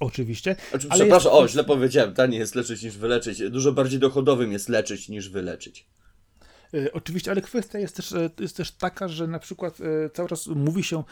Oczywiście. 0.00 0.56
Znaczy, 0.70 0.86
ale 0.90 1.00
przepraszam, 1.00 1.32
jest... 1.32 1.44
o, 1.44 1.48
źle 1.48 1.64
powiedziałem, 1.64 2.14
tanie 2.14 2.38
jest 2.38 2.54
leczyć 2.54 2.82
niż 2.82 2.96
wyleczyć. 2.96 3.50
Dużo 3.50 3.72
bardziej 3.72 3.98
dochodowym 3.98 4.52
jest 4.52 4.68
leczyć 4.68 5.08
niż 5.08 5.28
wyleczyć. 5.28 5.86
E, 6.74 6.92
oczywiście, 6.92 7.30
ale 7.30 7.40
kwestia 7.40 7.78
jest 7.78 7.96
też, 7.96 8.12
e, 8.12 8.30
jest 8.40 8.56
też 8.56 8.72
taka, 8.72 9.08
że 9.08 9.26
na 9.26 9.38
przykład 9.38 9.78
e, 9.80 10.10
cały 10.10 10.28
czas 10.28 10.46
mówi 10.46 10.82
się 10.84 11.04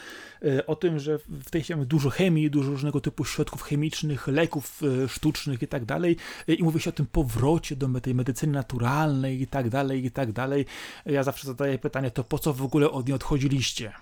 o 0.67 0.77
tym, 0.77 0.99
że 0.99 1.19
w 1.19 1.51
tej 1.51 1.65
mamy 1.71 1.87
dużo 1.87 2.11
chemii, 2.11 2.51
dużo 2.51 2.71
różnego 2.71 3.01
typu 3.01 3.25
środków 3.25 3.63
chemicznych, 3.63 4.29
leków 4.29 4.81
sztucznych 5.09 5.63
i 5.63 5.69
tak 5.69 5.85
dalej 5.85 6.17
i 6.49 6.63
mówi 6.63 6.81
się 6.81 6.91
o 6.91 6.93
tym 6.93 7.07
powrocie 7.07 7.77
do 7.77 8.01
tej 8.01 8.15
medycyny 8.15 8.53
naturalnej 8.53 9.43
i 9.43 9.47
tak 9.47 9.71
dalej, 9.71 10.05
i 10.05 10.11
tak 10.11 10.33
dalej. 10.33 10.67
Ja 11.07 11.23
zawsze 11.23 11.47
zadaję 11.47 11.79
pytanie, 11.79 12.11
to 12.11 12.25
po 12.25 12.39
co 12.39 12.53
w 12.53 12.63
ogóle 12.63 12.91
od 12.91 13.07
niej 13.07 13.15
odchodziliście? 13.15 13.93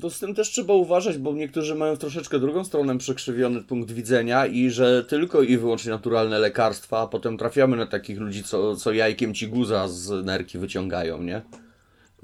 To 0.00 0.10
z 0.10 0.18
tym 0.18 0.34
też 0.34 0.50
trzeba 0.50 0.74
uważać, 0.74 1.18
bo 1.18 1.32
niektórzy 1.32 1.74
mają 1.74 1.96
troszeczkę 1.96 2.38
drugą 2.38 2.64
stronę 2.64 2.98
przekrzywiony 2.98 3.62
punkt 3.62 3.90
widzenia 3.90 4.46
i 4.46 4.70
że 4.70 5.04
tylko 5.04 5.42
i 5.42 5.56
wyłącznie 5.56 5.90
naturalne 5.90 6.38
lekarstwa, 6.38 7.00
a 7.00 7.06
potem 7.06 7.38
trafiamy 7.38 7.76
na 7.76 7.86
takich 7.86 8.20
ludzi, 8.20 8.44
co, 8.44 8.76
co 8.76 8.92
jajkiem 8.92 9.34
ci 9.34 9.48
guza 9.48 9.88
z 9.88 10.26
nerki 10.26 10.58
wyciągają, 10.58 11.22
nie? 11.22 11.42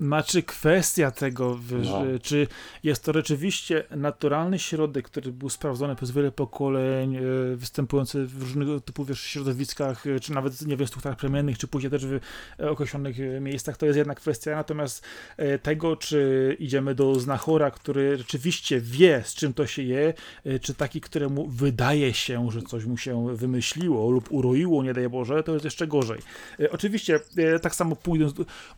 Znaczy 0.02 0.42
kwestia 0.42 1.10
tego, 1.10 1.58
no. 1.84 2.02
czy 2.22 2.46
jest 2.82 3.04
to 3.04 3.12
rzeczywiście 3.12 3.84
naturalny 3.90 4.58
środek, 4.58 5.04
który 5.04 5.32
był 5.32 5.48
sprawdzony 5.48 5.96
przez 5.96 6.10
wiele 6.10 6.32
pokoleń, 6.32 7.16
e, 7.16 7.20
występujący 7.56 8.26
w 8.26 8.42
różnego 8.42 8.80
typu 8.80 9.04
wiesz, 9.04 9.20
środowiskach, 9.20 10.06
e, 10.06 10.20
czy 10.20 10.32
nawet 10.32 10.66
nie 10.66 10.76
wiem, 10.76 10.86
strukturach 10.86 11.18
plemiennych, 11.18 11.58
czy 11.58 11.66
później 11.68 11.90
też 11.90 12.06
w 12.06 12.20
e, 12.60 12.70
określonych 12.70 13.16
miejscach, 13.40 13.76
to 13.76 13.86
jest 13.86 13.98
jedna 13.98 14.14
kwestia. 14.14 14.56
Natomiast 14.56 15.04
tego, 15.62 15.96
czy 15.96 16.56
idziemy 16.58 16.94
do 16.94 17.20
znachora, 17.20 17.70
który 17.70 18.18
rzeczywiście 18.18 18.80
wie, 18.80 19.22
z 19.24 19.34
czym 19.34 19.54
to 19.54 19.66
się 19.66 19.82
je, 19.82 20.14
czy 20.60 20.74
taki, 20.74 21.00
któremu 21.00 21.48
wydaje 21.48 22.14
się, 22.14 22.50
że 22.50 22.62
coś 22.62 22.84
mu 22.84 22.96
się 22.96 23.36
wymyśliło 23.36 24.10
lub 24.10 24.32
uroiło, 24.32 24.82
nie 24.82 24.94
daj 24.94 25.08
Boże, 25.08 25.42
to 25.42 25.52
jest 25.52 25.64
jeszcze 25.64 25.86
gorzej. 25.86 26.18
Oczywiście 26.70 27.20
tak 27.62 27.74
samo 27.74 27.96
pójdą, 27.96 28.26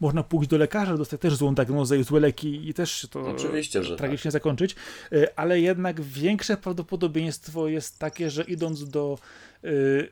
można 0.00 0.22
pójść 0.22 0.50
do 0.50 0.58
lekarza, 0.58 0.96
dostać 0.96 1.13
też 1.18 1.34
złą 1.34 1.54
diagnozę 1.54 1.98
i 1.98 2.04
złe 2.04 2.20
leki 2.20 2.68
i 2.68 2.74
też 2.74 3.06
to 3.10 3.20
Oczywiście, 3.20 3.84
że 3.84 3.96
tragicznie 3.96 4.28
tak. 4.28 4.32
zakończyć, 4.32 4.76
e, 5.12 5.38
ale 5.38 5.60
jednak 5.60 6.00
większe 6.00 6.56
prawdopodobieństwo 6.56 7.68
jest 7.68 7.98
takie, 7.98 8.30
że 8.30 8.42
idąc 8.44 8.90
do 8.90 9.18
yy, 9.62 10.08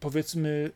powiedzmy 0.00 0.70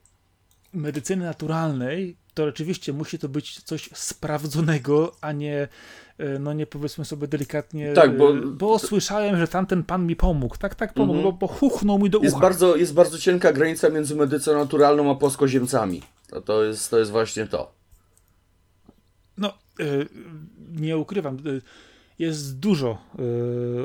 medycyny 0.73 1.25
naturalnej, 1.25 2.17
to 2.35 2.47
rzeczywiście 2.47 2.93
musi 2.93 3.19
to 3.19 3.29
być 3.29 3.61
coś 3.61 3.91
sprawdzonego, 3.95 5.13
a 5.21 5.33
nie, 5.33 5.69
e, 6.19 6.39
no 6.39 6.53
nie 6.53 6.67
powiedzmy 6.67 7.05
sobie 7.05 7.29
delikatnie, 7.29 7.93
tak, 7.93 8.17
bo, 8.17 8.35
bo 8.35 8.79
słyszałem, 8.79 9.39
że 9.39 9.49
tamten 9.49 9.83
pan 9.83 10.07
mi 10.07 10.17
pomógł. 10.17 10.57
Tak, 10.57 10.75
tak 10.75 10.95
pomógł, 10.95 11.19
mm 11.19 11.31
-hmm. 11.31 11.39
bo, 11.39 11.47
bo 11.47 11.55
huchnął 11.55 11.99
mi 11.99 12.11
do 12.11 12.19
jest 12.19 12.37
ucha. 12.37 12.43
Bardzo, 12.43 12.77
jest 12.77 12.95
bardzo 12.95 13.19
cienka 13.19 13.53
granica 13.53 13.89
między 13.89 14.17
medycyną 14.17 14.59
naturalną 14.59 15.11
a 15.11 15.15
płaskoziemcami. 15.15 16.03
To, 16.31 16.41
to, 16.41 16.65
jest, 16.65 16.91
to 16.91 16.99
jest 16.99 17.11
właśnie 17.11 17.47
to. 17.47 17.82
E, 19.81 19.85
nie 20.81 20.99
ukrywam, 20.99 21.37
e, 21.37 21.41
jest 22.19 22.59
dużo 22.59 22.99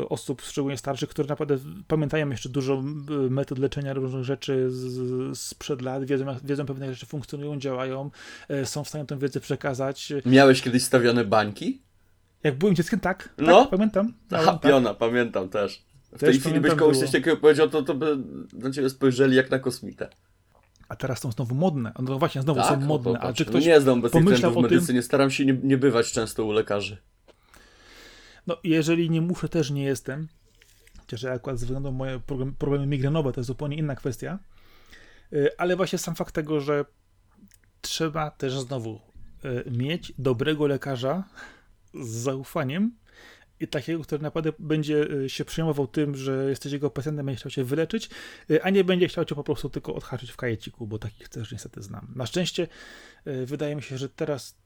e, 0.04 0.10
osób, 0.10 0.42
szczególnie 0.42 0.78
starszych, 0.78 1.10
które 1.10 1.28
naprawdę 1.28 1.58
pamiętają 1.88 2.30
jeszcze 2.30 2.50
dużo 2.50 2.82
metod 3.30 3.60
leczenia 3.60 3.94
różnych 3.94 4.24
rzeczy 4.24 4.72
z, 4.72 5.40
sprzed 5.40 5.82
lat, 5.82 6.06
wiedzą, 6.06 6.26
wiedzą 6.44 6.66
pewne 6.66 6.94
rzeczy 6.94 7.06
funkcjonują, 7.06 7.60
działają, 7.60 8.12
są 8.64 8.84
w 8.84 8.88
stanie 8.88 9.06
tę 9.06 9.20
wiedzę 9.20 9.40
przekazać. 9.40 10.14
Miałeś 10.26 10.62
kiedyś 10.62 10.84
stawiane 10.84 11.26
bańki? 11.26 11.82
Jak 12.44 12.58
byłem 12.58 12.76
dzieckiem, 12.76 13.00
tak. 13.00 13.24
tak 13.24 13.48
no? 13.48 13.66
pamiętam. 13.66 14.14
Aha, 14.32 14.52
tak. 14.52 14.62
piona, 14.62 14.94
pamiętam 14.94 15.50
też. 15.50 15.86
W 16.12 16.20
też 16.20 16.20
tej 16.20 16.40
chwili 16.40 16.60
byś 16.60 16.74
komuś 16.74 16.98
coś 16.98 17.12
takiego 17.12 17.38
powiedział, 17.38 17.70
to, 17.70 17.84
to 17.84 17.96
by 17.96 18.18
na 18.54 18.72
ciebie 18.72 18.90
spojrzeli 18.90 19.36
jak 19.36 19.52
na 19.52 19.60
kosmitę 19.60 20.10
a 20.90 20.96
teraz 20.96 21.20
są 21.20 21.32
znowu 21.32 21.56
modne. 21.56 21.92
No 22.00 22.20
właśnie, 22.20 22.42
znowu 22.42 22.62
tak, 22.62 22.70
są 22.70 22.86
modne. 22.88 23.20
A 23.20 23.34
czy 23.34 23.46
ktoś 23.46 23.66
nie 23.66 23.82
znam 23.82 24.02
bez 24.02 24.12
pomyślał 24.12 24.52
w 24.54 24.58
medycynie, 24.58 25.00
tym... 25.00 25.04
staram 25.04 25.32
się 25.32 25.46
nie, 25.46 25.54
nie 25.64 25.78
bywać 25.78 26.12
często 26.12 26.46
u 26.46 26.52
lekarzy. 26.52 26.98
No, 28.48 28.58
jeżeli 28.64 29.10
nie 29.10 29.22
muszę, 29.22 29.50
też 29.50 29.72
nie 29.72 29.84
jestem. 29.84 30.28
Chociaż 31.00 31.24
ja 31.24 31.32
akurat 31.32 31.60
ze 31.60 31.66
względu 31.66 31.92
na 31.92 31.98
moje 31.98 32.20
problemy 32.58 32.88
migrenowe 32.88 33.34
to 33.34 33.40
jest 33.40 33.48
zupełnie 33.48 33.78
inna 33.78 33.96
kwestia. 33.96 34.40
Y, 35.34 35.58
ale 35.58 35.76
właśnie 35.76 36.00
sam 36.00 36.16
fakt 36.16 36.36
tego, 36.36 36.62
że 36.62 36.86
trzeba 37.82 38.32
też 38.32 38.60
znowu 38.60 39.00
y, 39.68 39.72
mieć 39.72 40.14
dobrego 40.18 40.68
lekarza 40.68 41.24
z 41.94 42.08
zaufaniem, 42.10 42.92
takiego, 43.66 44.04
który 44.04 44.24
naprawdę 44.24 44.52
będzie 44.60 45.12
y, 45.12 45.30
się 45.30 45.46
przejmował 45.46 45.88
tym, 45.88 46.16
że 46.16 46.50
jesteś 46.50 46.72
jego 46.72 46.90
pacjentem, 46.90 47.26
będzie 47.26 47.40
chciał 47.40 47.52
cię 47.52 47.64
wyleczyć, 47.64 48.10
y, 48.52 48.64
a 48.64 48.70
nie 48.70 48.84
będzie 48.84 49.08
chciał 49.08 49.26
cię 49.26 49.36
po 49.36 49.44
prostu 49.44 49.70
tylko 49.70 49.96
odhaczyć 49.96 50.32
w 50.32 50.38
kajeciku, 50.38 50.88
bo 50.88 51.00
takich 51.00 51.30
też 51.30 51.52
niestety 51.52 51.82
znam. 51.82 52.14
Na 52.16 52.26
szczęście 52.26 52.68
y, 53.28 53.46
wydaje 53.46 53.76
mi 53.76 53.82
się, 53.82 53.98
że 53.98 54.10
teraz 54.10 54.58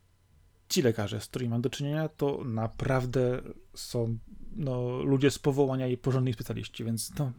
ci 0.70 0.82
lekarze, 0.82 1.22
z 1.22 1.28
którymi 1.28 1.50
mam 1.50 1.62
do 1.62 1.70
czynienia, 1.70 2.10
to 2.10 2.42
naprawdę 2.46 3.42
są 3.74 4.18
no, 4.56 5.04
ludzie 5.04 5.32
z 5.32 5.40
powołania 5.40 5.88
i 5.88 5.98
porządni 5.98 6.34
specjaliści, 6.34 6.84
więc 6.84 7.12
no, 7.20 7.32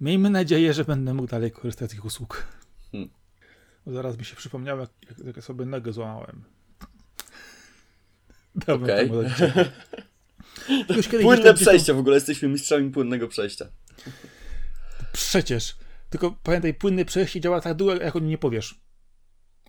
miejmy 0.00 0.30
nadzieję, 0.30 0.72
że 0.72 0.84
będę 0.84 1.14
mógł 1.14 1.28
dalej 1.28 1.50
korzystać 1.50 1.90
z 1.90 1.94
ich 1.94 2.04
usług. 2.04 2.46
Hmm. 2.92 3.10
Zaraz 3.86 4.18
mi 4.18 4.24
się 4.24 4.36
przypomniało, 4.36 4.80
jak, 4.80 4.90
jak 5.26 5.44
sobie 5.44 5.64
nogę 5.64 5.92
złamałem. 5.92 6.44
Okej. 8.76 9.10
Okay. 9.10 9.70
Płynne 11.22 11.54
przejście, 11.54 11.94
w 11.94 11.98
ogóle 11.98 12.14
jesteśmy 12.14 12.48
mistrzami 12.48 12.90
płynnego 12.90 13.28
przejścia. 13.28 13.66
Przecież. 15.12 15.76
Tylko 16.10 16.38
pamiętaj, 16.42 16.74
płynne 16.74 17.04
przejście 17.04 17.40
działa 17.40 17.60
tak 17.60 17.74
długo, 17.74 17.96
jak 17.96 18.16
o 18.16 18.18
nim 18.18 18.28
nie 18.28 18.38
powiesz. 18.38 18.80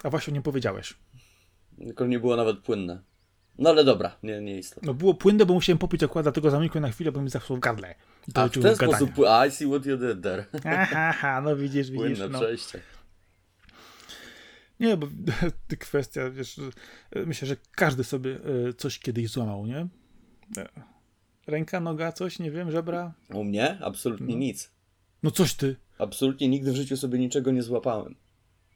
A 0.04 0.10
właśnie 0.10 0.34
nie 0.34 0.42
powiedziałeś. 0.42 0.94
Tylko 1.78 2.08
nie 2.08 2.20
było 2.20 2.36
nawet 2.36 2.60
płynne. 2.60 3.02
No 3.58 3.70
ale 3.70 3.84
dobra, 3.84 4.18
nie, 4.24 4.42
nie 4.42 4.58
istotne. 4.58 4.88
No 4.88 4.94
było 4.94 5.14
płynne, 5.14 5.46
bo 5.46 5.54
musiałem 5.54 5.78
popić 5.78 6.04
akurat, 6.04 6.26
dlatego 6.26 6.50
zamykłem 6.50 6.82
na 6.82 6.92
chwilę, 6.92 7.12
bo 7.12 7.22
mi 7.22 7.30
zachło 7.30 7.56
w 7.56 7.60
gardle. 7.60 7.96
A 8.34 8.48
w 8.48 8.52
ten 8.52 8.76
sposób, 8.76 9.10
I 9.48 9.52
see 9.52 9.68
what 9.68 9.86
you 9.86 9.98
did 9.98 10.24
there. 10.24 10.46
Aha, 10.96 11.42
no 11.42 11.56
widzisz, 11.56 11.92
widzisz. 11.92 12.08
Płynne 12.08 12.30
no. 12.30 12.40
przejście. 12.40 12.80
Nie, 14.80 14.98
bo 14.98 15.08
kwestia, 15.80 16.30
wiesz, 16.30 16.60
myślę, 17.26 17.48
że 17.48 17.56
każdy 17.72 18.04
sobie 18.04 18.40
e, 18.70 18.74
coś 18.74 19.00
kiedyś 19.00 19.30
złamał, 19.30 19.66
nie? 19.66 19.88
Ręka, 21.48 21.80
noga, 21.80 22.12
coś, 22.12 22.40
nie 22.40 22.52
wiem, 22.52 22.72
żebra? 22.72 23.14
U 23.34 23.44
mnie? 23.44 23.78
Absolutnie 23.82 24.36
no. 24.36 24.40
nic. 24.40 24.72
No 25.24 25.32
coś 25.32 25.54
ty. 25.54 25.76
Absolutnie 25.98 26.48
nigdy 26.48 26.72
w 26.72 26.76
życiu 26.76 26.98
sobie 26.98 27.20
niczego 27.20 27.52
nie 27.52 27.64
złapałem. 27.64 28.16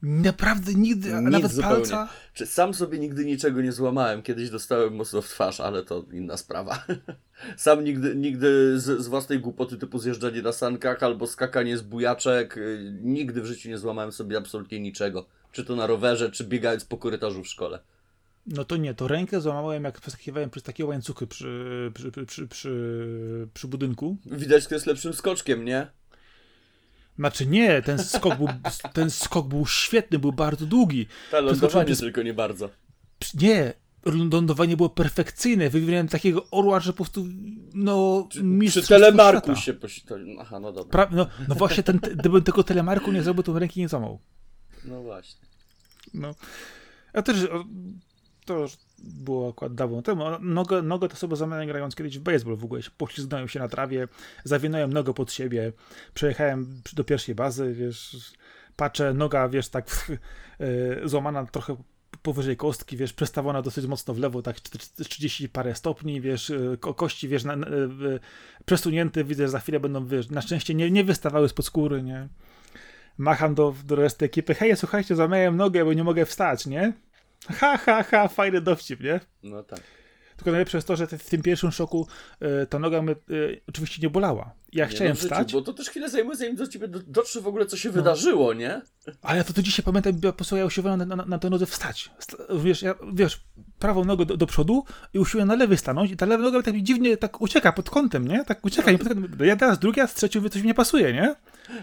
Naprawdę 0.02 0.74
nigdy, 0.74 1.16
a 1.16 1.22
nawet 1.22 1.52
zupełnie. 1.52 1.76
palca? 1.76 2.10
Czy 2.34 2.46
sam 2.46 2.74
sobie 2.74 3.00
nigdy 3.00 3.26
niczego 3.26 3.62
nie 3.62 3.72
złamałem. 3.72 4.22
Kiedyś 4.22 4.50
dostałem 4.50 4.96
mocno 4.96 5.22
w 5.22 5.28
twarz, 5.28 5.60
ale 5.60 5.84
to 5.84 6.06
inna 6.14 6.38
sprawa. 6.38 6.86
sam 7.58 7.84
nigdy, 7.84 8.16
nigdy 8.16 8.80
z, 8.80 9.02
z, 9.02 9.08
własnej 9.08 9.40
głupoty 9.40 9.78
typu 9.78 10.00
zjeżdżanie 10.00 10.42
na 10.42 10.52
sankach 10.52 11.04
albo 11.04 11.28
skakanie 11.28 11.78
z 11.78 11.82
bujaczek, 11.82 12.58
y, 12.58 13.00
nigdy 13.02 13.42
w 13.42 13.46
życiu 13.46 13.70
nie 13.70 13.78
złamałem 13.78 14.12
sobie 14.12 14.38
absolutnie 14.38 14.80
niczego. 14.80 15.26
Czy 15.52 15.66
to 15.66 15.76
na 15.76 15.88
rowerze, 15.88 16.32
czy 16.32 16.44
biegając 16.44 16.86
po 16.86 16.98
korytarzu 16.98 17.44
w 17.44 17.48
szkole. 17.48 17.80
No 18.48 18.66
to 18.66 18.78
nie, 18.78 18.94
to 18.94 19.08
rękę 19.08 19.42
złamałem, 19.42 19.84
jak 19.84 20.02
przeskakiwałem 20.02 20.50
przez 20.50 20.64
takie 20.64 20.86
łańcuchy 20.86 21.28
przy, 21.28 21.92
przy, 21.94 22.12
przy, 22.26 22.48
przy, 22.48 23.48
przy 23.54 23.68
budynku. 23.68 24.18
Widać, 24.26 24.66
kto 24.66 24.76
jest 24.76 24.86
lepszym 24.86 25.14
skoczkiem, 25.14 25.66
nie? 25.66 25.88
Znaczy 27.18 27.46
nie, 27.48 27.82
ten 27.82 28.00
skok 28.00 28.38
był, 28.38 28.48
ten 28.94 29.10
skok 29.10 29.48
był 29.48 29.66
świetny, 29.66 30.20
był 30.20 30.34
bardzo 30.34 30.66
długi. 30.66 31.08
Ta 31.32 31.40
lądowanie 31.40 31.86
przez... 31.86 32.00
tylko 32.00 32.24
nie 32.24 32.34
bardzo. 32.34 32.70
Nie, 33.34 33.74
lądowanie 34.06 34.78
było 34.78 34.90
perfekcyjne. 34.90 35.70
Wywiałem 35.70 36.08
takiego 36.08 36.50
orła, 36.52 36.80
że 36.80 36.94
po 36.94 36.98
prostu 36.98 37.26
no 37.74 38.28
Przy 38.68 38.88
telemarku 38.88 39.56
się 39.56 39.74
posi... 39.74 40.04
Aha, 40.40 40.60
no 40.60 40.72
dobra. 40.72 40.92
Pra... 40.92 41.16
No, 41.18 41.28
no 41.48 41.56
właśnie, 41.56 41.84
ten, 41.84 41.98
gdybym 41.98 42.44
tego 42.44 42.64
telemarku 42.64 43.12
nie 43.12 43.24
zrobił, 43.24 43.44
to 43.44 43.60
ręki 43.60 43.80
nie 43.80 43.90
złamał. 43.90 44.20
No 44.86 45.02
właśnie. 45.02 45.42
No. 46.14 46.36
Ja 47.14 47.22
też 47.22 47.48
to 48.52 48.60
już 48.60 48.78
było 49.00 49.50
akurat 49.50 49.76
dawno 49.76 50.02
temu. 50.02 50.24
Nogę, 50.40 50.82
nogę 50.82 51.08
to 51.08 51.16
sobie 51.16 51.36
zamiast 51.36 51.68
grając 51.68 51.96
kiedyś 51.96 52.20
w 52.20 52.22
baseball 52.22 52.56
w 52.56 52.64
ogóle. 52.64 52.82
Poślizgnąłem 52.98 53.48
się 53.48 53.60
na 53.60 53.68
trawie, 53.68 54.08
zawinąłem 54.44 54.94
nogę 54.94 55.14
pod 55.14 55.34
siebie, 55.34 55.74
przejechałem 56.14 56.82
do 56.94 57.04
pierwszej 57.04 57.36
bazy, 57.36 57.74
wiesz, 57.74 58.18
patrzę, 58.76 59.14
noga, 59.14 59.50
wiesz, 59.50 59.70
tak 59.70 60.12
yy, 60.60 61.02
złamana 61.10 61.46
trochę 61.46 61.76
powyżej 62.22 62.58
kostki, 62.58 62.98
wiesz, 62.98 63.14
przestawiona 63.14 63.62
dosyć 63.62 63.86
mocno 63.86 64.14
w 64.14 64.20
lewo, 64.20 64.42
tak 64.42 64.60
30 64.60 65.50
parę 65.50 65.76
stopni, 65.76 66.22
wiesz, 66.22 66.50
e, 66.50 66.78
kości, 66.78 67.28
wiesz, 67.28 67.44
na, 67.44 67.56
na, 67.56 67.68
e, 67.68 67.72
przesunięte, 68.66 69.24
widzę, 69.24 69.44
że 69.44 69.50
za 69.50 69.60
chwilę 69.60 69.80
będą, 69.80 70.06
wiesz, 70.06 70.30
na 70.30 70.42
szczęście 70.42 70.76
nie, 70.76 70.92
nie 70.92 71.04
wystawały 71.04 71.50
spod 71.50 71.66
skóry, 71.66 72.04
nie. 72.04 72.28
Macham 73.18 73.56
do, 73.56 73.76
do 73.86 73.96
reszty 73.96 74.26
ekipy, 74.26 74.56
hej, 74.56 74.76
słuchajcie, 74.76 75.16
złamałem 75.16 75.58
nogę, 75.58 75.86
bo 75.86 75.94
nie 75.94 76.04
mogę 76.04 76.26
wstać, 76.26 76.66
nie? 76.66 76.94
Ha, 77.50 77.78
ha, 77.78 78.04
ha, 78.04 78.28
fajny 78.28 78.62
dowcip, 78.62 79.00
nie? 79.00 79.20
No 79.44 79.64
tak. 79.64 79.82
Tylko 80.36 80.52
najlepsze 80.52 80.78
jest 80.78 80.88
to, 80.88 80.96
że 80.96 81.08
w 81.08 81.30
tym 81.30 81.42
pierwszym 81.42 81.72
szoku 81.72 82.08
e, 82.40 82.66
ta 82.66 82.80
noga 82.80 83.02
mnie, 83.02 83.12
e, 83.12 83.16
oczywiście 83.68 84.02
nie 84.02 84.10
bolała. 84.10 84.54
Ja 84.74 84.86
nie 84.86 84.92
chciałem 84.92 85.14
no, 85.14 85.20
wstać. 85.20 85.40
Życiu, 85.48 85.58
bo 85.58 85.66
to 85.66 85.74
też 85.74 85.90
chwilę 85.90 86.10
zajmuje, 86.10 86.38
zanim 86.38 86.56
do 86.56 86.68
ciebie 86.68 86.88
dotrze 86.88 87.42
w 87.42 87.48
ogóle, 87.48 87.66
co 87.66 87.78
się 87.78 87.90
no. 87.90 87.96
wydarzyło, 87.96 88.54
nie? 88.54 88.82
Ale 89.22 89.38
ja 89.38 89.44
to, 89.44 89.54
to 89.54 89.62
dzisiaj 89.62 89.86
pamiętam, 89.86 90.22
po 90.22 90.34
prostu 90.34 90.58
ja 90.58 90.66
usiłowałem 90.66 91.08
na, 91.08 91.16
na, 91.16 91.26
na 91.26 91.40
tę 91.40 91.50
nodze 91.50 91.66
wstać. 91.66 92.12
Wiesz, 92.64 92.82
ja, 92.82 92.96
wiesz 93.14 93.42
prawą 93.80 94.06
nogę 94.06 94.26
do, 94.26 94.38
do, 94.38 94.48
przodu 94.48 94.84
i 95.14 95.20
usiłuję 95.20 95.46
na 95.46 95.56
lewy 95.56 95.78
stanąć 95.78 96.12
i 96.12 96.18
ta 96.18 96.26
lewa 96.26 96.44
noga 96.44 96.62
tak 96.62 96.82
dziwnie 96.82 97.18
tak 97.18 97.42
ucieka 97.42 97.72
pod 97.72 97.90
kątem, 97.90 98.28
nie? 98.28 98.46
Tak 98.46 98.66
ucieka. 98.66 98.92
No. 99.16 99.46
Ja 99.46 99.56
teraz 99.56 99.80
drugi, 99.80 100.02
a 100.02 100.08
z 100.08 100.14
trzecią 100.14 100.50
coś 100.50 100.62
mi 100.62 100.68
nie 100.68 100.74
pasuje, 100.74 101.14
nie? 101.14 101.36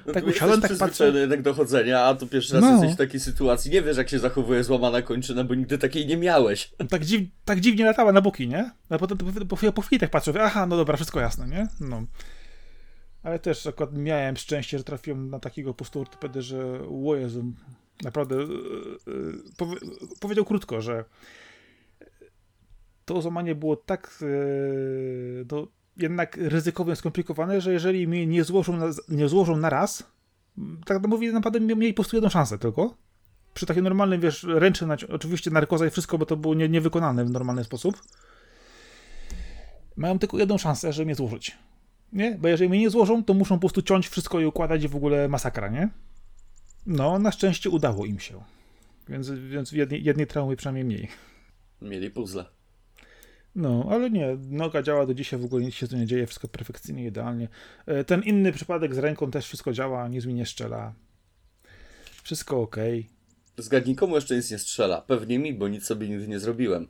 No 0.06 0.12
tak 0.12 0.26
usiadłem, 0.26 0.60
tak 0.60 0.76
patrzę. 0.78 1.12
jednak 1.14 1.42
do 1.42 1.54
chodzenia, 1.54 2.00
a 2.00 2.14
tu 2.14 2.26
pierwszy 2.26 2.54
raz 2.54 2.62
no. 2.62 2.72
jesteś 2.72 2.92
w 2.92 2.96
takiej 2.96 3.20
sytuacji. 3.20 3.70
Nie 3.70 3.82
wiesz, 3.82 3.96
jak 3.96 4.08
się 4.08 4.18
zachowuje 4.18 4.64
złamana 4.64 5.02
kończyna, 5.02 5.44
bo 5.44 5.54
nigdy 5.54 5.78
takiej 5.78 6.06
nie 6.06 6.16
miałeś. 6.16 6.70
Tak, 6.90 7.04
dziw, 7.04 7.20
tak 7.44 7.60
dziwnie 7.60 7.84
latała 7.84 8.12
na 8.12 8.20
boki, 8.20 8.48
nie? 8.48 8.70
A 8.90 8.98
potem 8.98 9.18
po, 9.18 9.56
po, 9.56 9.72
po 9.72 9.82
chwili 9.82 10.00
tak 10.00 10.10
patrzę, 10.10 10.32
aha, 10.40 10.66
no 10.66 10.76
dobra, 10.76 10.96
wszystko 10.96 11.20
jasne, 11.20 11.48
nie? 11.48 11.68
No. 11.80 12.02
Ale 13.22 13.38
też 13.38 13.66
akurat 13.66 13.92
miałem 13.92 14.36
szczęście, 14.36 14.78
że 14.78 14.84
trafiłem 14.84 15.30
na 15.30 15.38
takiego 15.38 15.74
po 15.74 15.76
prostu 15.76 16.00
ortopedy, 16.00 16.42
że 16.42 16.80
o 17.06 17.16
Jezu, 17.16 17.44
naprawdę 18.04 18.36
yy, 18.36 19.42
powie, 19.56 19.76
powiedział 20.20 20.44
krótko, 20.44 20.80
że 20.80 21.04
to 23.04 23.22
złamanie 23.22 23.54
było 23.54 23.76
tak 23.76 24.18
yy, 24.20 25.66
jednak 25.96 26.36
ryzykowne, 26.36 26.96
skomplikowane, 26.96 27.60
że 27.60 27.72
jeżeli 27.72 28.08
mnie 28.08 28.26
nie 28.26 28.44
złożą 28.44 28.76
na, 28.76 28.86
nie 29.08 29.28
złożą 29.28 29.56
na 29.56 29.70
raz, 29.70 30.04
tak 30.86 31.02
to 31.02 31.08
mówię, 31.08 31.32
naprawdę 31.32 31.60
mieli 31.60 31.94
po 31.94 32.02
prostu 32.02 32.16
jedną 32.16 32.28
szansę 32.28 32.58
tylko. 32.58 32.94
Przy 33.54 33.66
takim 33.66 33.84
normalnym, 33.84 34.20
wiesz, 34.20 34.46
ręczy, 34.48 34.86
oczywiście 35.08 35.50
narkoza 35.50 35.86
i 35.86 35.90
wszystko, 35.90 36.18
bo 36.18 36.26
to 36.26 36.36
było 36.36 36.54
nie, 36.54 36.68
niewykonane 36.68 37.24
w 37.24 37.30
normalny 37.30 37.64
sposób. 37.64 38.02
Mają 39.96 40.18
tylko 40.18 40.38
jedną 40.38 40.58
szansę, 40.58 40.92
żeby 40.92 41.06
mnie 41.06 41.14
złożyć. 41.14 41.58
Nie? 42.12 42.38
Bo 42.40 42.48
jeżeli 42.48 42.70
mnie 42.70 42.80
nie 42.80 42.90
złożą, 42.90 43.24
to 43.24 43.34
muszą 43.34 43.54
po 43.54 43.60
prostu 43.60 43.82
ciąć 43.82 44.08
wszystko 44.08 44.40
i 44.40 44.46
układać 44.46 44.84
i 44.84 44.88
w 44.88 44.96
ogóle 44.96 45.28
masakra, 45.28 45.68
nie? 45.68 45.88
No, 46.86 47.18
na 47.18 47.32
szczęście 47.32 47.70
udało 47.70 48.06
im 48.06 48.18
się. 48.18 48.42
Więc, 49.08 49.30
więc 49.30 49.72
jednej, 49.72 50.04
jednej 50.04 50.26
traumy 50.26 50.56
przynajmniej 50.56 50.84
mniej. 50.84 51.08
Mieli 51.82 52.10
puzzle. 52.10 52.44
No, 53.54 53.86
ale 53.90 54.10
nie, 54.10 54.36
noga 54.50 54.82
działa 54.82 55.06
do 55.06 55.14
dzisiaj, 55.14 55.40
w 55.40 55.44
ogóle 55.44 55.64
nic 55.64 55.74
się 55.74 55.88
tu 55.88 55.96
nie 55.96 56.06
dzieje, 56.06 56.26
wszystko 56.26 56.48
perfekcyjnie, 56.48 57.06
idealnie. 57.06 57.48
E, 57.86 58.04
ten 58.04 58.22
inny 58.22 58.52
przypadek 58.52 58.94
z 58.94 58.98
ręką 58.98 59.30
też 59.30 59.46
wszystko 59.46 59.72
działa, 59.72 60.08
nic 60.08 60.26
mi 60.26 60.34
nie 60.34 60.46
strzela. 60.46 60.94
Wszystko 62.22 62.60
ok. 62.60 62.76
Zgadnij, 63.56 63.96
komu 63.96 64.14
jeszcze 64.14 64.36
nic 64.36 64.50
nie 64.50 64.58
strzela? 64.58 65.00
Pewnie 65.00 65.38
mi, 65.38 65.54
bo 65.54 65.68
nic 65.68 65.84
sobie 65.84 66.08
nigdy 66.08 66.28
nie 66.28 66.38
zrobiłem. 66.38 66.88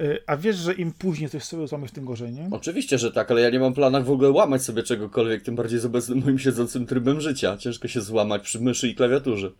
E, 0.00 0.18
a 0.26 0.36
wiesz, 0.36 0.56
że 0.56 0.74
im 0.74 0.92
później 0.92 1.30
coś 1.30 1.42
sobie 1.42 1.66
złamiesz, 1.66 1.90
tym 1.90 2.04
gorzej, 2.04 2.32
nie? 2.32 2.48
Oczywiście, 2.50 2.98
że 2.98 3.12
tak, 3.12 3.30
ale 3.30 3.40
ja 3.40 3.50
nie 3.50 3.60
mam 3.60 3.74
planach 3.74 4.04
w 4.04 4.10
ogóle 4.10 4.30
łamać 4.30 4.62
sobie 4.62 4.82
czegokolwiek, 4.82 5.42
tym 5.42 5.56
bardziej 5.56 5.78
z 5.78 5.84
obecnym 5.84 6.22
moim 6.24 6.38
siedzącym 6.38 6.86
trybem 6.86 7.20
życia. 7.20 7.56
Ciężko 7.56 7.88
się 7.88 8.00
złamać 8.00 8.42
przy 8.42 8.60
myszy 8.60 8.88
i 8.88 8.94
klawiaturze. 8.94 9.50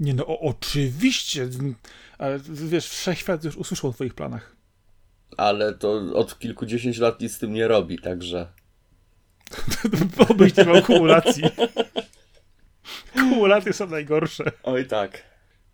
Nie 0.00 0.14
no, 0.14 0.26
o, 0.26 0.40
oczywiście. 0.40 1.48
Ale 2.18 2.40
wiesz, 2.48 2.88
wszechświat 2.88 3.44
już 3.44 3.56
usłyszał 3.56 3.90
o 3.90 3.92
twoich 3.92 4.14
planach 4.14 4.56
ale 5.36 5.74
to 5.74 6.02
od 6.14 6.38
kilkudziesięciu 6.38 7.02
lat 7.02 7.20
nic 7.20 7.34
z 7.34 7.38
tym 7.38 7.52
nie 7.52 7.68
robi, 7.68 7.98
także... 7.98 8.46
Obyś 10.30 10.56
nie 10.56 10.64
miał 10.64 10.82
kumulacji. 10.82 11.42
Kumulacje 13.12 13.72
są 13.72 13.86
najgorsze. 13.86 14.44
Oj 14.62 14.86
tak. 14.86 15.22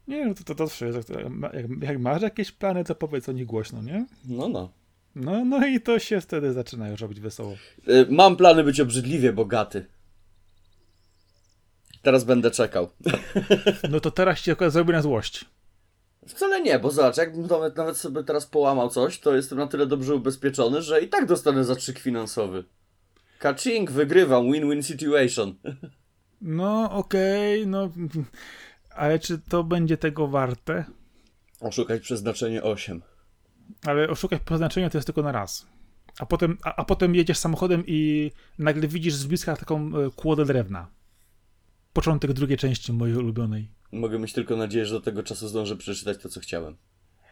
Nie, 0.08 0.26
no 0.26 0.34
to 0.34 0.44
to, 0.44 0.54
to 0.54 0.66
wszystko. 0.66 1.20
Jak, 1.52 1.82
jak 1.82 1.98
masz 1.98 2.22
jakieś 2.22 2.52
plany, 2.52 2.84
to 2.84 2.94
powiedz 2.94 3.28
o 3.28 3.32
nich 3.32 3.46
głośno, 3.46 3.82
nie? 3.82 4.06
No, 4.24 4.48
no. 4.48 4.72
No, 5.14 5.44
no 5.44 5.66
i 5.66 5.80
to 5.80 5.98
się 5.98 6.20
wtedy 6.20 6.52
zaczyna 6.52 6.88
już 6.88 7.00
robić 7.00 7.20
wesoło. 7.20 7.56
Y, 7.88 8.06
mam 8.10 8.36
plany 8.36 8.64
być 8.64 8.80
obrzydliwie 8.80 9.32
bogaty. 9.32 9.86
Teraz 12.02 12.24
będę 12.24 12.50
czekał. 12.50 12.88
No 13.90 14.00
to 14.00 14.10
teraz 14.10 14.40
ci 14.40 14.50
zrobię 14.68 14.92
na 14.92 15.02
złość. 15.02 15.44
Wcale 16.28 16.60
nie, 16.60 16.78
bo 16.78 16.90
zobacz, 16.90 17.16
jakbym 17.16 17.46
nawet, 17.46 17.76
nawet 17.76 17.96
sobie 17.96 18.24
teraz 18.24 18.46
połamał 18.46 18.88
coś, 18.88 19.20
to 19.20 19.36
jestem 19.36 19.58
na 19.58 19.66
tyle 19.66 19.86
dobrze 19.86 20.14
ubezpieczony, 20.14 20.82
że 20.82 21.00
i 21.00 21.08
tak 21.08 21.26
dostanę 21.26 21.64
zastrzyk 21.64 21.98
finansowy. 21.98 22.64
Kaching, 23.38 23.90
wygrywam, 23.90 24.52
win-win 24.52 24.82
situation. 24.82 25.54
No, 26.44 26.90
okej, 26.90 27.60
okay, 27.60 27.70
no. 27.70 27.90
Ale 28.94 29.18
czy 29.18 29.38
to 29.38 29.64
będzie 29.64 29.96
tego 29.96 30.28
warte? 30.28 30.84
Oszukać 31.60 32.02
przeznaczenie 32.02 32.62
8. 32.62 33.02
Ale 33.86 34.08
oszukać 34.08 34.42
przeznaczenie 34.42 34.90
to 34.90 34.98
jest 34.98 35.06
tylko 35.06 35.22
na 35.22 35.32
raz. 35.32 35.66
A 36.18 36.26
potem, 36.26 36.58
a, 36.62 36.76
a 36.76 36.84
potem 36.84 37.14
jedziesz 37.14 37.38
samochodem 37.38 37.84
i 37.86 38.30
nagle 38.58 38.88
widzisz 38.88 39.14
z 39.14 39.26
bliska 39.26 39.56
taką 39.56 39.86
e, 39.86 40.10
kłodę 40.16 40.44
drewna. 40.44 40.86
Początek 41.92 42.32
drugiej 42.32 42.58
części 42.58 42.92
mojej 42.92 43.16
ulubionej. 43.16 43.68
Mogę 43.92 44.18
mieć 44.18 44.32
tylko 44.32 44.56
nadzieję, 44.56 44.86
że 44.86 44.94
do 44.94 45.00
tego 45.00 45.22
czasu 45.22 45.48
zdążę 45.48 45.76
przeczytać 45.76 46.18
to, 46.22 46.28
co 46.28 46.40
chciałem. 46.40 46.76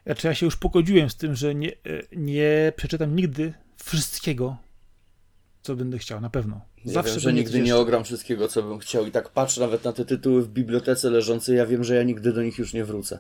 Znaczy 0.07 0.27
ja 0.27 0.35
się 0.35 0.47
już 0.47 0.57
pogodziłem 0.57 1.11
z 1.11 1.17
tym, 1.17 1.35
że 1.35 1.55
nie, 1.55 1.73
e, 1.73 1.77
nie 2.17 2.73
przeczytam 2.77 3.17
nigdy 3.17 3.55
wszystkiego, 3.85 4.57
co 5.63 5.77
będę 5.77 5.99
chciał, 5.99 6.21
na 6.21 6.31
pewno. 6.31 6.61
Ja 6.85 6.93
Zawsze 6.93 7.13
wiem, 7.13 7.21
że 7.21 7.33
nigdy 7.33 7.61
nie 7.61 7.77
ogram 7.77 8.05
wszystkiego, 8.05 8.49
co 8.49 8.63
bym 8.63 8.79
chciał 8.79 9.07
i 9.07 9.11
tak 9.11 9.29
patrzę 9.29 9.61
nawet 9.61 9.85
na 9.85 9.93
te 9.93 10.05
tytuły 10.05 10.43
w 10.43 10.49
bibliotece 10.49 11.11
leżące, 11.11 11.55
ja 11.55 11.67
wiem, 11.67 11.85
że 11.85 11.95
ja 11.95 12.03
nigdy 12.03 12.33
do 12.33 12.43
nich 12.43 12.59
już 12.59 12.73
nie 12.73 12.85
wrócę. 12.85 13.19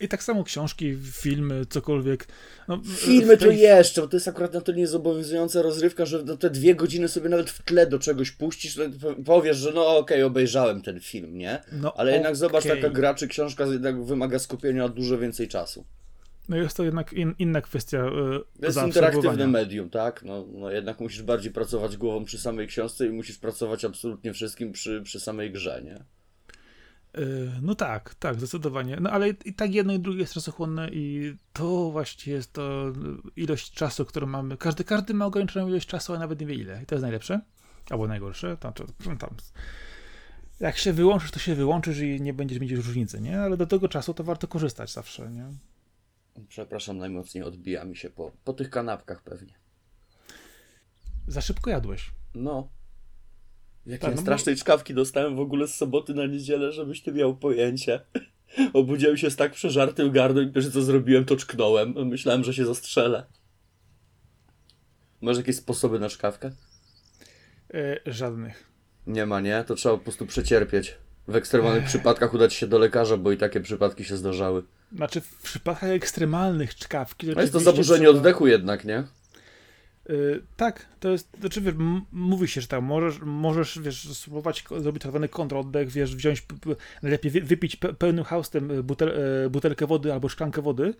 I 0.00 0.08
tak 0.08 0.22
samo 0.22 0.44
książki, 0.44 0.96
filmy, 1.12 1.66
cokolwiek. 1.66 2.28
No, 2.68 2.80
filmy 2.96 3.36
tej... 3.36 3.48
to 3.48 3.54
jeszcze, 3.54 4.00
bo 4.00 4.08
to 4.08 4.16
jest 4.16 4.28
akurat 4.28 4.54
na 4.54 4.60
tyle 4.60 4.78
niezobowiązująca 4.78 5.62
rozrywka, 5.62 6.06
że 6.06 6.22
no 6.22 6.36
te 6.36 6.50
dwie 6.50 6.74
godziny 6.74 7.08
sobie 7.08 7.28
nawet 7.28 7.50
w 7.50 7.62
tle 7.62 7.86
do 7.86 7.98
czegoś 7.98 8.30
puścisz, 8.30 8.78
powiesz, 9.24 9.56
że 9.56 9.72
no 9.72 9.86
okej, 9.86 10.16
okay, 10.16 10.24
obejrzałem 10.24 10.82
ten 10.82 11.00
film, 11.00 11.38
nie? 11.38 11.62
No, 11.72 11.94
Ale 11.96 12.12
jednak 12.12 12.30
okay. 12.30 12.36
zobacz, 12.36 12.64
taka 12.64 12.88
gra 12.88 13.14
czy 13.14 13.28
książka 13.28 13.64
jednak 13.64 14.04
wymaga 14.04 14.38
skupienia 14.38 14.88
dużo 14.88 15.18
więcej 15.18 15.48
czasu. 15.48 15.84
No 16.50 16.56
jest 16.56 16.76
to 16.76 16.84
jednak 16.84 17.12
in, 17.12 17.34
inna 17.38 17.60
kwestia. 17.60 18.04
To 18.60 18.66
jest 18.66 18.82
interaktywne 18.86 19.46
medium, 19.46 19.90
tak? 19.90 20.22
No, 20.22 20.46
no 20.52 20.70
jednak 20.70 21.00
musisz 21.00 21.22
bardziej 21.22 21.52
pracować 21.52 21.96
głową 21.96 22.24
przy 22.24 22.38
samej 22.38 22.66
książce 22.66 23.06
i 23.06 23.10
musisz 23.10 23.38
pracować 23.38 23.84
absolutnie 23.84 24.32
wszystkim 24.32 24.72
przy, 24.72 25.02
przy 25.02 25.20
samej 25.20 25.52
grze, 25.52 25.82
nie? 25.84 26.04
Y, 27.22 27.50
no 27.62 27.74
tak, 27.74 28.14
tak, 28.14 28.36
zdecydowanie. 28.36 28.96
No 29.00 29.10
ale 29.10 29.28
i 29.28 29.54
tak 29.54 29.74
jedno 29.74 29.92
i 29.92 29.98
drugie 29.98 30.20
jest 30.20 30.34
czasochłonne 30.34 30.88
i 30.92 31.34
to 31.52 31.90
właśnie 31.90 32.32
jest 32.32 32.52
to 32.52 32.92
ilość 33.36 33.72
czasu, 33.72 34.04
którą 34.04 34.26
mamy. 34.26 34.56
Każdy, 34.56 34.84
każdy 34.84 35.14
ma 35.14 35.26
ograniczoną 35.26 35.68
ilość 35.68 35.86
czasu, 35.86 36.14
a 36.14 36.18
nawet 36.18 36.40
nie 36.40 36.46
wie 36.46 36.54
ile. 36.54 36.82
I 36.82 36.86
to 36.86 36.94
jest 36.94 37.02
najlepsze. 37.02 37.40
Albo 37.90 38.06
najgorsze. 38.06 38.56
Tam, 38.56 38.72
tam, 38.72 39.18
tam. 39.18 39.30
Jak 40.60 40.76
się 40.76 40.92
wyłączysz, 40.92 41.30
to 41.30 41.38
się 41.38 41.54
wyłączysz 41.54 41.98
i 41.98 42.20
nie 42.20 42.34
będziesz 42.34 42.60
mieć 42.60 42.72
różnicy, 42.72 43.20
nie? 43.20 43.40
Ale 43.40 43.56
do 43.56 43.66
tego 43.66 43.88
czasu 43.88 44.14
to 44.14 44.24
warto 44.24 44.48
korzystać 44.48 44.92
zawsze, 44.92 45.30
nie? 45.30 45.44
Przepraszam, 46.48 46.98
najmocniej 46.98 47.44
odbija 47.44 47.84
mi 47.84 47.96
się 47.96 48.10
po, 48.10 48.32
po 48.44 48.52
tych 48.52 48.70
kanapkach 48.70 49.22
pewnie. 49.22 49.54
Za 51.26 51.40
szybko 51.40 51.70
jadłeś. 51.70 52.10
No. 52.34 52.68
Jakie 53.86 54.06
tak, 54.06 54.14
no 54.14 54.22
strasznej 54.22 54.54
bo... 54.54 54.60
czkawki 54.60 54.94
dostałem 54.94 55.36
w 55.36 55.40
ogóle 55.40 55.68
z 55.68 55.74
soboty 55.74 56.14
na 56.14 56.26
niedzielę, 56.26 56.72
żebyś 56.72 57.02
ty 57.02 57.12
miał 57.12 57.36
pojęcie. 57.36 58.00
Obudziłem 58.72 59.16
się 59.16 59.30
z 59.30 59.36
tak 59.36 59.52
przeżartym 59.52 60.12
gardłem 60.12 60.48
i 60.48 60.52
pierwsze 60.52 60.70
co 60.70 60.82
zrobiłem 60.82 61.24
to 61.24 61.36
czknąłem. 61.36 62.08
Myślałem, 62.08 62.44
że 62.44 62.54
się 62.54 62.66
zastrzelę. 62.66 63.26
Masz 65.20 65.36
jakieś 65.36 65.56
sposoby 65.56 65.98
na 65.98 66.08
czkawkę? 66.08 66.50
Yy, 67.74 68.00
żadnych. 68.06 68.70
Nie 69.06 69.26
ma, 69.26 69.40
nie? 69.40 69.64
To 69.64 69.74
trzeba 69.74 69.96
po 69.96 70.02
prostu 70.02 70.26
przecierpieć. 70.26 70.98
W 71.28 71.36
ekstremalnych 71.36 71.84
przypadkach 71.84 72.34
udać 72.34 72.54
się 72.54 72.66
do 72.66 72.78
lekarza, 72.78 73.16
bo 73.16 73.32
i 73.32 73.36
takie 73.36 73.60
przypadki 73.60 74.04
się 74.04 74.16
zdarzały. 74.16 74.62
Znaczy 74.96 75.20
w 75.20 75.42
przypadkach 75.42 75.90
ekstremalnych 75.90 76.74
czkawki... 76.74 77.34
To 77.34 77.40
jest 77.40 77.52
to 77.52 77.60
zaburzenie 77.60 78.04
trzeba... 78.04 78.18
oddechu 78.18 78.46
jednak, 78.46 78.84
nie? 78.84 79.04
Yy, 80.08 80.42
tak, 80.56 80.86
to 81.00 81.10
jest, 81.10 81.28
znaczy 81.40 81.60
wiesz, 81.60 81.74
mówi 82.12 82.48
się, 82.48 82.60
że 82.60 82.66
tak, 82.66 82.82
możesz, 82.82 83.20
możesz 83.22 83.78
wiesz, 83.78 84.16
spróbować 84.16 84.64
zrobić 84.78 85.02
tak 85.02 85.12
zwany 85.12 85.28
kontroddech, 85.28 85.90
wiesz, 85.90 86.16
wziąć, 86.16 86.46
najlepiej 87.02 87.30
wypić 87.30 87.76
pełnym 87.76 88.24
haustem 88.24 88.70
y, 88.70 88.82
butel, 88.82 89.08
y, 89.46 89.50
butelkę 89.50 89.86
wody 89.86 90.12
albo 90.12 90.28
szklankę 90.28 90.62
wody, 90.62 90.94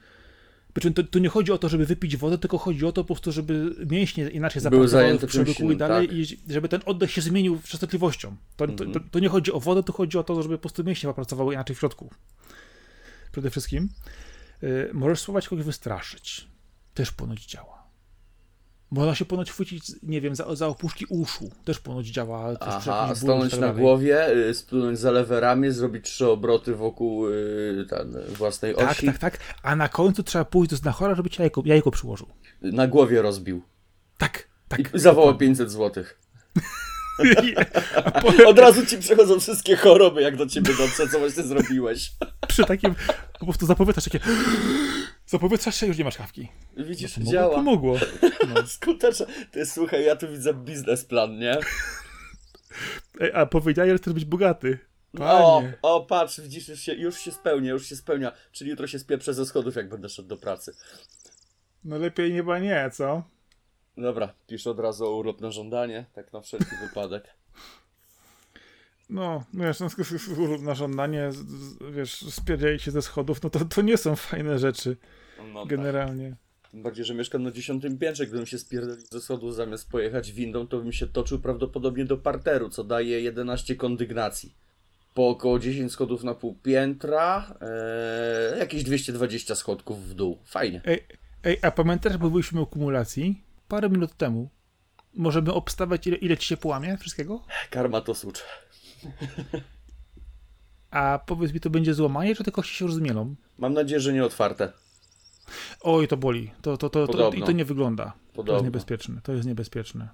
przy 0.75 0.93
czym 0.93 1.07
tu 1.07 1.19
nie 1.19 1.29
chodzi 1.29 1.53
o 1.53 1.59
to, 1.59 1.69
żeby 1.69 1.87
wypić 1.87 2.17
wodę, 2.17 2.39
tylko 2.39 2.59
chodzi 2.59 2.87
o 2.87 2.93
to 2.93 3.05
po 3.05 3.07
prostu, 3.07 3.33
żeby 3.33 3.75
mięśnie 3.91 4.29
inaczej 4.29 4.63
zapracowały 4.63 5.19
w 5.19 5.27
przełyku 5.27 5.73
i 5.73 5.77
dalej 5.77 6.09
tak. 6.09 6.17
i 6.17 6.27
żeby 6.49 6.69
ten 6.69 6.81
oddech 6.87 7.11
się 7.11 7.21
zmienił 7.21 7.59
częstotliwością. 7.65 8.37
To, 8.57 8.69
to, 8.69 8.85
to, 8.87 9.01
to, 9.11 9.19
nie 9.19 9.29
chodzi 9.29 9.53
o 9.53 9.61
wodę, 9.61 9.83
to 9.83 9.93
chodzi 9.93 10.19
o 10.19 10.23
to, 10.23 10.43
żeby 10.43 10.59
po 10.59 10.63
prostu 10.63 10.85
mięśnie 10.85 11.15
pracowały 11.15 11.55
inaczej 11.55 11.77
w 11.77 11.79
środku. 11.79 12.11
Przede 13.33 13.51
wszystkim. 13.51 13.89
Yy, 14.63 14.91
możesz 14.93 15.21
spróbować 15.21 15.49
kogoś 15.49 15.65
wystraszyć. 15.65 16.49
Też 16.95 17.13
ponoć 17.13 17.47
działa. 17.47 17.81
Można 18.91 19.15
się 19.15 19.25
ponoć 19.25 19.51
chwycić, 19.51 19.93
nie 20.03 20.21
wiem, 20.21 20.35
za, 20.35 20.55
za 20.57 20.67
opuszki 20.67 21.07
uszu. 21.09 21.51
Też 21.65 21.79
ponoć 21.81 22.07
działa. 22.07 22.57
Też 22.57 22.69
Aha, 22.69 23.15
stanąć 23.15 23.51
tak 23.51 23.61
na 23.61 23.73
głowie, 23.73 24.33
y, 24.49 24.55
splunąć 24.55 24.99
za 24.99 25.11
lewe 25.11 25.41
ramię, 25.41 25.73
zrobić 25.73 26.05
trzy 26.05 26.29
obroty 26.29 26.75
wokół 26.75 27.29
y, 27.29 27.87
ten, 27.89 28.17
własnej 28.29 28.75
Tak, 28.75 28.91
osi. 28.91 29.07
tak, 29.07 29.19
tak. 29.19 29.39
A 29.63 29.77
na 29.77 29.89
końcu 29.89 30.23
trzeba 30.23 30.45
pójść 30.45 30.71
do 30.71 30.77
znachora, 30.77 31.15
żeby 31.15 31.31
ci 31.31 31.43
jajko, 31.43 31.63
jajko 31.65 31.91
przyłożył. 31.91 32.27
Na 32.63 32.87
głowie 32.87 33.23
rozbił. 33.23 33.63
Tak, 34.19 34.49
tak. 34.69 34.95
I 34.95 34.99
zawołał 34.99 35.37
500 35.37 35.71
złotych. 35.71 36.21
Potem 38.23 38.47
Od 38.53 38.59
razu 38.59 38.87
ci 38.87 38.99
przychodzą 38.99 39.41
wszystkie 39.41 39.77
choroby, 39.77 40.23
jak 40.23 40.37
do 40.37 40.47
ciebie 40.47 40.75
dotrze, 40.79 41.09
co 41.09 41.19
właśnie 41.19 41.43
zrobiłeś. 41.43 42.13
przy 42.49 42.65
takim 42.65 42.95
po 43.39 43.45
prostu 43.47 43.67
zapowietrzasz 43.67 44.05
takie 44.05 44.21
zapowietrzasz 45.27 45.77
się, 45.77 45.87
już 45.87 45.99
nie 45.99 46.05
masz 46.05 46.17
kawki. 46.17 46.49
Widzisz, 46.77 47.13
Pomogło? 47.15 47.33
działa. 47.33 47.55
Pomogło. 47.55 47.99
No. 48.55 48.67
Skuteczne. 48.77 49.27
Ty 49.51 49.67
słuchaj, 49.67 50.05
ja 50.05 50.17
tu 50.17 50.29
widzę 50.29 50.55
biznesplan, 50.55 51.39
nie? 51.39 51.59
Ej, 53.21 53.33
a 53.35 53.47
powiedziałeś, 53.47 53.93
że 53.93 53.99
chcesz 53.99 54.13
być 54.15 54.25
bogaty. 54.25 54.79
O, 55.15 55.61
Panie. 55.61 55.75
o, 55.83 56.01
patrz, 56.01 56.41
widzisz, 56.41 56.69
już 56.69 56.81
się, 56.81 56.95
już 56.95 57.19
się 57.19 57.33
spełnia, 57.33 57.71
już 57.71 57.87
się 57.87 57.97
spełnia. 57.97 58.33
Czyli 58.53 58.71
jutro 58.71 58.87
się 58.87 58.99
spieprzę 58.99 59.35
ze 59.35 59.47
schodów, 59.47 59.77
jak 59.77 59.89
będę 59.89 60.09
szedł 60.09 60.29
do 60.29 60.37
pracy. 60.37 60.75
No 61.85 61.99
lepiej 61.99 62.33
chyba 62.33 62.59
nie, 62.59 62.91
co? 62.93 63.23
Dobra, 64.01 64.35
piszę 64.47 64.71
od 64.71 64.81
razu 64.81 65.05
o 65.07 65.17
urlop 65.17 65.41
na 65.41 65.51
żądanie, 65.51 66.05
tak 66.15 66.33
na 66.33 66.41
wszelki 66.41 66.77
wypadek. 66.89 67.25
No, 69.11 69.45
wiesz, 69.55 69.81
no, 69.81 69.87
sk- 69.87 70.03
sk- 70.05 70.19
sk- 70.19 70.63
na 70.63 70.75
żądanie, 70.75 71.31
wiesz, 71.93 72.15
spierdzieli 72.31 72.79
się 72.81 72.91
ze 72.91 73.03
schodów, 73.03 73.43
no 73.43 73.51
to, 73.51 73.65
to 73.65 73.83
nie 73.83 73.97
są 73.97 74.17
fajne 74.17 74.59
rzeczy, 74.59 74.97
No 75.53 75.61
tak. 75.61 75.69
generalnie. 75.71 76.37
Tym 76.71 76.83
bardziej, 76.83 77.05
że 77.05 77.15
mieszkam 77.15 77.43
na 77.43 77.51
dziesiątym 77.51 77.99
piętrze, 77.99 78.27
gdybym 78.27 78.47
się 78.47 78.59
spierdolił 78.59 79.05
ze 79.11 79.21
schodów 79.21 79.55
zamiast 79.55 79.91
pojechać 79.91 80.33
windą, 80.33 80.67
to 80.67 80.79
bym 80.79 80.93
się 80.93 81.07
toczył 81.07 81.39
prawdopodobnie 81.39 82.05
do 82.05 82.17
parteru, 82.17 82.69
co 82.69 82.85
daje 82.85 83.21
11 83.21 83.77
kondygnacji. 83.77 84.55
Po 85.15 85.29
około 85.29 85.59
10 85.59 85.93
schodów 85.93 86.25
na 86.25 86.35
pół 86.35 86.55
piętra, 86.63 87.55
ee, 88.53 88.59
jakieś 88.59 88.85
220 88.85 89.55
schodków 89.55 90.09
w 90.09 90.15
dół. 90.15 90.39
Fajnie. 90.45 90.81
Ej, 90.85 91.05
ej, 91.45 91.59
a 91.63 91.71
pamiętasz, 91.71 92.17
bo 92.17 92.31
byliśmy 92.31 92.61
o 92.61 92.67
kumulacji 92.67 93.41
parę 93.71 93.89
minut 93.91 94.17
temu? 94.17 94.51
Możemy 95.15 95.53
obstawiać, 95.53 96.07
ile, 96.07 96.17
ile 96.17 96.37
ci 96.37 96.47
się 96.49 96.57
połamie 96.57 96.97
wszystkiego? 96.97 97.45
Karma 97.71 98.01
to 98.01 98.15
sucz. 98.15 98.45
A 100.91 101.21
powiedz 101.27 101.53
mi, 101.53 101.61
to 101.61 101.71
będzie 101.71 101.95
złamanie, 101.95 102.35
czy 102.37 102.45
te 102.45 102.53
kości 102.53 102.75
się 102.75 102.85
już 102.85 102.95
zmielą? 102.95 103.35
Mam 103.59 103.75
nadzieję, 103.75 104.01
że 104.01 104.13
nie 104.13 104.25
otwarte. 104.25 104.73
Oj, 105.81 106.09
to 106.09 106.17
boli. 106.17 106.51
To, 106.63 106.77
to, 106.77 106.91
to, 106.91 107.07
to, 107.07 107.13
Podobno. 107.13 107.41
I 107.41 107.47
to 107.47 107.53
nie 107.53 107.65
wygląda. 107.65 108.05
To 108.05 108.11
jest 108.11 108.35
Podobno. 108.35 108.63
niebezpieczne. 108.63 109.21
To 109.23 109.33
jest 109.33 109.47
niebezpieczne. 109.47 110.09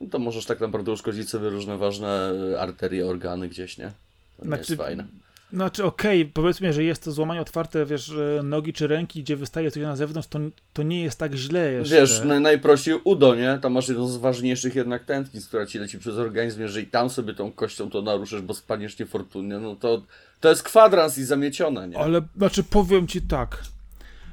No 0.00 0.08
to 0.10 0.18
możesz 0.18 0.46
tak 0.46 0.60
naprawdę 0.60 0.92
uszkodzić 0.92 1.30
sobie 1.30 1.48
różne 1.48 1.78
ważne 1.78 2.32
arterie, 2.58 3.06
organy 3.06 3.48
gdzieś, 3.48 3.78
nie? 3.78 3.92
To 4.36 4.42
nie 4.42 4.46
Znaczy, 4.46 4.72
jest 4.72 4.82
fajne. 4.82 5.06
Znaczy, 5.52 5.84
okej, 5.84 6.26
powiedzmy, 6.26 6.72
że 6.72 6.84
jest 6.84 7.04
to 7.04 7.12
złamanie 7.12 7.40
otwarte, 7.40 7.86
wiesz, 7.86 8.12
nogi 8.42 8.72
czy 8.72 8.86
ręki, 8.86 9.22
gdzie 9.22 9.36
wystaje 9.36 9.70
coś 9.70 9.82
na 9.82 9.96
zewnątrz, 9.96 10.28
to, 10.28 10.38
to 10.72 10.82
nie 10.82 11.02
jest 11.02 11.18
tak 11.18 11.34
źle 11.34 11.72
jeszcze. 11.72 11.94
Wiesz, 11.94 12.24
naj, 12.24 12.40
najprościej 12.40 12.94
udo, 13.04 13.34
nie? 13.34 13.58
Tam 13.62 13.72
masz 13.72 13.88
jedną 13.88 14.08
z 14.08 14.16
ważniejszych 14.16 14.74
jednak 14.74 15.04
tętnic, 15.04 15.48
która 15.48 15.66
ci 15.66 15.78
leci 15.78 15.98
przez 15.98 16.16
organizm. 16.16 16.60
Jeżeli 16.60 16.86
tam 16.86 17.10
sobie 17.10 17.34
tą 17.34 17.52
kością 17.52 17.90
to 17.90 18.02
naruszysz, 18.02 18.42
bo 18.42 18.54
spadniesz 18.54 18.98
niefortunnie, 18.98 19.58
no 19.58 19.76
to 19.76 20.02
to 20.40 20.48
jest 20.48 20.62
kwadrans 20.62 21.18
i 21.18 21.24
zamiecione, 21.24 21.88
nie? 21.88 21.98
Ale, 21.98 22.22
znaczy, 22.36 22.64
powiem 22.64 23.06
ci 23.06 23.22
tak, 23.22 23.62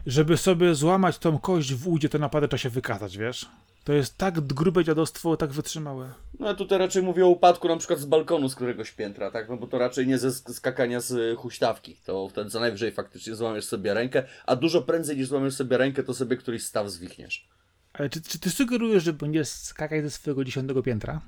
żeby 0.08 0.38
sobie 0.38 0.76
złamać 0.76 1.18
tą 1.18 1.40
kość 1.40 1.74
w 1.74 1.88
udzie, 1.88 2.10
to 2.10 2.20
naprawdę 2.20 2.48
trzeba 2.48 2.58
się 2.60 2.70
wykazać, 2.70 3.18
wiesz? 3.18 3.46
To 3.88 3.94
jest 3.94 4.18
tak 4.18 4.40
grube 4.40 4.84
dziadostwo, 4.84 5.38
tak 5.38 5.52
wytrzymałe. 5.52 6.14
No 6.40 6.48
ja 6.48 6.54
tutaj 6.54 6.80
raczej 6.80 7.04
mówię 7.04 7.26
o 7.26 7.30
upadku 7.30 7.68
na 7.68 7.78
przykład 7.78 8.00
z 8.00 8.06
balkonu 8.06 8.50
z 8.50 8.56
któregoś 8.56 8.92
piętra, 8.92 9.32
tak? 9.32 9.50
No 9.50 9.58
bo 9.58 9.68
to 9.68 9.78
raczej 9.78 10.08
nie 10.08 10.18
ze 10.18 10.30
sk- 10.30 10.54
skakania 10.54 11.00
z 11.00 11.12
y, 11.12 11.36
huśtawki. 11.36 11.96
To 12.06 12.30
wtedy 12.30 12.50
co 12.50 12.60
najwyżej 12.60 12.92
faktycznie 12.92 13.36
złamiesz 13.36 13.66
sobie 13.66 13.94
rękę, 13.94 14.24
a 14.46 14.56
dużo 14.56 14.82
prędzej 14.82 15.18
niż 15.18 15.28
złamiesz 15.28 15.54
sobie 15.54 15.78
rękę, 15.78 16.04
to 16.04 16.14
sobie 16.14 16.38
któryś 16.38 16.64
staw 16.64 16.90
zwichniesz. 16.90 17.48
Ale 17.94 18.10
czy, 18.10 18.22
czy 18.22 18.40
ty 18.40 18.50
sugerujesz, 18.50 19.04
że 19.04 19.14
będziesz 19.14 19.48
skakać 19.48 20.04
ze 20.04 20.10
swojego 20.10 20.44
dziesiątego 20.44 20.84
piętra? 20.84 21.22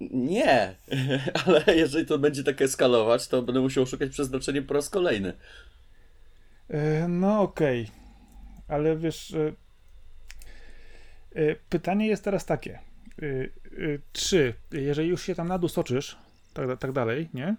Nie, 0.00 0.76
ale 1.46 1.64
jeżeli 1.66 2.06
to 2.06 2.18
będzie 2.18 2.44
tak 2.44 2.62
eskalować, 2.62 3.28
to 3.28 3.42
będę 3.42 3.60
musiał 3.60 3.86
szukać 3.86 4.10
przeznaczenia 4.10 4.62
po 4.62 4.74
raz 4.74 4.90
kolejny. 4.90 5.32
E, 6.68 7.08
no 7.08 7.40
okej, 7.40 7.90
ale 8.68 8.96
wiesz, 8.96 9.34
e, 9.34 9.61
pytanie 11.68 12.06
jest 12.06 12.24
teraz 12.24 12.46
takie, 12.46 12.72
e, 13.22 13.26
e, 13.26 13.48
czy 14.12 14.54
jeżeli 14.72 15.08
już 15.08 15.22
się 15.22 15.34
tam 15.34 15.48
na 15.48 15.58
dół 15.58 15.68
soczysz, 15.68 16.16
tak, 16.54 16.78
tak 16.78 16.92
dalej, 16.92 17.28
nie? 17.34 17.56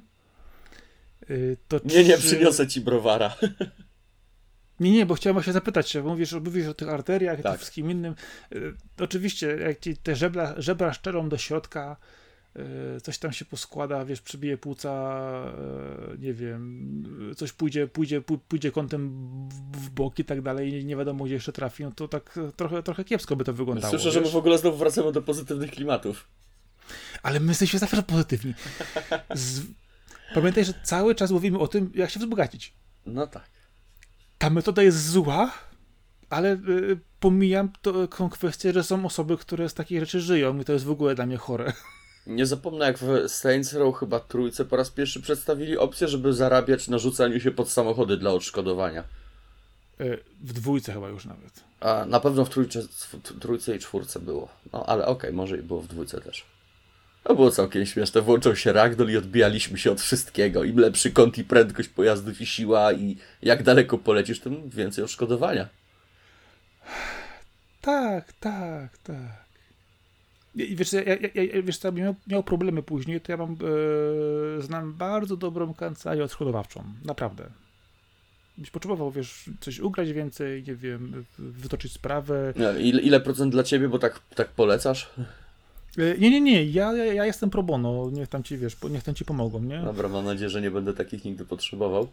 To 1.67 1.79
Nie, 1.85 2.03
nie, 2.03 2.17
czy... 2.17 2.23
przyniosę 2.23 2.67
ci 2.67 2.81
browara. 2.81 3.35
Nie, 4.79 4.91
nie, 4.91 5.05
bo 5.05 5.15
chciałem 5.15 5.33
właśnie 5.33 5.53
zapytać 5.53 5.89
się, 5.89 6.03
bo 6.03 6.09
mówisz, 6.09 6.33
mówisz 6.33 6.67
o 6.67 6.73
tych 6.73 6.89
arteriach 6.89 7.39
i 7.39 7.43
Tak. 7.43 7.51
tym 7.51 7.57
wszystkim 7.59 7.91
innym. 7.91 8.15
Y, 8.55 8.73
Oczywiście, 8.99 9.47
jak 9.47 9.79
ci 9.79 9.97
te 9.97 10.15
żebra, 10.15 10.53
żebra 10.57 10.93
szczerą 10.93 11.29
do 11.29 11.37
środka, 11.37 11.97
y, 11.97 12.22
coś 13.03 13.17
tam 13.17 13.31
się 13.33 13.45
poskłada, 13.45 14.05
wiesz, 14.05 14.21
przybije 14.21 14.57
płuca, 14.57 14.91
y, 16.13 16.17
nie 16.19 16.33
wiem, 16.33 17.33
coś 17.37 17.51
pójdzie, 17.51 17.87
pójdzie, 17.87 18.21
pó- 18.21 18.39
pójdzie 18.47 18.71
kątem 18.71 19.09
w- 19.71 19.89
bok 19.89 20.19
i 20.19 20.25
tak 20.25 20.41
dalej, 20.41 20.73
i 20.81 20.85
nie 20.85 20.95
wiadomo 20.95 21.25
gdzie 21.25 21.33
jeszcze 21.33 21.51
trafi, 21.53 21.83
no 21.83 21.91
to 21.91 22.07
tak 22.07 22.39
trochę, 22.55 22.83
trochę 22.83 23.03
kiepsko 23.03 23.35
by 23.35 23.43
to 23.43 23.53
wyglądało. 23.53 23.89
Słyszę, 23.91 24.11
że 24.11 24.19
my 24.19 24.23
wiesz? 24.25 24.33
w 24.33 24.37
ogóle 24.37 24.57
znowu 24.57 24.77
wracamy 24.77 25.11
do 25.11 25.21
pozytywnych 25.21 25.71
klimatów. 25.71 26.27
Ale 27.23 27.39
my 27.39 27.47
jesteśmy 27.51 27.79
zawsze 27.79 28.03
pozytywni. 28.03 28.53
Z... 29.33 29.61
Pamiętaj, 30.33 30.65
że 30.65 30.73
cały 30.83 31.15
czas 31.15 31.31
mówimy 31.31 31.59
o 31.59 31.67
tym, 31.67 31.91
jak 31.95 32.09
się 32.09 32.19
wzbogacić. 32.19 32.73
No 33.05 33.27
tak. 33.27 33.43
ta 34.37 34.49
metoda 34.49 34.83
jest 34.83 35.09
zła, 35.09 35.51
ale 36.29 36.53
y, 36.53 36.99
pomijam 37.19 37.69
tą 38.17 38.29
kwestię, 38.29 38.73
że 38.73 38.83
są 38.83 39.05
osoby, 39.05 39.37
które 39.37 39.69
z 39.69 39.73
takich 39.73 39.99
rzeczy 39.99 40.21
żyją 40.21 40.59
i 40.59 40.65
to 40.65 40.73
jest 40.73 40.85
w 40.85 40.91
ogóle 40.91 41.15
dla 41.15 41.25
mnie 41.25 41.37
chore. 41.37 41.73
Nie 42.27 42.45
zapomnę, 42.45 42.85
jak 42.85 42.97
w 42.97 43.27
Saints 43.27 43.73
Row 43.73 43.97
chyba 43.97 44.19
trójce 44.19 44.65
po 44.65 44.75
raz 44.75 44.89
pierwszy 44.89 45.21
przedstawili 45.21 45.77
opcję, 45.77 46.07
żeby 46.07 46.33
zarabiać 46.33 46.87
na 46.87 46.97
rzucaniu 46.97 47.39
się 47.39 47.51
pod 47.51 47.69
samochody 47.69 48.17
dla 48.17 48.31
odszkodowania. 48.31 49.03
Y, 50.01 50.23
w 50.41 50.53
dwójce 50.53 50.93
chyba 50.93 51.09
już 51.09 51.25
nawet. 51.25 51.63
A 51.79 52.05
na 52.05 52.19
pewno 52.19 52.45
w 52.45 52.49
trójce, 52.49 52.81
w 52.81 53.39
trójce 53.39 53.75
i 53.75 53.79
czwórce 53.79 54.19
było. 54.19 54.49
No 54.73 54.85
ale 54.85 55.05
okej, 55.05 55.33
może 55.33 55.57
i 55.57 55.61
było 55.61 55.81
w 55.81 55.87
dwójce 55.87 56.21
też. 56.21 56.45
To 57.23 57.35
było 57.35 57.51
całkiem 57.51 57.85
śmieszne. 57.85 58.21
Włączał 58.21 58.55
się 58.55 58.73
ragdoll 58.73 59.11
i 59.11 59.17
odbijaliśmy 59.17 59.77
się 59.77 59.91
od 59.91 60.01
wszystkiego. 60.01 60.63
Im 60.63 60.77
lepszy 60.77 61.11
kąt 61.11 61.37
i 61.37 61.43
prędkość 61.43 61.89
pojazdów 61.89 62.41
i 62.41 62.45
siła 62.45 62.93
i 62.93 63.17
jak 63.41 63.63
daleko 63.63 63.97
polecisz, 63.97 64.39
tym 64.39 64.69
więcej 64.69 65.03
odszkodowania. 65.03 65.67
Tak, 67.81 68.33
tak, 68.33 68.97
tak. 68.97 69.42
I 70.55 70.75
wiesz, 70.75 70.89
co, 70.89 70.97
ja, 70.97 71.03
ja, 71.03 71.43
ja, 71.43 71.61
wiesz 71.63 71.77
co, 71.77 71.91
miał, 71.91 72.15
miał 72.27 72.43
problemy 72.43 72.83
później, 72.83 73.21
to 73.21 73.31
ja 73.31 73.37
mam, 73.37 73.51
e, 74.57 74.61
znam 74.61 74.93
bardzo 74.93 75.37
dobrą 75.37 75.73
kancelarię 75.73 76.23
odszkodowawczą. 76.23 76.83
Naprawdę. 77.05 77.49
Byś 78.57 78.71
potrzebował, 78.71 79.11
wiesz, 79.11 79.49
coś 79.59 79.79
ugrać 79.79 80.13
więcej, 80.13 80.63
nie 80.67 80.75
wiem, 80.75 81.25
wytoczyć 81.39 81.91
sprawę. 81.91 82.53
Nie, 82.55 82.81
ile, 82.81 83.01
ile 83.01 83.19
procent 83.19 83.51
dla 83.51 83.63
ciebie, 83.63 83.89
bo 83.89 83.99
tak, 83.99 84.19
tak 84.35 84.47
polecasz? 84.47 85.09
E, 85.97 86.17
Nie, 86.17 86.29
nie, 86.29 86.41
nie, 86.41 86.63
ja, 86.65 86.93
ja, 86.93 87.25
jestem 87.25 87.49
pro 87.49 87.63
bono, 87.63 88.09
niech 88.11 88.27
tam 88.29 88.43
ci, 88.43 88.57
wiesz, 88.57 88.77
niech 88.89 89.03
tam 89.03 89.15
ci 89.15 89.25
pomogą, 89.25 89.59
nie? 89.59 89.81
Dobra, 89.81 90.09
mam 90.09 90.25
nadzieję, 90.25 90.49
że 90.49 90.61
nie 90.61 90.71
będę 90.71 90.93
takich 90.93 91.25
nigdy 91.25 91.45
potrzebował. 91.45 92.07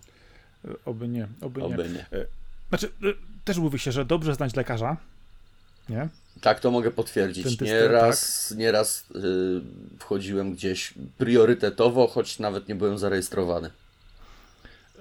E, 0.64 0.68
Oby 0.84 1.08
nie, 1.08 1.28
oby 1.40 1.60
nie. 1.60 1.66
Oby 1.66 1.88
nie. 1.88 2.06
Znaczy, 2.68 2.86
y, 2.86 3.14
też 3.44 3.58
mówi 3.58 3.78
się, 3.78 3.92
że 3.92 4.04
dobrze 4.04 4.34
znać 4.34 4.56
lekarza, 4.56 4.96
nie? 5.90 6.08
Tak, 6.40 6.60
to 6.60 6.70
mogę 6.70 6.90
potwierdzić. 6.90 7.60
Nieraz, 7.60 8.50
nieraz 8.56 9.04
yy, 9.14 9.60
wchodziłem 9.98 10.52
gdzieś 10.52 10.94
priorytetowo, 11.18 12.06
choć 12.06 12.38
nawet 12.38 12.68
nie 12.68 12.74
byłem 12.74 12.98
zarejestrowany. 12.98 13.70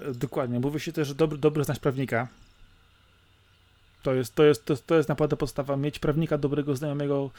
E, 0.01 0.11
Dokładnie. 0.13 0.59
Mówi 0.59 0.79
się 0.79 0.91
też, 0.91 1.07
że 1.07 1.15
dobry, 1.15 1.37
dobrze 1.37 1.63
znać 1.63 1.79
prawnika. 1.79 2.27
To 4.03 4.13
jest, 4.13 4.35
to, 4.35 4.43
jest, 4.43 4.65
to, 4.65 4.73
jest- 4.73 4.87
to 4.87 4.95
jest 4.95 5.09
naprawdę 5.09 5.37
podstawa. 5.37 5.77
Mieć 5.77 5.99
prawnika 5.99 6.37
dobrego 6.37 6.75
znajomego, 6.75 7.31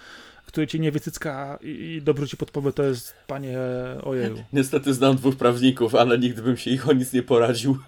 który 0.47 0.67
cię 0.67 0.79
nie 0.79 0.93
wycycka 0.93 1.59
i, 1.63 1.69
i 1.69 2.03
dobrze 2.03 2.29
ci 2.29 2.37
podpowie, 2.37 2.73
to 2.73 2.83
jest, 2.83 3.15
panie, 3.27 3.59
ojeju. 4.03 4.45
Niestety 4.53 4.95
znam 4.95 5.17
dwóch 5.17 5.37
prawników, 5.37 5.95
ale 5.95 6.19
nigdy 6.19 6.43
bym 6.43 6.57
się 6.57 6.71
ich 6.71 6.89
o 6.89 6.93
nic 6.93 7.13
nie 7.13 7.23
poradził. 7.23 7.79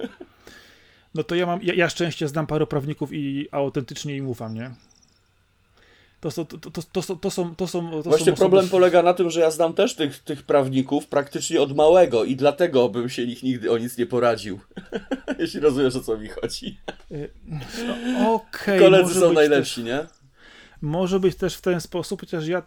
No 1.14 1.24
to 1.24 1.34
ja 1.34 1.46
mam, 1.46 1.62
ja, 1.62 1.74
ja 1.74 1.88
szczęście 1.88 2.28
znam 2.28 2.46
paru 2.46 2.66
prawników 2.66 3.12
i 3.12 3.48
autentycznie 3.50 4.16
im 4.16 4.28
ufam, 4.28 4.54
nie? 4.54 4.70
To, 6.22 6.30
to, 6.30 6.44
to, 6.44 6.70
to, 6.70 6.82
to, 6.82 7.16
to 7.16 7.30
są, 7.30 7.54
to 7.54 7.66
są, 7.66 7.90
to 7.90 8.02
Właśnie 8.02 8.26
są 8.26 8.34
problem 8.34 8.64
osoby- 8.64 8.70
polega 8.70 9.02
na 9.02 9.14
tym, 9.14 9.30
że 9.30 9.40
ja 9.40 9.50
znam 9.50 9.72
też 9.74 9.94
tych, 9.96 10.18
tych 10.18 10.42
prawników 10.42 11.06
praktycznie 11.06 11.62
od 11.62 11.76
małego 11.76 12.24
i 12.24 12.36
dlatego 12.36 12.88
bym 12.88 13.08
się 13.08 13.22
ich 13.22 13.42
nigdy 13.42 13.70
o 13.70 13.78
nic 13.78 13.98
nie 13.98 14.06
poradził. 14.06 14.60
Jeśli 15.38 15.60
rozumiesz, 15.60 15.96
o 15.96 16.00
co 16.00 16.16
mi 16.18 16.28
chodzi. 16.28 16.78
Y, 17.12 17.30
Okej, 18.26 18.80
Koledzy 18.80 19.02
może 19.14 19.20
są 19.20 19.32
najlepsi, 19.32 19.84
nie? 19.84 19.98
Też, 19.98 20.08
może 20.82 21.20
być 21.20 21.36
też 21.36 21.56
w 21.56 21.60
ten 21.60 21.80
sposób, 21.80 22.20
chociaż 22.20 22.46
ja 22.46 22.62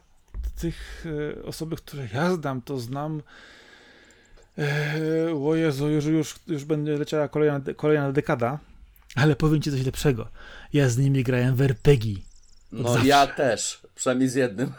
tych 0.61 1.05
e, 1.39 1.43
osoby, 1.43 1.75
które 1.75 2.07
ja 2.13 2.35
znam, 2.35 2.61
to 2.61 2.79
znam. 2.79 3.21
E, 4.57 5.35
o 5.45 5.55
Jezu, 5.55 5.89
już, 5.89 6.05
już, 6.05 6.35
już 6.47 6.63
będzie 6.63 6.97
leciała 6.97 7.27
kolejna, 7.27 7.61
kolejna 7.75 8.11
dekada, 8.11 8.59
ale 9.15 9.35
powiem 9.35 9.61
ci 9.61 9.71
coś 9.71 9.85
lepszego. 9.85 10.27
Ja 10.73 10.89
z 10.89 10.97
nimi 10.97 11.23
grałem 11.23 11.55
w 11.55 11.61
RPG. 11.61 12.15
No 12.71 12.93
zawsze. 12.93 13.07
ja 13.07 13.27
też, 13.27 13.81
przynajmniej 13.95 14.29
z 14.29 14.35
jednym. 14.35 14.73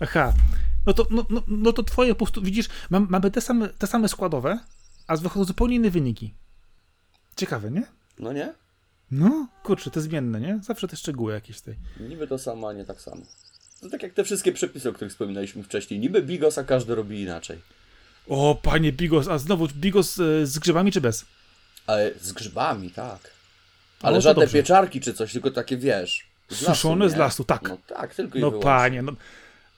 Aha, 0.00 0.32
no 0.86 0.92
to, 0.92 1.06
no, 1.10 1.26
no, 1.30 1.42
no 1.46 1.72
to 1.72 1.82
twoje 1.82 2.14
po 2.14 2.18
prostu, 2.18 2.42
widzisz, 2.42 2.68
mamy 2.90 3.30
te 3.30 3.40
same, 3.40 3.68
te 3.68 3.86
same 3.86 4.08
składowe, 4.08 4.58
a 5.06 5.16
wychodzą 5.16 5.44
zupełnie 5.44 5.76
inne 5.76 5.90
wyniki. 5.90 6.34
Ciekawe, 7.36 7.70
nie? 7.70 7.82
No 8.18 8.32
nie? 8.32 8.54
No, 9.10 9.48
kurczę, 9.62 9.90
te 9.90 10.00
zmienne, 10.00 10.40
nie? 10.40 10.60
Zawsze 10.62 10.88
te 10.88 10.96
szczegóły 10.96 11.32
jakieś 11.32 11.60
tej. 11.60 11.74
Niby 12.00 12.26
to 12.26 12.38
samo, 12.38 12.68
a 12.68 12.72
nie 12.72 12.84
tak 12.84 13.00
samo. 13.00 13.22
To 13.80 13.90
tak 13.90 14.02
jak 14.02 14.12
te 14.12 14.24
wszystkie 14.24 14.52
przepisy, 14.52 14.88
o 14.88 14.92
których 14.92 15.12
wspominaliśmy 15.12 15.62
wcześniej. 15.62 16.00
Niby 16.00 16.22
bigos, 16.22 16.58
a 16.58 16.64
każdy 16.64 16.94
robi 16.94 17.22
inaczej. 17.22 17.58
O, 18.28 18.58
panie 18.62 18.92
bigos, 18.92 19.28
a 19.28 19.38
znowu 19.38 19.68
bigos 19.68 20.20
e, 20.20 20.46
z 20.46 20.58
grzybami 20.58 20.92
czy 20.92 21.00
bez? 21.00 21.24
Ale 21.86 22.10
z 22.20 22.32
grzybami, 22.32 22.90
tak. 22.90 23.30
Ale 24.02 24.20
żadne 24.20 24.42
dobrze. 24.42 24.58
pieczarki 24.58 25.00
czy 25.00 25.14
coś, 25.14 25.32
tylko 25.32 25.50
takie, 25.50 25.76
wiesz... 25.76 26.33
Z 26.48 26.56
Suszone 26.56 27.04
lasu, 27.04 27.16
z 27.16 27.18
lasu, 27.18 27.44
tak. 27.44 27.68
No 27.68 27.78
tak, 27.86 28.14
tylko 28.14 28.38
No 28.38 28.52
panie, 28.52 29.02
no, 29.02 29.12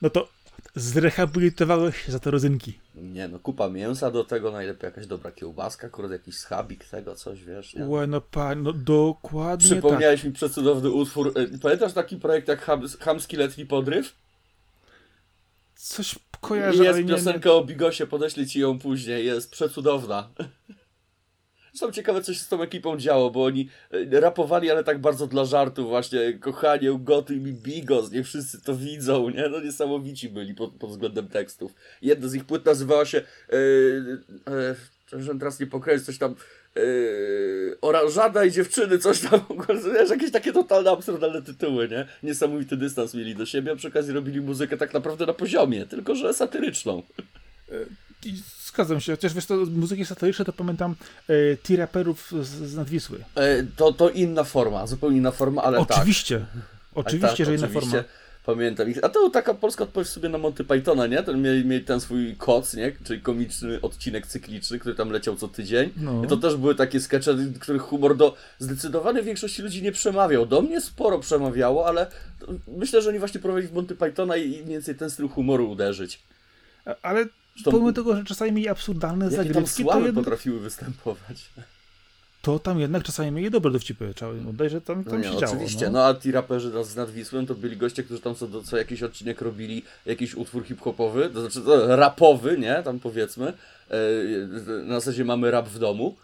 no 0.01 0.09
to 0.09 0.27
zrehabilitowałeś 0.75 2.05
się 2.05 2.11
za 2.11 2.19
te 2.19 2.31
rodzynki. 2.31 2.79
Nie 2.95 3.27
no, 3.27 3.39
kupa 3.39 3.69
mięsa 3.69 4.11
do 4.11 4.23
tego, 4.23 4.51
najlepiej 4.51 4.87
jakaś 4.87 5.07
dobra 5.07 5.31
kiełbaska, 5.31 5.89
kurde, 5.89 6.13
jakiś 6.13 6.35
schabik 6.35 6.85
tego, 6.85 7.15
coś, 7.15 7.43
wiesz, 7.43 7.73
nie? 7.73 7.85
Łe, 7.85 8.07
no 8.07 8.21
pan, 8.21 8.63
no 8.63 8.73
dokładnie 8.73 9.71
Przypomniałeś 9.71 10.21
tak. 10.21 10.27
mi 10.27 10.33
przecudowny 10.33 10.89
utwór. 10.89 11.33
E, 11.35 11.57
pamiętasz 11.57 11.93
taki 11.93 12.17
projekt 12.17 12.47
jak 12.47 12.61
Ham, 12.61 12.81
Hamski 12.99 13.37
Letni 13.37 13.65
Podryw? 13.65 14.15
Coś 15.75 16.15
kojarzę, 16.41 16.83
Jest 16.83 17.07
piosenka 17.07 17.49
nie... 17.49 17.55
o 17.55 17.63
Bigosie, 17.63 18.07
podeślę 18.07 18.45
ci 18.45 18.59
ją 18.59 18.79
później, 18.79 19.25
jest 19.25 19.51
przecudowna. 19.51 20.29
Zresztą 21.77 21.93
ciekawe, 21.93 22.21
co 22.21 22.33
się 22.33 22.39
z 22.39 22.47
tą 22.47 22.61
ekipą 22.61 22.97
działo, 22.97 23.31
bo 23.31 23.43
oni 23.43 23.69
e, 24.13 24.19
rapowali, 24.19 24.71
ale 24.71 24.83
tak 24.83 25.01
bardzo 25.01 25.27
dla 25.27 25.45
żartu 25.45 25.87
właśnie. 25.87 26.33
Kochanie, 26.33 26.93
ugotuj 26.93 27.39
mi 27.39 27.53
bigos, 27.53 28.11
nie 28.11 28.23
wszyscy 28.23 28.61
to 28.61 28.75
widzą, 28.75 29.29
nie? 29.29 29.49
No 29.49 29.59
niesamowici 29.59 30.29
byli 30.29 30.55
pod, 30.55 30.71
pod 30.71 30.89
względem 30.89 31.27
tekstów. 31.27 31.73
Jedna 32.01 32.27
z 32.27 32.35
ich 32.35 32.45
płyt 32.45 32.65
nazywała 32.65 33.05
się, 33.05 33.21
yy, 33.51 33.57
yy, 35.11 35.39
teraz 35.39 35.59
nie 35.59 35.67
pokręcić, 35.67 36.05
coś 36.05 36.17
tam, 36.17 36.35
yy, 36.75 37.77
Oranżada 37.81 38.45
i 38.45 38.51
dziewczyny, 38.51 38.99
coś 38.99 39.19
tam, 39.21 39.39
wiesz, 39.93 40.09
jakieś 40.09 40.31
takie 40.31 40.53
totalne 40.53 40.91
absurdalne 40.91 41.41
tytuły, 41.41 41.87
nie? 41.87 42.07
Niesamowity 42.23 42.77
dystans 42.77 43.13
mieli 43.13 43.35
do 43.35 43.45
siebie, 43.45 43.71
a 43.71 43.75
przy 43.75 43.87
okazji 43.87 44.13
robili 44.13 44.41
muzykę 44.41 44.77
tak 44.77 44.93
naprawdę 44.93 45.25
na 45.25 45.33
poziomie, 45.33 45.85
tylko 45.85 46.15
że 46.15 46.33
satyryczną. 46.33 47.03
Zgadzam 48.77 48.99
się, 48.99 49.11
chociaż 49.11 49.33
wiesz, 49.33 49.45
to 49.45 49.55
muzyki 49.55 50.05
satyryczne 50.05 50.45
to 50.45 50.53
pamiętam 50.53 50.95
e, 51.27 51.57
T-raperów 51.57 52.31
z, 52.41 52.45
z 52.45 52.75
Nadwisły. 52.75 53.19
E, 53.35 53.63
to, 53.75 53.93
to 53.93 54.09
inna 54.09 54.43
forma, 54.43 54.87
zupełnie 54.87 55.17
inna 55.17 55.31
forma, 55.31 55.63
ale 55.63 55.79
oczywiście. 55.79 56.39
tak. 56.39 56.63
Oczywiście, 56.93 57.27
tak, 57.27 57.45
że 57.45 57.55
inna 57.55 57.67
forma. 57.67 58.03
Pamiętam. 58.45 58.87
A 59.01 59.09
to 59.09 59.29
taka 59.29 59.53
polska 59.53 59.83
odpowiedź 59.83 60.09
sobie 60.09 60.29
na 60.29 60.37
Monty 60.37 60.63
Pythona, 60.63 61.07
nie? 61.07 61.23
Ten 61.23 61.41
mieli, 61.41 61.65
mieli 61.65 61.85
ten 61.85 61.99
swój 62.01 62.35
koc, 62.35 62.73
nie? 62.73 62.91
Czyli 63.03 63.21
komiczny 63.21 63.81
odcinek 63.81 64.27
cykliczny, 64.27 64.79
który 64.79 64.95
tam 64.95 65.09
leciał 65.09 65.35
co 65.35 65.47
tydzień. 65.47 65.89
No. 65.97 66.23
I 66.23 66.27
to 66.27 66.37
też 66.37 66.55
były 66.55 66.75
takie 66.75 66.99
skecze, 66.99 67.37
których 67.59 67.81
humor 67.81 68.17
do 68.17 68.35
zdecydowanej 68.59 69.23
większości 69.23 69.61
ludzi 69.61 69.81
nie 69.81 69.91
przemawiał. 69.91 70.45
Do 70.45 70.61
mnie 70.61 70.81
sporo 70.81 71.19
przemawiało, 71.19 71.87
ale 71.87 72.07
myślę, 72.67 73.01
że 73.01 73.09
oni 73.09 73.19
właśnie 73.19 73.39
prowadzili 73.39 73.71
w 73.71 73.75
Monty 73.75 73.95
Pythona 73.95 74.37
i 74.37 74.49
mniej 74.49 74.65
więcej 74.65 74.95
ten 74.95 75.09
styl 75.09 75.27
humoru 75.27 75.71
uderzyć. 75.71 76.19
Ale 77.01 77.25
Zresztą, 77.57 77.71
pomimo 77.71 77.93
tego, 77.93 78.15
że 78.15 78.23
czasami 78.23 78.51
mieli 78.51 78.69
absurdalne 78.69 79.29
zagrywki, 79.29 79.85
to 79.85 79.99
jednak... 79.99 80.15
potrafiły 80.15 80.59
występować. 80.59 81.49
To 82.41 82.59
tam 82.59 82.79
jednak 82.79 83.03
czasami 83.03 83.31
mieli 83.31 83.51
dobre 83.51 83.71
dowcipy, 83.71 84.13
trzeba 84.15 84.33
im 84.33 84.47
oddać, 84.47 84.71
że 84.71 84.81
tam, 84.81 85.03
tam 85.03 85.13
no 85.13 85.19
nie, 85.19 85.39
się 85.39 85.45
Oczywiście, 85.45 85.79
działo, 85.79 85.91
no. 85.93 85.99
no 85.99 86.05
a 86.05 86.15
ci 86.15 86.31
raperzy 86.31 86.83
z 86.83 86.95
Nadwisłem 86.95 87.45
to 87.45 87.55
byli 87.55 87.77
goście, 87.77 88.03
którzy 88.03 88.21
tam 88.21 88.35
co, 88.35 88.63
co 88.63 88.77
jakiś 88.77 89.03
odcinek 89.03 89.41
robili 89.41 89.83
jakiś 90.05 90.35
utwór 90.35 90.65
hip-hopowy, 90.65 91.29
to 91.29 91.41
znaczy 91.41 91.61
to, 91.61 91.95
rapowy, 91.95 92.57
nie, 92.57 92.81
tam 92.83 92.99
powiedzmy, 92.99 93.53
e, 93.89 93.97
na 94.83 94.99
zasadzie 94.99 95.25
mamy 95.25 95.51
rap 95.51 95.69
w 95.69 95.79
domu 95.79 96.15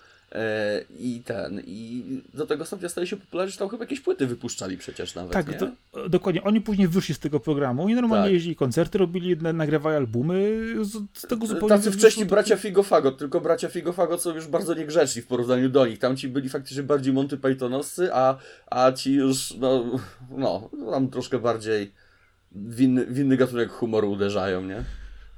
I 1.00 1.22
ten, 1.26 1.62
i 1.66 2.04
do 2.34 2.46
tego 2.46 2.66
stopnia 2.66 2.90
stali 2.90 3.08
się 3.08 3.18
popularni, 3.18 3.52
że 3.52 3.58
tam 3.58 3.70
chyba 3.70 3.84
jakieś 3.84 4.00
płyty 4.00 4.28
wypuszczali 4.28 4.78
przecież 4.78 5.16
nawet. 5.16 5.34
Tak, 5.34 5.58
to, 5.58 5.68
dokładnie. 6.10 6.44
Oni 6.44 6.62
później 6.62 6.88
wyszli 6.88 7.16
z 7.16 7.20
tego 7.20 7.40
programu 7.40 7.90
i 7.90 7.94
normalnie 7.94 8.26
tak. 8.26 8.34
jeździli 8.34 8.56
koncerty, 8.56 8.98
robili, 8.98 9.38
nagrywali 9.38 9.96
albumy 9.98 10.66
z, 10.82 10.92
z 11.14 11.22
tego 11.22 11.48
zupełnie. 11.48 11.70
Tacy 11.70 11.92
wcześniej 11.92 12.26
bracia 12.26 12.58
Figofagot, 12.58 13.18
tylko 13.18 13.42
bracia 13.42 13.70
Figofagot 13.70 14.22
są 14.22 14.36
już 14.36 14.48
bardzo 14.48 14.74
niegrzeczni 14.74 15.22
w 15.22 15.28
porównaniu 15.28 15.70
do 15.70 15.86
nich. 15.88 16.00
Tam 16.00 16.18
ci 16.18 16.28
byli 16.28 16.50
faktycznie 16.50 16.84
bardziej 16.84 17.14
Monty 17.14 17.38
Pythonowscy, 17.38 18.14
a, 18.14 18.38
a 18.66 18.92
ci 18.92 19.14
już, 19.14 19.54
no, 19.60 20.00
no, 20.30 20.70
tam 20.92 21.10
troszkę 21.10 21.40
bardziej 21.40 21.94
w 22.52 22.82
inny, 22.82 23.06
w 23.06 23.20
inny 23.20 23.38
gatunek 23.38 23.70
humoru 23.70 24.12
uderzają, 24.12 24.66
nie? 24.66 24.84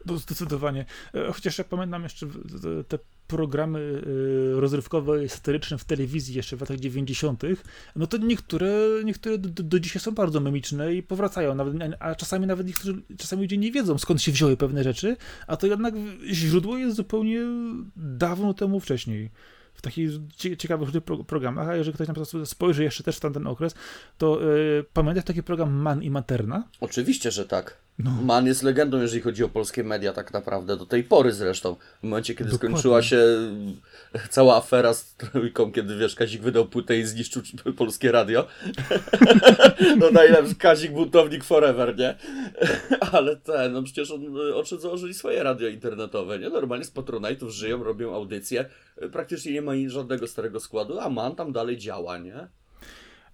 No 0.05 0.17
zdecydowanie. 0.17 0.85
E, 1.13 1.33
chociaż 1.33 1.57
ja 1.57 1.63
pamiętam 1.63 2.03
jeszcze 2.03 2.27
te 2.87 2.99
programy 3.27 3.79
y, 3.79 4.59
rozrywkowe 4.59 5.25
i 5.25 5.29
satyryczne 5.29 5.77
w 5.77 5.83
telewizji 5.83 6.35
jeszcze 6.35 6.57
w 6.57 6.61
latach 6.61 6.79
90., 6.79 7.43
no 7.95 8.07
to 8.07 8.17
niektóre, 8.17 8.71
niektóre 9.03 9.37
do, 9.37 9.63
do 9.63 9.79
dzisiaj 9.79 10.01
są 10.01 10.11
bardzo 10.11 10.39
memiczne 10.39 10.93
i 10.93 11.03
powracają, 11.03 11.55
nawet, 11.55 11.75
a 11.99 12.15
czasami 12.15 12.47
nawet 12.47 12.67
niektórzy, 12.67 13.01
czasami 13.17 13.41
ludzie 13.41 13.57
nie 13.57 13.71
wiedzą 13.71 13.97
skąd 13.97 14.21
się 14.21 14.31
wzięły 14.31 14.57
pewne 14.57 14.83
rzeczy, 14.83 15.17
a 15.47 15.57
to 15.57 15.67
jednak 15.67 15.93
źródło 16.31 16.77
jest 16.77 16.95
zupełnie 16.95 17.41
dawno 17.95 18.53
temu 18.53 18.79
wcześniej 18.79 19.29
w 19.75 19.81
takich 19.81 20.09
ciekawych 20.57 20.89
programach, 21.27 21.67
a 21.67 21.75
jeżeli 21.75 21.93
ktoś 21.93 22.07
na 22.07 22.13
przykład 22.13 22.49
spojrzy 22.49 22.83
jeszcze 22.83 23.03
też 23.03 23.17
w 23.17 23.19
tamten 23.19 23.47
okres, 23.47 23.75
to 24.17 24.41
yy, 24.41 24.85
pamiętasz 24.93 25.23
taki 25.23 25.43
program 25.43 25.73
Man 25.73 26.03
i 26.03 26.09
Materna? 26.09 26.63
Oczywiście, 26.79 27.31
że 27.31 27.45
tak. 27.45 27.77
No. 27.99 28.11
Man 28.21 28.47
jest 28.47 28.63
legendą, 28.63 29.01
jeżeli 29.01 29.21
chodzi 29.21 29.43
o 29.43 29.49
polskie 29.49 29.83
media, 29.83 30.13
tak 30.13 30.33
naprawdę, 30.33 30.77
do 30.77 30.85
tej 30.85 31.03
pory 31.03 31.31
zresztą. 31.31 31.75
W 31.99 32.03
momencie, 32.03 32.35
kiedy 32.35 32.51
Dokładnie. 32.51 32.77
skończyła 32.77 33.01
się 33.01 33.17
cała 34.29 34.57
afera 34.57 34.93
z 34.93 35.15
trójką, 35.15 35.71
kiedy 35.71 35.97
wiesz, 35.97 36.15
Kazik 36.15 36.41
wydał 36.41 36.65
płytę 36.65 36.97
i 36.97 37.03
zniszczył 37.03 37.41
polskie 37.77 38.11
radio. 38.11 38.47
no 39.99 40.11
najlepszy 40.11 40.55
Kazik 40.55 40.91
buntownik 40.91 41.43
forever, 41.43 41.97
nie? 41.97 42.15
Ale 43.11 43.35
ten, 43.35 43.73
no 43.73 43.83
przecież 43.83 44.11
on, 44.11 44.37
oczy 44.53 44.79
założyli 44.79 45.13
swoje 45.13 45.43
radio 45.43 45.67
internetowe, 45.67 46.39
nie? 46.39 46.49
Normalnie 46.49 46.85
z 46.85 46.93
Patronite'ów 46.93 47.49
żyją, 47.49 47.83
robią 47.83 48.15
audycje. 48.15 48.65
Praktycznie 49.11 49.53
nie 49.53 49.61
ma 49.61 49.71
żadnego 49.87 50.27
starego 50.27 50.59
składu, 50.59 50.99
a 50.99 51.09
Man 51.09 51.35
tam 51.35 51.51
dalej 51.51 51.77
działa, 51.77 52.17
nie? 52.17 52.47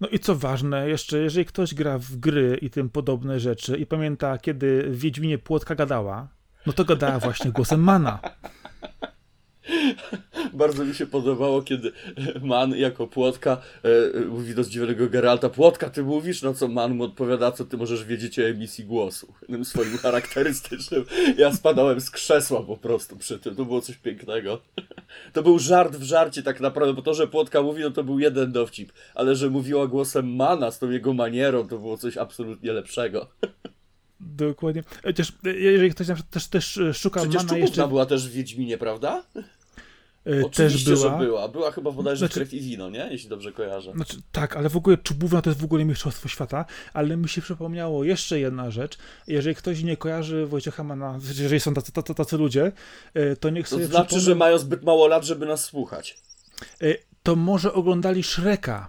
No 0.02 0.08
i 0.08 0.18
co 0.18 0.36
ważne, 0.36 0.88
jeszcze 0.88 1.18
jeżeli 1.18 1.44
ktoś 1.44 1.74
gra 1.74 1.98
w 1.98 2.16
gry 2.16 2.58
i 2.62 2.70
tym 2.70 2.90
podobne 2.90 3.40
rzeczy 3.40 3.76
i 3.76 3.86
pamięta, 3.86 4.38
kiedy 4.38 4.82
w 4.90 4.98
Wiedźminie 4.98 5.38
Płotka 5.38 5.74
gadała, 5.74 6.28
no 6.66 6.72
to 6.72 6.84
gadała 6.84 7.18
właśnie 7.18 7.50
głosem 7.50 7.80
Mana. 7.80 8.18
Bardzo 10.52 10.84
mi 10.84 10.94
się 10.94 11.06
podobało, 11.06 11.62
kiedy 11.62 11.92
Man 12.42 12.76
jako 12.76 13.06
płotka 13.06 13.62
e, 14.14 14.20
mówi 14.20 14.54
do 14.54 14.64
zdziwionego 14.64 15.08
Geralta, 15.08 15.48
płotka 15.48 15.90
ty 15.90 16.02
mówisz, 16.02 16.42
no 16.42 16.54
co 16.54 16.68
Man 16.68 16.94
mu 16.94 17.04
odpowiada, 17.04 17.52
co 17.52 17.64
ty 17.64 17.76
możesz 17.76 18.04
wiedzieć 18.04 18.38
o 18.38 18.42
emisji 18.42 18.84
głosu. 18.84 19.32
Tym 19.46 19.64
swoim 19.64 19.98
charakterystycznym. 20.02 21.04
Ja 21.38 21.52
spadałem 21.52 22.00
z 22.00 22.10
krzesła 22.10 22.62
po 22.62 22.76
prostu 22.76 23.16
przy 23.16 23.38
tym, 23.38 23.56
to 23.56 23.64
było 23.64 23.80
coś 23.80 23.96
pięknego. 23.96 24.60
To 25.32 25.42
był 25.42 25.58
żart 25.58 25.96
w 25.96 26.02
żarcie 26.02 26.42
tak 26.42 26.60
naprawdę, 26.60 26.94
bo 26.94 27.02
to, 27.02 27.14
że 27.14 27.28
płotka 27.28 27.62
mówi, 27.62 27.82
no 27.82 27.90
to 27.90 28.04
był 28.04 28.18
jeden 28.18 28.52
dowcip, 28.52 28.92
ale 29.14 29.36
że 29.36 29.50
mówiła 29.50 29.86
głosem 29.86 30.36
Mana 30.36 30.70
z 30.70 30.78
tą 30.78 30.90
jego 30.90 31.12
manierą, 31.14 31.68
to 31.68 31.78
było 31.78 31.96
coś 31.96 32.16
absolutnie 32.16 32.72
lepszego. 32.72 33.26
Dokładnie. 34.22 34.82
Chociaż 35.04 35.32
e, 35.46 35.50
jeżeli 35.50 35.90
ktoś 35.90 36.08
na 36.08 36.14
przykład 36.14 36.32
też, 36.32 36.48
też 36.48 36.78
e, 36.78 36.94
szuka 36.94 37.20
Przecież 37.20 37.44
mana 37.44 37.58
jeszcze... 37.58 37.88
była 37.88 38.06
też 38.06 38.28
w 38.28 38.32
Wiedźminie, 38.32 38.78
prawda? 38.78 39.24
E, 40.24 40.50
też 40.50 40.84
była. 40.84 40.96
że 40.96 41.24
była. 41.24 41.48
Była 41.48 41.70
chyba 41.70 41.90
bodajże 41.90 42.18
znaczy, 42.18 42.34
krew 42.34 42.54
i 42.54 42.60
wino, 42.60 42.90
nie? 42.90 43.08
Jeśli 43.10 43.28
dobrze 43.28 43.52
kojarzę. 43.52 43.92
Znaczy, 43.92 44.16
tak, 44.32 44.56
ale 44.56 44.68
w 44.68 44.76
ogóle 44.76 44.96
czubówna 44.96 45.42
to 45.42 45.50
jest 45.50 45.60
w 45.60 45.64
ogóle 45.64 45.84
mistrzostwo 45.84 46.28
świata, 46.28 46.64
ale 46.92 47.16
mi 47.16 47.28
się 47.28 47.42
przypomniało 47.42 48.04
jeszcze 48.04 48.40
jedna 48.40 48.70
rzecz. 48.70 48.98
Jeżeli 49.26 49.56
ktoś 49.56 49.82
nie 49.82 49.96
kojarzy 49.96 50.46
Wojciecha 50.46 50.84
Mana, 50.84 51.18
jeżeli 51.38 51.60
są 51.60 51.74
tacy, 51.74 51.92
tacy, 51.92 52.14
tacy 52.14 52.36
ludzie, 52.36 52.72
to 53.40 53.50
niech 53.50 53.68
sobie 53.68 53.84
To 53.84 53.90
znaczy, 53.90 54.06
przypomnę... 54.06 54.24
że 54.24 54.34
mają 54.34 54.58
zbyt 54.58 54.82
mało 54.82 55.06
lat, 55.06 55.24
żeby 55.24 55.46
nas 55.46 55.64
słuchać. 55.64 56.18
To 57.22 57.36
może 57.36 57.72
oglądali 57.72 58.22
Shreka 58.22 58.88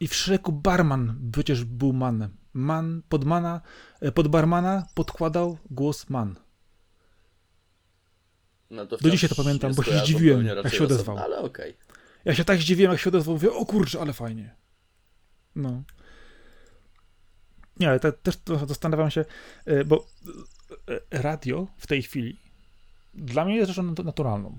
i 0.00 0.08
w 0.08 0.14
Shreku 0.14 0.52
barman 0.52 1.30
przecież 1.32 1.64
był 1.64 1.92
manem 1.92 2.39
man, 2.54 3.02
pod, 3.08 3.24
mana, 3.24 3.60
e, 4.00 4.12
pod 4.12 4.28
barmana 4.28 4.86
podkładał 4.94 5.58
głos 5.70 6.10
man. 6.10 6.36
No 8.70 8.86
Do 8.86 9.10
dzisiaj 9.10 9.30
to 9.30 9.36
pamiętam, 9.36 9.74
bo 9.74 9.82
się 9.82 9.98
zdziwiłem, 9.98 10.46
jak 10.46 10.74
się 10.74 10.84
odezwał. 10.84 11.18
Ale 11.18 11.38
okej. 11.38 11.70
Okay. 11.70 12.00
Ja 12.24 12.34
się 12.34 12.44
tak 12.44 12.58
zdziwiłem, 12.58 12.92
jak 12.92 13.00
się 13.00 13.10
odezwał, 13.10 13.34
mówię, 13.34 13.52
o 13.52 13.66
kurczę, 13.66 14.00
ale 14.00 14.12
fajnie. 14.12 14.54
No. 15.56 15.82
Nie, 17.80 17.88
ale 17.88 18.00
te, 18.00 18.12
też 18.12 18.38
zastanawiam 18.66 19.10
się, 19.10 19.24
bo 19.86 20.06
radio 21.10 21.66
w 21.76 21.86
tej 21.86 22.02
chwili 22.02 22.40
dla 23.14 23.44
mnie 23.44 23.56
jest 23.56 23.68
rzeczą 23.68 23.82
naturalną. 23.82 24.58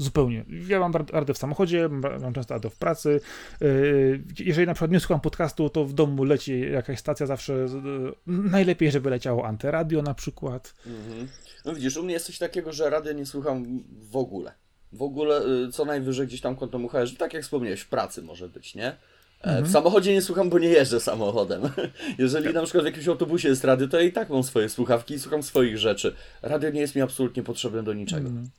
Zupełnie. 0.00 0.44
Ja 0.68 0.80
mam 0.80 0.92
radę 1.12 1.34
w 1.34 1.38
samochodzie, 1.38 1.88
mam 2.20 2.32
często 2.32 2.54
radę 2.54 2.70
w 2.70 2.76
pracy. 2.76 3.20
Yy, 3.60 4.24
jeżeli 4.38 4.66
na 4.66 4.74
przykład 4.74 4.90
nie 4.90 5.00
słucham 5.00 5.20
podcastu, 5.20 5.70
to 5.70 5.84
w 5.84 5.92
domu 5.92 6.24
leci 6.24 6.60
jakaś 6.72 6.98
stacja 6.98 7.26
zawsze. 7.26 7.52
Yy, 7.52 8.14
najlepiej, 8.26 8.90
żeby 8.90 9.10
leciało 9.10 9.46
antyradio 9.46 10.02
na 10.02 10.14
przykład. 10.14 10.74
Mhm. 10.86 11.28
No 11.64 11.74
widzisz, 11.74 11.96
u 11.96 12.02
mnie 12.02 12.14
jest 12.14 12.26
coś 12.26 12.38
takiego, 12.38 12.72
że 12.72 12.90
radio 12.90 13.12
nie 13.12 13.26
słucham 13.26 13.84
w 14.10 14.16
ogóle. 14.16 14.52
W 14.92 15.02
ogóle 15.02 15.42
co 15.72 15.84
najwyżej 15.84 16.26
gdzieś 16.26 16.40
tam 16.40 16.56
kątem 16.56 16.84
ucha, 16.84 17.06
że 17.06 17.16
tak 17.16 17.34
jak 17.34 17.42
wspomniałeś, 17.42 17.80
w 17.80 17.88
pracy 17.88 18.22
może 18.22 18.48
być, 18.48 18.74
nie? 18.74 18.96
E, 19.40 19.44
mhm. 19.44 19.64
W 19.64 19.70
samochodzie 19.70 20.12
nie 20.12 20.22
słucham, 20.22 20.50
bo 20.50 20.58
nie 20.58 20.68
jeżdżę 20.68 21.00
samochodem. 21.00 21.62
Jeżeli 22.18 22.54
na 22.54 22.62
przykład 22.62 22.84
w 22.84 22.86
jakimś 22.86 23.08
autobusie 23.08 23.48
jest 23.48 23.64
radio, 23.64 23.88
to 23.88 23.96
ja 23.96 24.02
i 24.02 24.12
tak 24.12 24.30
mam 24.30 24.42
swoje 24.42 24.68
słuchawki 24.68 25.14
i 25.14 25.18
słucham 25.18 25.42
swoich 25.42 25.78
rzeczy. 25.78 26.14
Radio 26.42 26.70
nie 26.70 26.80
jest 26.80 26.94
mi 26.94 27.02
absolutnie 27.02 27.42
potrzebne 27.42 27.82
do 27.82 27.94
niczego. 27.94 28.28
Mhm. 28.28 28.50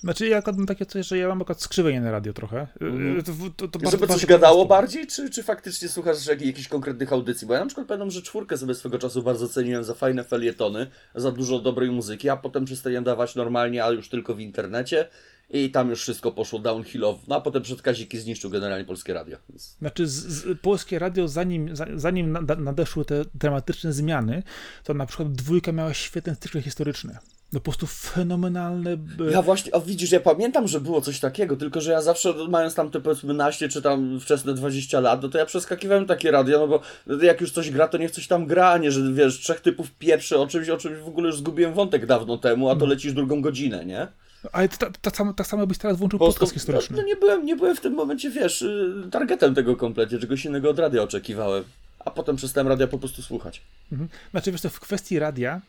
Znaczy 0.00 0.28
ja 0.28 0.42
mam 0.56 0.66
takie 0.66 0.86
coś, 0.86 1.06
że 1.06 1.18
ja 1.18 1.28
mam 1.28 1.42
akurat 1.42 1.62
skrzywienie 1.62 2.00
na 2.00 2.10
radio 2.10 2.32
trochę. 2.32 2.66
Mm. 2.80 3.22
To, 3.22 3.32
to, 3.56 3.78
to 3.78 3.90
Żeby 3.90 4.06
coś 4.06 4.26
gadało 4.26 4.66
bardziej, 4.66 5.06
czy, 5.06 5.30
czy 5.30 5.42
faktycznie 5.42 5.88
słuchasz 5.88 6.26
jak, 6.26 6.42
jakichś 6.42 6.68
konkretnych 6.68 7.12
audycji? 7.12 7.46
Bo 7.46 7.54
ja 7.54 7.60
na 7.60 7.66
przykład 7.66 7.86
pamiętam, 7.86 8.10
że 8.10 8.22
czwórkę 8.22 8.58
sobie 8.58 8.74
swego 8.74 8.98
czasu 8.98 9.22
bardzo 9.22 9.48
ceniłem 9.48 9.84
za 9.84 9.94
fajne 9.94 10.24
felietony, 10.24 10.86
za 11.14 11.32
dużo 11.32 11.58
dobrej 11.58 11.90
muzyki, 11.90 12.28
a 12.28 12.36
potem 12.36 12.64
przestałem 12.64 13.04
dawać 13.04 13.34
normalnie, 13.34 13.84
ale 13.84 13.96
już 13.96 14.08
tylko 14.08 14.34
w 14.34 14.40
internecie. 14.40 15.08
I 15.50 15.70
tam 15.70 15.90
już 15.90 16.02
wszystko 16.02 16.32
poszło 16.32 16.58
downhillowo. 16.58 17.18
No 17.28 17.36
a 17.36 17.40
potem 17.40 17.62
przedkaziki 17.62 18.18
zniszczył 18.18 18.50
generalnie 18.50 18.84
polskie 18.84 19.14
radio. 19.14 19.38
Więc... 19.48 19.76
Znaczy, 19.78 20.06
z, 20.06 20.12
z, 20.12 20.60
polskie 20.60 20.98
radio, 20.98 21.28
zanim, 21.28 21.70
zanim 21.94 22.38
nadeszły 22.58 23.04
te 23.04 23.24
dramatyczne 23.34 23.92
zmiany, 23.92 24.42
to 24.84 24.94
na 24.94 25.06
przykład 25.06 25.32
dwójka 25.32 25.72
miała 25.72 25.94
świetne 25.94 26.36
cykle 26.36 26.62
historyczne. 26.62 27.18
No 27.52 27.60
po 27.60 27.64
prostu 27.64 27.86
fenomenalne. 27.86 28.96
Ja 29.30 29.42
właśnie, 29.42 29.74
a 29.74 29.80
widzisz, 29.80 30.12
ja 30.12 30.20
pamiętam, 30.20 30.68
że 30.68 30.80
było 30.80 31.00
coś 31.00 31.20
takiego, 31.20 31.56
tylko 31.56 31.80
że 31.80 31.92
ja 31.92 32.02
zawsze, 32.02 32.34
mając 32.48 32.74
tam 32.74 32.90
te 32.90 33.00
powiedzmy 33.00 33.34
naście, 33.34 33.68
czy 33.68 33.82
tam 33.82 34.20
wczesne 34.20 34.54
20 34.54 35.00
lat, 35.00 35.22
no 35.22 35.28
to 35.28 35.38
ja 35.38 35.46
przeskakiwałem 35.46 36.06
takie 36.06 36.30
radio, 36.30 36.58
no 36.58 36.68
bo 36.68 36.80
jak 37.22 37.40
już 37.40 37.52
coś 37.52 37.70
gra, 37.70 37.88
to 37.88 37.98
niech 37.98 38.10
coś 38.10 38.26
tam 38.26 38.46
gra, 38.46 38.78
nie, 38.78 38.92
że 38.92 39.12
wiesz, 39.12 39.40
trzech 39.40 39.60
typów 39.60 39.90
pieprzy 39.90 40.38
o 40.38 40.46
czymś, 40.46 40.68
o 40.68 40.76
czymś 40.76 40.98
w 40.98 41.08
ogóle 41.08 41.26
już 41.26 41.38
zgubiłem 41.38 41.74
wątek 41.74 42.06
dawno 42.06 42.38
temu, 42.38 42.68
a 42.68 42.72
to 42.72 42.84
mm. 42.84 42.90
lecisz 42.90 43.12
drugą 43.12 43.42
godzinę, 43.42 43.84
nie? 43.84 44.08
Ale 44.52 44.68
tak 44.68 44.98
ta, 44.98 45.10
ta, 45.10 45.32
tak 45.32 45.46
samo 45.46 45.66
byś 45.66 45.78
teraz 45.78 45.96
włączył 45.96 46.18
po 46.18 46.26
podcast 46.26 46.52
historyczny. 46.52 46.96
No, 46.96 47.02
no, 47.02 47.08
nie, 47.08 47.16
byłem, 47.16 47.46
nie 47.46 47.56
byłem 47.56 47.76
w 47.76 47.80
tym 47.80 47.94
momencie, 47.94 48.30
wiesz, 48.30 48.62
y, 48.62 49.08
targetem 49.10 49.54
tego 49.54 49.76
kompletnie, 49.76 50.18
czegoś 50.18 50.44
innego 50.44 50.70
od 50.70 50.78
radia 50.78 51.02
oczekiwałem. 51.02 51.64
A 51.98 52.10
potem 52.10 52.36
przestałem 52.36 52.68
radia 52.68 52.86
po 52.86 52.98
prostu 52.98 53.22
słuchać. 53.22 53.62
Mhm. 53.92 54.08
Znaczy, 54.30 54.52
wiesz, 54.52 54.60
to 54.60 54.70
w 54.70 54.80
kwestii 54.80 55.18
radia, 55.18 55.60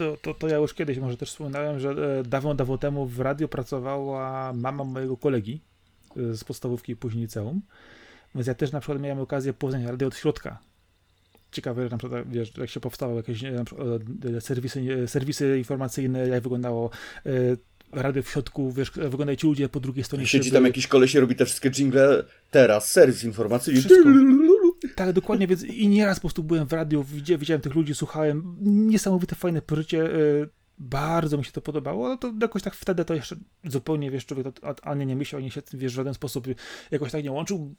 to, 0.00 0.16
to, 0.22 0.34
to 0.34 0.48
ja 0.48 0.56
już 0.56 0.74
kiedyś 0.74 0.98
może 0.98 1.16
też 1.16 1.30
wspominałem, 1.30 1.80
że 1.80 1.90
e, 1.90 2.22
dawno, 2.22 2.54
dawno 2.54 2.78
temu 2.78 3.06
w 3.06 3.20
radio 3.20 3.48
pracowała 3.48 4.52
mama 4.52 4.84
mojego 4.84 5.16
kolegi 5.16 5.60
e, 6.16 6.34
z 6.34 6.44
podstawówki 6.44 6.96
później 6.96 7.22
liceum. 7.22 7.60
Więc 8.34 8.46
ja 8.46 8.54
też 8.54 8.72
na 8.72 8.80
przykład 8.80 9.00
miałem 9.00 9.18
okazję 9.18 9.52
poznać 9.52 9.84
radio 9.84 10.08
od 10.08 10.16
środka. 10.16 10.58
Ciekawe, 11.52 11.84
że 11.84 11.90
na 11.90 11.98
przykład, 11.98 12.28
wiesz, 12.28 12.56
jak 12.56 12.70
się 12.70 12.80
powstały 12.80 13.16
jakieś 13.16 13.42
przykład, 13.64 14.02
e, 14.36 14.40
serwisy, 14.40 15.08
serwisy 15.08 15.58
informacyjne, 15.58 16.28
jak 16.28 16.42
wyglądało 16.42 16.90
radio 17.92 18.22
w 18.22 18.28
środku, 18.28 18.72
wiesz, 18.72 18.90
wyglądają 18.90 19.36
ci 19.36 19.46
ludzie 19.46 19.68
po 19.68 19.80
drugiej 19.80 20.04
stronie 20.04 20.26
Siedzi 20.26 20.50
tam 20.50 20.64
jakiś 20.64 20.86
koleś 20.86 21.14
robi 21.14 21.36
te 21.36 21.46
wszystkie 21.46 21.70
jingle 21.70 22.24
teraz, 22.50 22.90
serwis 22.90 23.24
informacyjny. 23.24 23.80
Wszystko. 23.80 24.08
Tak, 24.94 25.12
dokładnie, 25.12 25.46
więc 25.46 25.64
i 25.64 25.88
nieraz 25.88 26.18
po 26.18 26.20
prostu 26.20 26.42
byłem 26.42 26.66
w 26.66 26.72
radiu, 26.72 27.04
widziałem 27.38 27.60
tych 27.60 27.74
ludzi, 27.74 27.94
słuchałem, 27.94 28.56
niesamowite, 28.60 29.36
fajne 29.36 29.62
poczucie, 29.62 30.04
e, 30.04 30.46
bardzo 30.78 31.38
mi 31.38 31.44
się 31.44 31.52
to 31.52 31.60
podobało, 31.60 32.08
no 32.08 32.16
to 32.16 32.32
jakoś 32.40 32.62
tak 32.62 32.74
wtedy 32.74 33.04
to 33.04 33.14
jeszcze 33.14 33.36
zupełnie, 33.64 34.10
wiesz, 34.10 34.26
człowiek 34.26 34.46
ani 34.82 35.06
nie 35.06 35.16
myślał, 35.16 35.40
ani 35.42 35.50
się, 35.50 35.62
wiesz, 35.72 35.92
w 35.92 35.94
żaden 35.94 36.14
sposób 36.14 36.46
jakoś 36.90 37.12
tak 37.12 37.24
nie 37.24 37.32
łączył. 37.32 37.74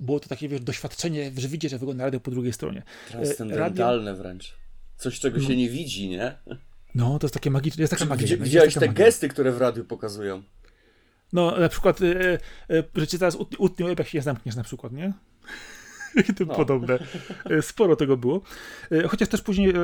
Było 0.00 0.20
to 0.20 0.28
takie, 0.28 0.48
wiesz, 0.48 0.60
doświadczenie, 0.60 1.32
że 1.36 1.48
widzisz, 1.48 1.70
że 1.70 1.78
wygląda 1.78 2.04
radio 2.04 2.20
po 2.20 2.30
drugiej 2.30 2.52
stronie. 2.52 2.82
E, 3.08 3.10
Transcendentalne 3.10 4.10
radio... 4.10 4.22
wręcz. 4.22 4.54
Coś, 4.96 5.20
czego 5.20 5.38
no. 5.38 5.48
się 5.48 5.56
nie 5.56 5.68
widzi, 5.68 6.08
nie? 6.08 6.38
No, 6.94 7.18
to 7.18 7.26
jest 7.26 7.34
takie 7.34 7.50
magiczne, 7.50 7.80
jest 7.80 7.90
taka 7.90 8.04
magia. 8.04 8.36
Widziałeś 8.36 8.74
te 8.74 8.80
magia. 8.80 8.92
gesty, 8.92 9.28
które 9.28 9.52
w 9.52 9.58
radiu 9.58 9.84
pokazują? 9.84 10.42
No, 11.32 11.58
na 11.58 11.68
przykład, 11.68 12.00
e, 12.02 12.38
e, 12.70 12.82
że 12.94 13.06
cię 13.06 13.18
teraz 13.18 13.36
utnie 13.58 13.86
jak 13.98 14.08
się 14.08 14.22
zamkniesz 14.22 14.56
na 14.56 14.64
przykład, 14.64 14.92
nie? 14.92 15.12
i 16.28 16.34
tym 16.34 16.48
no. 16.48 16.54
podobne. 16.54 16.98
E, 17.44 17.62
sporo 17.62 17.96
tego 17.96 18.16
było. 18.16 18.42
E, 18.92 19.08
chociaż 19.08 19.28
też 19.28 19.42
później 19.42 19.70
e, 19.70 19.74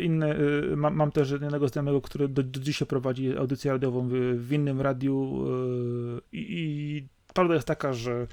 inne, 0.00 0.36
mam, 0.76 0.94
mam 0.94 1.12
też 1.12 1.30
jednego 1.30 1.68
znajomego, 1.68 2.00
który 2.00 2.28
do, 2.28 2.42
do 2.42 2.60
dzisiaj 2.60 2.88
prowadzi 2.88 3.36
audycję 3.36 3.72
radiową 3.72 4.08
w, 4.36 4.52
innym 4.52 4.80
radiu 4.80 5.44
i, 6.32 6.46
i 6.50 7.08
prawda 7.34 7.54
jest 7.54 7.66
taka, 7.66 7.92
że 7.92 8.26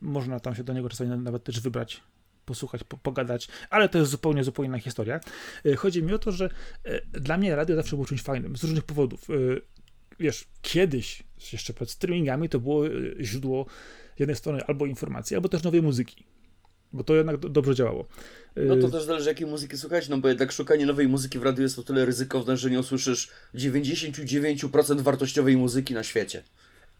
można 0.00 0.40
tam 0.40 0.54
się 0.54 0.64
do 0.64 0.72
niego 0.72 0.88
czasami 0.88 1.10
nawet 1.10 1.44
też 1.44 1.60
wybrać 1.60 2.00
posłuchać, 2.44 2.84
po, 2.84 2.96
pogadać, 2.96 3.48
ale 3.70 3.88
to 3.88 3.98
jest 3.98 4.10
zupełnie, 4.10 4.44
zupełnie 4.44 4.68
inna 4.68 4.78
historia. 4.78 5.20
Chodzi 5.76 6.02
mi 6.02 6.12
o 6.12 6.18
to, 6.18 6.32
że 6.32 6.50
dla 7.12 7.36
mnie 7.36 7.56
radio 7.56 7.76
zawsze 7.76 7.96
było 7.96 8.06
czymś 8.06 8.22
fajnym, 8.22 8.56
z 8.56 8.62
różnych 8.62 8.84
powodów. 8.84 9.28
Wiesz, 10.20 10.44
kiedyś, 10.62 11.22
jeszcze 11.52 11.74
przed 11.74 11.90
streamingami, 11.90 12.48
to 12.48 12.60
było 12.60 12.84
źródło 13.20 13.66
jednej 14.18 14.36
strony 14.36 14.64
albo 14.64 14.86
informacji, 14.86 15.36
albo 15.36 15.48
też 15.48 15.62
nowej 15.62 15.82
muzyki 15.82 16.24
bo 16.92 17.04
to 17.04 17.14
jednak 17.14 17.38
dobrze 17.38 17.74
działało. 17.74 18.08
No 18.56 18.76
to 18.76 18.88
y, 18.88 18.90
też 18.90 19.04
zależy 19.04 19.28
jakiej 19.28 19.46
muzyki 19.46 19.76
słuchać, 19.76 20.08
no 20.08 20.18
bo 20.18 20.28
jednak 20.28 20.52
szukanie 20.52 20.86
nowej 20.86 21.08
muzyki 21.08 21.38
w 21.38 21.42
radiu 21.42 21.62
jest 21.62 21.78
o 21.78 21.82
tyle 21.82 22.04
ryzykowne, 22.04 22.56
że 22.56 22.70
nie 22.70 22.80
usłyszysz 22.80 23.28
99% 23.54 25.00
wartościowej 25.00 25.56
muzyki 25.56 25.94
na 25.94 26.02
świecie. 26.02 26.42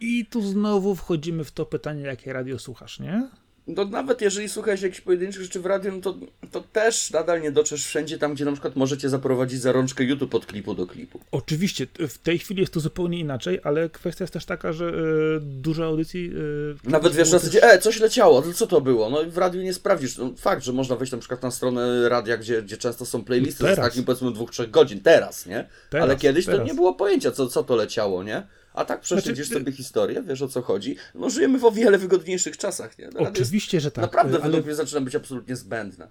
I 0.00 0.26
tu 0.26 0.42
znowu 0.42 0.94
wchodzimy 0.94 1.44
w 1.44 1.50
to 1.50 1.66
pytanie, 1.66 2.02
jakie 2.02 2.32
radio 2.32 2.58
słuchasz, 2.58 3.00
nie? 3.00 3.28
No 3.66 3.84
nawet 3.84 4.20
jeżeli 4.20 4.48
słuchasz 4.48 4.82
jakichś 4.82 5.00
pojedynczych 5.00 5.42
rzeczy 5.42 5.60
w 5.60 5.66
radiu, 5.66 5.92
no 5.92 6.00
to, 6.00 6.14
to 6.50 6.60
też 6.60 7.10
nadal 7.10 7.40
nie 7.40 7.52
dotrzesz 7.52 7.86
wszędzie 7.86 8.18
tam, 8.18 8.34
gdzie 8.34 8.44
na 8.44 8.52
przykład 8.52 8.76
możecie 8.76 9.08
zaprowadzić 9.08 9.60
za 9.60 9.72
rączkę 9.72 10.04
YouTube 10.04 10.34
od 10.34 10.46
klipu 10.46 10.74
do 10.74 10.86
klipu. 10.86 11.20
Oczywiście, 11.30 11.86
w 12.08 12.18
tej 12.18 12.38
chwili 12.38 12.60
jest 12.60 12.72
to 12.72 12.80
zupełnie 12.80 13.18
inaczej, 13.18 13.60
ale 13.64 13.88
kwestia 13.88 14.24
jest 14.24 14.32
też 14.32 14.44
taka, 14.44 14.72
że 14.72 14.88
y, 14.88 15.40
dużo 15.40 15.84
audycji... 15.84 16.30
Y, 16.86 16.90
nawet 16.90 17.14
wiesz 17.14 17.32
na 17.32 17.38
zasadzie, 17.38 17.62
e, 17.62 17.78
coś 17.78 18.00
leciało, 18.00 18.42
co 18.42 18.66
to 18.66 18.80
było? 18.80 19.10
No 19.10 19.18
w 19.30 19.38
radiu 19.38 19.62
nie 19.62 19.74
sprawdzisz. 19.74 20.18
No, 20.18 20.32
fakt, 20.36 20.64
że 20.64 20.72
można 20.72 20.96
wejść 20.96 21.12
na 21.12 21.18
przykład 21.18 21.42
na 21.42 21.50
stronę 21.50 22.08
radia, 22.08 22.36
gdzie, 22.36 22.62
gdzie 22.62 22.76
często 22.76 23.06
są 23.06 23.24
playlisty 23.24 23.74
z 23.74 23.76
takim 23.76 24.04
powiedzmy 24.04 24.32
dwóch, 24.32 24.50
trzech 24.50 24.70
godzin, 24.70 25.00
teraz, 25.00 25.46
nie? 25.46 25.68
Teraz, 25.90 26.04
ale 26.04 26.16
kiedyś 26.16 26.46
teraz. 26.46 26.60
to 26.60 26.66
nie 26.66 26.74
było 26.74 26.94
pojęcia, 26.94 27.30
co, 27.30 27.46
co 27.46 27.62
to 27.62 27.76
leciało, 27.76 28.22
nie? 28.22 28.46
A 28.74 28.84
tak 28.84 29.00
prześledzisz 29.00 29.46
znaczy, 29.46 29.60
sobie 29.60 29.72
historię, 29.72 30.22
wiesz 30.22 30.42
o 30.42 30.48
co 30.48 30.62
chodzi. 30.62 30.96
No 31.14 31.30
żyjemy 31.30 31.58
w 31.58 31.64
o 31.64 31.72
wiele 31.72 31.98
wygodniejszych 31.98 32.56
czasach, 32.56 32.98
nie? 32.98 33.08
No, 33.14 33.20
Oczywiście, 33.20 33.80
że 33.80 33.90
tak. 33.90 34.02
Naprawdę 34.02 34.34
ale... 34.34 34.44
według 34.44 34.66
mnie 34.66 34.74
zaczyna 34.74 35.00
być 35.00 35.14
absolutnie 35.14 35.56
zbędne. 35.56 36.08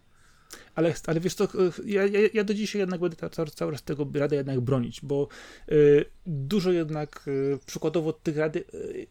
Ale, 0.75 0.93
ale 1.07 1.19
wiesz 1.19 1.33
co, 1.33 1.47
ja, 1.85 2.05
ja, 2.05 2.19
ja 2.33 2.43
do 2.43 2.53
dzisiaj 2.53 2.79
jednak 2.79 3.01
będę 3.01 3.29
cały, 3.29 3.47
cały 3.47 3.71
czas 3.71 3.83
tego 3.83 4.07
radę 4.13 4.35
jednak 4.35 4.59
bronić, 4.59 5.01
bo 5.03 5.27
y, 5.71 6.05
dużo 6.25 6.71
jednak 6.71 7.23
y, 7.27 7.59
przykładowo 7.65 8.13
tych 8.13 8.38
rady, 8.38 8.63
y, 8.73 9.07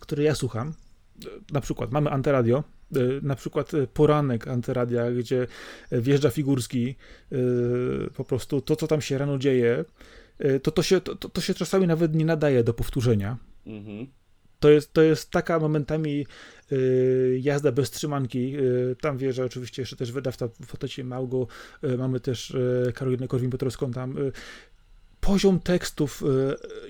które 0.00 0.22
ja 0.22 0.34
słucham, 0.34 0.74
na 1.52 1.60
przykład 1.60 1.90
mamy 1.90 2.10
Antyradio, 2.10 2.64
na 3.22 3.34
przykład 3.34 3.70
poranek 3.94 4.48
Antyradia, 4.48 5.10
gdzie 5.10 5.46
wjeżdża 5.92 6.30
Figurski, 6.30 6.94
po 8.16 8.24
prostu 8.24 8.60
to, 8.60 8.76
co 8.76 8.86
tam 8.86 9.00
się 9.00 9.18
rano 9.18 9.38
dzieje, 9.38 9.84
Y, 9.84 10.23
to 10.62 10.70
to 10.70 10.82
się, 10.82 11.00
to, 11.00 11.14
to 11.14 11.40
się 11.40 11.54
czasami 11.54 11.86
nawet 11.86 12.14
nie 12.14 12.24
nadaje 12.24 12.64
do 12.64 12.74
powtórzenia. 12.74 13.36
Mhm. 13.66 14.06
To 14.64 14.70
jest, 14.70 14.92
to 14.92 15.02
jest 15.02 15.30
taka 15.30 15.58
momentami 15.58 16.26
y, 16.72 17.40
jazda 17.42 17.72
bez 17.72 17.90
trzymanki. 17.90 18.56
Y, 18.58 18.96
tam 19.00 19.18
wierzę 19.18 19.44
oczywiście 19.44 19.82
jeszcze 19.82 19.96
też 19.96 20.12
wydawca 20.12 20.48
w 20.48 20.66
fotecie 20.66 21.04
Małgo. 21.04 21.46
Y, 21.84 21.98
mamy 21.98 22.20
też 22.20 22.56
Karolinę 22.94 23.26
Korwin-Petrowską 23.26 23.92
tam. 23.92 24.16
Poziom 25.20 25.60
tekstów, 25.60 26.22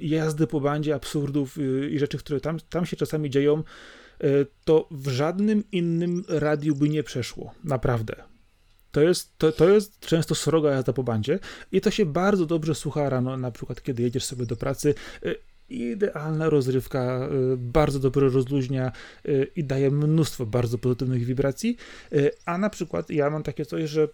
jazdy 0.01 0.47
po 0.47 0.61
bandzie, 0.61 0.95
absurdów 0.95 1.59
i 1.91 1.99
rzeczy, 1.99 2.19
które 2.19 2.41
tam, 2.41 2.59
tam 2.71 2.87
się 2.87 2.97
czasami 2.97 3.31
dzieją, 3.31 3.63
to 4.65 4.89
w 4.91 5.09
żadnym 5.09 5.65
innym 5.73 6.25
radiu 6.29 6.75
by 6.75 6.89
nie 6.89 7.03
przeszło. 7.03 7.55
Naprawdę. 7.65 8.34
To 8.95 9.01
jest, 9.01 9.39
to, 9.39 9.53
to 9.53 9.69
jest 9.69 10.01
często 10.01 10.35
sroga 10.35 10.71
jazda 10.71 10.93
po 10.93 11.03
bandzie 11.03 11.39
i 11.73 11.81
to 11.81 11.91
się 11.91 12.07
bardzo 12.07 12.47
dobrze 12.47 12.75
słucha 12.75 13.09
rano, 13.09 13.37
na 13.37 13.51
przykład 13.51 13.83
kiedy 13.83 14.03
jedziesz 14.03 14.25
sobie 14.25 14.47
do 14.47 14.57
pracy. 14.57 14.95
Y, 15.27 15.37
idealna 15.69 16.51
rozrywka, 16.51 17.29
y, 17.53 17.57
bardzo 17.57 17.99
dobrze 17.99 18.29
rozluźnia 18.29 18.93
y, 19.29 19.51
i 19.57 19.65
daje 19.65 19.91
mnóstwo 19.91 20.47
bardzo 20.47 20.79
pozytywnych 20.79 21.25
wibracji. 21.25 21.77
A 22.47 22.59
na 22.59 22.71
przykład 22.71 23.11
ja 23.11 23.31
mam 23.31 23.43
takie 23.43 23.67
coś, 23.67 23.91
że 23.91 24.09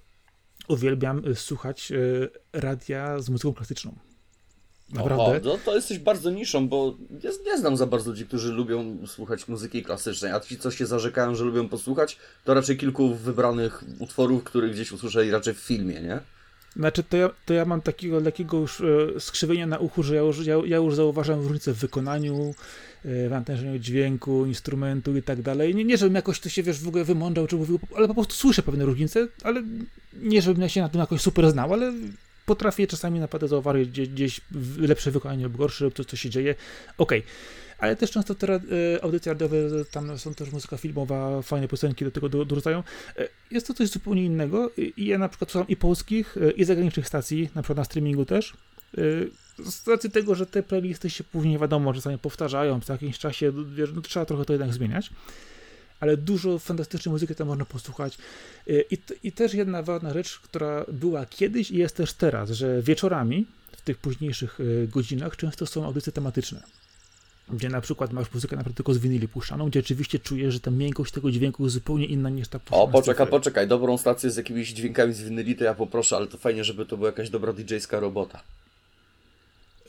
uwielbiam 0.68 1.22
słuchać 1.34 1.92
radia 2.52 3.18
z 3.18 3.28
muzyką 3.28 3.54
klasyczną. 3.54 4.09
Naprawdę. 4.92 5.50
O, 5.50 5.52
no, 5.52 5.58
to 5.64 5.74
jesteś 5.74 5.98
bardzo 5.98 6.30
niszą, 6.30 6.68
bo 6.68 6.96
nie, 7.10 7.30
nie 7.52 7.58
znam 7.58 7.76
za 7.76 7.86
bardzo 7.86 8.10
ludzi, 8.10 8.26
którzy 8.26 8.52
lubią 8.52 9.06
słuchać 9.06 9.48
muzyki 9.48 9.82
klasycznej, 9.82 10.32
a 10.32 10.40
ci, 10.40 10.58
co 10.58 10.70
się 10.70 10.86
zarzekają, 10.86 11.34
że 11.34 11.44
lubią 11.44 11.68
posłuchać, 11.68 12.16
to 12.44 12.54
raczej 12.54 12.76
kilku 12.76 13.14
wybranych 13.14 13.84
utworów, 13.98 14.44
których 14.44 14.72
gdzieś 14.72 14.92
usłyszeli 14.92 15.30
raczej 15.30 15.54
w 15.54 15.58
filmie, 15.58 16.00
nie? 16.00 16.20
Znaczy, 16.76 17.02
to 17.02 17.16
ja, 17.16 17.30
to 17.46 17.54
ja 17.54 17.64
mam 17.64 17.80
takiego 17.80 18.20
lekkiego 18.20 18.56
już 18.56 18.80
e, 18.80 19.20
skrzywienia 19.20 19.66
na 19.66 19.78
uchu, 19.78 20.02
że 20.02 20.14
ja 20.14 20.20
już, 20.20 20.46
ja, 20.46 20.54
ja 20.66 20.76
już 20.76 20.94
zauważam 20.94 21.40
różnicę 21.40 21.72
w 21.72 21.78
wykonaniu, 21.78 22.54
e, 23.04 23.28
w 23.28 23.30
natężeniu 23.30 23.78
dźwięku, 23.78 24.46
instrumentu 24.46 25.16
i 25.16 25.22
tak 25.22 25.42
dalej. 25.42 25.74
Nie, 25.74 25.84
nie 25.84 25.96
żebym 25.96 26.14
jakoś 26.14 26.40
to 26.40 26.48
się, 26.48 26.62
wiesz, 26.62 26.80
w 26.80 26.88
ogóle 26.88 27.04
wymądrzał, 27.04 27.46
czy 27.46 27.56
mówił, 27.56 27.80
ale 27.96 28.08
po 28.08 28.14
prostu 28.14 28.34
słyszę 28.34 28.62
pewne 28.62 28.84
różnice, 28.84 29.28
ale 29.42 29.62
nie 30.22 30.42
żebym 30.42 30.62
ja 30.62 30.68
się 30.68 30.80
na 30.80 30.88
tym 30.88 31.00
jakoś 31.00 31.20
super 31.20 31.50
znał, 31.50 31.72
ale 31.72 31.92
potrafię 32.50 32.86
czasami 32.86 33.20
naprawdę 33.20 33.48
zauważyć 33.48 33.88
gdzieś, 33.88 34.08
gdzieś 34.08 34.40
lepsze 34.78 35.10
wykonanie 35.10 35.44
lub 35.44 35.56
gorsze, 35.56 35.84
lub 35.84 35.94
coś, 35.94 36.06
co 36.06 36.16
się 36.16 36.30
dzieje. 36.30 36.54
Okej. 36.98 37.18
Okay 37.18 37.30
ale 37.80 37.96
też 37.96 38.10
często 38.10 38.34
te 38.34 38.54
e, 38.54 38.60
audycje 39.02 39.32
radiowe, 39.32 39.56
tam 39.90 40.18
są 40.18 40.34
też 40.34 40.52
muzyka 40.52 40.76
filmowa, 40.76 41.42
fajne 41.42 41.68
piosenki 41.68 42.04
do 42.04 42.10
tego 42.10 42.28
dorzucają. 42.28 42.82
E, 43.18 43.28
jest 43.50 43.66
to 43.66 43.74
coś 43.74 43.88
zupełnie 43.88 44.24
innego 44.24 44.70
i 44.96 45.06
ja 45.06 45.18
na 45.18 45.28
przykład 45.28 45.50
słucham 45.50 45.68
i 45.68 45.76
polskich, 45.76 46.36
e, 46.36 46.50
i 46.50 46.64
zagranicznych 46.64 47.06
stacji, 47.06 47.48
na 47.54 47.62
przykład 47.62 47.76
na 47.76 47.84
streamingu 47.84 48.24
też. 48.24 48.52
Z 49.64 49.88
racji 49.88 50.10
tego, 50.10 50.34
że 50.34 50.46
te 50.46 50.62
playlisty 50.62 51.10
się 51.10 51.24
później 51.24 51.58
wiadomo, 51.58 51.94
czasami 51.94 52.18
powtarzają, 52.18 52.80
w 52.80 52.88
jakimś 52.88 53.18
czasie 53.18 53.52
no, 53.94 54.00
trzeba 54.02 54.26
trochę 54.26 54.44
to 54.44 54.52
jednak 54.52 54.74
zmieniać. 54.74 55.10
Ale 56.00 56.16
dużo 56.16 56.58
fantastycznej 56.58 57.12
muzyki 57.12 57.34
tam 57.34 57.48
można 57.48 57.64
posłuchać. 57.64 58.18
I, 58.90 58.98
I 59.22 59.32
też 59.32 59.54
jedna 59.54 59.82
ważna 59.82 60.12
rzecz, 60.12 60.38
która 60.38 60.84
była 60.92 61.26
kiedyś 61.26 61.70
i 61.70 61.76
jest 61.76 61.96
też 61.96 62.12
teraz, 62.12 62.50
że 62.50 62.82
wieczorami, 62.82 63.46
w 63.72 63.82
tych 63.82 63.98
późniejszych 63.98 64.58
godzinach, 64.88 65.36
często 65.36 65.66
są 65.66 65.84
audycje 65.84 66.12
tematyczne 66.12 66.62
gdzie 67.52 67.68
na 67.68 67.80
przykład 67.80 68.12
masz 68.12 68.34
muzykę 68.34 68.56
naprawdę 68.56 68.76
tylko 68.76 68.94
z 68.94 68.98
winyli 68.98 69.28
puszczaną, 69.28 69.68
gdzie 69.68 69.80
oczywiście 69.80 70.18
czujesz, 70.18 70.54
że 70.54 70.60
ta 70.60 70.70
miękkość 70.70 71.12
tego 71.12 71.30
dźwięku 71.30 71.62
jest 71.62 71.74
zupełnie 71.74 72.06
inna 72.06 72.30
niż 72.30 72.48
ta 72.48 72.58
puszczana 72.58 72.82
O, 72.82 72.88
poczekaj, 72.88 73.26
poczekaj, 73.26 73.68
dobrą 73.68 73.98
stację 73.98 74.30
z 74.30 74.36
jakimiś 74.36 74.72
dźwiękami 74.72 75.12
z 75.12 75.22
winyli 75.22 75.56
to 75.56 75.64
ja 75.64 75.74
poproszę, 75.74 76.16
ale 76.16 76.26
to 76.26 76.38
fajnie, 76.38 76.64
żeby 76.64 76.86
to 76.86 76.96
była 76.96 77.08
jakaś 77.08 77.30
dobra 77.30 77.52
DJ-ska 77.52 78.00
robota. 78.00 78.42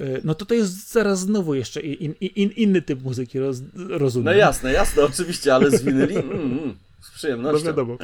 E, 0.01 0.21
no 0.23 0.35
to 0.35 0.45
to 0.45 0.53
jest 0.55 0.91
zaraz 0.91 1.19
znowu 1.19 1.53
jeszcze 1.53 1.81
in, 1.81 2.13
in, 2.19 2.29
in, 2.35 2.49
inny 2.49 2.81
typ 2.81 3.03
muzyki, 3.03 3.39
roz, 3.39 3.61
rozumiem. 3.75 4.25
No 4.25 4.33
jasne, 4.33 4.73
jasne, 4.73 5.03
oczywiście, 5.03 5.55
ale 5.55 5.71
z 5.71 5.83
winyli... 5.83 6.15
Mm, 6.15 6.41
mm. 6.41 6.77
Z 7.01 7.11
przyjemnością. 7.11 7.59
No 7.59 7.65
wiadomo. 7.65 7.97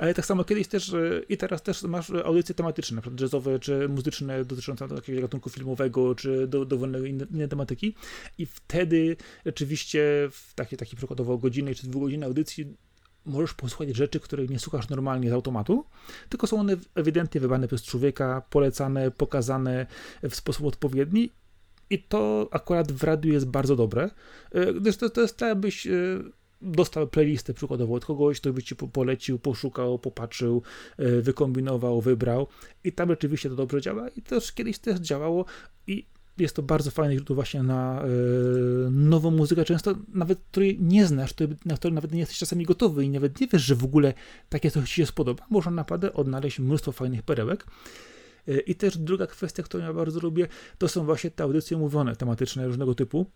Ale 0.00 0.14
tak 0.14 0.26
samo 0.26 0.44
kiedyś 0.44 0.68
też 0.68 0.92
i 1.28 1.36
teraz 1.36 1.62
też 1.62 1.82
masz 1.82 2.10
audycje 2.10 2.54
tematyczne, 2.54 2.94
na 2.94 3.02
przykład 3.02 3.20
jazzowe 3.20 3.58
czy 3.58 3.88
muzyczne 3.88 4.44
dotyczące 4.44 4.86
jakiegoś 4.94 5.22
gatunku 5.22 5.50
filmowego 5.50 6.14
czy 6.14 6.46
do, 6.46 6.64
dowolnej 6.64 7.10
innej 7.10 7.48
tematyki 7.48 7.94
i 8.38 8.46
wtedy 8.46 9.16
rzeczywiście 9.46 10.28
w 10.30 10.54
takiej, 10.54 10.78
takiej 10.78 10.96
przykładowo 10.96 11.38
godzinnej 11.38 11.74
czy 11.74 11.86
dwugodzinnej 11.88 12.26
audycji 12.26 12.76
możesz 13.28 13.54
posłuchać 13.54 13.96
rzeczy, 13.96 14.20
których 14.20 14.50
nie 14.50 14.58
słuchasz 14.58 14.88
normalnie 14.88 15.30
z 15.30 15.32
automatu, 15.32 15.84
tylko 16.28 16.46
są 16.46 16.60
one 16.60 16.76
ewidentnie 16.94 17.40
wybrane 17.40 17.68
przez 17.68 17.82
człowieka, 17.82 18.42
polecane, 18.50 19.10
pokazane 19.10 19.86
w 20.22 20.34
sposób 20.34 20.66
odpowiedni 20.66 21.30
i 21.90 22.02
to 22.02 22.48
akurat 22.50 22.92
w 22.92 23.04
radiu 23.04 23.32
jest 23.32 23.46
bardzo 23.46 23.76
dobre, 23.76 24.10
e, 24.52 24.74
gdyż 24.74 24.96
to, 24.96 25.10
to 25.10 25.20
jest 25.20 25.36
tak, 25.36 25.48
jakbyś 25.48 25.86
e, 25.86 25.90
dostał 26.62 27.08
playlistę 27.08 27.54
przykładowo 27.54 27.94
od 27.94 28.04
kogoś, 28.04 28.40
kto 28.40 28.52
by 28.52 28.62
ci 28.62 28.76
polecił, 28.76 29.38
poszukał, 29.38 29.98
popatrzył, 29.98 30.62
e, 30.96 31.20
wykombinował, 31.20 32.00
wybrał 32.00 32.46
i 32.84 32.92
tam 32.92 33.08
rzeczywiście 33.08 33.48
to 33.48 33.56
dobrze 33.56 33.80
działa 33.80 34.08
i 34.08 34.22
też 34.22 34.52
kiedyś 34.52 34.78
też 34.78 35.00
działało 35.00 35.44
i 35.86 36.06
jest 36.40 36.56
to 36.56 36.62
bardzo 36.62 36.90
fajne 36.90 37.14
źródło 37.14 37.34
właśnie 37.34 37.62
na 37.62 38.04
y, 38.04 38.08
nową 38.90 39.30
muzykę, 39.30 39.64
często 39.64 39.94
nawet 40.14 40.38
której 40.50 40.78
nie 40.80 41.06
znasz, 41.06 41.34
na 41.64 41.76
której 41.76 41.94
nawet 41.94 42.12
nie 42.12 42.20
jesteś 42.20 42.38
czasami 42.38 42.64
gotowy 42.64 43.04
i 43.04 43.10
nawet 43.10 43.40
nie 43.40 43.46
wiesz, 43.46 43.62
że 43.62 43.74
w 43.74 43.84
ogóle 43.84 44.14
takie 44.48 44.70
coś 44.70 44.88
ci 44.88 44.94
się 44.94 45.06
spodoba. 45.06 45.46
Można 45.50 45.72
naprawdę 45.72 46.12
odnaleźć 46.12 46.58
mnóstwo 46.58 46.92
fajnych 46.92 47.22
perełek. 47.22 47.66
E, 48.48 48.58
I 48.58 48.74
też 48.74 48.98
druga 48.98 49.26
kwestia, 49.26 49.62
którą 49.62 49.84
ja 49.84 49.92
bardzo 49.92 50.20
lubię, 50.20 50.48
to 50.78 50.88
są 50.88 51.04
właśnie 51.04 51.30
te 51.30 51.44
audycje 51.44 51.76
mówione, 51.76 52.16
tematyczne 52.16 52.66
różnego 52.66 52.94
typu. 52.94 53.26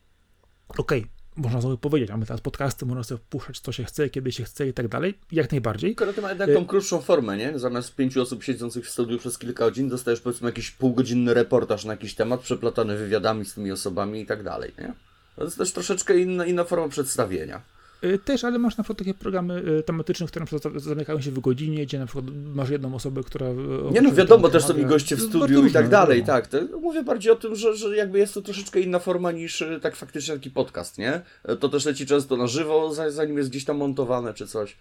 Okej, 0.69 1.01
okay, 1.01 1.22
można 1.37 1.63
sobie 1.63 1.77
powiedzieć, 1.77 2.11
mamy 2.11 2.27
teraz 2.27 2.41
podcasty, 2.41 2.87
można 2.87 3.05
sobie 3.05 3.21
puszczać 3.31 3.61
co 3.61 3.73
się 3.73 3.85
chce, 3.85 4.11
kiedy 4.11 4.33
się 4.33 4.45
chce 4.45 4.69
i 4.69 4.73
tak 4.73 4.89
dalej, 4.89 5.15
jak 5.33 5.51
najbardziej. 5.51 5.95
Tylko 5.95 6.13
to 6.13 6.23
ma 6.23 6.29
jednak 6.29 6.53
tą 6.55 6.67
krótszą 6.67 7.01
formę, 7.01 7.37
nie? 7.37 7.59
Zamiast 7.59 7.95
pięciu 7.95 8.23
osób 8.23 8.43
siedzących 8.43 8.87
w 8.87 8.91
studiu 8.91 9.19
przez 9.19 9.39
kilka 9.39 9.65
godzin, 9.65 9.89
dostajesz 9.89 10.21
powiedzmy 10.21 10.49
jakiś 10.49 10.71
półgodzinny 10.71 11.35
reportaż 11.35 11.85
na 11.85 11.93
jakiś 11.93 12.15
temat, 12.15 12.41
przeplatany 12.41 12.97
wywiadami 12.97 13.45
z 13.45 13.55
tymi 13.55 13.73
osobami 13.73 14.21
i 14.21 14.27
tak 14.27 14.43
dalej, 14.43 14.73
nie? 14.79 14.95
To 15.37 15.45
jest 15.45 15.59
też 15.59 15.73
troszeczkę 15.73 16.19
inna, 16.19 16.47
inna 16.47 16.65
forma 16.65 16.89
przedstawienia. 16.89 17.63
Y, 18.05 18.19
też, 18.19 18.45
ale 18.45 18.59
masz 18.59 18.77
na 18.77 18.85
przykład 18.85 18.99
takie 18.99 19.15
programy 19.15 19.63
y, 19.79 19.83
tematyczne, 19.83 20.27
które 20.27 20.43
na 20.43 20.47
przykład 20.47 20.83
zamykają 20.83 21.21
się 21.21 21.31
w 21.31 21.41
godzinie, 21.41 21.87
gdzie 21.87 21.99
na 21.99 22.07
przykład 22.07 22.25
masz 22.55 22.71
jedną 22.71 22.95
osobę, 22.95 23.23
która... 23.23 23.47
Y, 23.47 23.93
Nie 23.93 24.01
no, 24.01 24.13
wiadomo, 24.13 24.49
też 24.49 24.65
są 24.65 24.77
i 24.77 24.85
goście 24.85 25.17
w 25.17 25.21
studiu 25.21 25.67
i 25.67 25.73
tak 25.73 25.89
dalej, 25.89 26.25
tak. 26.25 26.47
To 26.47 26.59
mówię 26.81 27.03
bardziej 27.03 27.33
o 27.33 27.37
tym, 27.37 27.57
że, 27.57 27.77
że 27.77 27.97
jakby 27.97 28.19
jest 28.19 28.35
to 28.35 28.43
troszeczkę 28.43 28.81
inna 28.81 28.99
forma 28.99 29.33
niż 29.33 29.65
tak 29.83 29.97
faktycznie 29.97 30.35
taki 30.35 30.51
podcast, 30.51 30.99
nie? 30.99 31.21
To 31.61 31.69
też 31.69 31.85
leci 31.85 32.07
często 32.07 32.37
na 32.37 32.47
żywo, 32.47 32.95
zanim 33.09 33.39
jest 33.39 33.51
gdzieś 33.51 33.65
tam 33.65 33.77
montowane 33.77 34.35
czy 34.35 34.47
coś. 34.47 34.77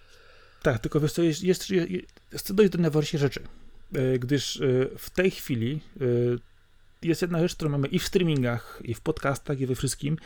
Tak, 0.64 0.80
tylko 0.80 1.00
wiesz 1.00 1.12
co, 1.12 1.24
jest, 1.24 1.44
jest, 1.44 1.70
jest, 1.70 1.90
jest 2.32 2.54
dojść 2.54 2.72
do 2.72 2.80
najważniejszych 2.80 3.20
rzeczy, 3.20 3.40
gdyż 4.20 4.62
w 4.98 5.10
tej 5.10 5.32
chwili 5.32 5.80
jest 7.02 7.22
jedna 7.22 7.40
rzecz, 7.40 7.56
którą 7.56 7.72
mamy 7.72 7.88
i 7.88 8.00
w 8.00 8.06
streamingach, 8.06 8.82
i 8.84 8.94
w 8.94 9.02
podcastach, 9.02 9.60
i 9.60 9.66
we 9.66 9.76
wszystkim. 9.76 10.18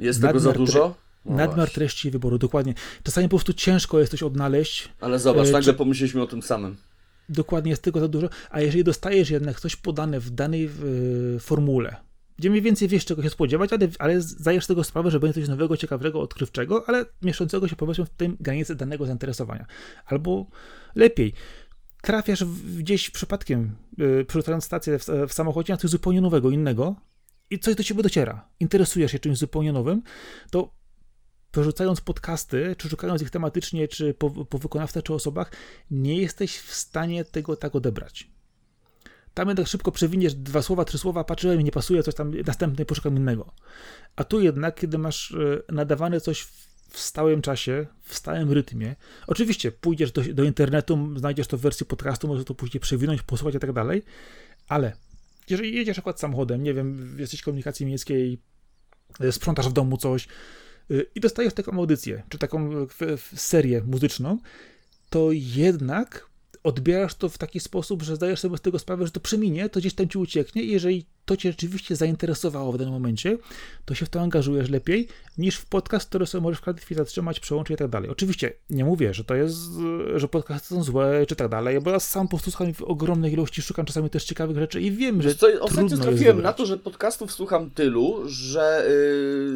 Jest 0.00 0.22
tego 0.22 0.40
za 0.40 0.52
dużo? 0.52 0.94
No 1.24 1.36
nadmiar 1.36 1.56
właśnie. 1.56 1.74
treści 1.74 2.10
wyboru, 2.10 2.38
dokładnie. 2.38 2.74
Czasami 3.02 3.28
po 3.28 3.36
prostu 3.36 3.52
ciężko 3.52 3.98
jest 3.98 4.10
coś 4.10 4.22
odnaleźć. 4.22 4.88
Ale 5.00 5.18
zobacz, 5.18 5.48
e, 5.48 5.52
nagle 5.52 5.72
czy... 5.72 5.78
pomyśleliśmy 5.78 6.22
o 6.22 6.26
tym 6.26 6.42
samym. 6.42 6.76
Dokładnie, 7.28 7.70
jest 7.70 7.82
tego 7.82 8.00
za 8.00 8.08
dużo. 8.08 8.28
A 8.50 8.60
jeżeli 8.60 8.84
dostajesz 8.84 9.30
jednak 9.30 9.60
coś 9.60 9.76
podane 9.76 10.20
w 10.20 10.30
danej 10.30 10.68
w, 10.72 11.36
formule, 11.40 11.96
gdzie 12.38 12.50
mniej 12.50 12.62
więcej 12.62 12.88
wiesz, 12.88 13.04
czego 13.04 13.22
się 13.22 13.30
spodziewać, 13.30 13.72
ale, 13.72 13.88
ale 13.98 14.20
zdajesz 14.20 14.66
tego 14.66 14.84
sprawę, 14.84 15.10
że 15.10 15.20
będzie 15.20 15.40
coś 15.40 15.48
nowego, 15.48 15.76
ciekawego, 15.76 16.20
odkrywczego, 16.20 16.84
ale 16.86 17.04
mieszczącego 17.22 17.68
się 17.68 17.76
powiedzmy 17.76 18.04
w 18.04 18.10
tym 18.10 18.36
granicy 18.40 18.74
danego 18.74 19.06
zainteresowania. 19.06 19.66
Albo 20.06 20.46
lepiej, 20.94 21.32
trafiasz 22.02 22.44
gdzieś 22.78 23.10
przypadkiem, 23.10 23.76
yy, 23.98 24.24
przerzucając 24.24 24.64
stację 24.64 24.98
w, 24.98 25.06
w 25.28 25.32
samochodzie 25.32 25.72
na 25.72 25.76
coś 25.76 25.90
zupełnie 25.90 26.20
nowego, 26.20 26.50
innego 26.50 26.96
i 27.50 27.58
coś 27.58 27.74
do 27.74 27.82
ciebie 27.82 28.02
dociera, 28.02 28.48
interesujesz 28.60 29.12
się 29.12 29.18
czymś 29.18 29.38
zupełnie 29.38 29.72
nowym, 29.72 30.02
to 30.50 30.79
porzucając 31.52 32.00
podcasty, 32.00 32.76
czy 32.78 32.88
szukając 32.88 33.22
ich 33.22 33.30
tematycznie, 33.30 33.88
czy 33.88 34.14
po, 34.14 34.30
po 34.30 34.58
wykonawcach, 34.58 35.02
czy 35.02 35.14
osobach, 35.14 35.52
nie 35.90 36.16
jesteś 36.16 36.58
w 36.58 36.74
stanie 36.74 37.24
tego 37.24 37.56
tak 37.56 37.74
odebrać. 37.74 38.30
Tam 39.34 39.48
jednak 39.48 39.66
szybko 39.66 39.92
przewiniesz 39.92 40.34
dwa 40.34 40.62
słowa, 40.62 40.84
trzy 40.84 40.98
słowa, 40.98 41.24
patrzyłem 41.24 41.60
nie 41.60 41.72
pasuje, 41.72 42.02
coś 42.02 42.14
tam 42.14 42.34
następny 42.46 42.84
poszukam 42.84 43.16
innego. 43.16 43.52
A 44.16 44.24
tu 44.24 44.40
jednak, 44.40 44.80
kiedy 44.80 44.98
masz 44.98 45.32
e, 45.32 45.72
nadawane 45.72 46.20
coś 46.20 46.42
w 46.90 46.98
stałym 46.98 47.42
czasie, 47.42 47.86
w 48.02 48.14
stałym 48.14 48.52
rytmie, 48.52 48.96
oczywiście 49.26 49.72
pójdziesz 49.72 50.12
do, 50.12 50.22
do 50.34 50.44
internetu, 50.44 51.18
znajdziesz 51.18 51.46
to 51.46 51.56
w 51.56 51.60
wersji 51.60 51.86
podcastu, 51.86 52.28
możesz 52.28 52.44
to 52.44 52.54
później 52.54 52.80
przewinąć, 52.80 53.22
posłuchać 53.22 53.54
i 53.54 53.58
tak 53.58 53.72
dalej, 53.72 54.02
ale 54.68 54.92
jeżeli 55.50 55.74
jedziesz 55.74 55.98
akurat 55.98 56.20
samochodem, 56.20 56.62
nie 56.62 56.74
wiem, 56.74 57.16
jesteś 57.18 57.40
w 57.40 57.44
komunikacji 57.44 57.86
miejskiej, 57.86 58.38
e, 59.20 59.32
sprzątasz 59.32 59.68
w 59.68 59.72
domu 59.72 59.96
coś, 59.96 60.28
i 61.14 61.20
dostajesz 61.20 61.54
taką 61.54 61.72
audycję, 61.72 62.22
czy 62.28 62.38
taką 62.38 62.72
y, 62.82 62.86
serię 63.36 63.82
muzyczną, 63.82 64.38
to 65.10 65.28
jednak 65.32 66.29
odbierasz 66.62 67.14
to 67.14 67.28
w 67.28 67.38
taki 67.38 67.60
sposób, 67.60 68.02
że 68.02 68.16
zdajesz 68.16 68.40
sobie 68.40 68.56
z 68.56 68.60
tego 68.60 68.78
sprawę, 68.78 69.06
że 69.06 69.12
to 69.12 69.20
przeminie, 69.20 69.68
to 69.68 69.80
gdzieś 69.80 69.94
tam 69.94 70.08
ci 70.08 70.18
ucieknie 70.18 70.62
i 70.62 70.70
jeżeli 70.70 71.06
to 71.24 71.36
cię 71.36 71.50
rzeczywiście 71.50 71.96
zainteresowało 71.96 72.72
w 72.72 72.78
danym 72.78 72.94
momencie, 72.94 73.38
to 73.84 73.94
się 73.94 74.06
w 74.06 74.08
to 74.08 74.20
angażujesz 74.20 74.70
lepiej 74.70 75.08
niż 75.38 75.56
w 75.56 75.66
podcast, 75.66 76.08
który 76.08 76.26
sobie 76.26 76.42
możesz 76.42 76.58
w 76.58 76.62
każdej 76.62 76.84
chwili 76.84 76.98
zatrzymać, 76.98 77.40
przełączyć 77.40 77.74
i 77.74 77.78
tak 77.78 77.88
dalej. 77.88 78.10
Oczywiście 78.10 78.52
nie 78.70 78.84
mówię, 78.84 79.14
że 79.14 79.24
to 79.24 79.34
jest, 79.34 79.56
że 80.14 80.28
podcasty 80.28 80.68
są 80.68 80.82
złe 80.82 81.26
czy 81.26 81.36
tak 81.36 81.48
dalej, 81.48 81.80
bo 81.80 81.90
ja 81.90 82.00
sam 82.00 82.26
po 82.26 82.30
prostu 82.30 82.50
słucham 82.50 82.74
w 82.74 82.82
ogromnej 82.82 83.32
ilości, 83.32 83.62
szukam 83.62 83.86
czasami 83.86 84.10
też 84.10 84.24
ciekawych 84.24 84.58
rzeczy 84.58 84.80
i 84.80 84.90
wiem, 84.90 85.22
że 85.22 85.34
co, 85.34 85.46
Ostatnio 85.60 85.96
trafiłem 85.96 86.42
na 86.42 86.52
to, 86.52 86.66
że 86.66 86.78
podcastów 86.78 87.32
słucham 87.32 87.70
tylu, 87.70 88.22
że 88.26 88.86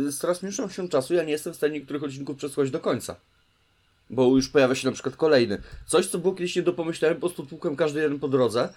yy, 0.05 0.12
z 0.12 0.18
coraz 0.18 0.43
mniejszą 0.43 0.68
się 0.68 0.89
czasu 0.89 1.14
ja 1.14 1.24
nie 1.24 1.32
jestem 1.32 1.52
w 1.52 1.56
stanie 1.56 1.74
niektórych 1.74 2.02
odcinków 2.02 2.36
przesłuchać 2.36 2.70
do 2.70 2.81
końca 2.81 3.16
bo 4.10 4.36
już 4.36 4.48
pojawia 4.48 4.74
się 4.74 4.89
na 4.89 4.93
przykład 4.93 5.16
kolejny. 5.16 5.62
Coś, 5.86 6.06
co 6.06 6.18
było 6.18 6.35
kiedyś 6.35 6.56
nie 6.56 6.62
do 6.62 6.72
pomyślenia, 6.72 7.14
po 7.14 7.20
prostu 7.20 7.47
tłukłem 7.47 7.76
każdy 7.76 8.01
jeden 8.01 8.18
po 8.18 8.28
drodze. 8.28 8.68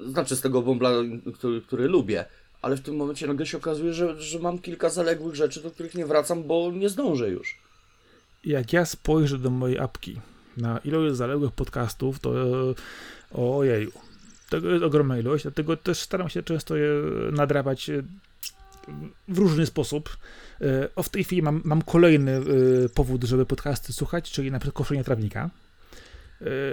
Yy, 0.00 0.10
znaczy 0.10 0.36
z 0.36 0.40
tego 0.40 0.62
bąbla, 0.62 0.90
który, 1.34 1.60
który 1.60 1.88
lubię. 1.88 2.24
Ale 2.62 2.76
w 2.76 2.80
tym 2.80 2.96
momencie 2.96 3.26
nagle 3.26 3.46
się 3.46 3.56
okazuje, 3.56 3.92
że, 3.92 4.22
że 4.22 4.38
mam 4.38 4.58
kilka 4.58 4.90
zaległych 4.90 5.34
rzeczy, 5.34 5.62
do 5.62 5.70
których 5.70 5.94
nie 5.94 6.06
wracam, 6.06 6.44
bo 6.44 6.72
nie 6.72 6.88
zdążę 6.88 7.30
już. 7.30 7.58
Jak 8.44 8.72
ja 8.72 8.84
spojrzę 8.84 9.38
do 9.38 9.50
mojej 9.50 9.78
apki 9.78 10.20
na 10.56 10.78
ilość 10.78 11.16
zaległych 11.16 11.52
podcastów, 11.52 12.18
to 12.18 12.32
ojeju. 13.32 13.92
Tego 14.50 14.70
jest 14.70 14.84
ogromna 14.84 15.18
ilość, 15.18 15.42
dlatego 15.42 15.76
też 15.76 15.98
staram 15.98 16.28
się 16.28 16.42
często 16.42 16.76
je 16.76 16.88
nadrabiać 17.32 17.90
e, 17.90 18.02
w 19.28 19.38
różny 19.38 19.66
sposób. 19.66 20.16
E, 20.60 20.88
o, 20.96 21.02
w 21.02 21.08
tej 21.08 21.24
chwili 21.24 21.42
mam, 21.42 21.60
mam 21.64 21.82
kolejny 21.82 22.32
e, 22.32 22.88
powód, 22.88 23.24
żeby 23.24 23.46
podcasty 23.46 23.92
słuchać, 23.92 24.30
czyli 24.30 24.50
na 24.50 24.58
przykład 24.58 24.74
koszenie 24.74 25.04
trawnika. 25.04 25.50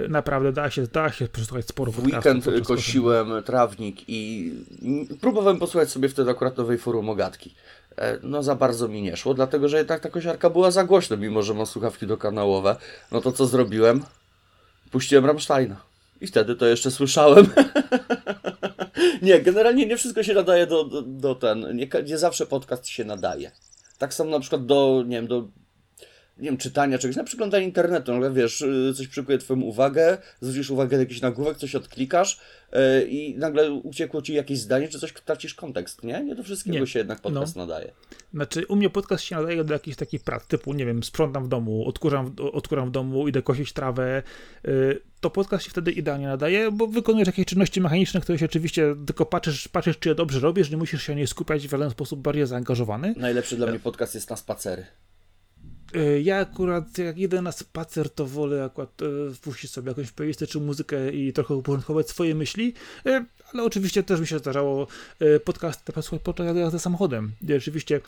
Naprawdę 0.08 0.52
da 0.52 0.70
się, 0.70 0.86
da 0.86 1.12
się 1.12 1.28
przesłuchać 1.28 1.66
sporo 1.66 1.92
W 1.92 2.04
weekend 2.04 2.44
kosiłem 2.66 3.42
trawnik 3.44 4.08
i 4.08 4.52
próbowałem 5.20 5.58
posłuchać 5.58 5.90
sobie 5.90 6.08
wtedy 6.08 6.30
akurat 6.30 6.56
nowej 6.56 6.78
forum 6.78 7.10
ogatki. 7.10 7.54
No 8.22 8.42
za 8.42 8.54
bardzo 8.54 8.88
mi 8.88 9.02
nie 9.02 9.16
szło, 9.16 9.34
dlatego 9.34 9.68
że 9.68 9.78
jednak 9.78 10.00
ta 10.00 10.10
kosiarka 10.10 10.50
była 10.50 10.70
za 10.70 10.84
głośna, 10.84 11.16
mimo 11.16 11.42
że 11.42 11.54
mam 11.54 11.66
słuchawki 11.66 12.06
dokanałowe. 12.06 12.76
No 13.12 13.20
to 13.20 13.32
co 13.32 13.46
zrobiłem? 13.46 14.02
Puściłem 14.90 15.26
Rammsteina. 15.26 15.76
I 16.20 16.26
wtedy 16.26 16.56
to 16.56 16.66
jeszcze 16.66 16.90
słyszałem. 16.90 17.46
nie, 19.22 19.40
generalnie 19.40 19.86
nie 19.86 19.96
wszystko 19.96 20.22
się 20.22 20.34
nadaje 20.34 20.66
do, 20.66 20.84
do, 20.84 21.02
do 21.02 21.34
ten. 21.34 21.76
Nie, 21.76 21.88
nie 22.06 22.18
zawsze 22.18 22.46
podcast 22.46 22.86
się 22.86 23.04
nadaje. 23.04 23.50
Tak 23.98 24.14
samo 24.14 24.30
na 24.30 24.40
przykład 24.40 24.66
do, 24.66 25.02
nie 25.06 25.16
wiem, 25.16 25.26
do 25.26 25.48
nie 26.38 26.44
wiem, 26.44 26.56
czytania 26.56 26.98
czegoś, 26.98 27.16
na 27.16 27.24
przeglądanie 27.24 27.64
internetu, 27.64 28.14
no 28.14 28.32
wiesz, 28.32 28.60
y, 28.60 28.92
coś 28.96 29.08
przykuje 29.08 29.38
twoją 29.38 29.60
uwagę, 29.60 30.18
zwrócisz 30.40 30.70
uwagę 30.70 30.96
na 30.96 31.02
jakiś 31.02 31.20
nagłówek, 31.20 31.56
coś 31.56 31.74
odklikasz 31.74 32.40
yy, 32.72 32.78
i 33.08 33.38
nagle 33.38 33.72
uciekło 33.72 34.22
ci 34.22 34.34
jakieś 34.34 34.58
zdanie, 34.58 34.88
czy 34.88 34.98
coś 34.98 35.12
tracisz 35.12 35.54
kontekst, 35.54 36.04
nie? 36.04 36.24
Nie 36.24 36.34
do 36.34 36.42
wszystkiego 36.42 36.78
nie. 36.78 36.86
się 36.86 36.98
jednak 36.98 37.20
podcast 37.20 37.56
no. 37.56 37.66
nadaje. 37.66 37.92
Znaczy, 38.34 38.66
u 38.66 38.76
mnie 38.76 38.90
podcast 38.90 39.24
się 39.24 39.36
nadaje 39.36 39.64
do 39.64 39.72
jakichś 39.72 39.96
takich 39.96 40.22
prac, 40.24 40.46
typu, 40.46 40.74
nie 40.74 40.86
wiem, 40.86 41.02
sprzątam 41.02 41.44
w 41.44 41.48
domu, 41.48 41.88
odkurzam, 41.88 42.34
odkuram 42.52 42.88
w 42.88 42.90
domu, 42.90 43.28
idę 43.28 43.42
kosić 43.42 43.72
trawę, 43.72 44.22
yy, 44.64 45.00
to 45.20 45.30
podcast 45.30 45.64
się 45.64 45.70
wtedy 45.70 45.92
idealnie 45.92 46.26
nadaje, 46.26 46.70
bo 46.70 46.86
wykonujesz 46.86 47.26
jakieś 47.26 47.46
czynności 47.46 47.80
mechaniczne, 47.80 48.20
które 48.20 48.38
się 48.38 48.44
oczywiście 48.44 48.96
tylko 49.06 49.26
patrzysz, 49.26 49.68
patrzysz 49.68 49.98
czy 49.98 50.08
je 50.08 50.14
dobrze 50.14 50.40
robisz, 50.40 50.70
nie 50.70 50.76
musisz 50.76 51.02
się 51.02 51.14
nie 51.14 51.26
skupiać 51.26 51.68
w 51.68 51.70
żaden 51.70 51.90
sposób 51.90 52.20
bardziej 52.20 52.46
zaangażowany. 52.46 53.14
Najlepszy 53.16 53.56
dla 53.56 53.66
mnie 53.66 53.80
podcast 53.80 54.14
jest 54.14 54.30
na 54.30 54.36
spacery. 54.36 54.86
E, 55.94 56.20
ja 56.20 56.38
akurat 56.38 56.98
jak 56.98 57.18
idę 57.18 57.42
na 57.42 57.52
spacer, 57.52 58.10
to 58.10 58.26
wolę 58.26 58.64
akurat 58.64 59.02
e, 59.02 59.34
wpuścić 59.34 59.70
sobie 59.70 59.88
jakąś 59.88 60.12
playlistę 60.12 60.46
czy 60.46 60.60
muzykę 60.60 61.12
i 61.12 61.32
trochę 61.32 61.54
uporządkować 61.54 62.08
swoje 62.08 62.34
myśli, 62.34 62.74
e, 63.06 63.24
ale 63.52 63.62
oczywiście 63.62 64.02
też 64.02 64.20
mi 64.20 64.26
się 64.26 64.38
zdarzało 64.38 64.86
podcast 65.44 65.82
posłuchać 65.82 66.22
podczas 66.22 66.56
jazdy 66.56 66.78
samochodem. 66.78 67.32
I 67.48 67.54
oczywiście 67.54 68.00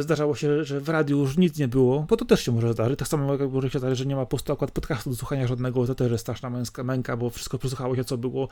zdarzało 0.00 0.34
się, 0.34 0.64
że 0.64 0.80
w 0.80 0.88
radiu 0.88 1.18
już 1.18 1.36
nic 1.36 1.58
nie 1.58 1.68
było, 1.68 2.06
bo 2.08 2.16
to 2.16 2.24
też 2.24 2.44
się 2.44 2.52
może 2.52 2.72
zdarzyć. 2.72 2.98
Tak 2.98 3.08
samo 3.08 3.32
jak 3.32 3.50
może 3.50 3.70
się 3.70 3.78
zdarzyć, 3.78 3.98
że 3.98 4.06
nie 4.06 4.16
ma 4.16 4.20
po 4.20 4.30
prostu 4.30 4.52
akurat 4.52 4.70
podcastu 4.70 5.10
do 5.10 5.16
słuchania 5.16 5.46
żadnego, 5.46 5.86
to 5.86 5.94
też 5.94 6.12
jest 6.12 6.22
straszna 6.22 6.50
męska 6.50 6.84
męka, 6.84 7.16
bo 7.16 7.30
wszystko 7.30 7.58
przesłuchało 7.58 7.96
się, 7.96 8.04
co 8.04 8.18
było, 8.18 8.48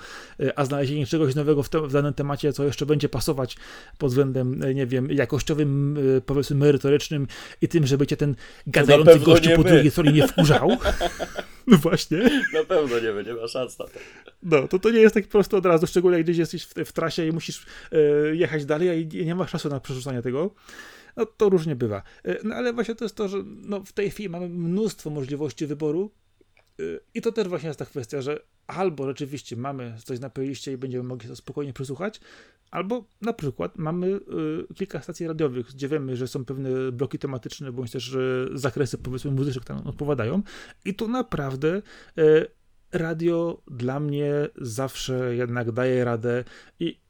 a 0.57 0.65
znalezienie 0.65 1.07
czegoś 1.07 1.35
nowego 1.35 1.63
w, 1.63 1.69
te, 1.69 1.81
w 1.81 1.93
danym 1.93 2.15
temacie, 2.15 2.53
co 2.53 2.65
jeszcze 2.65 2.87
będzie 2.87 3.09
pasować 3.09 3.57
pod 3.99 4.11
względem, 4.11 4.75
nie 4.75 4.87
wiem, 4.87 5.11
jakościowym, 5.11 5.99
powiedzmy 6.27 6.57
merytorycznym 6.57 7.27
i 7.63 7.69
tym, 7.69 7.87
żeby 7.87 8.07
cię 8.07 8.17
ten 8.17 8.35
gadający 8.87 9.25
gościu 9.25 9.51
po 9.57 9.63
drugiej 9.63 9.91
stronie 9.91 10.13
nie 10.13 10.29
wkurzał. 10.29 10.71
No 11.71 11.77
właśnie. 11.77 12.19
Na 12.55 12.65
pewno 12.65 13.01
nie 13.01 13.13
będzie, 13.13 13.33
nie 13.33 13.41
ma 13.41 13.49
szans 13.49 13.79
na 13.79 13.85
to. 13.85 13.99
No, 14.43 14.69
to 14.69 14.79
to 14.79 14.91
nie 14.91 15.01
jest 15.01 15.15
tak 15.15 15.29
prosto 15.29 15.57
od 15.57 15.67
razu, 15.67 15.87
szczególnie 15.87 16.19
jak 16.19 16.27
gdzieś 16.27 16.39
jesteś 16.39 16.65
w, 16.65 16.75
w 16.75 16.93
trasie 16.93 17.27
i 17.27 17.33
musisz 17.33 17.67
e, 17.93 17.99
jechać 18.37 18.65
dalej, 18.65 18.91
a 18.91 19.25
nie 19.25 19.35
masz 19.35 19.51
czasu 19.51 19.69
na 19.69 19.81
przerzucanie 19.81 20.23
tego. 20.23 20.55
No 21.17 21.27
to 21.27 21.49
różnie 21.49 21.77
bywa. 21.77 22.03
E, 22.25 22.37
no 22.45 22.55
ale 22.55 22.73
właśnie 22.73 22.95
to 22.95 23.05
jest 23.05 23.17
to, 23.17 23.29
że 23.29 23.39
no, 23.45 23.85
w 23.85 23.93
tej 23.93 24.11
chwili 24.11 24.29
mamy 24.29 24.49
mnóstwo 24.49 25.11
możliwości 25.11 25.67
wyboru 25.67 26.11
I 27.15 27.23
to 27.23 27.33
też 27.33 27.49
właśnie 27.49 27.67
jest 27.67 27.79
ta 27.79 27.87
kwestia, 27.87 28.21
że 28.21 28.41
albo 28.67 29.07
rzeczywiście 29.07 29.57
mamy 29.57 29.95
coś 30.05 30.21
na 30.21 30.31
playliście 30.31 30.73
i 30.73 30.77
będziemy 30.77 31.05
mogli 31.05 31.29
to 31.29 31.37
spokojnie 31.37 31.73
przesłuchać, 31.73 32.21
albo 32.71 33.05
na 33.21 33.33
przykład 33.33 33.79
mamy 33.79 34.07
y, 34.71 34.75
kilka 34.75 35.03
stacji 35.03 35.27
radiowych, 35.27 35.67
gdzie 35.67 35.89
wiemy, 35.89 36.17
że 36.17 36.29
są 36.29 36.45
pewne 36.45 36.93
bloki 36.93 37.19
tematyczne, 37.19 37.73
bądź 37.73 37.91
też 37.91 38.15
y, 38.15 38.49
zakresy 38.53 38.99
powiedzmy 38.99 39.31
muzyczne, 39.31 39.61
które 39.61 39.85
odpowiadają. 39.85 40.43
I 40.85 40.95
tu 40.95 41.09
naprawdę 41.09 41.83
radio 42.93 43.63
dla 43.67 44.01
mnie 44.01 44.33
zawsze 44.57 45.37
jednak 45.37 45.73
daje 45.73 46.05
radę 46.05 46.45
i 46.81 47.01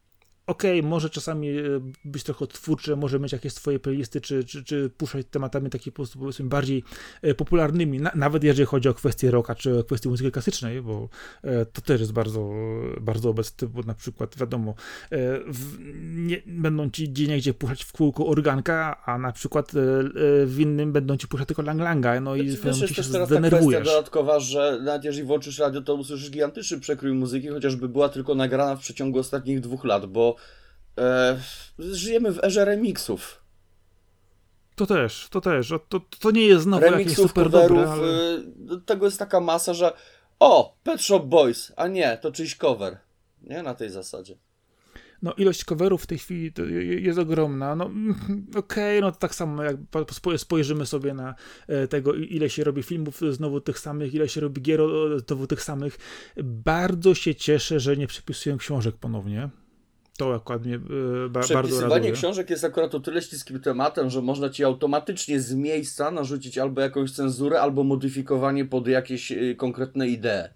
okej, 0.49 0.79
okay, 0.79 0.91
może 0.91 1.11
czasami 1.11 1.49
e, 1.49 1.63
być 2.05 2.23
trochę 2.23 2.47
twórcze, 2.47 2.97
może 2.97 3.21
mieć 3.21 3.33
jakieś 3.33 3.53
swoje 3.53 3.79
playlisty, 3.79 4.21
czy, 4.21 4.45
czy, 4.45 4.65
czy 4.65 4.91
puszczać 4.97 5.27
tematami 5.31 5.71
takimi 5.71 5.93
po 5.93 5.97
prostu 5.97 6.19
powiedzmy 6.19 6.45
bardziej 6.45 6.85
e, 7.23 7.35
popularnymi, 7.35 8.01
na, 8.01 8.13
nawet 8.15 8.45
jeżeli 8.45 8.67
chodzi 8.67 8.89
o 8.89 8.95
kwestie 8.95 9.31
rocka, 9.31 9.55
czy 9.55 9.79
o 9.79 9.85
kwestie 9.85 10.09
muzyki 10.09 10.33
klasycznej, 10.33 10.83
bo 10.83 11.09
e, 11.43 11.67
to 11.67 11.81
też 11.81 12.01
jest 12.01 12.13
bardzo, 12.13 12.53
bardzo 13.01 13.31
obecne, 13.31 13.69
bo 13.69 13.83
na 13.83 13.95
przykład 13.95 14.39
wiadomo, 14.39 14.75
w, 15.47 15.77
nie, 16.15 16.43
będą 16.47 16.91
ci 16.91 17.09
gdzie 17.09 17.27
niegdzie 17.27 17.55
puszczać 17.55 17.85
w 17.85 17.93
kółko 17.93 18.27
organka, 18.27 19.03
a 19.05 19.19
na 19.19 19.33
przykład 19.33 19.73
w 20.45 20.57
innym 20.59 20.93
będą 20.93 21.17
ci 21.17 21.29
puszczać 21.29 21.49
tylko 21.49 21.63
lang 21.63 21.81
langa, 21.81 22.21
no 22.21 22.37
i 22.37 22.45
wiesz, 22.45 22.65
jest 22.65 22.89
się 22.89 22.95
też 22.95 23.09
teraz 23.09 23.29
ta 23.29 23.41
dodatkowa, 23.41 24.41
że 24.41 24.79
nawet 24.83 25.05
jeżeli 25.05 25.27
włączysz 25.27 25.59
radio, 25.59 25.81
to 25.81 25.95
usłyszysz 25.95 26.31
gigantyczny 26.31 26.81
przekrój 26.81 27.13
muzyki, 27.13 27.49
chociażby 27.49 27.89
była 27.89 28.09
tylko 28.09 28.35
nagrana 28.35 28.77
w 28.77 28.81
przeciągu 28.81 29.19
ostatnich 29.19 29.61
dwóch 29.61 29.85
lat, 29.85 30.07
bo 30.07 30.38
E, 30.99 31.41
żyjemy 31.79 32.33
w 32.33 32.45
erze 32.45 32.65
remixów. 32.65 33.43
To 34.77 34.87
też, 34.87 35.29
to 35.31 35.41
też. 35.41 35.73
To, 35.89 36.01
to 36.21 36.31
nie 36.31 36.47
jest 36.47 36.63
znowu 36.63 36.85
remixów, 36.85 37.11
jakieś 37.11 37.27
super 37.27 37.51
dobre, 37.51 37.91
ale... 37.91 38.07
E, 38.07 38.81
tego 38.87 39.07
jest 39.07 39.19
taka 39.19 39.41
masa, 39.41 39.75
że 39.75 39.93
o, 40.41 40.77
Pet 40.83 41.03
Shop 41.03 41.21
Boys, 41.21 41.73
a 41.77 41.89
nie, 41.89 42.19
to 42.23 42.33
czyjś 42.33 42.57
cover. 42.57 42.99
Nie, 43.43 43.63
na 43.63 43.75
tej 43.75 43.91
zasadzie. 43.91 44.37
No, 45.23 45.33
ilość 45.33 45.65
coverów 45.65 46.03
w 46.03 46.07
tej 46.07 46.19
chwili 46.19 46.53
jest 47.03 47.19
ogromna. 47.19 47.77
No, 47.77 47.85
okej, 48.57 48.99
okay, 48.99 49.01
no 49.01 49.13
to 49.13 49.19
tak 49.19 49.35
samo 49.35 49.63
jak 49.63 49.77
spojrzymy 50.37 50.87
sobie 50.87 51.15
na 51.15 51.35
e, 51.69 51.89
tego, 51.89 52.15
ile 52.15 52.51
się 52.51 52.65
robi 52.65 52.83
filmów 52.83 53.21
znowu 53.31 53.61
tych 53.61 53.79
samych, 53.79 54.15
ile 54.15 54.29
się 54.29 54.41
robi 54.41 54.63
gier 54.63 54.81
znowu 55.27 55.47
tych 55.47 55.63
samych. 55.63 55.99
Bardzo 56.45 57.15
się 57.15 57.35
cieszę, 57.35 57.81
że 57.81 57.97
nie 57.97 58.07
przepisują 58.07 58.59
książek 58.59 58.97
ponownie. 58.97 59.49
To 60.19 60.35
akurat 60.35 60.65
mnie 60.65 60.73
yy, 60.73 61.29
ba, 61.31 61.41
bardzo 61.55 61.89
raduje. 61.89 62.13
książek 62.13 62.51
jest 62.51 62.65
akurat 62.65 62.95
o 62.95 63.01
tyle 63.01 63.23
śliskim 63.23 63.61
tematem, 63.61 64.11
że 64.11 64.23
można 64.23 64.51
ci 64.51 64.65
automatycznie 64.65 65.41
z 65.41 65.55
miejsca 65.55 66.11
narzucić 66.11 66.59
albo 66.59 66.81
jakąś 66.81 67.13
cenzurę, 67.13 67.61
albo 67.61 67.85
modyfikowanie 67.85 68.65
pod 68.65 68.89
jakieś 68.89 69.31
yy, 69.31 69.55
konkretne 69.55 70.09
idee. 70.09 70.49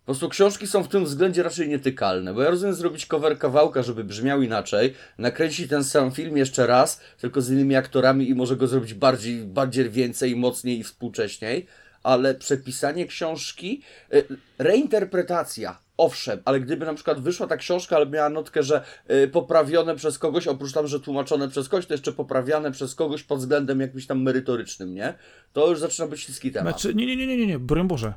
Po 0.00 0.06
prostu 0.06 0.28
książki 0.28 0.66
są 0.66 0.82
w 0.82 0.88
tym 0.88 1.04
względzie 1.04 1.42
raczej 1.42 1.68
nietykalne, 1.68 2.34
bo 2.34 2.42
ja 2.42 2.50
rozumiem 2.50 2.74
zrobić 2.74 3.06
cover 3.06 3.38
kawałka, 3.38 3.82
żeby 3.82 4.04
brzmiał 4.04 4.42
inaczej, 4.42 4.94
nakręcić 5.18 5.70
ten 5.70 5.84
sam 5.84 6.12
film 6.12 6.36
jeszcze 6.36 6.66
raz, 6.66 7.00
tylko 7.20 7.40
z 7.40 7.50
innymi 7.50 7.76
aktorami 7.76 8.28
i 8.28 8.34
może 8.34 8.56
go 8.56 8.66
zrobić 8.66 8.94
bardziej, 8.94 9.44
bardziej 9.44 9.90
więcej, 9.90 10.36
mocniej 10.36 10.78
i 10.78 10.84
współcześniej, 10.84 11.66
ale 12.02 12.34
przepisanie 12.34 13.06
książki, 13.06 13.82
yy, 14.10 14.26
reinterpretacja, 14.58 15.83
Owszem, 15.96 16.38
ale 16.44 16.60
gdyby 16.60 16.86
na 16.86 16.94
przykład 16.94 17.20
wyszła 17.20 17.46
ta 17.46 17.56
książka, 17.56 17.96
ale 17.96 18.06
miała 18.06 18.28
notkę, 18.28 18.62
że 18.62 18.84
y, 19.10 19.28
poprawione 19.28 19.96
przez 19.96 20.18
kogoś, 20.18 20.46
oprócz 20.46 20.72
tam, 20.72 20.86
że 20.86 21.00
tłumaczone 21.00 21.48
przez 21.48 21.68
kogoś, 21.68 21.86
to 21.86 21.94
jeszcze 21.94 22.12
poprawiane 22.12 22.72
przez 22.72 22.94
kogoś 22.94 23.22
pod 23.22 23.38
względem 23.38 23.80
jakimś 23.80 24.06
tam 24.06 24.22
merytorycznym, 24.22 24.94
nie? 24.94 25.14
To 25.52 25.70
już 25.70 25.78
zaczyna 25.78 26.08
być 26.08 26.20
śliski 26.20 26.52
temat. 26.52 26.80
Znaczy, 26.80 26.94
nie, 26.94 27.06
nie, 27.06 27.16
nie, 27.16 27.36
nie, 27.36 27.46
nie, 27.46 27.58
broń 27.58 27.88
Boże. 27.88 28.14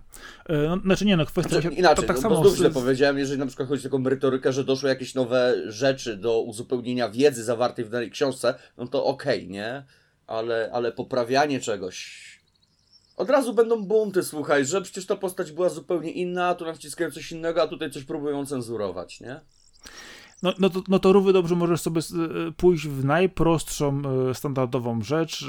E, 0.50 0.58
no, 0.58 0.78
znaczy 0.78 1.06
nie, 1.06 1.18
no 1.18 1.26
kwestia... 1.26 1.62
Znaczy, 1.62 1.76
inaczej, 1.76 1.96
to 1.96 2.08
tak 2.08 2.16
no, 2.16 2.22
samo... 2.22 2.36
znów 2.36 2.56
źle 2.56 2.70
powiedziałem, 2.70 3.18
jeżeli 3.18 3.40
na 3.40 3.46
przykład 3.46 3.70
chodzi 3.70 3.82
o 3.82 3.84
taką 3.84 4.00
merytorykę, 4.00 4.54
że 4.54 4.64
doszły 4.64 4.90
jakieś 4.90 5.16
nowe 5.16 5.56
rzeczy 5.68 6.18
do 6.18 6.42
uzupełnienia 6.42 7.10
wiedzy 7.10 7.44
zawartej 7.44 7.86
w 7.86 7.90
danej 7.90 8.12
książce, 8.12 8.56
no 8.78 8.88
to 8.88 9.06
okej, 9.06 9.38
okay, 9.38 9.52
nie? 9.52 9.84
Ale, 10.28 10.70
ale 10.74 10.92
poprawianie 10.92 11.60
czegoś 11.60 12.28
od 13.18 13.30
razu 13.30 13.54
będą 13.54 13.86
bunty, 13.86 14.24
słuchaj, 14.24 14.66
że 14.66 14.82
przecież 14.82 15.06
ta 15.06 15.16
postać 15.16 15.52
była 15.52 15.70
zupełnie 15.70 16.12
inna, 16.12 16.48
a 16.48 16.56
tu 16.56 16.66
nam 16.66 16.76
wciskają 16.76 17.12
coś 17.12 17.32
innego, 17.32 17.62
a 17.62 17.68
tutaj 17.68 17.92
coś 17.92 18.04
próbują 18.04 18.46
cenzurować, 18.46 19.20
nie? 19.22 19.40
No, 20.44 20.54
no, 20.60 20.70
to, 20.70 20.84
no 20.88 21.00
to 21.00 21.14
równie 21.14 21.34
dobrze 21.34 21.56
możesz 21.56 21.82
sobie 21.82 22.02
e, 22.02 22.52
pójść 22.52 22.88
w 22.88 23.06
najprostszą, 23.06 24.02
e, 24.30 24.34
standardową 24.34 25.02
rzecz, 25.02 25.46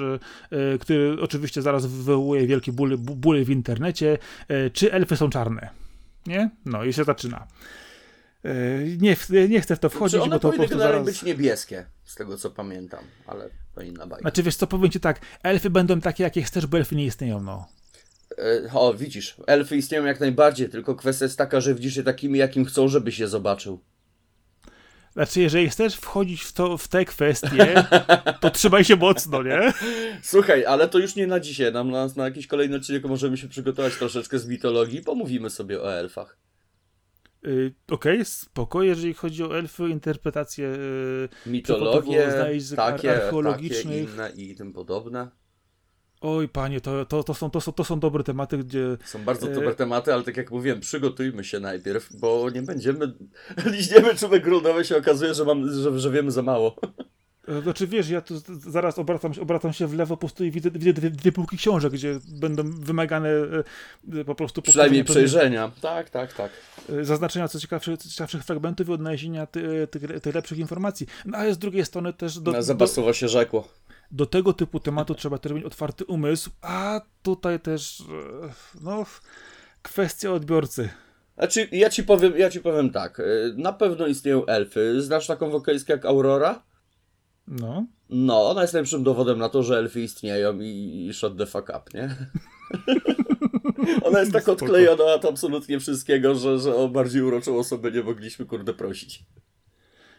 e, 0.51 0.78
który 0.78 1.16
oczywiście 1.23 1.62
zaraz 1.62 1.86
wywołuje 1.86 2.47
wielkie 2.47 2.73
bóle, 2.73 2.97
bóle 2.99 3.45
w 3.45 3.51
internecie. 3.51 4.19
Czy 4.73 4.93
elfy 4.93 5.16
są 5.16 5.31
czarne? 5.31 5.70
Nie? 6.27 6.51
No 6.65 6.85
i 6.85 6.93
się 6.93 7.05
zaczyna. 7.05 7.47
Nie, 8.98 9.16
nie 9.48 9.60
chcę 9.60 9.77
w 9.77 9.78
to 9.78 9.89
wchodzić, 9.89 10.16
znaczy 10.16 10.31
bo 10.31 10.39
to 10.39 10.51
po 10.51 10.56
prostu 10.56 10.78
zaraz... 10.78 11.05
być 11.05 11.23
niebieskie, 11.23 11.86
z 12.05 12.15
tego 12.15 12.39
co 12.39 12.51
pamiętam, 12.51 13.05
ale 13.27 13.51
to 13.74 13.82
inna 13.82 14.06
bajka. 14.06 14.20
Znaczy 14.20 14.43
wiesz 14.43 14.56
co, 14.56 14.66
powiem 14.66 14.90
ci 14.90 15.01
tak, 15.01 15.20
elfy 15.43 15.70
będą 15.70 16.01
takie, 16.01 16.24
jakie 16.24 16.43
chcesz, 16.43 16.66
bo 16.66 16.78
elfy 16.78 16.94
nie 16.94 17.05
istnieją, 17.05 17.43
no. 17.43 17.69
O, 18.73 18.94
widzisz, 18.94 19.36
elfy 19.47 19.77
istnieją 19.77 20.05
jak 20.05 20.20
najbardziej, 20.20 20.69
tylko 20.69 20.94
kwestia 20.94 21.24
jest 21.24 21.39
taka, 21.39 21.60
że 21.60 21.74
widzisz 21.74 21.97
je 21.97 22.02
takimi, 22.02 22.39
jakim 22.39 22.65
chcą, 22.65 22.89
żebyś 22.89 23.19
je 23.19 23.28
zobaczył. 23.28 23.81
Znaczy, 25.12 25.40
jeżeli 25.40 25.69
chcesz 25.69 25.94
wchodzić 25.94 26.43
w, 26.43 26.52
to, 26.52 26.78
w 26.78 26.89
te 26.89 27.05
kwestie, 27.05 27.85
to 28.40 28.51
trzymaj 28.51 28.85
się 28.85 28.97
mocno, 28.97 29.43
nie? 29.43 29.73
Słuchaj, 30.23 30.65
ale 30.65 30.89
to 30.89 30.98
już 30.98 31.16
nie 31.16 31.27
na 31.27 31.40
dzisiaj. 31.40 31.73
Nam 31.73 31.90
na, 31.90 32.09
na 32.16 32.24
jakiś 32.24 32.47
kolejny 32.47 32.77
odcinek 32.77 33.05
możemy 33.05 33.36
się 33.36 33.48
przygotować 33.48 33.97
troszeczkę 33.97 34.39
z 34.39 34.47
mitologii. 34.47 35.02
Pomówimy 35.02 35.51
sobie 35.51 35.82
o 35.82 35.94
elfach. 35.94 36.39
Yy, 37.43 37.74
Okej, 37.90 38.12
okay, 38.15 38.24
spoko, 38.24 38.82
jeżeli 38.82 39.15
chodzi 39.15 39.44
o 39.44 39.59
elfy, 39.59 39.89
interpretacje 39.89 40.69
yy, 40.69 41.28
mitologie, 41.47 42.32
takie, 42.77 43.12
archeologicznych. 43.12 44.16
Takie 44.16 44.32
inne 44.35 44.51
i 44.51 44.55
tym 44.55 44.73
podobne. 44.73 45.31
Oj, 46.20 46.48
panie, 46.48 46.81
to, 46.81 47.05
to, 47.05 47.23
to, 47.23 47.35
są, 47.35 47.51
to, 47.51 47.60
są, 47.60 47.73
to 47.73 47.85
są 47.85 48.01
dobre 48.01 48.24
tematy, 48.24 48.59
gdzie... 48.59 48.97
Są 49.05 49.24
bardzo 49.24 49.51
e, 49.51 49.55
dobre 49.55 49.74
tematy, 49.74 50.15
ale 50.15 50.23
tak 50.23 50.36
jak 50.36 50.51
mówiłem, 50.51 50.81
przygotujmy 50.81 51.44
się 51.44 51.60
najpierw, 51.60 52.16
bo 52.16 52.51
nie 52.51 52.62
będziemy... 52.62 53.15
Liźniemy 53.73 54.15
czubek 54.15 54.44
grudowy, 54.44 54.85
się 54.85 54.97
okazuje, 54.97 55.35
że, 55.35 55.44
mam, 55.44 55.73
że, 55.73 55.98
że 55.98 56.10
wiemy 56.10 56.31
za 56.31 56.43
mało. 56.43 56.77
E, 57.49 57.62
znaczy 57.62 57.87
wiesz, 57.87 58.09
ja 58.09 58.20
tu 58.20 58.35
zaraz 58.49 58.99
obracam, 58.99 59.33
obracam 59.41 59.73
się 59.73 59.87
w 59.87 59.95
lewo 59.95 60.16
po 60.16 60.20
prostu 60.20 60.45
i 60.45 60.51
widzę, 60.51 60.70
widzę 60.70 60.93
dwie, 60.93 61.11
dwie 61.11 61.33
półki 61.33 61.57
książek, 61.57 61.93
gdzie 61.93 62.19
będą 62.29 62.62
wymagane 62.70 63.29
e, 64.19 64.25
po 64.25 64.35
prostu... 64.35 64.62
Przynajmniej 64.62 65.05
przejrzenia. 65.05 65.70
Tak, 65.81 66.11
tak, 66.11 66.33
tak. 66.33 66.51
Zaznaczenia 67.03 67.49
co 67.49 67.61
ciekawszych, 67.61 67.99
ciekawszych 67.99 68.45
fragmentów 68.45 68.89
i 68.89 68.93
odnalezienia 68.93 69.47
tych, 69.47 69.91
tych, 69.91 70.20
tych 70.20 70.35
lepszych 70.35 70.59
informacji. 70.59 71.07
No 71.25 71.39
ale 71.39 71.55
z 71.55 71.59
drugiej 71.59 71.85
strony 71.85 72.12
też... 72.12 72.39
Do, 72.39 72.53
Na 72.53 73.12
się 73.12 73.29
rzekło 73.29 73.69
do 74.11 74.27
tego 74.27 74.53
typu 74.53 74.81
tematu 74.81 75.15
trzeba 75.15 75.39
też 75.39 75.53
mieć 75.53 75.65
otwarty 75.65 76.05
umysł, 76.05 76.51
a 76.61 77.01
tutaj 77.23 77.61
też, 77.61 78.01
e, 78.01 78.05
no, 78.81 79.07
kwestia 79.83 80.33
odbiorcy. 80.33 80.89
Znaczy, 81.39 81.69
ja 81.73 81.91
ci 81.91 82.05
powiem, 82.05 82.39
ja 82.39 82.51
ci 82.51 82.61
powiem 82.61 82.91
tak, 82.91 83.20
e, 83.20 83.25
na 83.57 83.73
pewno 83.73 84.07
istnieją 84.07 84.47
elfy. 84.47 85.03
Znasz 85.03 85.27
taką 85.27 85.51
wokalistkę 85.51 85.93
jak 85.93 86.05
Aurora? 86.05 86.62
No. 87.49 87.87
No, 88.11 88.51
ona 88.51 88.62
jest 88.62 88.75
najlepszym 88.75 89.03
dowodem 89.03 89.39
na 89.39 89.49
to, 89.49 89.62
że 89.62 89.79
elfy 89.79 90.01
istnieją 90.01 90.61
i, 90.61 91.07
i 91.09 91.15
shot 91.15 91.39
the 91.39 91.47
fuck 91.47 91.69
up, 91.69 91.83
nie? 91.95 92.16
ona 94.09 94.20
jest 94.20 94.33
tak 94.33 94.49
odklejona 94.49 95.05
od 95.05 95.25
absolutnie 95.25 95.81
wszystkiego, 95.81 96.35
że, 96.35 96.59
że 96.59 96.75
o 96.75 96.89
bardziej 96.89 97.23
uroczą 97.23 97.59
osobę 97.59 97.91
nie 97.91 98.03
mogliśmy, 98.03 98.47
kurde, 98.47 98.75
prosić. 98.75 99.25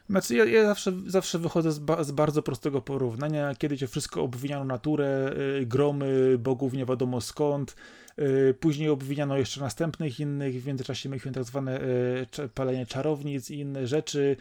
Znaczy, 0.10 0.35
ja, 0.35 0.45
ja 0.45 0.65
zawsze, 0.65 0.93
zawsze 1.07 1.39
wychodzę 1.39 1.72
z, 1.72 1.80
ba, 1.80 2.03
z, 2.03 2.11
bardzo 2.11 2.43
prostego 2.43 2.81
porównania, 2.81 3.56
kiedy 3.56 3.77
cię 3.77 3.88
wszystko 3.88 4.23
obwiniano 4.23 4.65
naturę, 4.65 5.34
y, 5.61 5.65
gromy, 5.65 6.38
bogów 6.39 6.73
nie 6.73 6.85
wiadomo 6.85 7.22
skąd, 7.22 7.76
y, 8.19 8.56
później 8.60 8.89
obwiniano 8.89 9.38
jeszcze 9.38 9.61
następnych 9.61 10.19
innych, 10.19 10.64
w 10.64 10.68
międzyczasie 10.68 11.10
mieliśmy 11.10 11.31
tak 11.31 11.43
zwane 11.43 11.81
y, 11.81 12.49
palenie 12.56 12.85
czarownic 12.85 13.51
i 13.51 13.60
inne 13.60 13.88
rzeczy, 13.88 14.38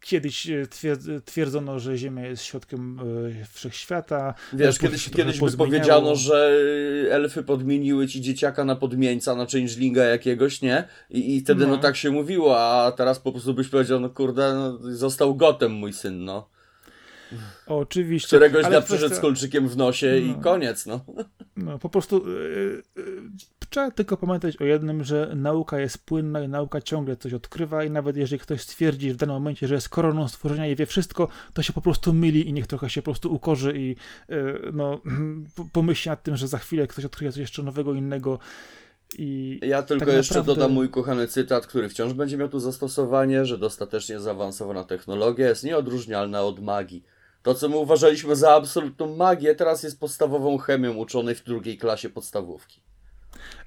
Kiedyś 0.00 0.50
e, 0.50 0.66
twierdzono, 1.24 1.78
że 1.78 1.98
Ziemia 1.98 2.26
jest 2.26 2.44
środkiem 2.44 3.00
e, 3.00 3.44
wszechświata. 3.52 4.34
Wiesz, 4.52 4.78
kiedyś, 4.78 5.10
kiedyś 5.10 5.40
by 5.40 5.56
powiedziano, 5.56 6.16
że 6.16 6.58
elfy 7.10 7.42
podmieniły 7.42 8.08
ci 8.08 8.20
dzieciaka 8.20 8.64
na 8.64 8.76
podmieńca, 8.76 9.34
na 9.34 9.46
changelinga 9.46 10.04
jakiegoś, 10.04 10.62
nie? 10.62 10.84
I, 11.10 11.36
i 11.36 11.40
wtedy 11.40 11.66
no. 11.66 11.70
no 11.72 11.78
tak 11.78 11.96
się 11.96 12.10
mówiło, 12.10 12.60
a 12.60 12.92
teraz 12.92 13.18
po 13.18 13.32
prostu 13.32 13.54
byś 13.54 13.68
powiedział, 13.68 14.00
no 14.00 14.10
kurde, 14.10 14.54
no, 14.54 14.78
został 14.94 15.34
gotem 15.34 15.72
mój 15.72 15.92
syn, 15.92 16.24
no. 16.24 16.55
Oczywiście. 17.66 18.36
Któregoś 18.36 18.66
dnia 18.66 18.80
przyszedł 18.80 19.14
z 19.14 19.18
kolczykiem 19.18 19.68
w 19.68 19.76
nosie 19.76 20.20
no. 20.20 20.32
i 20.32 20.42
koniec, 20.42 20.86
no. 20.86 21.00
No, 21.56 21.78
po 21.78 21.88
prostu 21.88 22.30
yy, 22.30 22.82
yy, 22.96 23.22
trzeba 23.70 23.90
tylko 23.90 24.16
pamiętać 24.16 24.56
o 24.56 24.64
jednym, 24.64 25.04
że 25.04 25.32
nauka 25.36 25.80
jest 25.80 25.98
płynna 25.98 26.40
i 26.40 26.48
nauka 26.48 26.80
ciągle 26.80 27.16
coś 27.16 27.34
odkrywa 27.34 27.84
i 27.84 27.90
nawet 27.90 28.16
jeżeli 28.16 28.40
ktoś 28.40 28.60
stwierdzi 28.60 29.12
w 29.12 29.16
danym 29.16 29.34
momencie, 29.34 29.68
że 29.68 29.74
jest 29.74 29.88
koroną 29.88 30.28
stworzenia 30.28 30.66
i 30.66 30.76
wie 30.76 30.86
wszystko, 30.86 31.28
to 31.52 31.62
się 31.62 31.72
po 31.72 31.80
prostu 31.80 32.12
myli 32.12 32.48
i 32.48 32.52
niech 32.52 32.66
trochę 32.66 32.90
się 32.90 33.02
po 33.02 33.10
prostu 33.10 33.34
ukorzy 33.34 33.72
i 33.76 33.96
yy, 34.28 34.70
no, 34.72 35.00
pomyśli 35.72 36.08
nad 36.08 36.22
tym, 36.22 36.36
że 36.36 36.48
za 36.48 36.58
chwilę 36.58 36.86
ktoś 36.86 37.04
odkryje 37.04 37.32
coś 37.32 37.40
jeszcze 37.40 37.62
nowego, 37.62 37.94
innego. 37.94 38.38
I 39.18 39.60
ja 39.62 39.82
tylko 39.82 40.06
tak 40.06 40.14
jeszcze 40.14 40.34
naprawdę... 40.34 40.60
dodam 40.60 40.72
mój 40.72 40.88
kochany 40.88 41.28
cytat, 41.28 41.66
który 41.66 41.88
wciąż 41.88 42.12
będzie 42.12 42.36
miał 42.36 42.48
tu 42.48 42.60
zastosowanie, 42.60 43.44
że 43.44 43.58
dostatecznie 43.58 44.20
zaawansowana 44.20 44.84
technologia 44.84 45.48
jest 45.48 45.64
nieodróżnialna 45.64 46.42
od 46.42 46.60
magii. 46.60 47.04
To, 47.46 47.54
co 47.54 47.68
my 47.68 47.76
uważaliśmy 47.76 48.36
za 48.36 48.54
absolutną 48.54 49.16
magię, 49.16 49.54
teraz 49.54 49.82
jest 49.82 50.00
podstawową 50.00 50.58
chemią 50.58 50.94
uczonej 50.94 51.34
w 51.34 51.44
drugiej 51.44 51.78
klasie 51.78 52.10
podstawówki. 52.10 52.80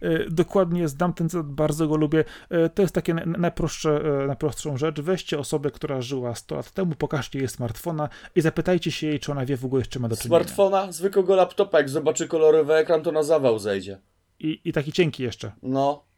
E, 0.02 0.30
dokładnie 0.30 0.88
znam 0.88 1.14
ten 1.14 1.30
cytat, 1.30 1.46
bardzo 1.46 1.88
go 1.88 1.96
lubię. 1.96 2.26
E, 2.50 2.70
to 2.70 2.82
jest 2.82 2.96
takie 2.96 3.14
najprostsze, 3.14 4.02
e, 4.24 4.28
najprostszą 4.28 4.78
rzecz. 4.78 5.02
Weźcie 5.02 5.40
osobę, 5.40 5.72
która 5.72 6.02
żyła 6.02 6.36
100 6.36 6.56
lat 6.56 6.72
temu, 6.72 6.96
pokażcie 6.96 7.40
jej 7.40 7.48
smartfona 7.48 8.10
i 8.36 8.42
zapytajcie 8.42 8.92
się 8.92 9.08
jej, 9.08 9.20
czy 9.20 9.32
ona 9.32 9.46
wie 9.46 9.58
w 9.58 9.66
ogóle 9.66 9.82
jeszcze 9.82 10.00
ma 10.00 10.08
do 10.08 10.18
czynienia. 10.18 10.40
Smartfona? 10.40 10.92
Zwykłego 10.92 11.36
laptopa, 11.36 11.78
jak 11.78 11.90
zobaczy 11.90 12.28
kolorowy 12.28 12.74
ekran, 12.74 13.02
to 13.02 13.12
na 13.12 13.24
zawał 13.24 13.60
zejdzie. 13.60 14.00
I, 14.40 14.62
i 14.66 14.74
taki 14.74 14.92
cienki 14.92 15.24
jeszcze. 15.24 15.52
No. 15.64 16.09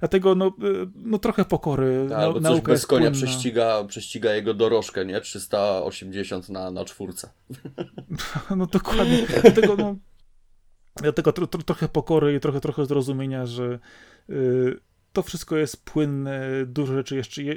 Dlatego 0.00 0.34
no, 0.34 0.52
no 0.94 1.18
trochę 1.18 1.44
pokory. 1.44 2.06
Tak, 2.08 2.18
albo 2.18 2.40
coś 2.40 2.60
bez 2.60 2.86
konia 2.86 3.10
prześciga, 3.10 3.84
prześciga 3.84 4.34
jego 4.34 4.54
dorożkę, 4.54 5.04
nie? 5.04 5.20
380 5.20 6.48
na, 6.48 6.70
na 6.70 6.84
czwórce. 6.84 7.28
No 8.56 8.66
dokładnie. 8.66 9.26
Dlatego 9.42 9.76
no, 9.76 9.96
dlatego 10.96 11.32
tro, 11.32 11.46
tro, 11.46 11.62
trochę 11.62 11.88
pokory 11.88 12.34
i 12.34 12.40
trochę, 12.40 12.60
trochę 12.60 12.86
zrozumienia, 12.86 13.46
że 13.46 13.78
yy, 14.28 14.80
to 15.12 15.22
wszystko 15.22 15.56
jest 15.56 15.84
płynne, 15.84 16.50
dużo 16.66 16.94
rzeczy 16.94 17.16
jeszcze, 17.16 17.42
je, 17.42 17.54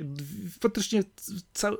faktycznie 0.61 1.03
całe, 1.53 1.77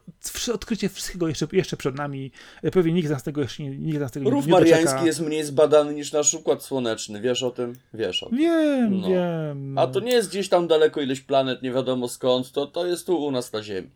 odkrycie 0.53 0.89
wszystkiego 0.89 1.27
jeszcze, 1.27 1.47
jeszcze 1.52 1.77
przed 1.77 1.95
nami, 1.95 2.31
pewnie 2.73 2.93
nikt 2.93 3.07
z 3.07 3.11
nas 3.11 3.23
tego 3.23 3.41
jeszcze 3.41 3.64
nie, 3.64 3.69
nikt 3.69 3.97
z 3.97 4.02
nas 4.02 4.11
tego 4.11 4.30
Rów 4.30 4.45
nie 4.45 4.52
mariański 4.52 5.06
jest 5.06 5.19
mniej 5.19 5.43
zbadany 5.43 5.93
niż 5.93 6.11
nasz 6.11 6.34
układ 6.34 6.64
słoneczny, 6.64 7.22
wiesz 7.22 7.43
o 7.43 7.52
tym? 7.52 7.76
Wiesz 7.93 8.23
o 8.23 8.30
tym. 8.30 8.38
Wiem, 8.38 9.02
no. 9.02 9.07
wiem. 9.07 9.77
A 9.77 9.88
to 9.88 9.99
nie 9.99 10.11
jest 10.11 10.30
gdzieś 10.30 10.49
tam 10.49 10.68
daleko 10.68 11.02
ileś 11.02 11.22
planet, 11.22 11.61
nie 11.61 11.72
wiadomo 11.72 12.07
skąd, 12.07 12.52
to, 12.52 12.68
to 12.68 12.85
jest 12.85 13.06
tu 13.06 13.26
u 13.26 13.31
nas 13.31 13.53
na 13.53 13.64
Ziemi. 13.64 13.89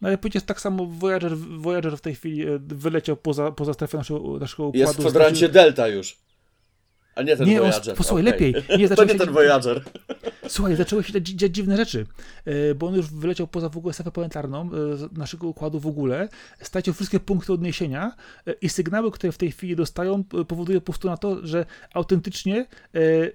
No 0.00 0.08
ale 0.08 0.18
powiedzieć 0.18 0.44
tak 0.44 0.60
samo 0.60 0.86
Voyager, 0.86 1.36
Voyager 1.36 1.96
w 1.96 2.00
tej 2.00 2.14
chwili 2.14 2.42
e, 2.42 2.58
wyleciał 2.62 3.16
poza, 3.16 3.52
poza 3.52 3.72
strefę 3.72 3.98
naszego, 3.98 4.38
naszego 4.38 4.66
układu. 4.66 4.78
Jest 4.78 4.94
w 4.94 5.00
kwadrancie 5.00 5.48
Delta 5.48 5.88
już. 5.88 6.27
A 7.18 7.22
nie 7.22 7.36
ten 7.36 7.48
nie, 7.48 7.60
Voyager. 7.60 7.94
posłuchaj, 7.94 8.28
okay. 8.28 8.32
lepiej. 8.32 8.54
Nie, 8.78 8.88
to 8.88 9.04
nie 9.04 9.14
ten 9.14 9.32
Voyager. 9.32 9.84
Słuchaj, 10.48 10.76
zaczęły 10.76 11.04
się 11.04 11.22
dziać 11.22 11.54
dziwne 11.54 11.76
rzeczy, 11.76 12.06
e, 12.44 12.74
bo 12.74 12.86
on 12.86 12.94
już 12.94 13.10
wyleciał 13.10 13.46
poza 13.46 13.68
w 13.68 13.76
ogóle 13.76 13.94
strefę 13.94 14.10
planetarną 14.10 14.62
e, 14.62 14.68
naszego 15.18 15.48
układu 15.48 15.80
w 15.80 15.86
ogóle, 15.86 16.28
stracił 16.60 16.94
wszystkie 16.94 17.20
punkty 17.20 17.52
odniesienia 17.52 18.12
e, 18.46 18.52
i 18.52 18.68
sygnały, 18.68 19.10
które 19.10 19.32
w 19.32 19.38
tej 19.38 19.52
chwili 19.52 19.76
dostają, 19.76 20.24
powodują 20.24 20.80
po 20.80 20.84
prostu 20.84 21.08
na 21.08 21.16
to, 21.16 21.46
że 21.46 21.66
autentycznie 21.94 22.66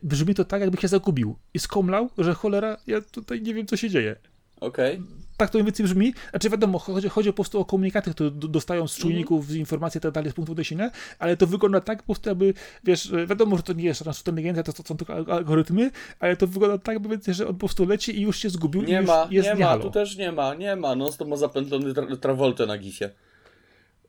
brzmi 0.04 0.36
to 0.36 0.46
tak, 0.46 0.62
jakby 0.62 0.78
się 0.78 0.88
zagubił 0.88 1.36
i 1.54 1.60
skomlał, 1.60 2.10
że 2.18 2.34
cholera, 2.34 2.78
ja 2.88 3.02
tutaj 3.02 3.42
nie 3.42 3.54
wiem, 3.54 3.68
co 3.68 3.78
się 3.78 3.90
dzieje. 3.90 4.16
Okej. 4.64 4.94
Okay 4.94 5.24
tak 5.38 5.50
to 5.50 5.58
mniej 5.58 5.66
więcej 5.66 5.86
brzmi. 5.86 6.14
Znaczy 6.30 6.50
wiadomo, 6.50 6.80
chodzi, 6.80 7.10
chodzi 7.10 7.30
po 7.30 7.34
prostu 7.34 7.60
o 7.60 7.66
komunikaty, 7.66 8.12
które 8.12 8.32
dostają 8.32 8.88
z 8.88 8.98
czujników 8.98 9.46
mm. 9.46 9.60
informacje 9.60 10.00
i 10.00 10.02
tak 10.02 10.12
dalej 10.12 10.32
z 10.32 10.34
punktu 10.34 10.52
odniesienia, 10.52 10.92
ale 11.20 11.38
to 11.38 11.48
wygląda 11.48 11.82
tak 11.82 12.00
po 12.00 12.06
prostu, 12.06 12.30
aby, 12.30 12.54
wiesz, 12.84 13.12
wiadomo, 13.28 13.58
że 13.58 13.64
to 13.64 13.74
nie 13.74 13.84
jest 13.84 14.00
sztuczna 14.00 14.32
inteligencja, 14.32 14.64
to, 14.64 14.74
to 14.74 14.84
są 14.84 14.98
tylko 14.98 15.14
algorytmy, 15.14 15.92
ale 16.20 16.38
to 16.38 16.48
wygląda 16.48 16.78
tak, 16.78 16.98
aby, 16.98 17.20
że 17.28 17.48
on 17.48 17.54
po 17.54 17.60
prostu 17.60 17.86
leci 17.86 18.18
i 18.18 18.22
już 18.22 18.38
się 18.38 18.50
zgubił 18.50 18.82
nie 18.82 19.02
i 19.02 19.06
ma, 19.06 19.28
jest 19.32 19.50
nie 19.50 19.56
ma, 19.56 19.78
tu 19.78 19.92
też 19.92 20.18
nie 20.18 20.32
ma, 20.32 20.54
nie 20.54 20.76
ma, 20.76 20.96
no 20.96 21.10
to 21.10 21.26
ma 21.26 21.36
zapętlony 21.36 21.94
tra 21.94 22.18
Travoltę 22.18 22.66
na 22.66 22.78
gisie. 22.78 23.10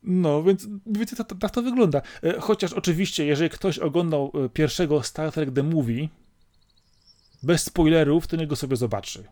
No, 0.03 0.43
więc 0.43 0.69
wiecie, 0.87 1.17
tak 1.17 1.29
to, 1.29 1.35
to, 1.35 1.49
to 1.49 1.63
wygląda. 1.63 2.03
E, 2.23 2.41
chociaż 2.41 2.73
oczywiście, 2.73 3.27
jeżeli 3.27 3.51
ktoś 3.51 3.79
oglądał 3.79 4.33
e, 4.45 4.49
pierwszego 4.49 5.03
Star 5.03 5.33
Trek 5.33 5.51
The 5.53 5.63
Movie, 5.63 6.09
bez 7.43 7.65
spoilerów, 7.65 8.27
to 8.27 8.37
niego 8.37 8.51
go 8.51 8.57
sobie 8.57 8.77
zobaczy. 8.77 9.25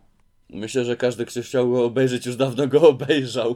Myślę, 0.53 0.85
że 0.85 0.97
każdy, 0.97 1.25
kto 1.25 1.41
chciał 1.41 1.71
go 1.71 1.85
obejrzeć, 1.85 2.25
już 2.25 2.35
dawno 2.35 2.67
go 2.67 2.89
obejrzał. 2.89 3.51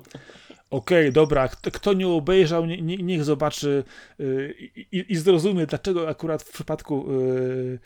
Okej, 0.70 1.02
okay, 1.02 1.12
dobra, 1.12 1.48
kto 1.48 1.94
nie 1.94 2.08
obejrzał, 2.08 2.66
nie, 2.66 2.82
nie, 2.82 2.98
niech 2.98 3.24
zobaczy 3.24 3.84
yy, 4.20 4.56
i, 4.76 5.06
i, 5.10 5.16
zrozumie, 5.16 5.66
dlaczego 5.66 6.10
akurat 6.10 6.44
w 6.44 6.52
przypadku 6.52 7.12
yy, 7.12 7.80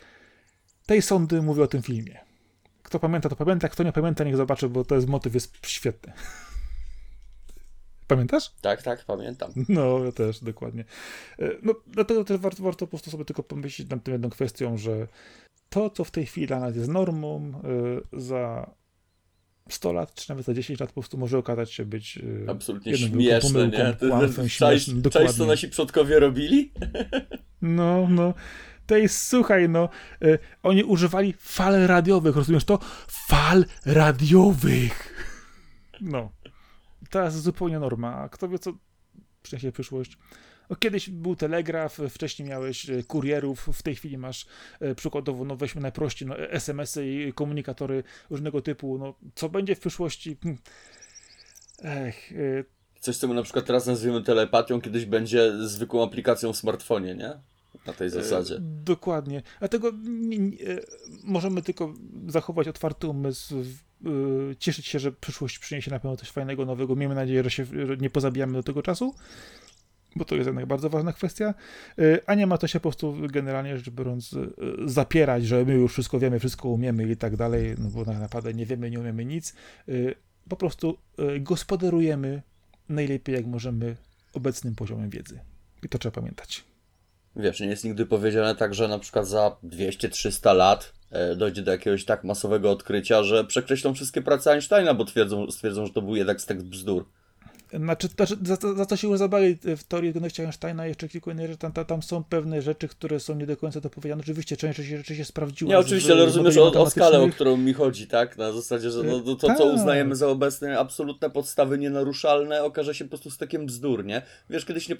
tej 0.86 1.02
sądy 1.02 1.42
mówię 1.42 1.62
o 1.62 1.66
tym 1.66 1.82
filmie. 1.82 2.20
Kto 2.82 2.98
pamięta, 2.98 3.28
to 3.28 3.36
pamięta, 3.36 3.68
kto 3.68 3.82
nie 3.82 3.92
pamięta, 3.92 4.24
niech 4.24 4.36
zobaczy, 4.36 4.68
bo 4.68 4.84
to 4.84 4.94
jest 4.94 5.08
motyw 5.08 5.34
jest 5.34 5.66
świetny. 5.66 6.12
Pamiętasz? 8.06 8.52
Tak, 8.60 8.82
tak, 8.82 9.04
pamiętam. 9.04 9.52
No, 9.68 10.04
ja 10.04 10.12
też, 10.12 10.40
dokładnie. 10.40 10.84
Y, 11.40 11.58
no, 11.62 11.74
dlatego 11.86 12.24
też 12.24 12.38
warto, 12.40 12.62
warto 12.62 12.86
po 12.86 12.90
prostu 12.90 13.10
sobie 13.10 13.24
tylko 13.24 13.42
pomyśleć 13.42 13.88
nad 13.88 14.04
tą 14.04 14.12
jedną 14.12 14.30
kwestią, 14.30 14.78
że 14.78 15.08
to, 15.68 15.90
co 15.90 16.04
w 16.04 16.10
tej 16.10 16.26
chwili 16.26 16.46
dla 16.46 16.60
nas 16.60 16.76
jest 16.76 16.88
normą, 16.88 17.52
za 18.12 18.70
100 19.68 19.92
lat, 19.92 20.14
czy 20.14 20.30
nawet 20.30 20.46
za 20.46 20.54
10 20.54 20.80
lat 20.80 20.90
po 20.90 21.00
prostu 21.00 21.18
może 21.18 21.38
okazać 21.38 21.72
się 21.72 21.84
być 21.84 22.18
y, 22.18 22.46
absolutnie 22.48 22.98
śmieszne, 22.98 23.68
nie? 23.68 24.08
Kłamstwem, 24.08 24.48
śmiesznym, 24.48 25.02
co 25.36 25.46
nasi 25.46 25.68
przodkowie 25.68 26.20
robili? 26.20 26.72
No, 27.62 28.06
no. 28.10 28.34
To 28.86 28.96
jest, 28.96 29.26
słuchaj, 29.28 29.68
no, 29.68 29.88
y, 30.24 30.38
oni 30.62 30.84
używali 30.84 31.34
fal 31.38 31.86
radiowych, 31.86 32.36
rozumiesz 32.36 32.64
to? 32.64 32.78
Fal 33.08 33.64
radiowych! 33.86 35.14
No. 36.00 36.32
Teraz 37.10 37.40
zupełnie 37.40 37.78
norma, 37.78 38.14
a 38.14 38.28
kto 38.28 38.48
wie 38.48 38.58
co... 38.58 38.72
przyniesie 39.42 39.72
przyszłość. 39.72 40.18
No, 40.72 40.76
kiedyś 40.76 41.10
był 41.10 41.36
telegraf, 41.36 41.98
wcześniej 42.10 42.48
miałeś 42.48 42.90
e, 42.90 43.02
kurierów, 43.02 43.68
w 43.72 43.82
tej 43.82 43.96
chwili 43.96 44.18
masz 44.18 44.46
e, 44.80 44.94
przykładowo, 44.94 45.44
no 45.44 45.56
weźmy 45.56 45.80
najprościej, 45.80 46.28
no, 46.28 46.38
SMS-y 46.38 47.06
i 47.06 47.32
komunikatory 47.32 48.04
różnego 48.30 48.62
typu. 48.62 48.98
No, 48.98 49.14
co 49.34 49.48
będzie 49.48 49.74
w 49.74 49.80
przyszłości? 49.80 50.36
Hm. 50.42 50.58
Ech, 51.84 52.32
e, 52.32 52.64
Coś, 53.00 53.16
co 53.16 53.28
my 53.28 53.34
na 53.34 53.42
przykład 53.42 53.66
teraz 53.66 53.86
nazwiemy 53.86 54.22
telepatią, 54.22 54.80
kiedyś 54.80 55.04
będzie 55.04 55.52
zwykłą 55.66 56.04
aplikacją 56.04 56.52
w 56.52 56.56
smartfonie, 56.56 57.14
nie? 57.14 57.32
Na 57.86 57.92
tej 57.92 58.10
zasadzie. 58.10 58.56
dokładnie. 58.60 59.42
Dlatego 59.58 59.92
nie, 60.04 60.38
nie, 60.38 60.56
możemy 61.24 61.62
tylko 61.62 61.94
zachować 62.26 62.68
otwarty 62.68 63.08
umysł, 63.08 63.54
cieszyć 64.58 64.86
się, 64.86 64.98
że 64.98 65.12
przyszłość 65.12 65.58
przyniesie 65.58 65.90
na 65.90 66.00
pewno 66.00 66.16
coś 66.16 66.30
fajnego, 66.30 66.66
nowego. 66.66 66.96
Miejmy 66.96 67.14
nadzieję, 67.14 67.44
że 67.44 67.50
się 67.50 67.64
że 67.64 67.96
nie 67.96 68.10
pozabijamy 68.10 68.52
do 68.52 68.62
tego 68.62 68.82
czasu 68.82 69.14
bo 70.16 70.24
to 70.24 70.34
jest 70.34 70.46
jednak 70.46 70.66
bardzo 70.66 70.90
ważna 70.90 71.12
kwestia, 71.12 71.54
y, 71.98 72.20
a 72.26 72.34
nie 72.34 72.46
ma 72.46 72.58
to 72.58 72.66
się 72.66 72.80
po 72.80 72.88
prostu 72.88 73.16
generalnie 73.20 73.76
rzecz 73.76 73.90
biorąc 73.90 74.32
y, 74.32 74.38
zapierać, 74.84 75.46
że 75.46 75.64
my 75.64 75.74
już 75.74 75.92
wszystko 75.92 76.18
wiemy, 76.18 76.38
wszystko 76.38 76.68
umiemy 76.68 77.10
i 77.10 77.16
tak 77.16 77.36
dalej, 77.36 77.74
no 77.78 77.88
bo 77.88 78.04
naprawdę 78.04 78.54
nie 78.54 78.66
wiemy, 78.66 78.90
nie 78.90 79.00
umiemy 79.00 79.24
nic. 79.24 79.54
Y, 79.88 80.14
po 80.48 80.56
prostu 80.56 80.98
gospodarujemy 81.40 82.42
najlepiej 82.88 83.34
jak 83.34 83.46
możemy 83.46 83.96
obecnym 84.32 84.74
poziomem 84.74 85.10
wiedzy. 85.10 85.40
I 85.82 85.88
to 85.88 85.98
trzeba 85.98 86.14
pamiętać. 86.14 86.64
Wiesz, 87.36 87.60
nie 87.60 87.66
jest 87.66 87.84
nigdy 87.84 88.06
powiedziane 88.06 88.54
tak, 88.54 88.74
że 88.74 88.88
na 88.88 88.98
przykład 88.98 89.28
za 89.28 89.56
200-300 89.64 90.56
lat 90.56 90.92
e, 91.10 91.36
dojdzie 91.36 91.62
do 91.62 91.70
jakiegoś 91.72 92.04
tak 92.04 92.24
masowego 92.24 92.70
odkrycia, 92.70 93.22
że 93.22 93.44
przekreślą 93.44 93.94
wszystkie 93.94 94.22
prace 94.22 94.52
Einsteina, 94.52 94.94
bo 94.94 95.04
twierdzą, 95.04 95.50
stwierdzą, 95.50 95.86
że 95.86 95.92
to 95.92 96.02
był 96.02 96.16
jednak 96.16 96.42
tekst 96.42 96.66
bzdur. 96.66 97.04
Znaczy, 97.72 98.08
znaczy 98.08 98.36
za, 98.42 98.56
za 98.74 98.86
to 98.86 98.96
się 98.96 99.08
już 99.08 99.18
zabali 99.18 99.58
w 99.64 99.84
teorii 99.84 100.12
godności 100.12 100.42
Einsteina 100.42 100.86
jeszcze 100.86 101.08
kilku 101.08 101.30
innych 101.30 101.46
rzeczy. 101.46 101.58
Tam, 101.58 101.72
tam, 101.84 102.02
są 102.02 102.24
pewne 102.24 102.62
rzeczy, 102.62 102.88
które 102.88 103.20
są 103.20 103.34
nie 103.34 103.46
do 103.46 103.56
końca 103.56 103.80
dopowiedziane. 103.80 104.22
Oczywiście 104.22 104.56
część 104.56 104.78
rzeczy 104.78 105.16
się 105.16 105.24
sprawdziła. 105.24 105.70
Nie, 105.70 105.78
oczywiście, 105.78 106.12
ale 106.12 106.24
rozumiesz 106.24 106.56
o, 106.56 106.72
o 106.72 106.90
skalę, 106.90 107.20
o 107.20 107.28
którą 107.28 107.56
mi 107.56 107.72
chodzi, 107.72 108.06
tak? 108.06 108.38
Na 108.38 108.52
zasadzie, 108.52 108.90
że 108.90 109.02
no, 109.02 109.20
to, 109.20 109.36
to 109.36 109.46
co 109.46 109.64
tak. 109.64 109.74
uznajemy 109.74 110.16
za 110.16 110.28
obecne 110.28 110.78
absolutne 110.78 111.30
podstawy 111.30 111.78
nienaruszalne, 111.78 112.64
okaże 112.64 112.94
się 112.94 113.04
po 113.04 113.08
prostu 113.10 113.30
takim 113.38 113.66
bzdur, 113.66 114.04
nie? 114.04 114.22
Wiesz, 114.50 114.64
kiedyś 114.64 114.88
nie, 114.88 114.96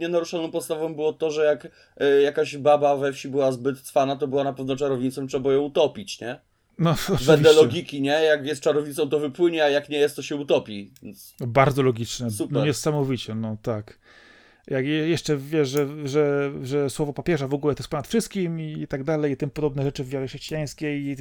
nienaruszalną 0.00 0.50
podstawą 0.50 0.94
było 0.94 1.12
to, 1.12 1.30
że 1.30 1.44
jak 1.44 1.68
e, 1.96 2.20
jakaś 2.20 2.56
baba 2.56 2.96
we 2.96 3.12
wsi 3.12 3.28
była 3.28 3.52
zbyt 3.52 3.80
cwana, 3.80 4.16
to 4.16 4.28
była 4.28 4.44
na 4.44 4.52
pewno 4.52 4.76
czarownicą, 4.76 5.26
trzeba 5.26 5.52
ją 5.52 5.60
utopić, 5.60 6.20
nie? 6.20 6.49
No, 6.80 6.94
Wedle 7.20 7.52
logiki, 7.52 8.02
nie? 8.02 8.10
Jak 8.10 8.46
jest 8.46 8.62
czarownicą, 8.62 9.08
to 9.08 9.20
wypłynie, 9.20 9.64
a 9.64 9.68
jak 9.68 9.88
nie 9.88 9.98
jest, 9.98 10.16
to 10.16 10.22
się 10.22 10.36
utopi. 10.36 10.92
Więc... 11.02 11.34
Bardzo 11.40 11.82
logiczne. 11.82 12.30
Super. 12.30 12.52
No 12.52 12.66
niesamowicie, 12.66 13.34
no 13.34 13.56
tak. 13.62 13.98
Jak 14.66 14.86
jeszcze 14.86 15.36
wiesz, 15.36 15.68
że, 15.68 16.08
że, 16.08 16.52
że 16.62 16.90
słowo 16.90 17.12
papieża 17.12 17.48
w 17.48 17.54
ogóle 17.54 17.74
to 17.74 17.80
jest 17.80 17.90
ponad 17.90 18.08
wszystkim 18.08 18.60
i 18.60 18.86
tak 18.86 19.04
dalej, 19.04 19.32
i 19.32 19.36
tym 19.36 19.50
podobne 19.50 19.82
rzeczy 19.82 20.04
w 20.04 20.08
wiarze 20.08 20.26
chrześcijańskiej 20.26 21.06
i 21.06 21.16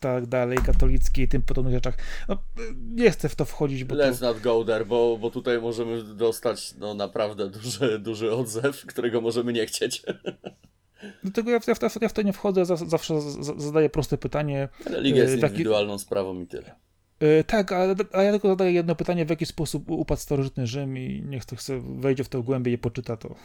tak 0.00 0.26
dalej, 0.26 0.58
katolickiej 0.58 1.24
i 1.24 1.28
tym 1.28 1.42
podobnych 1.42 1.74
rzeczach. 1.74 1.96
No, 2.28 2.38
nie 2.76 3.10
chcę 3.10 3.28
w 3.28 3.36
to 3.36 3.44
wchodzić, 3.44 3.84
bo 3.84 3.94
Let's 3.94 4.20
to... 4.20 4.26
not 4.26 4.40
go 4.40 4.64
there, 4.64 4.86
bo, 4.86 5.18
bo 5.20 5.30
tutaj 5.30 5.60
możemy 5.60 6.02
dostać 6.02 6.74
no 6.78 6.94
naprawdę 6.94 7.48
duży, 7.50 7.98
duży 7.98 8.32
odzew, 8.32 8.86
którego 8.86 9.20
możemy 9.20 9.52
nie 9.52 9.66
chcieć. 9.66 10.02
Dlatego 11.22 11.50
ja, 11.50 11.60
ja, 11.66 11.74
ja 12.00 12.08
w 12.08 12.12
to 12.12 12.22
nie 12.22 12.32
wchodzę, 12.32 12.64
zawsze 12.66 13.14
zadaję 13.56 13.90
proste 13.90 14.18
pytanie. 14.18 14.68
Religia 14.86 15.22
jest 15.22 15.34
indywidualną 15.34 15.92
jaki... 15.92 16.04
sprawą 16.04 16.40
i 16.40 16.46
tyle. 16.46 16.74
Yy, 17.20 17.44
tak, 17.44 17.72
ale, 17.72 17.94
ale 18.12 18.24
ja 18.24 18.30
tylko 18.30 18.48
zadaję 18.48 18.72
jedno 18.72 18.94
pytanie, 18.94 19.26
w 19.26 19.30
jaki 19.30 19.46
sposób 19.46 19.90
upadł 19.90 20.20
starożytny 20.20 20.66
Rzym 20.66 20.98
i 20.98 21.22
niech 21.26 21.44
to 21.44 21.56
chce 21.56 21.80
wejdzie 21.80 22.24
w 22.24 22.28
to 22.28 22.42
głębiej 22.42 22.74
i 22.74 22.78
poczyta 22.78 23.16
to. 23.16 23.34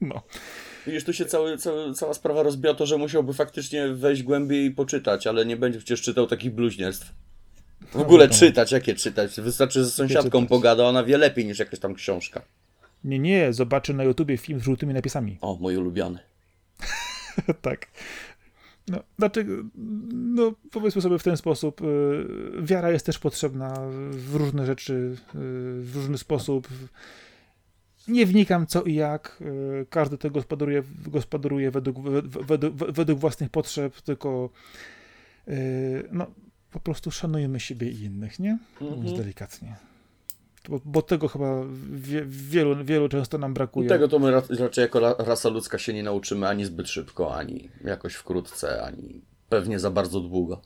No. 0.00 0.22
Widzisz, 0.86 1.04
tu 1.04 1.12
się 1.12 1.24
cały, 1.24 1.58
cały, 1.58 1.94
cała 1.94 2.14
sprawa 2.14 2.42
rozbiła 2.42 2.74
to, 2.74 2.86
że 2.86 2.98
musiałby 2.98 3.34
faktycznie 3.34 3.88
wejść 3.88 4.22
głębiej 4.22 4.64
i 4.66 4.70
poczytać, 4.70 5.26
ale 5.26 5.46
nie 5.46 5.56
będzie 5.56 5.78
przecież 5.78 6.02
czytał 6.02 6.26
takich 6.26 6.54
bluźnierstw. 6.54 7.14
W 7.80 7.94
no, 7.94 8.00
ogóle 8.00 8.26
no, 8.26 8.34
czytać, 8.34 8.72
jakie 8.72 8.94
czytać? 8.94 9.40
Wystarczy 9.40 9.84
ze 9.84 9.90
sąsiadką 9.90 10.46
pogada, 10.46 10.84
ona 10.84 11.04
wie 11.04 11.18
lepiej 11.18 11.46
niż 11.46 11.58
jakaś 11.58 11.78
tam 11.78 11.94
książka. 11.94 12.42
Nie, 13.04 13.18
nie, 13.18 13.52
zobaczy 13.52 13.94
na 13.94 14.04
YouTubie 14.04 14.36
film 14.36 14.60
z 14.60 14.62
żółtymi 14.62 14.94
napisami. 14.94 15.38
O, 15.40 15.56
mój 15.60 15.76
ulubiony. 15.76 16.18
tak. 17.62 17.86
No, 18.88 19.02
dlaczego, 19.18 19.52
no, 20.12 20.52
powiedzmy 20.70 21.02
sobie 21.02 21.18
w 21.18 21.22
ten 21.22 21.36
sposób, 21.36 21.80
y, 21.82 21.84
wiara 22.62 22.90
jest 22.90 23.06
też 23.06 23.18
potrzebna 23.18 23.74
w 24.10 24.34
różne 24.34 24.66
rzeczy, 24.66 24.92
y, 24.94 25.16
w 25.82 25.92
różny 25.94 26.18
sposób. 26.18 26.68
Nie 28.08 28.26
wnikam 28.26 28.66
co 28.66 28.82
i 28.82 28.94
jak, 28.94 29.38
y, 29.82 29.86
każdy 29.90 30.18
to 30.18 30.30
gospodaruje, 30.30 30.82
gospodaruje 31.06 31.70
według, 31.70 31.96
według, 32.24 32.74
według 32.74 33.18
własnych 33.18 33.50
potrzeb, 33.50 34.02
tylko 34.02 34.50
no, 36.12 36.26
po 36.70 36.80
prostu 36.80 37.10
szanujemy 37.10 37.60
siebie 37.60 37.90
i 37.90 38.02
innych, 38.02 38.38
nie? 38.38 38.58
Mówiąc 38.80 39.00
mhm. 39.00 39.16
delikatnie 39.16 39.87
bo, 40.68 40.80
bo 40.84 41.02
tego 41.02 41.28
chyba 41.28 41.64
wie, 41.92 42.22
wielu, 42.26 42.84
wielu 42.84 43.08
często 43.08 43.38
nam 43.38 43.54
brakuje. 43.54 43.88
Tego 43.88 44.08
to 44.08 44.18
my 44.18 44.30
raczej 44.58 44.82
jako 44.82 45.14
rasa 45.18 45.48
ludzka 45.48 45.78
się 45.78 45.94
nie 45.94 46.02
nauczymy 46.02 46.48
ani 46.48 46.64
zbyt 46.64 46.88
szybko, 46.88 47.36
ani 47.36 47.70
jakoś 47.84 48.14
wkrótce, 48.14 48.82
ani 48.82 49.20
pewnie 49.48 49.78
za 49.78 49.90
bardzo 49.90 50.20
długo. 50.20 50.60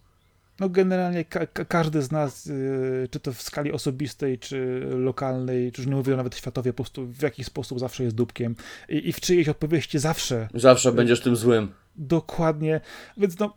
No 0.61 0.69
generalnie 0.69 1.25
ka 1.25 1.47
każdy 1.47 2.03
z 2.03 2.13
nas, 2.13 2.47
yy, 2.47 3.09
czy 3.11 3.21
to 3.21 3.33
w 3.33 3.43
skali 3.43 3.73
osobistej, 3.73 4.39
czy 4.39 4.87
lokalnej, 4.91 5.73
czy 5.73 5.81
już 5.81 5.89
nie 5.89 5.97
mówię 5.97 6.17
nawet 6.17 6.37
światowej, 6.37 6.73
po 6.73 6.83
prostu 6.83 7.07
w 7.07 7.23
jakiś 7.23 7.47
sposób 7.47 7.81
zawsze 7.81 8.05
jest 8.05 8.17
dupkiem 8.17 8.57
i, 8.89 9.09
i 9.09 9.13
w 9.13 9.21
czyjejś 9.21 9.49
odpowiedzi 9.49 9.99
zawsze. 9.99 10.49
Zawsze 10.55 10.93
będziesz 10.93 11.21
tym 11.21 11.37
złym. 11.37 11.73
Dokładnie, 11.97 12.81
więc 13.17 13.39
no 13.39 13.57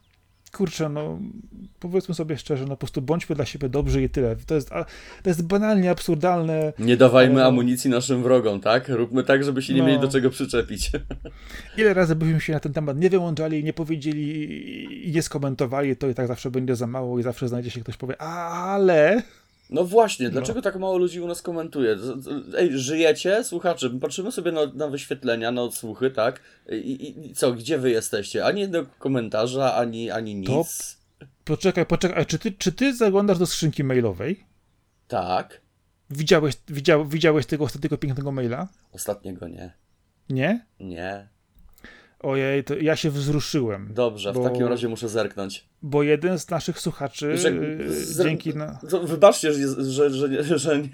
kurczę, 0.55 0.89
no 0.89 1.19
powiedzmy 1.79 2.15
sobie 2.15 2.37
szczerze, 2.37 2.63
no 2.63 2.69
po 2.69 2.77
prostu 2.77 3.01
bądźmy 3.01 3.35
dla 3.35 3.45
siebie 3.45 3.69
dobrzy 3.69 4.03
i 4.03 4.09
tyle. 4.09 4.35
To 4.35 4.55
jest, 4.55 4.69
to 5.23 5.29
jest 5.29 5.47
banalnie 5.47 5.91
absurdalne. 5.91 6.73
Nie 6.79 6.97
dawajmy 6.97 7.35
ale... 7.35 7.45
amunicji 7.45 7.89
naszym 7.89 8.23
wrogom, 8.23 8.59
tak? 8.59 8.89
Róbmy 8.89 9.23
tak, 9.23 9.43
żeby 9.43 9.61
się 9.61 9.73
nie 9.73 9.79
no. 9.79 9.87
mieli 9.87 9.99
do 9.99 10.07
czego 10.07 10.29
przyczepić. 10.29 10.91
Ile 11.77 11.93
razy 11.93 12.15
byśmy 12.15 12.41
się 12.41 12.53
na 12.53 12.59
ten 12.59 12.73
temat 12.73 12.97
nie 12.99 13.09
wyłączali, 13.09 13.63
nie 13.63 13.73
powiedzieli 13.73 15.09
i 15.09 15.11
nie 15.11 15.21
skomentowali, 15.21 15.95
to 15.95 16.09
i 16.09 16.13
tak 16.13 16.27
zawsze 16.27 16.51
będzie 16.51 16.75
za 16.75 16.87
mało 16.87 17.19
i 17.19 17.23
zawsze 17.23 17.47
znajdzie 17.47 17.71
się 17.71 17.81
ktoś 17.81 17.97
powie, 17.97 18.21
ale... 18.21 19.21
No 19.69 19.83
właśnie, 19.83 20.25
no. 20.25 20.31
dlaczego 20.31 20.59
no. 20.59 20.63
tak 20.63 20.79
mało 20.79 20.97
ludzi 20.97 21.21
u 21.21 21.27
nas 21.27 21.41
komentuje? 21.41 21.97
Ej, 22.57 22.79
żyjecie, 22.79 23.43
słuchacze? 23.43 23.89
Patrzymy 23.89 24.31
sobie 24.31 24.51
na, 24.51 24.65
na 24.65 24.87
wyświetlenia, 24.87 25.51
na 25.51 25.61
odsłuchy, 25.61 26.11
tak? 26.11 26.39
I, 26.71 27.25
i, 27.29 27.33
co, 27.33 27.53
gdzie 27.53 27.77
wy 27.77 27.91
jesteście? 27.91 28.45
Ani 28.45 28.61
jednego 28.61 28.87
komentarza, 28.99 29.75
ani, 29.75 30.11
ani 30.11 30.35
nic. 30.35 30.47
To... 31.19 31.25
Poczekaj, 31.45 31.85
poczekaj, 31.85 32.25
czy 32.25 32.39
ty, 32.39 32.51
czy 32.51 32.71
ty 32.71 32.95
zaglądasz 32.95 33.37
do 33.37 33.45
skrzynki 33.45 33.83
mailowej? 33.83 34.43
Tak. 35.07 35.61
Widziałeś, 36.09 36.55
widział, 36.67 37.07
widziałeś 37.07 37.45
tego 37.45 37.63
ostatniego 37.63 37.97
pięknego 37.97 38.31
maila? 38.31 38.67
Ostatniego 38.91 39.47
nie. 39.47 39.73
Nie? 40.29 40.65
Nie. 40.79 41.34
Ojej, 42.25 42.63
to 42.63 42.75
ja 42.75 42.95
się 42.95 43.09
wzruszyłem. 43.09 43.89
Dobrze, 43.93 44.33
bo, 44.33 44.41
w 44.41 44.43
takim 44.43 44.67
razie 44.67 44.87
muszę 44.87 45.09
zerknąć. 45.09 45.65
Bo 45.81 46.03
jeden 46.03 46.39
z 46.39 46.49
naszych 46.49 46.79
słuchaczy 46.79 47.37
że, 47.37 47.51
z, 47.87 48.23
dzięki 48.23 48.55
na... 48.55 48.79
Wybaczcie, 49.03 49.53
że, 49.53 49.83
że, 49.83 50.09
że, 50.09 50.59
że 50.59 50.79
nie, 50.79 50.89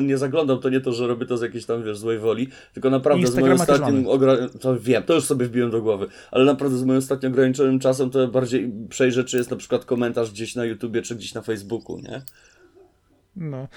nie 0.00 0.18
zaglądam, 0.18 0.60
to 0.60 0.68
nie 0.68 0.80
to, 0.80 0.92
że 0.92 1.06
robię 1.06 1.26
to 1.26 1.36
z 1.36 1.42
jakiejś 1.42 1.66
tam, 1.66 1.84
wiesz, 1.84 1.98
złej 1.98 2.18
woli, 2.18 2.48
tylko 2.72 2.90
naprawdę 2.90 3.26
z 3.26 3.36
moim 3.36 3.52
ostatnim... 3.52 4.08
Ogra... 4.08 4.36
To 4.60 4.80
wiem, 4.80 5.02
to 5.02 5.14
już 5.14 5.24
sobie 5.24 5.46
wbiłem 5.46 5.70
do 5.70 5.82
głowy, 5.82 6.06
ale 6.30 6.44
naprawdę 6.44 6.78
z 6.78 6.84
moim 6.84 6.98
ostatnio 6.98 7.28
ograniczonym 7.28 7.78
czasem 7.78 8.10
to 8.10 8.28
bardziej 8.28 8.72
przejrzę, 8.88 9.24
czy 9.24 9.36
jest 9.36 9.50
na 9.50 9.56
przykład 9.56 9.84
komentarz 9.84 10.30
gdzieś 10.30 10.54
na 10.54 10.64
YouTubie, 10.64 11.02
czy 11.02 11.16
gdzieś 11.16 11.34
na 11.34 11.42
Facebooku, 11.42 11.98
nie? 11.98 12.22
No. 13.36 13.68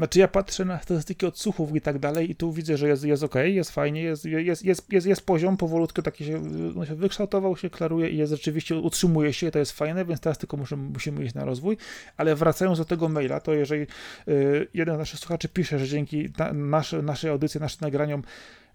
Znaczy 0.00 0.18
ja 0.18 0.28
patrzę 0.28 0.64
na 0.64 0.78
statystyki 0.82 1.26
odsłuchów 1.26 1.76
i 1.76 1.80
tak 1.80 1.98
dalej 1.98 2.30
i 2.30 2.34
tu 2.34 2.52
widzę, 2.52 2.76
że 2.76 2.88
jest, 2.88 3.04
jest 3.04 3.22
ok, 3.22 3.34
jest 3.44 3.70
fajnie, 3.70 4.02
jest, 4.02 4.24
jest, 4.24 4.64
jest, 4.64 4.92
jest, 4.92 5.06
jest 5.06 5.26
poziom, 5.26 5.56
powolutku 5.56 6.02
taki 6.02 6.24
się, 6.24 6.40
no 6.74 6.86
się 6.86 6.94
wykształtował, 6.94 7.56
się 7.56 7.70
klaruje 7.70 8.08
i 8.08 8.16
jest 8.16 8.32
rzeczywiście, 8.32 8.76
utrzymuje 8.76 9.32
się, 9.32 9.50
to 9.50 9.58
jest 9.58 9.72
fajne, 9.72 10.04
więc 10.04 10.20
teraz 10.20 10.38
tylko 10.38 10.56
musimy, 10.56 10.82
musimy 10.82 11.24
iść 11.24 11.34
na 11.34 11.44
rozwój, 11.44 11.76
ale 12.16 12.34
wracając 12.34 12.78
do 12.78 12.84
tego 12.84 13.08
maila, 13.08 13.40
to 13.40 13.52
jeżeli 13.52 13.86
y, 14.28 14.68
jeden 14.74 14.94
z 14.94 14.98
naszych 14.98 15.20
słuchaczy 15.20 15.48
pisze, 15.48 15.78
że 15.78 15.88
dzięki 15.88 16.28
na, 16.38 16.52
nasze, 16.52 17.02
naszej 17.02 17.30
audycji, 17.30 17.60
naszym 17.60 17.78
nagraniom 17.80 18.22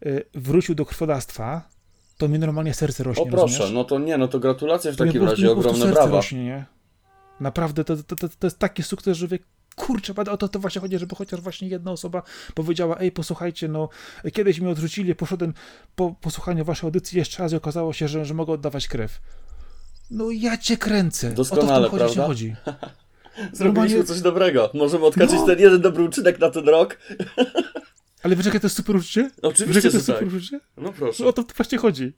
y, 0.06 0.24
wrócił 0.34 0.76
do 0.76 0.86
krwodawstwa, 0.86 1.70
to 2.18 2.28
mi 2.28 2.40
normalnie 2.40 2.74
serce 2.74 3.04
rośnie. 3.04 3.24
O 3.24 3.26
proszę, 3.26 3.42
rozumiesz? 3.42 3.72
no 3.72 3.84
to 3.84 4.00
nie, 4.00 4.18
no 4.18 4.28
to 4.28 4.40
gratulacje 4.40 4.92
w 4.92 4.96
takim 4.96 5.24
razie, 5.24 5.52
ogromne 5.52 5.86
brawa. 5.86 6.16
Rośnie, 6.16 6.44
nie? 6.44 6.66
Naprawdę, 7.40 7.84
to, 7.84 7.96
to, 7.98 8.16
to, 8.16 8.30
to 8.30 8.48
jest 8.48 8.60
taki 8.60 8.84
sukces, 8.84 9.18
że 9.18 9.28
wie, 9.28 9.40
kurczę, 9.76 10.14
o 10.32 10.38
to, 10.38 10.48
to 10.48 10.60
właśnie 10.60 10.82
chodzi, 10.82 11.00
żeby 11.00 11.16
chociaż 11.16 11.42
właśnie 11.42 11.68
jedna 11.68 11.92
osoba 11.92 12.24
powiedziała, 12.56 13.00
ej, 13.00 13.12
posłuchajcie, 13.12 13.68
no, 13.68 13.90
kiedyś 14.34 14.60
mnie 14.60 14.70
odrzucili, 14.70 15.16
poszedłem 15.16 15.54
po 15.96 16.16
posłuchaniu 16.22 16.66
waszej 16.66 16.88
audycji 16.88 17.18
jeszcze 17.18 17.44
raz 17.44 17.54
i 17.54 17.56
okazało 17.56 17.94
się, 17.94 18.08
że, 18.08 18.26
że 18.26 18.34
mogę 18.34 18.54
oddawać 18.54 18.88
krew. 18.88 19.20
No 20.12 20.32
ja 20.32 20.58
cię 20.58 20.78
kręcę. 20.78 21.32
Doskonale, 21.32 21.88
o 21.88 21.90
to 21.90 21.96
w 21.96 22.00
tym 22.00 22.00
prawda? 22.00 22.26
chodzi. 22.28 22.56
Zrobiliśmy 23.54 24.04
coś 24.04 24.22
dobrego. 24.22 24.70
Możemy 24.74 25.06
odkaczyć 25.06 25.36
no. 25.36 25.46
ten 25.46 25.60
jeden 25.60 25.82
dobry 25.82 26.04
uczynek 26.04 26.40
na 26.40 26.50
ten 26.50 26.70
rok. 26.70 26.98
Ale 28.24 28.36
jakie 28.36 28.60
to 28.60 28.66
jest 28.66 28.76
super 28.76 28.96
uczucie? 28.96 29.32
Oczywiście, 29.42 29.80
jakie 29.80 29.90
to 29.90 29.98
jest 29.98 30.08
tak. 30.08 30.16
super 30.16 30.36
uczucie? 30.36 30.60
No 30.78 30.94
proszę. 30.94 31.24
No 31.24 31.30
o 31.30 31.34
to 31.34 31.44
właśnie 31.58 31.78
chodzi. 31.78 32.14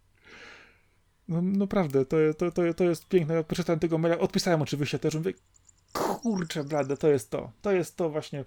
No 1.28 1.42
naprawdę, 1.42 2.06
to, 2.06 2.18
to, 2.38 2.52
to, 2.52 2.74
to 2.74 2.84
jest 2.84 3.08
piękne. 3.08 3.36
Ja 3.36 3.44
przeczytałem 3.44 3.80
tego 3.80 3.98
maila, 3.98 4.20
odpisałem 4.20 4.62
oczywiście 4.62 5.00
też, 5.00 5.16
mówię, 5.16 5.34
kurczę 5.98 6.64
blade, 6.64 6.98
to 6.98 7.08
jest 7.08 7.32
to. 7.32 7.52
To 7.62 7.72
jest 7.72 7.98
to 7.98 8.10
właśnie. 8.10 8.44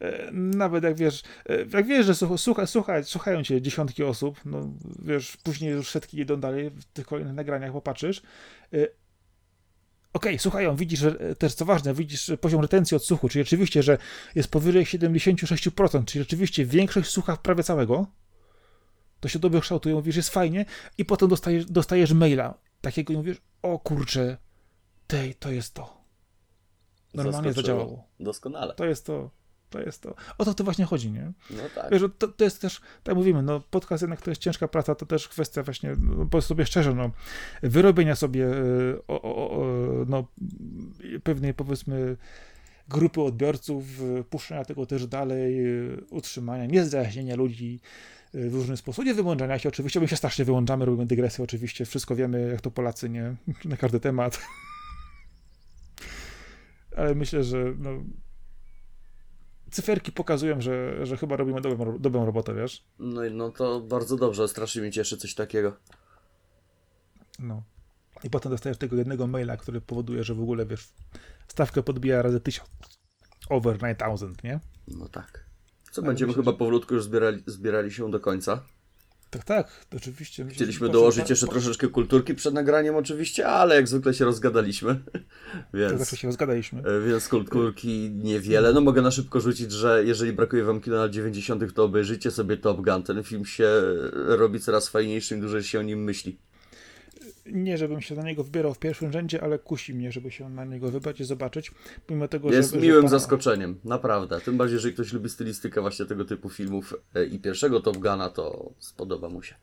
E, 0.00 0.30
nawet 0.32 0.84
jak 0.84 0.96
wiesz, 0.96 1.22
e, 1.48 1.56
jak 1.72 1.86
wiesz, 1.86 2.06
że 2.06 2.14
słucha, 2.38 2.66
słucha, 2.66 3.02
słuchają 3.02 3.42
cię 3.42 3.62
dziesiątki 3.62 4.04
osób, 4.04 4.40
no 4.44 4.68
wiesz, 5.02 5.36
później 5.36 5.70
już 5.70 5.90
setki 5.90 6.18
idą 6.18 6.40
dalej, 6.40 6.70
w 6.70 6.84
tych 6.84 7.06
kolejnych 7.06 7.34
nagraniach 7.34 7.72
popatrzysz, 7.72 8.22
e, 8.72 8.86
Okej, 10.12 10.32
okay, 10.32 10.38
słuchają, 10.38 10.76
widzisz, 10.76 11.00
że 11.00 11.34
też 11.34 11.54
co 11.54 11.64
ważne, 11.64 11.94
widzisz 11.94 12.32
poziom 12.40 12.60
retencji 12.60 12.96
odsłuchu, 12.96 13.28
czyli 13.28 13.44
rzeczywiście, 13.44 13.82
że 13.82 13.98
jest 14.34 14.50
powyżej 14.50 14.84
76%, 14.86 16.04
czyli 16.04 16.22
rzeczywiście 16.22 16.64
większość 16.64 17.10
słucha 17.10 17.36
prawie 17.36 17.62
całego, 17.62 18.06
to 19.20 19.28
się 19.28 19.38
dobrze 19.38 19.60
kształtuje, 19.60 19.94
mówisz, 19.94 20.16
jest 20.16 20.30
fajnie 20.30 20.64
i 20.98 21.04
potem 21.04 21.28
dostajesz, 21.28 21.66
dostajesz 21.66 22.12
maila 22.12 22.54
takiego 22.80 23.12
i 23.12 23.16
mówisz, 23.16 23.36
o 23.62 23.78
kurczę, 23.78 24.36
tej, 25.06 25.34
to 25.34 25.50
jest 25.50 25.74
to. 25.74 25.95
Normalnie 27.16 27.52
zadziałało. 27.52 28.04
Doskonale. 28.20 28.74
To 28.74 28.84
jest 28.84 29.06
to. 29.06 29.30
To 29.70 29.80
jest 29.80 30.02
to. 30.02 30.14
O 30.38 30.44
to 30.44 30.54
to 30.54 30.64
właśnie 30.64 30.84
chodzi, 30.84 31.10
nie? 31.10 31.32
No 31.50 31.62
tak. 31.74 31.90
Wiesz, 31.90 32.02
to, 32.18 32.28
to 32.28 32.44
jest 32.44 32.60
też, 32.60 32.80
tak 33.02 33.14
mówimy, 33.14 33.42
no 33.42 33.60
podcast 33.70 34.02
jednak 34.02 34.22
to 34.22 34.30
jest 34.30 34.42
ciężka 34.42 34.68
praca, 34.68 34.94
to 34.94 35.06
też 35.06 35.28
kwestia 35.28 35.62
właśnie, 35.62 35.96
no, 35.98 36.26
powiedz 36.26 36.46
sobie 36.46 36.66
szczerze, 36.66 36.94
no, 36.94 37.10
wyrobienia 37.62 38.16
sobie 38.16 38.46
o, 39.08 39.22
o, 39.22 39.50
o, 39.50 39.66
no, 40.08 40.26
pewnej 41.22 41.54
powiedzmy 41.54 42.16
grupy 42.88 43.20
odbiorców, 43.20 43.84
puszczenia 44.30 44.64
tego 44.64 44.86
też 44.86 45.06
dalej, 45.06 45.56
utrzymania, 46.10 46.66
niezdrażnienia 46.66 47.36
ludzi 47.36 47.80
w 48.34 48.54
różny 48.54 48.76
sposób, 48.76 49.04
nie 49.04 49.14
wyłączania 49.14 49.58
się 49.58 49.68
oczywiście, 49.68 50.00
my 50.00 50.08
się 50.08 50.16
strasznie 50.16 50.44
wyłączamy, 50.44 50.84
robimy 50.84 51.06
dygresję 51.06 51.44
oczywiście, 51.44 51.84
wszystko 51.84 52.16
wiemy, 52.16 52.48
jak 52.50 52.60
to 52.60 52.70
Polacy, 52.70 53.08
nie? 53.08 53.34
Na 53.64 53.76
każdy 53.76 54.00
temat. 54.00 54.38
Ale 56.96 57.14
myślę, 57.14 57.44
że 57.44 57.74
no, 57.78 57.90
cyferki 59.70 60.12
pokazują, 60.12 60.60
że, 60.60 61.06
że 61.06 61.16
chyba 61.16 61.36
robimy 61.36 61.60
dobrą, 61.60 61.98
dobrą 61.98 62.26
robotę, 62.26 62.54
wiesz? 62.54 62.84
No 62.98 63.24
i 63.24 63.30
no 63.30 63.50
to 63.50 63.80
bardzo 63.80 64.16
dobrze, 64.16 64.48
strasznie 64.48 64.82
mnie 64.82 64.92
cieszy 64.92 65.16
coś 65.16 65.34
takiego. 65.34 65.76
No. 67.38 67.62
I 68.24 68.30
potem 68.30 68.52
dostajesz 68.52 68.78
tego 68.78 68.96
jednego 68.96 69.26
maila, 69.26 69.56
który 69.56 69.80
powoduje, 69.80 70.24
że 70.24 70.34
w 70.34 70.40
ogóle, 70.40 70.66
wiesz, 70.66 70.88
stawkę 71.48 71.82
podbija 71.82 72.22
razy 72.22 72.40
tysiąc. 72.40 72.68
Over 73.50 73.78
9000, 73.78 74.26
nie? 74.44 74.60
No 74.88 75.08
tak. 75.08 75.46
Co, 75.90 76.02
Ale 76.02 76.06
będziemy 76.10 76.26
myślę, 76.28 76.42
chyba 76.42 76.52
że... 76.52 76.58
powolutku 76.58 76.94
już 76.94 77.04
zbierali, 77.04 77.42
zbierali 77.46 77.92
się 77.92 78.10
do 78.10 78.20
końca. 78.20 78.64
Tak, 79.38 79.46
tak, 79.46 79.70
oczywiście. 79.96 80.46
Chcieliśmy 80.46 80.88
dołożyć 80.88 81.30
jeszcze 81.30 81.46
troszeczkę 81.46 81.88
kulturki 81.88 82.34
przed 82.34 82.54
nagraniem 82.54 82.96
oczywiście, 82.96 83.46
ale 83.46 83.74
jak 83.74 83.88
zwykle 83.88 84.14
się 84.14 84.24
rozgadaliśmy. 84.24 85.00
więc, 85.74 86.10
tak, 86.10 86.18
się 86.18 86.28
rozgadaliśmy. 86.28 86.80
E, 86.80 87.00
więc 87.08 87.28
kulturki 87.28 88.10
niewiele. 88.10 88.72
No 88.72 88.80
mogę 88.80 89.02
na 89.02 89.10
szybko 89.10 89.40
rzucić, 89.40 89.72
że 89.72 90.04
jeżeli 90.04 90.32
brakuje 90.32 90.64
wam 90.64 90.80
kina 90.80 90.96
lat 90.96 91.10
90., 91.10 91.74
to 91.74 91.84
obejrzyjcie 91.84 92.30
sobie 92.30 92.56
Top 92.56 92.80
Gun. 92.80 93.02
Ten 93.02 93.22
film 93.24 93.44
się 93.44 93.68
robi 94.12 94.60
coraz 94.60 94.88
fajniejszy, 94.88 95.34
im 95.34 95.40
dłużej 95.40 95.62
się 95.62 95.78
o 95.78 95.82
nim 95.82 96.04
myśli 96.04 96.38
nie 97.52 97.78
żebym 97.78 98.00
się 98.00 98.14
na 98.14 98.22
niego 98.22 98.44
wybierał 98.44 98.74
w 98.74 98.78
pierwszym 98.78 99.12
rzędzie, 99.12 99.42
ale 99.42 99.58
kusi 99.58 99.94
mnie, 99.94 100.12
żeby 100.12 100.30
się 100.30 100.50
na 100.50 100.64
niego 100.64 100.90
wybrać 100.90 101.20
i 101.20 101.24
zobaczyć, 101.24 101.70
pomimo 102.06 102.28
tego, 102.28 102.52
Jest 102.52 102.74
że, 102.74 102.80
miłym 102.80 103.02
że 103.02 103.08
zaskoczeniem, 103.08 103.80
naprawdę. 103.84 104.40
Tym 104.40 104.56
bardziej, 104.56 104.74
jeżeli 104.74 104.94
ktoś 104.94 105.12
lubi 105.12 105.28
stylistykę 105.28 105.80
właśnie 105.80 106.06
tego 106.06 106.24
typu 106.24 106.50
filmów 106.50 106.94
e, 107.14 107.24
i 107.24 107.38
pierwszego 107.38 107.80
Top 107.80 107.96
Guna, 107.96 108.30
to 108.30 108.72
spodoba 108.78 109.28
mu 109.28 109.42
się. 109.42 109.54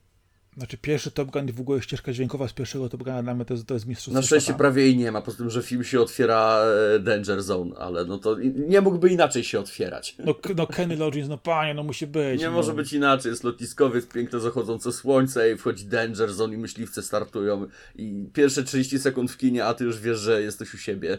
Znaczy 0.58 0.78
pierwszy 0.78 1.12
Top 1.12 1.32
Gun 1.32 1.52
w 1.52 1.60
ogóle 1.60 1.82
ścieżka 1.82 2.14
dźwiękowa 2.14 2.48
z 2.48 2.54
pierwszego 2.54 2.90
Top 2.90 3.04
Guna 3.04 3.24
dla 3.24 3.34
mnie 3.34 3.46
to 3.46 3.54
jest, 3.54 3.68
to 3.68 3.74
jest 3.74 3.86
mistrzostwo 3.86 4.20
Na 4.20 4.22
szczęście 4.22 4.54
prawie 4.54 4.84
jej 4.84 4.98
nie 4.98 5.12
ma, 5.12 5.22
poza 5.22 5.38
tym, 5.38 5.50
że 5.50 5.64
film 5.64 5.84
się 5.84 6.02
otwiera 6.02 6.64
e, 6.96 7.00
Danger 7.00 7.44
Zone, 7.44 7.76
ale 7.78 8.06
no 8.06 8.18
to 8.18 8.38
nie 8.68 8.82
mógłby 8.82 9.10
inaczej 9.10 9.44
się 9.44 9.60
otwierać. 9.60 10.16
No, 10.26 10.36
no 10.56 10.68
Kenny 10.68 10.96
Loggins, 10.96 11.30
no 11.30 11.38
panie, 11.38 11.74
no 11.74 11.84
musi 11.84 12.08
być. 12.08 12.40
Nie 12.40 12.48
no. 12.48 12.52
może 12.52 12.74
być 12.74 12.94
inaczej, 12.94 13.30
jest 13.30 13.44
lotniskowiec, 13.44 14.06
piękne 14.06 14.40
zachodzące 14.40 14.92
słońce 14.92 15.52
i 15.52 15.58
wchodzi 15.58 15.86
Danger 15.86 16.34
Zone 16.34 16.54
i 16.54 16.58
myśliwce 16.58 17.02
startują 17.02 17.68
i 17.96 18.26
pierwsze 18.34 18.64
30 18.64 19.00
sekund 19.00 19.32
w 19.32 19.38
kinie, 19.38 19.66
a 19.66 19.74
ty 19.74 19.84
już 19.84 20.00
wiesz, 20.00 20.20
że 20.20 20.42
jesteś 20.42 20.74
u 20.74 20.78
siebie. 20.78 21.18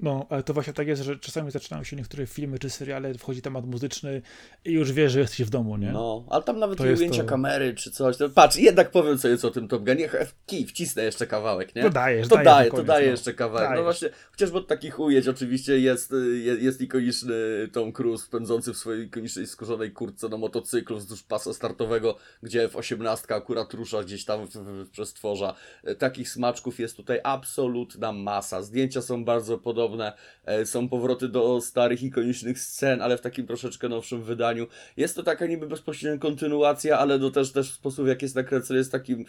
No, 0.00 0.26
ale 0.30 0.42
to 0.42 0.54
właśnie 0.54 0.72
tak 0.72 0.86
jest, 0.86 1.02
że 1.02 1.16
czasami 1.16 1.50
zaczynają 1.50 1.84
się 1.84 1.96
niektóre 1.96 2.26
filmy 2.26 2.58
czy 2.58 2.70
seriale, 2.70 3.14
wchodzi 3.14 3.42
temat 3.42 3.66
muzyczny 3.66 4.22
i 4.64 4.72
już 4.72 4.92
wiesz, 4.92 5.12
że 5.12 5.20
jesteś 5.20 5.46
w 5.46 5.50
domu, 5.50 5.76
nie? 5.76 5.92
No, 5.92 6.26
ale 6.30 6.42
tam 6.42 6.58
nawet 6.58 6.78
to 6.78 6.84
ujęcia 6.84 7.22
to... 7.22 7.28
kamery 7.28 7.74
czy 7.74 7.90
coś. 7.90 8.16
To, 8.16 8.30
patrz, 8.30 8.56
jednak 8.56 8.90
powiem 8.90 9.18
co 9.18 9.48
o 9.48 9.50
tym 9.50 9.68
Top 9.68 9.84
Gun. 9.84 9.96
Niech 9.96 10.34
kij, 10.46 10.66
wcisnę 10.66 11.04
jeszcze 11.04 11.26
kawałek, 11.26 11.74
nie? 11.74 11.82
To 11.82 11.90
dajesz, 11.90 12.28
to 12.28 12.36
daje, 12.44 12.70
to 12.70 12.84
daje 12.84 13.06
no. 13.06 13.10
jeszcze 13.10 13.34
kawałek. 13.34 13.62
No 13.62 13.68
dajesz. 13.68 13.78
No 13.78 13.84
właśnie, 13.84 14.08
chociażby 14.30 14.58
od 14.58 14.68
takich 14.68 15.00
ujęć 15.00 15.28
oczywiście 15.28 15.78
jest, 15.78 16.14
jest, 16.44 16.62
jest 16.62 16.80
ikoniczny 16.80 17.34
Tom 17.72 17.92
Cruise 17.92 18.26
pędzący 18.30 18.72
w 18.72 18.76
swojej 18.76 19.06
ikonicznej 19.06 19.46
skórzonej 19.46 19.92
kurtce 19.92 20.28
na 20.28 20.36
motocyklu 20.36 20.96
wzdłuż 20.96 21.22
pasa 21.22 21.54
startowego, 21.54 22.16
gdzie 22.42 22.68
w 22.68 22.76
18 22.76 23.34
akurat 23.34 23.74
rusza 23.74 24.04
gdzieś 24.04 24.24
tam 24.24 24.46
w, 24.46 24.50
w, 24.50 24.86
w 24.86 24.90
przestworza. 24.90 25.54
Takich 25.98 26.30
smaczków 26.30 26.80
jest 26.80 26.96
tutaj 26.96 27.20
absolutna 27.24 28.12
masa. 28.12 28.62
Zdjęcia 28.62 29.02
są 29.02 29.24
bardzo 29.24 29.58
podobne 29.58 29.83
E, 30.44 30.66
są 30.66 30.88
powroty 30.88 31.28
do 31.28 31.60
starych, 31.60 32.02
ikonicznych 32.02 32.58
scen, 32.58 33.02
ale 33.02 33.18
w 33.18 33.20
takim 33.20 33.46
troszeczkę 33.46 33.88
nowszym 33.88 34.22
wydaniu. 34.22 34.66
Jest 34.96 35.16
to 35.16 35.22
taka 35.22 35.46
niby 35.46 35.66
bezpośrednia 35.66 36.18
kontynuacja, 36.18 36.98
ale 36.98 37.18
to 37.18 37.30
też, 37.30 37.52
też 37.52 37.72
sposób, 37.72 38.08
jak 38.08 38.22
jest 38.22 38.34
nakręcony, 38.34 38.78
jest 38.78 38.92
takim. 38.92 39.24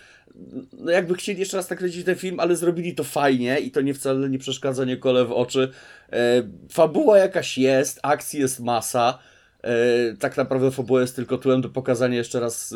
No, 0.73 0.91
jakby 0.91 1.15
chcieli 1.15 1.40
jeszcze 1.40 1.57
raz 1.57 1.69
nakręcić 1.69 2.06
ten 2.06 2.15
film, 2.15 2.40
ale 2.40 2.56
zrobili 2.56 2.95
to 2.95 3.03
fajnie 3.03 3.60
i 3.60 3.72
to 3.72 3.82
nie 3.82 3.94
wcale 3.94 4.30
nie 4.30 4.40
przeszkadza, 4.40 4.86
nie 4.86 4.98
kole 4.98 5.26
w 5.26 5.32
oczy. 5.32 5.72
E, 6.11 6.44
fabuła 6.72 7.18
jakaś 7.18 7.57
jest, 7.57 7.99
akcji 8.03 8.40
jest 8.40 8.60
masa. 8.60 9.19
E, 9.64 9.73
tak 10.19 10.38
naprawdę 10.38 10.72
fabuła 10.72 11.02
jest 11.02 11.15
tylko 11.15 11.38
tyłem 11.38 11.61
do 11.61 11.69
pokazania 11.69 12.18
jeszcze 12.18 12.40
raz 12.40 12.76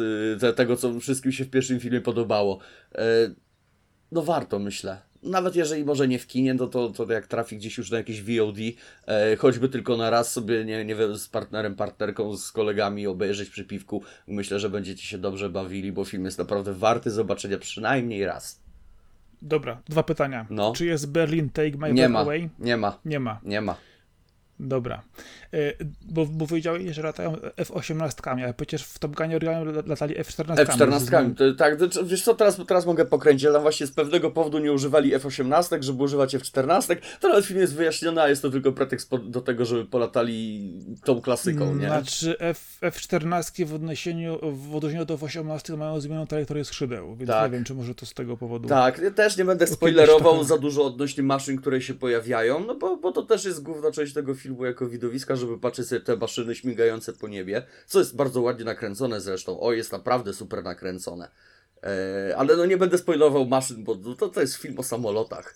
tego, 0.56 0.76
co 0.76 1.00
wszystkim 1.00 1.32
się 1.32 1.46
w 1.46 1.50
pierwszym 1.50 1.80
filmie 1.80 2.02
podobało. 2.02 2.60
No 4.12 4.22
warto, 4.22 4.60
myślę 4.60 5.09
nawet 5.24 5.56
jeżeli 5.56 5.86
może 5.86 6.08
nie 6.08 6.20
w 6.20 6.28
kinie, 6.28 6.56
to, 6.56 6.68
to, 6.68 6.90
to 6.90 7.12
jak 7.12 7.28
trafi 7.28 7.58
gdzieś 7.58 7.78
już 7.78 7.92
na 7.92 7.98
jakieś 7.98 8.22
VOD, 8.22 8.58
e, 9.08 9.36
choćby 9.36 9.70
tylko 9.70 9.98
na 9.98 10.10
raz 10.10 10.32
sobie, 10.32 10.66
nie, 10.66 10.86
nie 10.86 10.96
wiem, 10.96 11.18
z 11.18 11.28
partnerem, 11.28 11.76
partnerką, 11.76 12.38
z 12.38 12.52
kolegami 12.52 13.08
obejrzeć 13.08 13.50
przy 13.50 13.66
piwku, 13.66 14.04
myślę, 14.28 14.60
że 14.60 14.70
będziecie 14.70 15.04
się 15.04 15.18
dobrze 15.18 15.50
bawili, 15.50 15.92
bo 15.92 16.06
film 16.06 16.26
jest 16.26 16.38
naprawdę 16.38 16.74
warty 16.74 17.12
zobaczenia 17.12 17.58
przynajmniej 17.58 18.26
raz. 18.26 18.60
Dobra, 19.42 19.82
dwa 19.90 20.04
pytania. 20.04 20.46
No. 20.50 20.74
Czy 20.76 20.86
jest 20.86 21.12
Berlin 21.12 21.50
Take 21.50 21.78
My 21.78 21.94
nie 21.94 22.10
ma, 22.10 22.20
Away? 22.20 22.50
Nie 22.60 22.78
ma. 22.78 23.00
Nie 23.06 23.20
ma. 23.20 23.40
Nie 23.44 23.62
ma. 23.62 23.76
Dobra. 24.60 25.02
E, 25.54 25.58
bo, 26.02 26.26
bo 26.26 26.48
powiedziałeś, 26.48 26.96
że 26.96 27.02
latają 27.02 27.36
F-18, 27.58 28.30
ale 28.30 28.54
przecież 28.54 28.84
w 28.84 29.00
Top 29.00 29.16
Gunie 29.16 29.40
latali 29.86 30.20
F-14. 30.20 30.60
F-14, 30.60 31.36
to, 31.36 31.54
tak, 31.54 31.76
to, 31.76 32.06
wiesz 32.06 32.24
co, 32.24 32.34
teraz, 32.34 32.60
teraz 32.68 32.86
mogę 32.86 33.06
pokręcić, 33.06 33.46
ale 33.46 33.60
właśnie 33.60 33.88
z 33.88 33.92
pewnego 33.92 34.32
powodu 34.32 34.60
nie 34.60 34.74
używali 34.74 35.16
F-18, 35.16 35.84
żeby 35.84 36.04
używać 36.04 36.36
F-14, 36.36 36.96
to 37.20 37.30
nawet 37.30 37.46
film 37.46 37.60
jest 37.60 37.76
wyjaśniony, 37.76 38.22
a 38.22 38.30
jest 38.30 38.42
to 38.42 38.50
tylko 38.50 38.72
pretekst 38.72 39.10
do 39.16 39.42
tego, 39.42 39.66
żeby 39.66 39.86
polatali 39.86 40.72
tą 41.04 41.22
klasyką, 41.22 41.76
nie? 41.76 41.88
Znaczy 41.88 42.40
F, 42.40 42.78
F-14 42.82 43.66
w 43.66 43.74
odniesieniu, 43.74 44.40
w 44.54 44.76
odniesieniu 44.76 45.06
do 45.06 45.14
F-18 45.14 45.78
mają 45.78 46.00
zmienioną 46.00 46.28
trajektorię 46.28 46.66
skrzydeł, 46.66 47.16
więc 47.16 47.30
tak. 47.30 47.52
nie 47.52 47.58
wiem, 47.58 47.66
czy 47.66 47.74
może 47.74 47.96
to 47.96 48.06
z 48.06 48.14
tego 48.14 48.38
powodu... 48.38 48.70
Tak, 48.70 48.98
ja 48.98 49.12
też 49.12 49.38
nie 49.38 49.46
będę 49.46 49.68
spoilerował 49.68 50.44
za 50.44 50.58
dużo 50.58 50.86
odnośnie 50.86 51.24
maszyn, 51.24 51.58
które 51.58 51.82
się 51.82 51.94
pojawiają, 51.94 52.66
no 52.66 52.76
bo, 52.76 52.98
bo 52.98 53.12
to 53.12 53.24
też 53.24 53.46
jest 53.46 53.64
główna 53.64 53.92
część 53.92 54.14
tego 54.14 54.36
filmu 54.36 54.49
jako 54.66 54.90
widowiska, 54.90 55.36
żeby 55.36 55.60
patrzeć 55.60 55.88
sobie 55.88 56.02
te 56.02 56.18
maszyny 56.18 56.56
śmigające 56.56 57.14
po 57.14 57.28
niebie, 57.28 57.64
co 57.86 58.00
jest 58.00 58.16
bardzo 58.16 58.42
ładnie 58.42 58.66
nakręcone 58.66 59.22
zresztą. 59.22 59.60
O, 59.60 59.74
jest 59.74 59.92
naprawdę 59.92 60.34
super 60.34 60.64
nakręcone. 60.64 61.30
Eee, 61.84 62.34
ale 62.34 62.58
no 62.58 62.66
nie 62.66 62.78
będę 62.78 62.98
spoilował 62.98 63.46
maszyn, 63.46 63.84
bo 63.84 63.96
to, 63.96 64.30
to 64.30 64.42
jest 64.42 64.56
film 64.56 64.80
o 64.80 64.84
samolotach. 64.84 65.56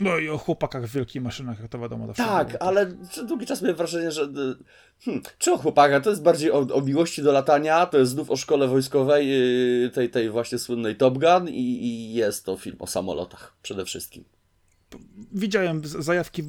No 0.00 0.18
i 0.18 0.28
o 0.28 0.38
chłopakach 0.38 0.86
w 0.86 0.92
wielkich 0.92 1.22
maszynach, 1.22 1.60
jak 1.60 1.70
to 1.70 1.78
wiadomo. 1.78 2.12
Tak, 2.14 2.56
ale 2.60 2.86
przez 2.86 3.26
długi 3.26 3.46
czas 3.46 3.62
miałem 3.62 3.76
wrażenie, 3.76 4.10
że 4.10 4.28
hmm, 5.00 5.22
czy 5.38 5.52
o 5.52 5.58
chłopakach, 5.58 6.02
to 6.02 6.10
jest 6.10 6.22
bardziej 6.22 6.52
o, 6.52 6.58
o, 6.58 6.80
miłości 6.80 7.22
do 7.22 7.32
latania, 7.32 7.86
to 7.86 7.98
jest 7.98 8.12
znów 8.12 8.30
o 8.30 8.36
szkole 8.36 8.68
wojskowej, 8.68 9.28
yy, 9.82 9.90
tej, 9.90 10.10
tej 10.10 10.30
właśnie 10.30 10.58
słynnej 10.58 10.96
Top 10.96 11.18
Gun 11.18 11.48
i, 11.48 11.60
i 11.60 12.14
jest 12.14 12.44
to 12.44 12.56
film 12.56 12.76
o 12.78 12.86
samolotach 12.86 13.56
przede 13.62 13.84
wszystkim 13.84 14.24
widziałem 15.32 15.82
zajawki, 15.84 16.42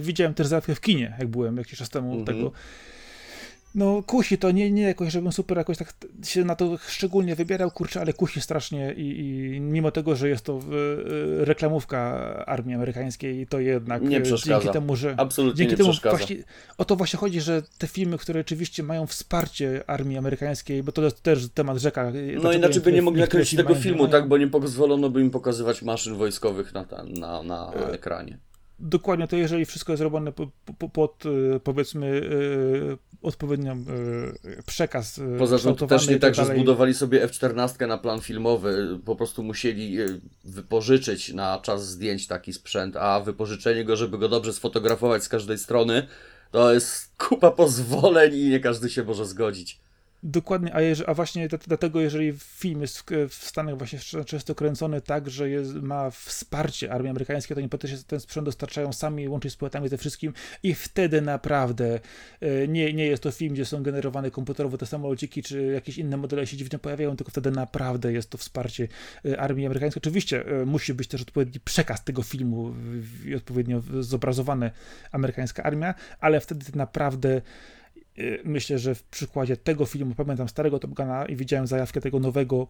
widziałem 0.00 0.34
też 0.34 0.46
zajawkę 0.46 0.74
w 0.74 0.80
kinie, 0.80 1.16
jak 1.18 1.28
byłem 1.28 1.56
jakiś 1.56 1.78
czas 1.78 1.90
temu 1.90 2.12
mm 2.12 2.24
-hmm. 2.24 2.26
tego. 2.26 2.52
No 3.74 4.02
kusi 4.02 4.38
to, 4.38 4.50
nie, 4.50 4.70
nie 4.70 4.82
jakoś, 4.82 5.12
żebym 5.12 5.32
super 5.32 5.58
jakoś 5.58 5.78
tak 5.78 5.94
się 6.24 6.44
na 6.44 6.56
to 6.56 6.78
szczególnie 6.88 7.36
wybierał, 7.36 7.70
kurczę, 7.70 8.00
ale 8.00 8.12
kusi 8.12 8.40
strasznie 8.40 8.92
i, 8.96 9.18
i 9.56 9.60
mimo 9.60 9.90
tego, 9.90 10.16
że 10.16 10.28
jest 10.28 10.44
to 10.44 10.58
y, 10.58 11.44
reklamówka 11.44 11.98
armii 12.46 12.74
amerykańskiej, 12.74 13.46
to 13.46 13.60
jednak 13.60 14.02
nie 14.02 14.20
przeszkadza. 14.20 14.60
dzięki 14.60 14.72
temu, 14.72 14.96
że 14.96 15.14
Absolutnie 15.18 15.58
dzięki 15.58 15.72
nie 15.72 15.76
temu 15.76 15.90
przeszkadza. 15.90 16.16
właśnie 16.16 16.36
o 16.78 16.84
to 16.84 16.96
właśnie 16.96 17.18
chodzi, 17.18 17.40
że 17.40 17.62
te 17.78 17.86
filmy, 17.86 18.18
które 18.18 18.40
rzeczywiście 18.40 18.82
mają 18.82 19.06
wsparcie 19.06 19.84
armii 19.86 20.18
amerykańskiej, 20.18 20.82
bo 20.82 20.92
to 20.92 21.02
jest 21.02 21.22
też 21.22 21.48
temat 21.54 21.78
rzeka. 21.78 22.12
No 22.42 22.52
inaczej 22.52 22.82
by 22.82 22.92
nie 22.92 23.02
mogli 23.02 23.20
nakręcić 23.20 23.56
tego 23.56 23.74
filmu, 23.74 24.08
tak, 24.08 24.28
bo 24.28 24.38
nie 24.38 24.48
pozwolono 24.48 25.10
by 25.10 25.20
im 25.20 25.30
pokazywać 25.30 25.82
maszyn 25.82 26.14
wojskowych 26.14 26.74
na, 26.74 26.86
na, 27.04 27.42
na 27.42 27.72
E, 27.74 27.92
ekranie. 27.92 28.38
Dokładnie, 28.78 29.28
to 29.28 29.36
jeżeli 29.36 29.64
wszystko 29.64 29.92
jest 29.92 30.02
robione 30.02 30.32
po, 30.32 30.46
po, 30.78 30.88
pod, 30.88 31.24
powiedzmy, 31.64 32.06
yy, 32.06 32.98
odpowiednią 33.22 33.84
yy, 34.44 34.62
przekaz. 34.66 35.16
Yy, 35.16 35.38
Poza 35.38 35.58
tym 35.58 35.74
to 35.74 35.86
też 35.86 36.08
nie 36.08 36.18
tak, 36.18 36.34
że 36.34 36.42
dalej. 36.42 36.56
zbudowali 36.56 36.94
sobie 36.94 37.22
F-14 37.22 37.88
na 37.88 37.98
plan 37.98 38.20
filmowy, 38.20 39.00
po 39.04 39.16
prostu 39.16 39.42
musieli 39.42 39.96
wypożyczyć 40.44 41.32
na 41.32 41.58
czas 41.62 41.88
zdjęć 41.88 42.26
taki 42.26 42.52
sprzęt, 42.52 42.96
a 42.96 43.20
wypożyczenie 43.20 43.84
go, 43.84 43.96
żeby 43.96 44.18
go 44.18 44.28
dobrze 44.28 44.52
sfotografować 44.52 45.24
z 45.24 45.28
każdej 45.28 45.58
strony, 45.58 46.06
to 46.50 46.74
jest 46.74 47.12
kupa 47.18 47.50
pozwoleń 47.50 48.34
i 48.34 48.48
nie 48.48 48.60
każdy 48.60 48.90
się 48.90 49.04
może 49.04 49.26
zgodzić. 49.26 49.83
Dokładnie, 50.26 50.74
a, 50.74 50.80
jeż, 50.80 51.02
a 51.06 51.14
właśnie 51.14 51.48
dlatego, 51.66 52.00
jeżeli 52.00 52.32
film 52.38 52.80
jest 52.80 53.10
w, 53.28 53.34
Stanach 53.34 53.78
właśnie 53.78 53.98
często 54.26 54.54
kręcony 54.54 55.00
tak, 55.00 55.30
że 55.30 55.50
jest, 55.50 55.74
ma 55.74 56.10
wsparcie 56.10 56.92
armii 56.92 57.10
amerykańskiej, 57.10 57.54
to 57.54 57.60
oni 57.60 57.68
potem 57.68 57.90
ten 58.06 58.20
sprzęt 58.20 58.44
dostarczają 58.44 58.92
sami, 58.92 59.28
łącznie 59.28 59.50
z 59.50 59.56
płytami 59.56 59.88
ze 59.88 59.98
wszystkim 59.98 60.32
i 60.62 60.74
wtedy 60.74 61.22
naprawdę 61.22 62.00
e, 62.40 62.68
nie, 62.68 62.92
nie 62.92 63.06
jest 63.06 63.22
to 63.22 63.30
film, 63.30 63.54
gdzie 63.54 63.64
są 63.64 63.82
generowane 63.82 64.30
komputerowo 64.30 64.78
te 64.78 64.86
samolociki, 64.86 65.42
czy 65.42 65.62
jakieś 65.62 65.98
inne 65.98 66.16
modele 66.16 66.46
się 66.46 66.56
dziwnie 66.56 66.78
pojawiają, 66.78 67.16
tylko 67.16 67.30
wtedy 67.30 67.50
naprawdę 67.50 68.12
jest 68.12 68.30
to 68.30 68.38
wsparcie 68.38 68.88
e, 69.24 69.40
armii 69.40 69.66
amerykańskiej. 69.66 70.00
Oczywiście 70.00 70.46
e, 70.46 70.64
musi 70.64 70.94
być 70.94 71.08
też 71.08 71.22
odpowiedni 71.22 71.60
przekaz 71.60 72.04
tego 72.04 72.22
filmu 72.22 72.74
i 73.24 73.34
odpowiednio 73.34 73.82
zobrazowana 74.00 74.70
amerykańska 75.12 75.62
armia, 75.62 75.94
ale 76.20 76.40
wtedy 76.40 76.66
naprawdę 76.74 77.40
myślę, 78.44 78.78
że 78.78 78.94
w 78.94 79.02
przykładzie 79.02 79.56
tego 79.56 79.86
filmu, 79.86 80.14
pamiętam 80.14 80.48
starego 80.48 80.78
Top 80.78 80.90
Guna 80.90 81.26
i 81.26 81.36
widziałem 81.36 81.66
zajawkę 81.66 82.00
tego 82.00 82.20
nowego. 82.20 82.66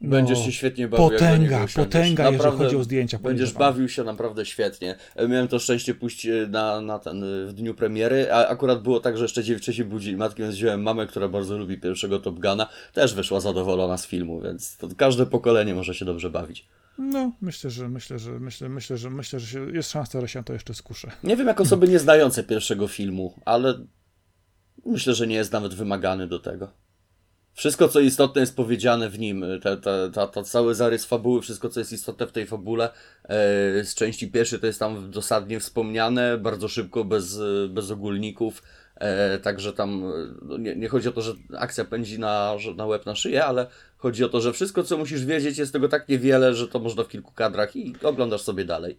No, 0.00 0.10
będziesz 0.10 0.44
się 0.44 0.52
świetnie 0.52 0.88
bawił. 0.88 1.10
Potęga, 1.10 1.66
potęga, 1.74 2.24
naprawdę, 2.24 2.48
jeżeli 2.48 2.64
chodzi 2.64 2.76
o 2.76 2.84
zdjęcia. 2.84 3.18
Będziesz 3.18 3.52
bawił 3.52 3.88
się 3.88 4.04
naprawdę 4.04 4.46
świetnie. 4.46 4.96
Miałem 5.28 5.48
to 5.48 5.58
szczęście 5.58 5.94
pójść 5.94 6.26
na, 6.48 6.80
na 6.80 6.98
ten, 6.98 7.24
w 7.46 7.52
dniu 7.52 7.74
premiery, 7.74 8.32
a 8.32 8.48
akurat 8.48 8.82
było 8.82 9.00
tak, 9.00 9.18
że 9.18 9.24
jeszcze 9.24 9.44
dzień 9.44 9.58
wcześniej 9.58 9.86
budzili 9.86 10.16
matki, 10.16 10.42
więc 10.42 10.54
wziąłem 10.54 10.82
mamę, 10.82 11.06
która 11.06 11.28
bardzo 11.28 11.58
lubi 11.58 11.78
pierwszego 11.78 12.18
Top 12.18 12.40
Guna. 12.40 12.68
Też 12.92 13.14
wyszła 13.14 13.40
zadowolona 13.40 13.98
z 13.98 14.06
filmu, 14.06 14.40
więc 14.40 14.76
to 14.76 14.88
każde 14.96 15.26
pokolenie 15.26 15.74
może 15.74 15.94
się 15.94 16.04
dobrze 16.04 16.30
bawić. 16.30 16.68
No, 16.98 17.32
myślę, 17.40 17.70
że 17.70 17.88
myślę, 17.88 18.18
że 18.18 18.40
myślę, 18.40 18.68
myślę, 18.68 18.98
że 18.98 19.10
myślę, 19.10 19.40
że 19.40 19.46
się, 19.46 19.70
jest 19.70 19.90
szansa, 19.90 20.20
że 20.20 20.28
się 20.28 20.44
to 20.44 20.52
jeszcze 20.52 20.74
skuszę. 20.74 21.10
Nie 21.24 21.36
wiem, 21.36 21.46
jak 21.46 21.60
osoby 21.60 21.88
nieznające 21.88 22.44
pierwszego 22.44 22.88
filmu, 22.88 23.34
ale 23.44 23.74
Myślę, 24.86 25.14
że 25.14 25.26
nie 25.26 25.34
jest 25.34 25.52
nawet 25.52 25.74
wymagany 25.74 26.26
do 26.26 26.38
tego. 26.38 26.72
Wszystko, 27.58 27.88
co 27.88 28.00
istotne, 28.00 28.40
jest 28.40 28.56
powiedziane 28.56 29.10
w 29.10 29.18
nim. 29.18 29.44
Ta, 29.62 29.76
ta, 29.76 30.10
ta, 30.10 30.26
ta 30.26 30.42
cały 30.42 30.74
zarys 30.74 31.04
fabuły, 31.04 31.42
wszystko, 31.42 31.68
co 31.68 31.80
jest 31.80 31.92
istotne 31.92 32.26
w 32.26 32.32
tej 32.32 32.46
fabule, 32.46 32.90
e, 33.24 33.84
z 33.84 33.94
części 33.94 34.30
pierwszej 34.30 34.58
to 34.58 34.66
jest 34.66 34.78
tam 34.78 35.10
dosadnie 35.10 35.60
wspomniane, 35.60 36.38
bardzo 36.38 36.68
szybko, 36.68 37.04
bez, 37.04 37.40
bez 37.68 37.90
ogólników. 37.90 38.62
E, 38.96 39.38
także 39.38 39.72
tam 39.72 40.12
no 40.42 40.58
nie, 40.58 40.76
nie, 40.76 40.88
chodzi 40.88 41.08
o 41.08 41.12
to, 41.12 41.22
że 41.22 41.34
akcja 41.56 41.84
pędzi 41.84 42.18
na, 42.18 42.56
na 42.76 42.86
łeb, 42.86 43.06
na 43.06 43.14
szyję, 43.14 43.44
ale 43.44 43.66
chodzi 43.96 44.24
o 44.24 44.28
to, 44.28 44.40
że 44.40 44.52
wszystko, 44.52 44.82
co 44.82 44.98
musisz 44.98 45.24
wiedzieć, 45.24 45.58
jest 45.58 45.72
tego 45.72 45.88
tak 45.88 46.08
niewiele, 46.08 46.54
że 46.54 46.68
to 46.68 46.78
można 46.78 47.04
w 47.04 47.08
kilku 47.08 47.32
kadrach 47.32 47.76
i 47.76 47.94
oglądasz 48.02 48.42
sobie 48.42 48.64
dalej. 48.64 48.98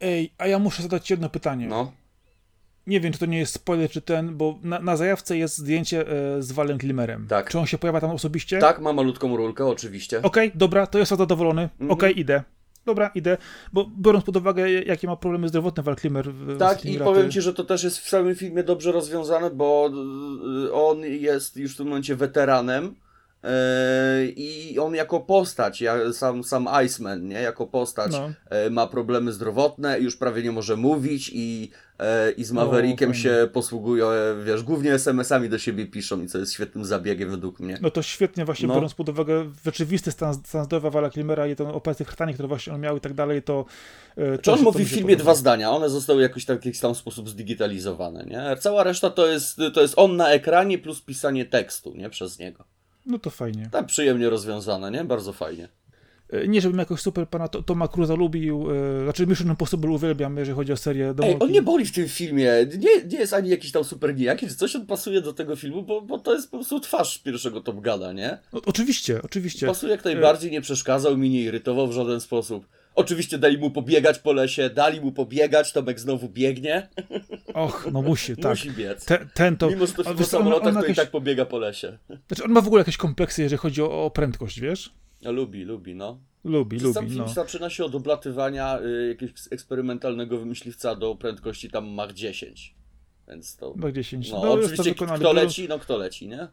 Ej, 0.00 0.32
a 0.38 0.46
ja 0.46 0.58
muszę 0.58 0.82
zadać 0.82 1.06
ci 1.06 1.12
jedno 1.12 1.28
pytanie. 1.28 1.66
No 1.66 1.92
nie 2.86 3.00
wiem, 3.00 3.12
czy 3.12 3.18
to 3.18 3.26
nie 3.26 3.38
jest 3.38 3.52
spoiler, 3.52 3.90
czy 3.90 4.00
ten, 4.00 4.36
bo 4.36 4.58
na, 4.62 4.80
na 4.80 4.96
zajawce 4.96 5.38
jest 5.38 5.58
zdjęcie 5.58 6.08
e, 6.08 6.42
z 6.42 6.52
Walem 6.52 6.78
Klimerem. 6.78 7.26
Tak. 7.28 7.50
Czy 7.50 7.58
on 7.58 7.66
się 7.66 7.78
pojawia 7.78 8.00
tam 8.00 8.10
osobiście? 8.10 8.58
Tak, 8.58 8.80
ma 8.80 8.92
malutką 8.92 9.36
rulkę, 9.36 9.66
oczywiście. 9.66 10.18
Okej, 10.22 10.48
okay, 10.48 10.58
dobra, 10.58 10.86
to 10.86 10.98
jestem 10.98 11.18
zadowolony. 11.18 11.62
Mm 11.62 11.72
-hmm. 11.90 11.92
Okej, 11.92 12.10
okay, 12.10 12.20
idę. 12.20 12.42
Dobra, 12.86 13.10
idę, 13.14 13.36
bo 13.72 13.90
biorąc 13.98 14.24
pod 14.24 14.36
uwagę, 14.36 14.70
jakie 14.70 15.06
ma 15.06 15.16
problemy 15.16 15.48
zdrowotne 15.48 15.82
Val 15.82 15.96
Kilmer. 15.96 16.32
W, 16.32 16.58
tak, 16.58 16.84
i 16.84 16.98
powiem 16.98 17.30
Ci, 17.30 17.40
że 17.40 17.54
to 17.54 17.64
też 17.64 17.84
jest 17.84 17.98
w 17.98 18.08
całym 18.08 18.34
filmie 18.34 18.62
dobrze 18.62 18.92
rozwiązane, 18.92 19.50
bo 19.50 19.90
on 20.72 21.00
jest 21.00 21.56
już 21.56 21.74
w 21.74 21.76
tym 21.76 21.86
momencie 21.86 22.16
weteranem. 22.16 22.94
I 24.36 24.78
on 24.82 24.94
jako 24.94 25.20
postać, 25.20 25.84
sam, 26.12 26.44
sam 26.44 26.68
Iceman, 26.84 27.28
nie? 27.28 27.40
jako 27.40 27.66
postać 27.66 28.12
no. 28.12 28.30
ma 28.70 28.86
problemy 28.86 29.32
zdrowotne, 29.32 30.00
już 30.00 30.16
prawie 30.16 30.42
nie 30.42 30.52
może 30.52 30.76
mówić 30.76 31.30
i, 31.34 31.70
i 32.36 32.44
z 32.44 32.52
Maverickiem 32.52 33.14
się 33.14 33.48
posługuje, 33.52 34.04
wiesz, 34.44 34.62
głównie 34.62 34.94
SMS-ami 34.94 35.48
do 35.48 35.58
siebie 35.58 35.86
piszą 35.86 36.22
i 36.22 36.26
co 36.26 36.38
jest 36.38 36.52
świetnym 36.52 36.84
zabiegiem 36.84 37.30
według 37.30 37.60
mnie. 37.60 37.78
No 37.82 37.90
to 37.90 38.02
świetnie 38.02 38.44
właśnie, 38.44 38.68
no. 38.68 38.74
biorąc 38.74 38.94
pod 38.94 39.08
uwagę 39.08 39.50
rzeczywisty 39.64 40.12
stan, 40.12 40.34
stan 40.34 40.64
zdrowia 40.64 40.90
Wala 40.90 41.10
Klimera 41.10 41.46
i 41.46 41.56
tą 41.56 41.74
operację 41.74 42.06
krtani, 42.06 42.34
które 42.34 42.48
właśnie 42.48 42.72
on 42.72 42.80
miał 42.80 42.96
i 42.96 43.00
tak 43.00 43.14
dalej, 43.14 43.42
to... 43.42 43.64
Czy 44.16 44.38
to, 44.42 44.52
on 44.52 44.62
mówi 44.62 44.84
w 44.84 44.88
filmie 44.88 45.16
dwa 45.16 45.34
zdania, 45.34 45.70
one 45.70 45.90
zostały 45.90 46.22
jakoś 46.22 46.44
tak, 46.44 46.62
w 46.62 46.64
jakiś 46.64 46.80
tam 46.80 46.94
sposób 46.94 47.28
zdigitalizowane, 47.28 48.24
nie? 48.24 48.56
Cała 48.56 48.82
reszta 48.82 49.10
to 49.10 49.26
jest, 49.26 49.60
to 49.74 49.82
jest 49.82 49.94
on 49.96 50.16
na 50.16 50.30
ekranie 50.30 50.78
plus 50.78 51.02
pisanie 51.02 51.44
tekstu, 51.44 51.94
nie? 51.94 52.10
Przez 52.10 52.38
niego. 52.38 52.64
No 53.06 53.18
to 53.18 53.30
fajnie. 53.30 53.68
Tak 53.72 53.86
przyjemnie 53.86 54.30
rozwiązane, 54.30 54.90
nie? 54.90 55.04
Bardzo 55.04 55.32
fajnie. 55.32 55.68
Nie, 56.48 56.60
żebym 56.60 56.78
jakoś 56.78 57.00
super 57.00 57.28
pana 57.28 57.48
Toma 57.48 57.88
Cruza 57.88 58.14
lubił, 58.14 58.70
yy, 58.70 59.02
znaczy 59.02 59.26
Mission 59.26 59.48
Impossible 59.48 59.90
uwielbiam, 59.90 60.36
jeżeli 60.36 60.56
chodzi 60.56 60.72
o 60.72 60.76
serię 60.76 61.14
Ej, 61.22 61.36
on 61.40 61.52
nie 61.52 61.62
boli 61.62 61.84
w 61.84 61.92
tym 61.92 62.08
filmie, 62.08 62.52
nie, 62.78 63.04
nie 63.04 63.18
jest 63.18 63.32
ani 63.32 63.48
jakiś 63.48 63.72
tam 63.72 63.84
super 63.84 64.16
nijaki, 64.16 64.48
czy 64.48 64.54
coś 64.54 64.76
on 64.76 64.86
pasuje 64.86 65.20
do 65.20 65.32
tego 65.32 65.56
filmu, 65.56 65.82
bo, 65.82 66.02
bo 66.02 66.18
to 66.18 66.34
jest 66.34 66.50
po 66.50 66.56
prostu 66.56 66.80
twarz 66.80 67.18
pierwszego 67.18 67.60
Top 67.60 67.80
Gana, 67.80 68.12
nie? 68.12 68.38
O, 68.52 68.60
oczywiście, 68.66 69.20
oczywiście. 69.22 69.66
Pasuje 69.66 69.92
jak 69.92 70.04
najbardziej, 70.04 70.50
nie 70.50 70.60
przeszkadzał 70.60 71.16
mi, 71.16 71.30
nie 71.30 71.42
irytował 71.42 71.88
w 71.88 71.92
żaden 71.92 72.20
sposób. 72.20 72.66
Oczywiście 72.96 73.38
dali 73.38 73.58
mu 73.58 73.70
pobiegać 73.70 74.18
po 74.18 74.32
lesie, 74.32 74.70
dali 74.70 75.00
mu 75.00 75.12
pobiegać, 75.12 75.72
Tomek 75.72 76.00
znowu 76.00 76.28
biegnie. 76.28 76.88
Och, 77.54 77.88
no 77.92 78.02
musi, 78.02 78.36
tak. 78.42 78.50
Musi 78.50 78.70
biec. 78.70 79.04
Ten, 79.04 79.28
ten 79.34 79.56
to... 79.56 79.70
Mimo, 79.70 79.86
że 79.86 79.92
to 79.92 80.14
w 80.14 80.26
samolotach, 80.26 80.74
to 80.74 80.80
jakieś... 80.80 80.96
i 80.96 81.00
tak 81.00 81.10
pobiega 81.10 81.44
po 81.44 81.58
lesie. 81.58 81.98
Znaczy 82.28 82.44
on 82.44 82.50
ma 82.50 82.60
w 82.60 82.66
ogóle 82.66 82.80
jakieś 82.80 82.96
kompleksy, 82.96 83.42
jeżeli 83.42 83.58
chodzi 83.58 83.82
o, 83.82 84.04
o 84.04 84.10
prędkość, 84.10 84.60
wiesz? 84.60 84.92
No, 85.22 85.32
lubi, 85.32 85.64
lubi, 85.64 85.94
no. 85.94 86.20
Lubi, 86.44 86.78
lubi, 86.78 86.94
Sam 86.94 87.08
film 87.08 87.18
no. 87.18 87.28
zaczyna 87.28 87.70
się 87.70 87.84
od 87.84 87.94
oblatywania 87.94 88.80
y, 88.80 89.08
jakiegoś 89.08 89.34
eksperymentalnego 89.50 90.38
wymyśliwca 90.38 90.94
do 90.94 91.14
prędkości 91.14 91.70
tam 91.70 91.88
Mach 91.88 92.12
10. 92.12 92.74
Więc 93.28 93.56
to... 93.56 93.74
Mach 93.76 93.92
10. 93.92 94.30
No, 94.30 94.40
no 94.40 94.52
oczywiście 94.52 94.94
kto 94.94 95.32
leci, 95.32 95.68
no 95.68 95.78
kto 95.78 95.96
leci, 95.96 96.28
nie? 96.28 96.48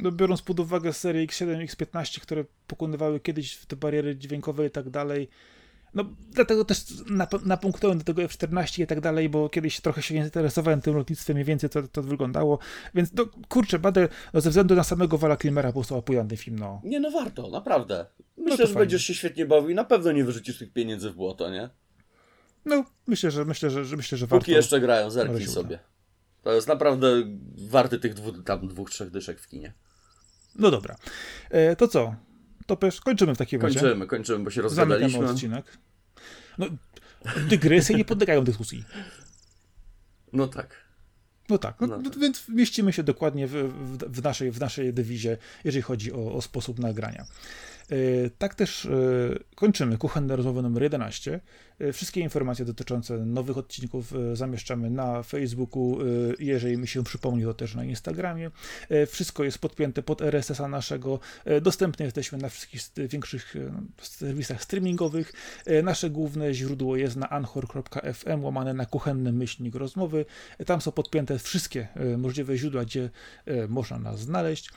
No, 0.00 0.12
biorąc 0.12 0.42
pod 0.42 0.60
uwagę 0.60 0.92
serię 0.92 1.26
X7, 1.26 1.66
X15, 1.66 2.20
które 2.20 2.44
pokonywały 2.66 3.20
kiedyś 3.20 3.56
te 3.56 3.76
bariery 3.76 4.16
dźwiękowe 4.16 4.66
i 4.66 4.70
tak 4.70 4.90
dalej, 4.90 5.28
no, 5.94 6.04
dlatego 6.30 6.64
też 6.64 6.84
napunktowałem 7.44 7.98
do 7.98 8.04
tego 8.04 8.22
F-14 8.22 8.82
i 8.82 8.86
tak 8.86 9.00
dalej, 9.00 9.28
bo 9.28 9.48
kiedyś 9.48 9.80
trochę 9.80 10.02
się 10.02 10.14
interesowałem 10.14 10.80
tym 10.80 10.96
lotnictwem 10.96 11.40
i 11.40 11.44
więcej 11.44 11.70
to, 11.70 11.82
to 11.82 12.02
wyglądało. 12.02 12.58
Więc 12.94 13.12
no, 13.12 13.26
kurczę, 13.48 13.78
badę 13.78 14.08
no, 14.32 14.40
ze 14.40 14.50
względu 14.50 14.74
na 14.74 14.84
samego 14.84 15.18
Wala 15.18 15.36
Klimera 15.36 15.72
był 15.72 15.84
to 15.84 15.96
opujany 15.96 16.36
film, 16.36 16.58
no. 16.58 16.80
Nie, 16.84 17.00
no 17.00 17.10
warto, 17.10 17.50
naprawdę. 17.50 18.06
Myślę, 18.36 18.50
no 18.50 18.56
że 18.56 18.64
fajnie. 18.64 18.78
będziesz 18.78 19.04
się 19.04 19.14
świetnie 19.14 19.46
bawił 19.46 19.70
i 19.70 19.74
na 19.74 19.84
pewno 19.84 20.12
nie 20.12 20.24
wyrzucisz 20.24 20.58
tych 20.58 20.72
pieniędzy 20.72 21.10
w 21.10 21.14
błoto, 21.14 21.50
nie? 21.50 21.70
No, 22.64 22.84
myślę, 23.06 23.30
że 23.30 23.44
myślę, 23.44 23.70
że, 23.70 23.84
że 23.84 23.96
myślę, 23.96 24.18
że 24.18 24.26
warto. 24.26 24.40
Póki 24.40 24.52
jeszcze 24.52 24.80
grają, 24.80 25.10
zerknij 25.10 25.46
sobie. 25.46 25.78
To 26.42 26.52
jest 26.52 26.68
naprawdę 26.68 27.06
warty 27.68 27.98
tych 27.98 28.14
dwóch, 28.14 28.44
tam 28.44 28.68
dwóch, 28.68 28.90
trzech 28.90 29.10
dyszek 29.10 29.40
w 29.40 29.48
kinie. 29.48 29.72
No 30.54 30.70
dobra. 30.70 30.96
E, 31.50 31.76
to 31.76 31.88
co? 31.88 32.14
To 32.70 32.76
też 32.76 33.00
kończymy 33.00 33.34
w 33.34 33.38
takim 33.38 33.60
razie. 33.60 33.80
Kończymy, 33.80 34.06
kończymy, 34.06 34.44
bo 34.44 34.50
się 34.50 34.62
rozgadaliśmy. 34.62 35.10
Zamykamy 35.10 35.32
odcinek. 35.32 35.78
No, 36.58 36.66
dygresje 37.48 37.96
nie 37.96 38.04
podlegają 38.04 38.44
dyskusji. 38.44 38.84
No 40.32 40.48
tak. 40.48 40.84
No 41.48 41.58
tak, 41.58 41.80
no, 41.80 41.86
no 41.86 42.10
tak. 42.10 42.18
więc 42.18 42.48
mieścimy 42.48 42.92
się 42.92 43.02
dokładnie 43.02 43.46
w, 43.46 43.52
w, 43.52 43.98
w, 43.98 44.22
naszej, 44.22 44.50
w 44.50 44.60
naszej 44.60 44.94
dywizie, 44.94 45.36
jeżeli 45.64 45.82
chodzi 45.82 46.12
o, 46.12 46.34
o 46.34 46.42
sposób 46.42 46.78
nagrania. 46.78 47.26
Tak 48.38 48.54
też 48.54 48.88
kończymy 49.54 49.98
kuchenne 49.98 50.36
rozmowy 50.36 50.62
numer 50.62 50.82
11. 50.82 51.40
Wszystkie 51.92 52.20
informacje 52.20 52.64
dotyczące 52.64 53.18
nowych 53.18 53.58
odcinków 53.58 54.12
zamieszczamy 54.32 54.90
na 54.90 55.22
Facebooku, 55.22 55.98
jeżeli 56.38 56.78
mi 56.78 56.88
się 56.88 57.04
przypomni, 57.04 57.44
to 57.44 57.54
też 57.54 57.74
na 57.74 57.84
Instagramie. 57.84 58.50
Wszystko 59.08 59.44
jest 59.44 59.58
podpięte 59.58 60.02
pod 60.02 60.22
RSS-a 60.22 60.68
naszego. 60.68 61.20
Dostępne 61.62 62.04
jesteśmy 62.04 62.38
na 62.38 62.48
wszystkich 62.48 62.82
większych 63.08 63.54
serwisach 64.02 64.62
streamingowych. 64.62 65.32
Nasze 65.82 66.10
główne 66.10 66.54
źródło 66.54 66.96
jest 66.96 67.16
na 67.16 67.30
anchor.fm 67.30 68.44
łamane 68.44 68.74
na 68.74 68.86
kuchenne 68.86 69.32
myślnik 69.32 69.74
rozmowy. 69.74 70.24
Tam 70.66 70.80
są 70.80 70.92
podpięte 70.92 71.38
wszystkie 71.38 71.88
możliwe 72.18 72.56
źródła, 72.56 72.84
gdzie 72.84 73.10
można 73.68 73.98
nas 73.98 74.20
znaleźć. 74.20 74.70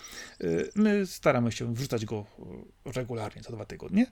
My 0.76 1.06
staramy 1.08 1.52
się 1.52 1.74
wrzucać 1.74 2.06
go 2.06 2.26
regularnie, 2.86 3.42
co 3.42 3.54
dwa 3.54 3.66
tygodnie 3.66 4.06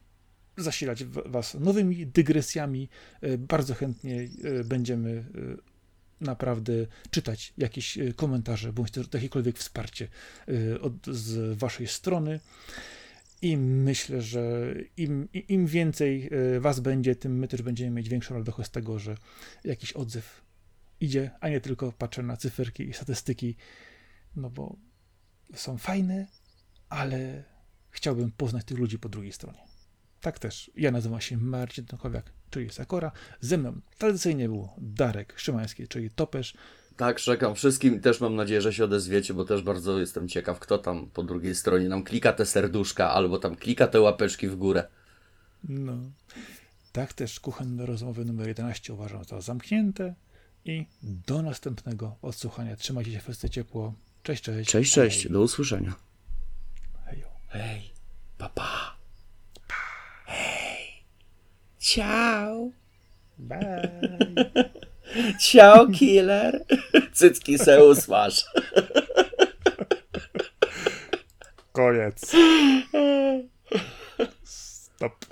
zasilać 0.58 1.04
Was 1.06 1.54
nowymi 1.54 2.08
dygresjami. 2.08 2.90
E, 3.22 3.38
bardzo 3.38 3.74
chętnie 3.74 4.28
e, 4.44 4.64
będziemy 4.64 5.12
e, 5.12 5.72
naprawdę 6.22 6.74
czytać 7.12 7.54
jakieś 7.58 7.98
komentarze, 8.16 8.74
bądź 8.74 8.92
też 8.92 9.08
jakiekolwiek 9.14 9.58
wsparcie 9.58 10.08
od, 10.82 11.08
z 11.08 11.58
Waszej 11.58 11.88
strony. 11.88 12.40
I 13.42 13.58
myślę, 13.58 14.22
że 14.22 14.76
im, 14.98 15.28
im 15.34 15.68
więcej 15.68 16.30
Was 16.60 16.80
będzie, 16.80 17.16
tym 17.16 17.40
my 17.40 17.48
też 17.48 17.62
będziemy 17.62 17.92
mieć 17.92 18.10
większą 18.10 18.36
radość 18.36 18.70
z 18.70 18.72
tego, 18.72 19.00
że 19.00 19.18
jakiś 19.64 19.94
odzew 19.94 20.42
idzie, 21.00 21.32
a 21.40 21.50
nie 21.50 21.62
tylko 21.62 21.92
patrzę 21.92 22.24
na 22.24 22.38
cyferki 22.38 22.90
i 22.90 22.94
statystyki, 22.94 23.56
no 24.36 24.50
bo 24.50 24.76
są 25.54 25.78
fajne, 25.78 26.28
ale 26.90 27.44
chciałbym 27.92 28.32
poznać 28.32 28.66
tych 28.66 28.78
ludzi 28.78 29.00
po 29.00 29.10
drugiej 29.10 29.32
stronie. 29.32 29.60
Tak 30.22 30.40
też. 30.40 30.72
Ja 30.76 30.92
nazywam 30.92 31.22
się 31.22 31.38
Marcin 31.38 31.86
Tomkowiak, 31.86 32.32
czyli 32.50 32.70
Sakora. 32.70 33.12
Ze 33.40 33.58
mną 33.58 33.82
tradycyjnie 33.98 34.50
był 34.50 34.70
Darek 34.78 35.34
Szymański, 35.38 35.88
czyli 35.88 36.10
Topesz. 36.10 36.54
Tak, 36.98 37.20
czekam 37.20 37.56
wszystkim 37.56 37.96
i 37.96 38.00
też 38.00 38.22
mam 38.22 38.36
nadzieję, 38.36 38.62
że 38.62 38.74
się 38.74 38.84
odezwiecie, 38.84 39.34
bo 39.34 39.46
też 39.46 39.62
bardzo 39.62 40.00
jestem 40.00 40.28
ciekaw, 40.28 40.60
kto 40.60 40.78
tam 40.78 41.10
po 41.10 41.24
drugiej 41.24 41.56
stronie 41.56 41.90
nam 41.90 42.04
klika 42.04 42.34
te 42.34 42.46
serduszka 42.46 43.12
albo 43.12 43.40
tam 43.40 43.56
klika 43.56 43.88
te 43.88 44.02
łapeczki 44.02 44.48
w 44.48 44.56
górę. 44.56 44.88
No. 45.64 45.98
Tak 46.92 47.14
też 47.14 47.40
kuchenne 47.40 47.86
rozmowy 47.86 48.26
numer 48.26 48.48
11 48.48 48.94
uważam 48.94 49.24
za 49.24 49.42
zamknięte 49.42 50.16
i 50.66 50.86
do 51.04 51.42
następnego 51.42 52.16
odsłuchania. 52.22 52.76
Trzymajcie 52.76 53.12
się 53.12 53.20
wszyscy 53.20 53.50
ciepło. 53.50 53.94
Cześć, 54.24 54.44
cześć. 54.44 54.72
Cześć, 54.72 54.94
cześć. 54.94 55.30
Do 55.30 55.42
usłyszenia. 55.42 56.11
Hej, 57.52 57.92
papa. 58.38 58.96
Pa. 59.68 59.76
Hej. 60.26 61.04
Ciao. 61.80 62.72
Bye. 63.38 63.92
Ciao, 65.40 65.88
killer. 65.88 66.64
Cycki 67.14 67.58
se 67.58 67.84
usmasz. 67.84 68.46
Koniec. 71.72 72.22
Stop. 74.44 75.31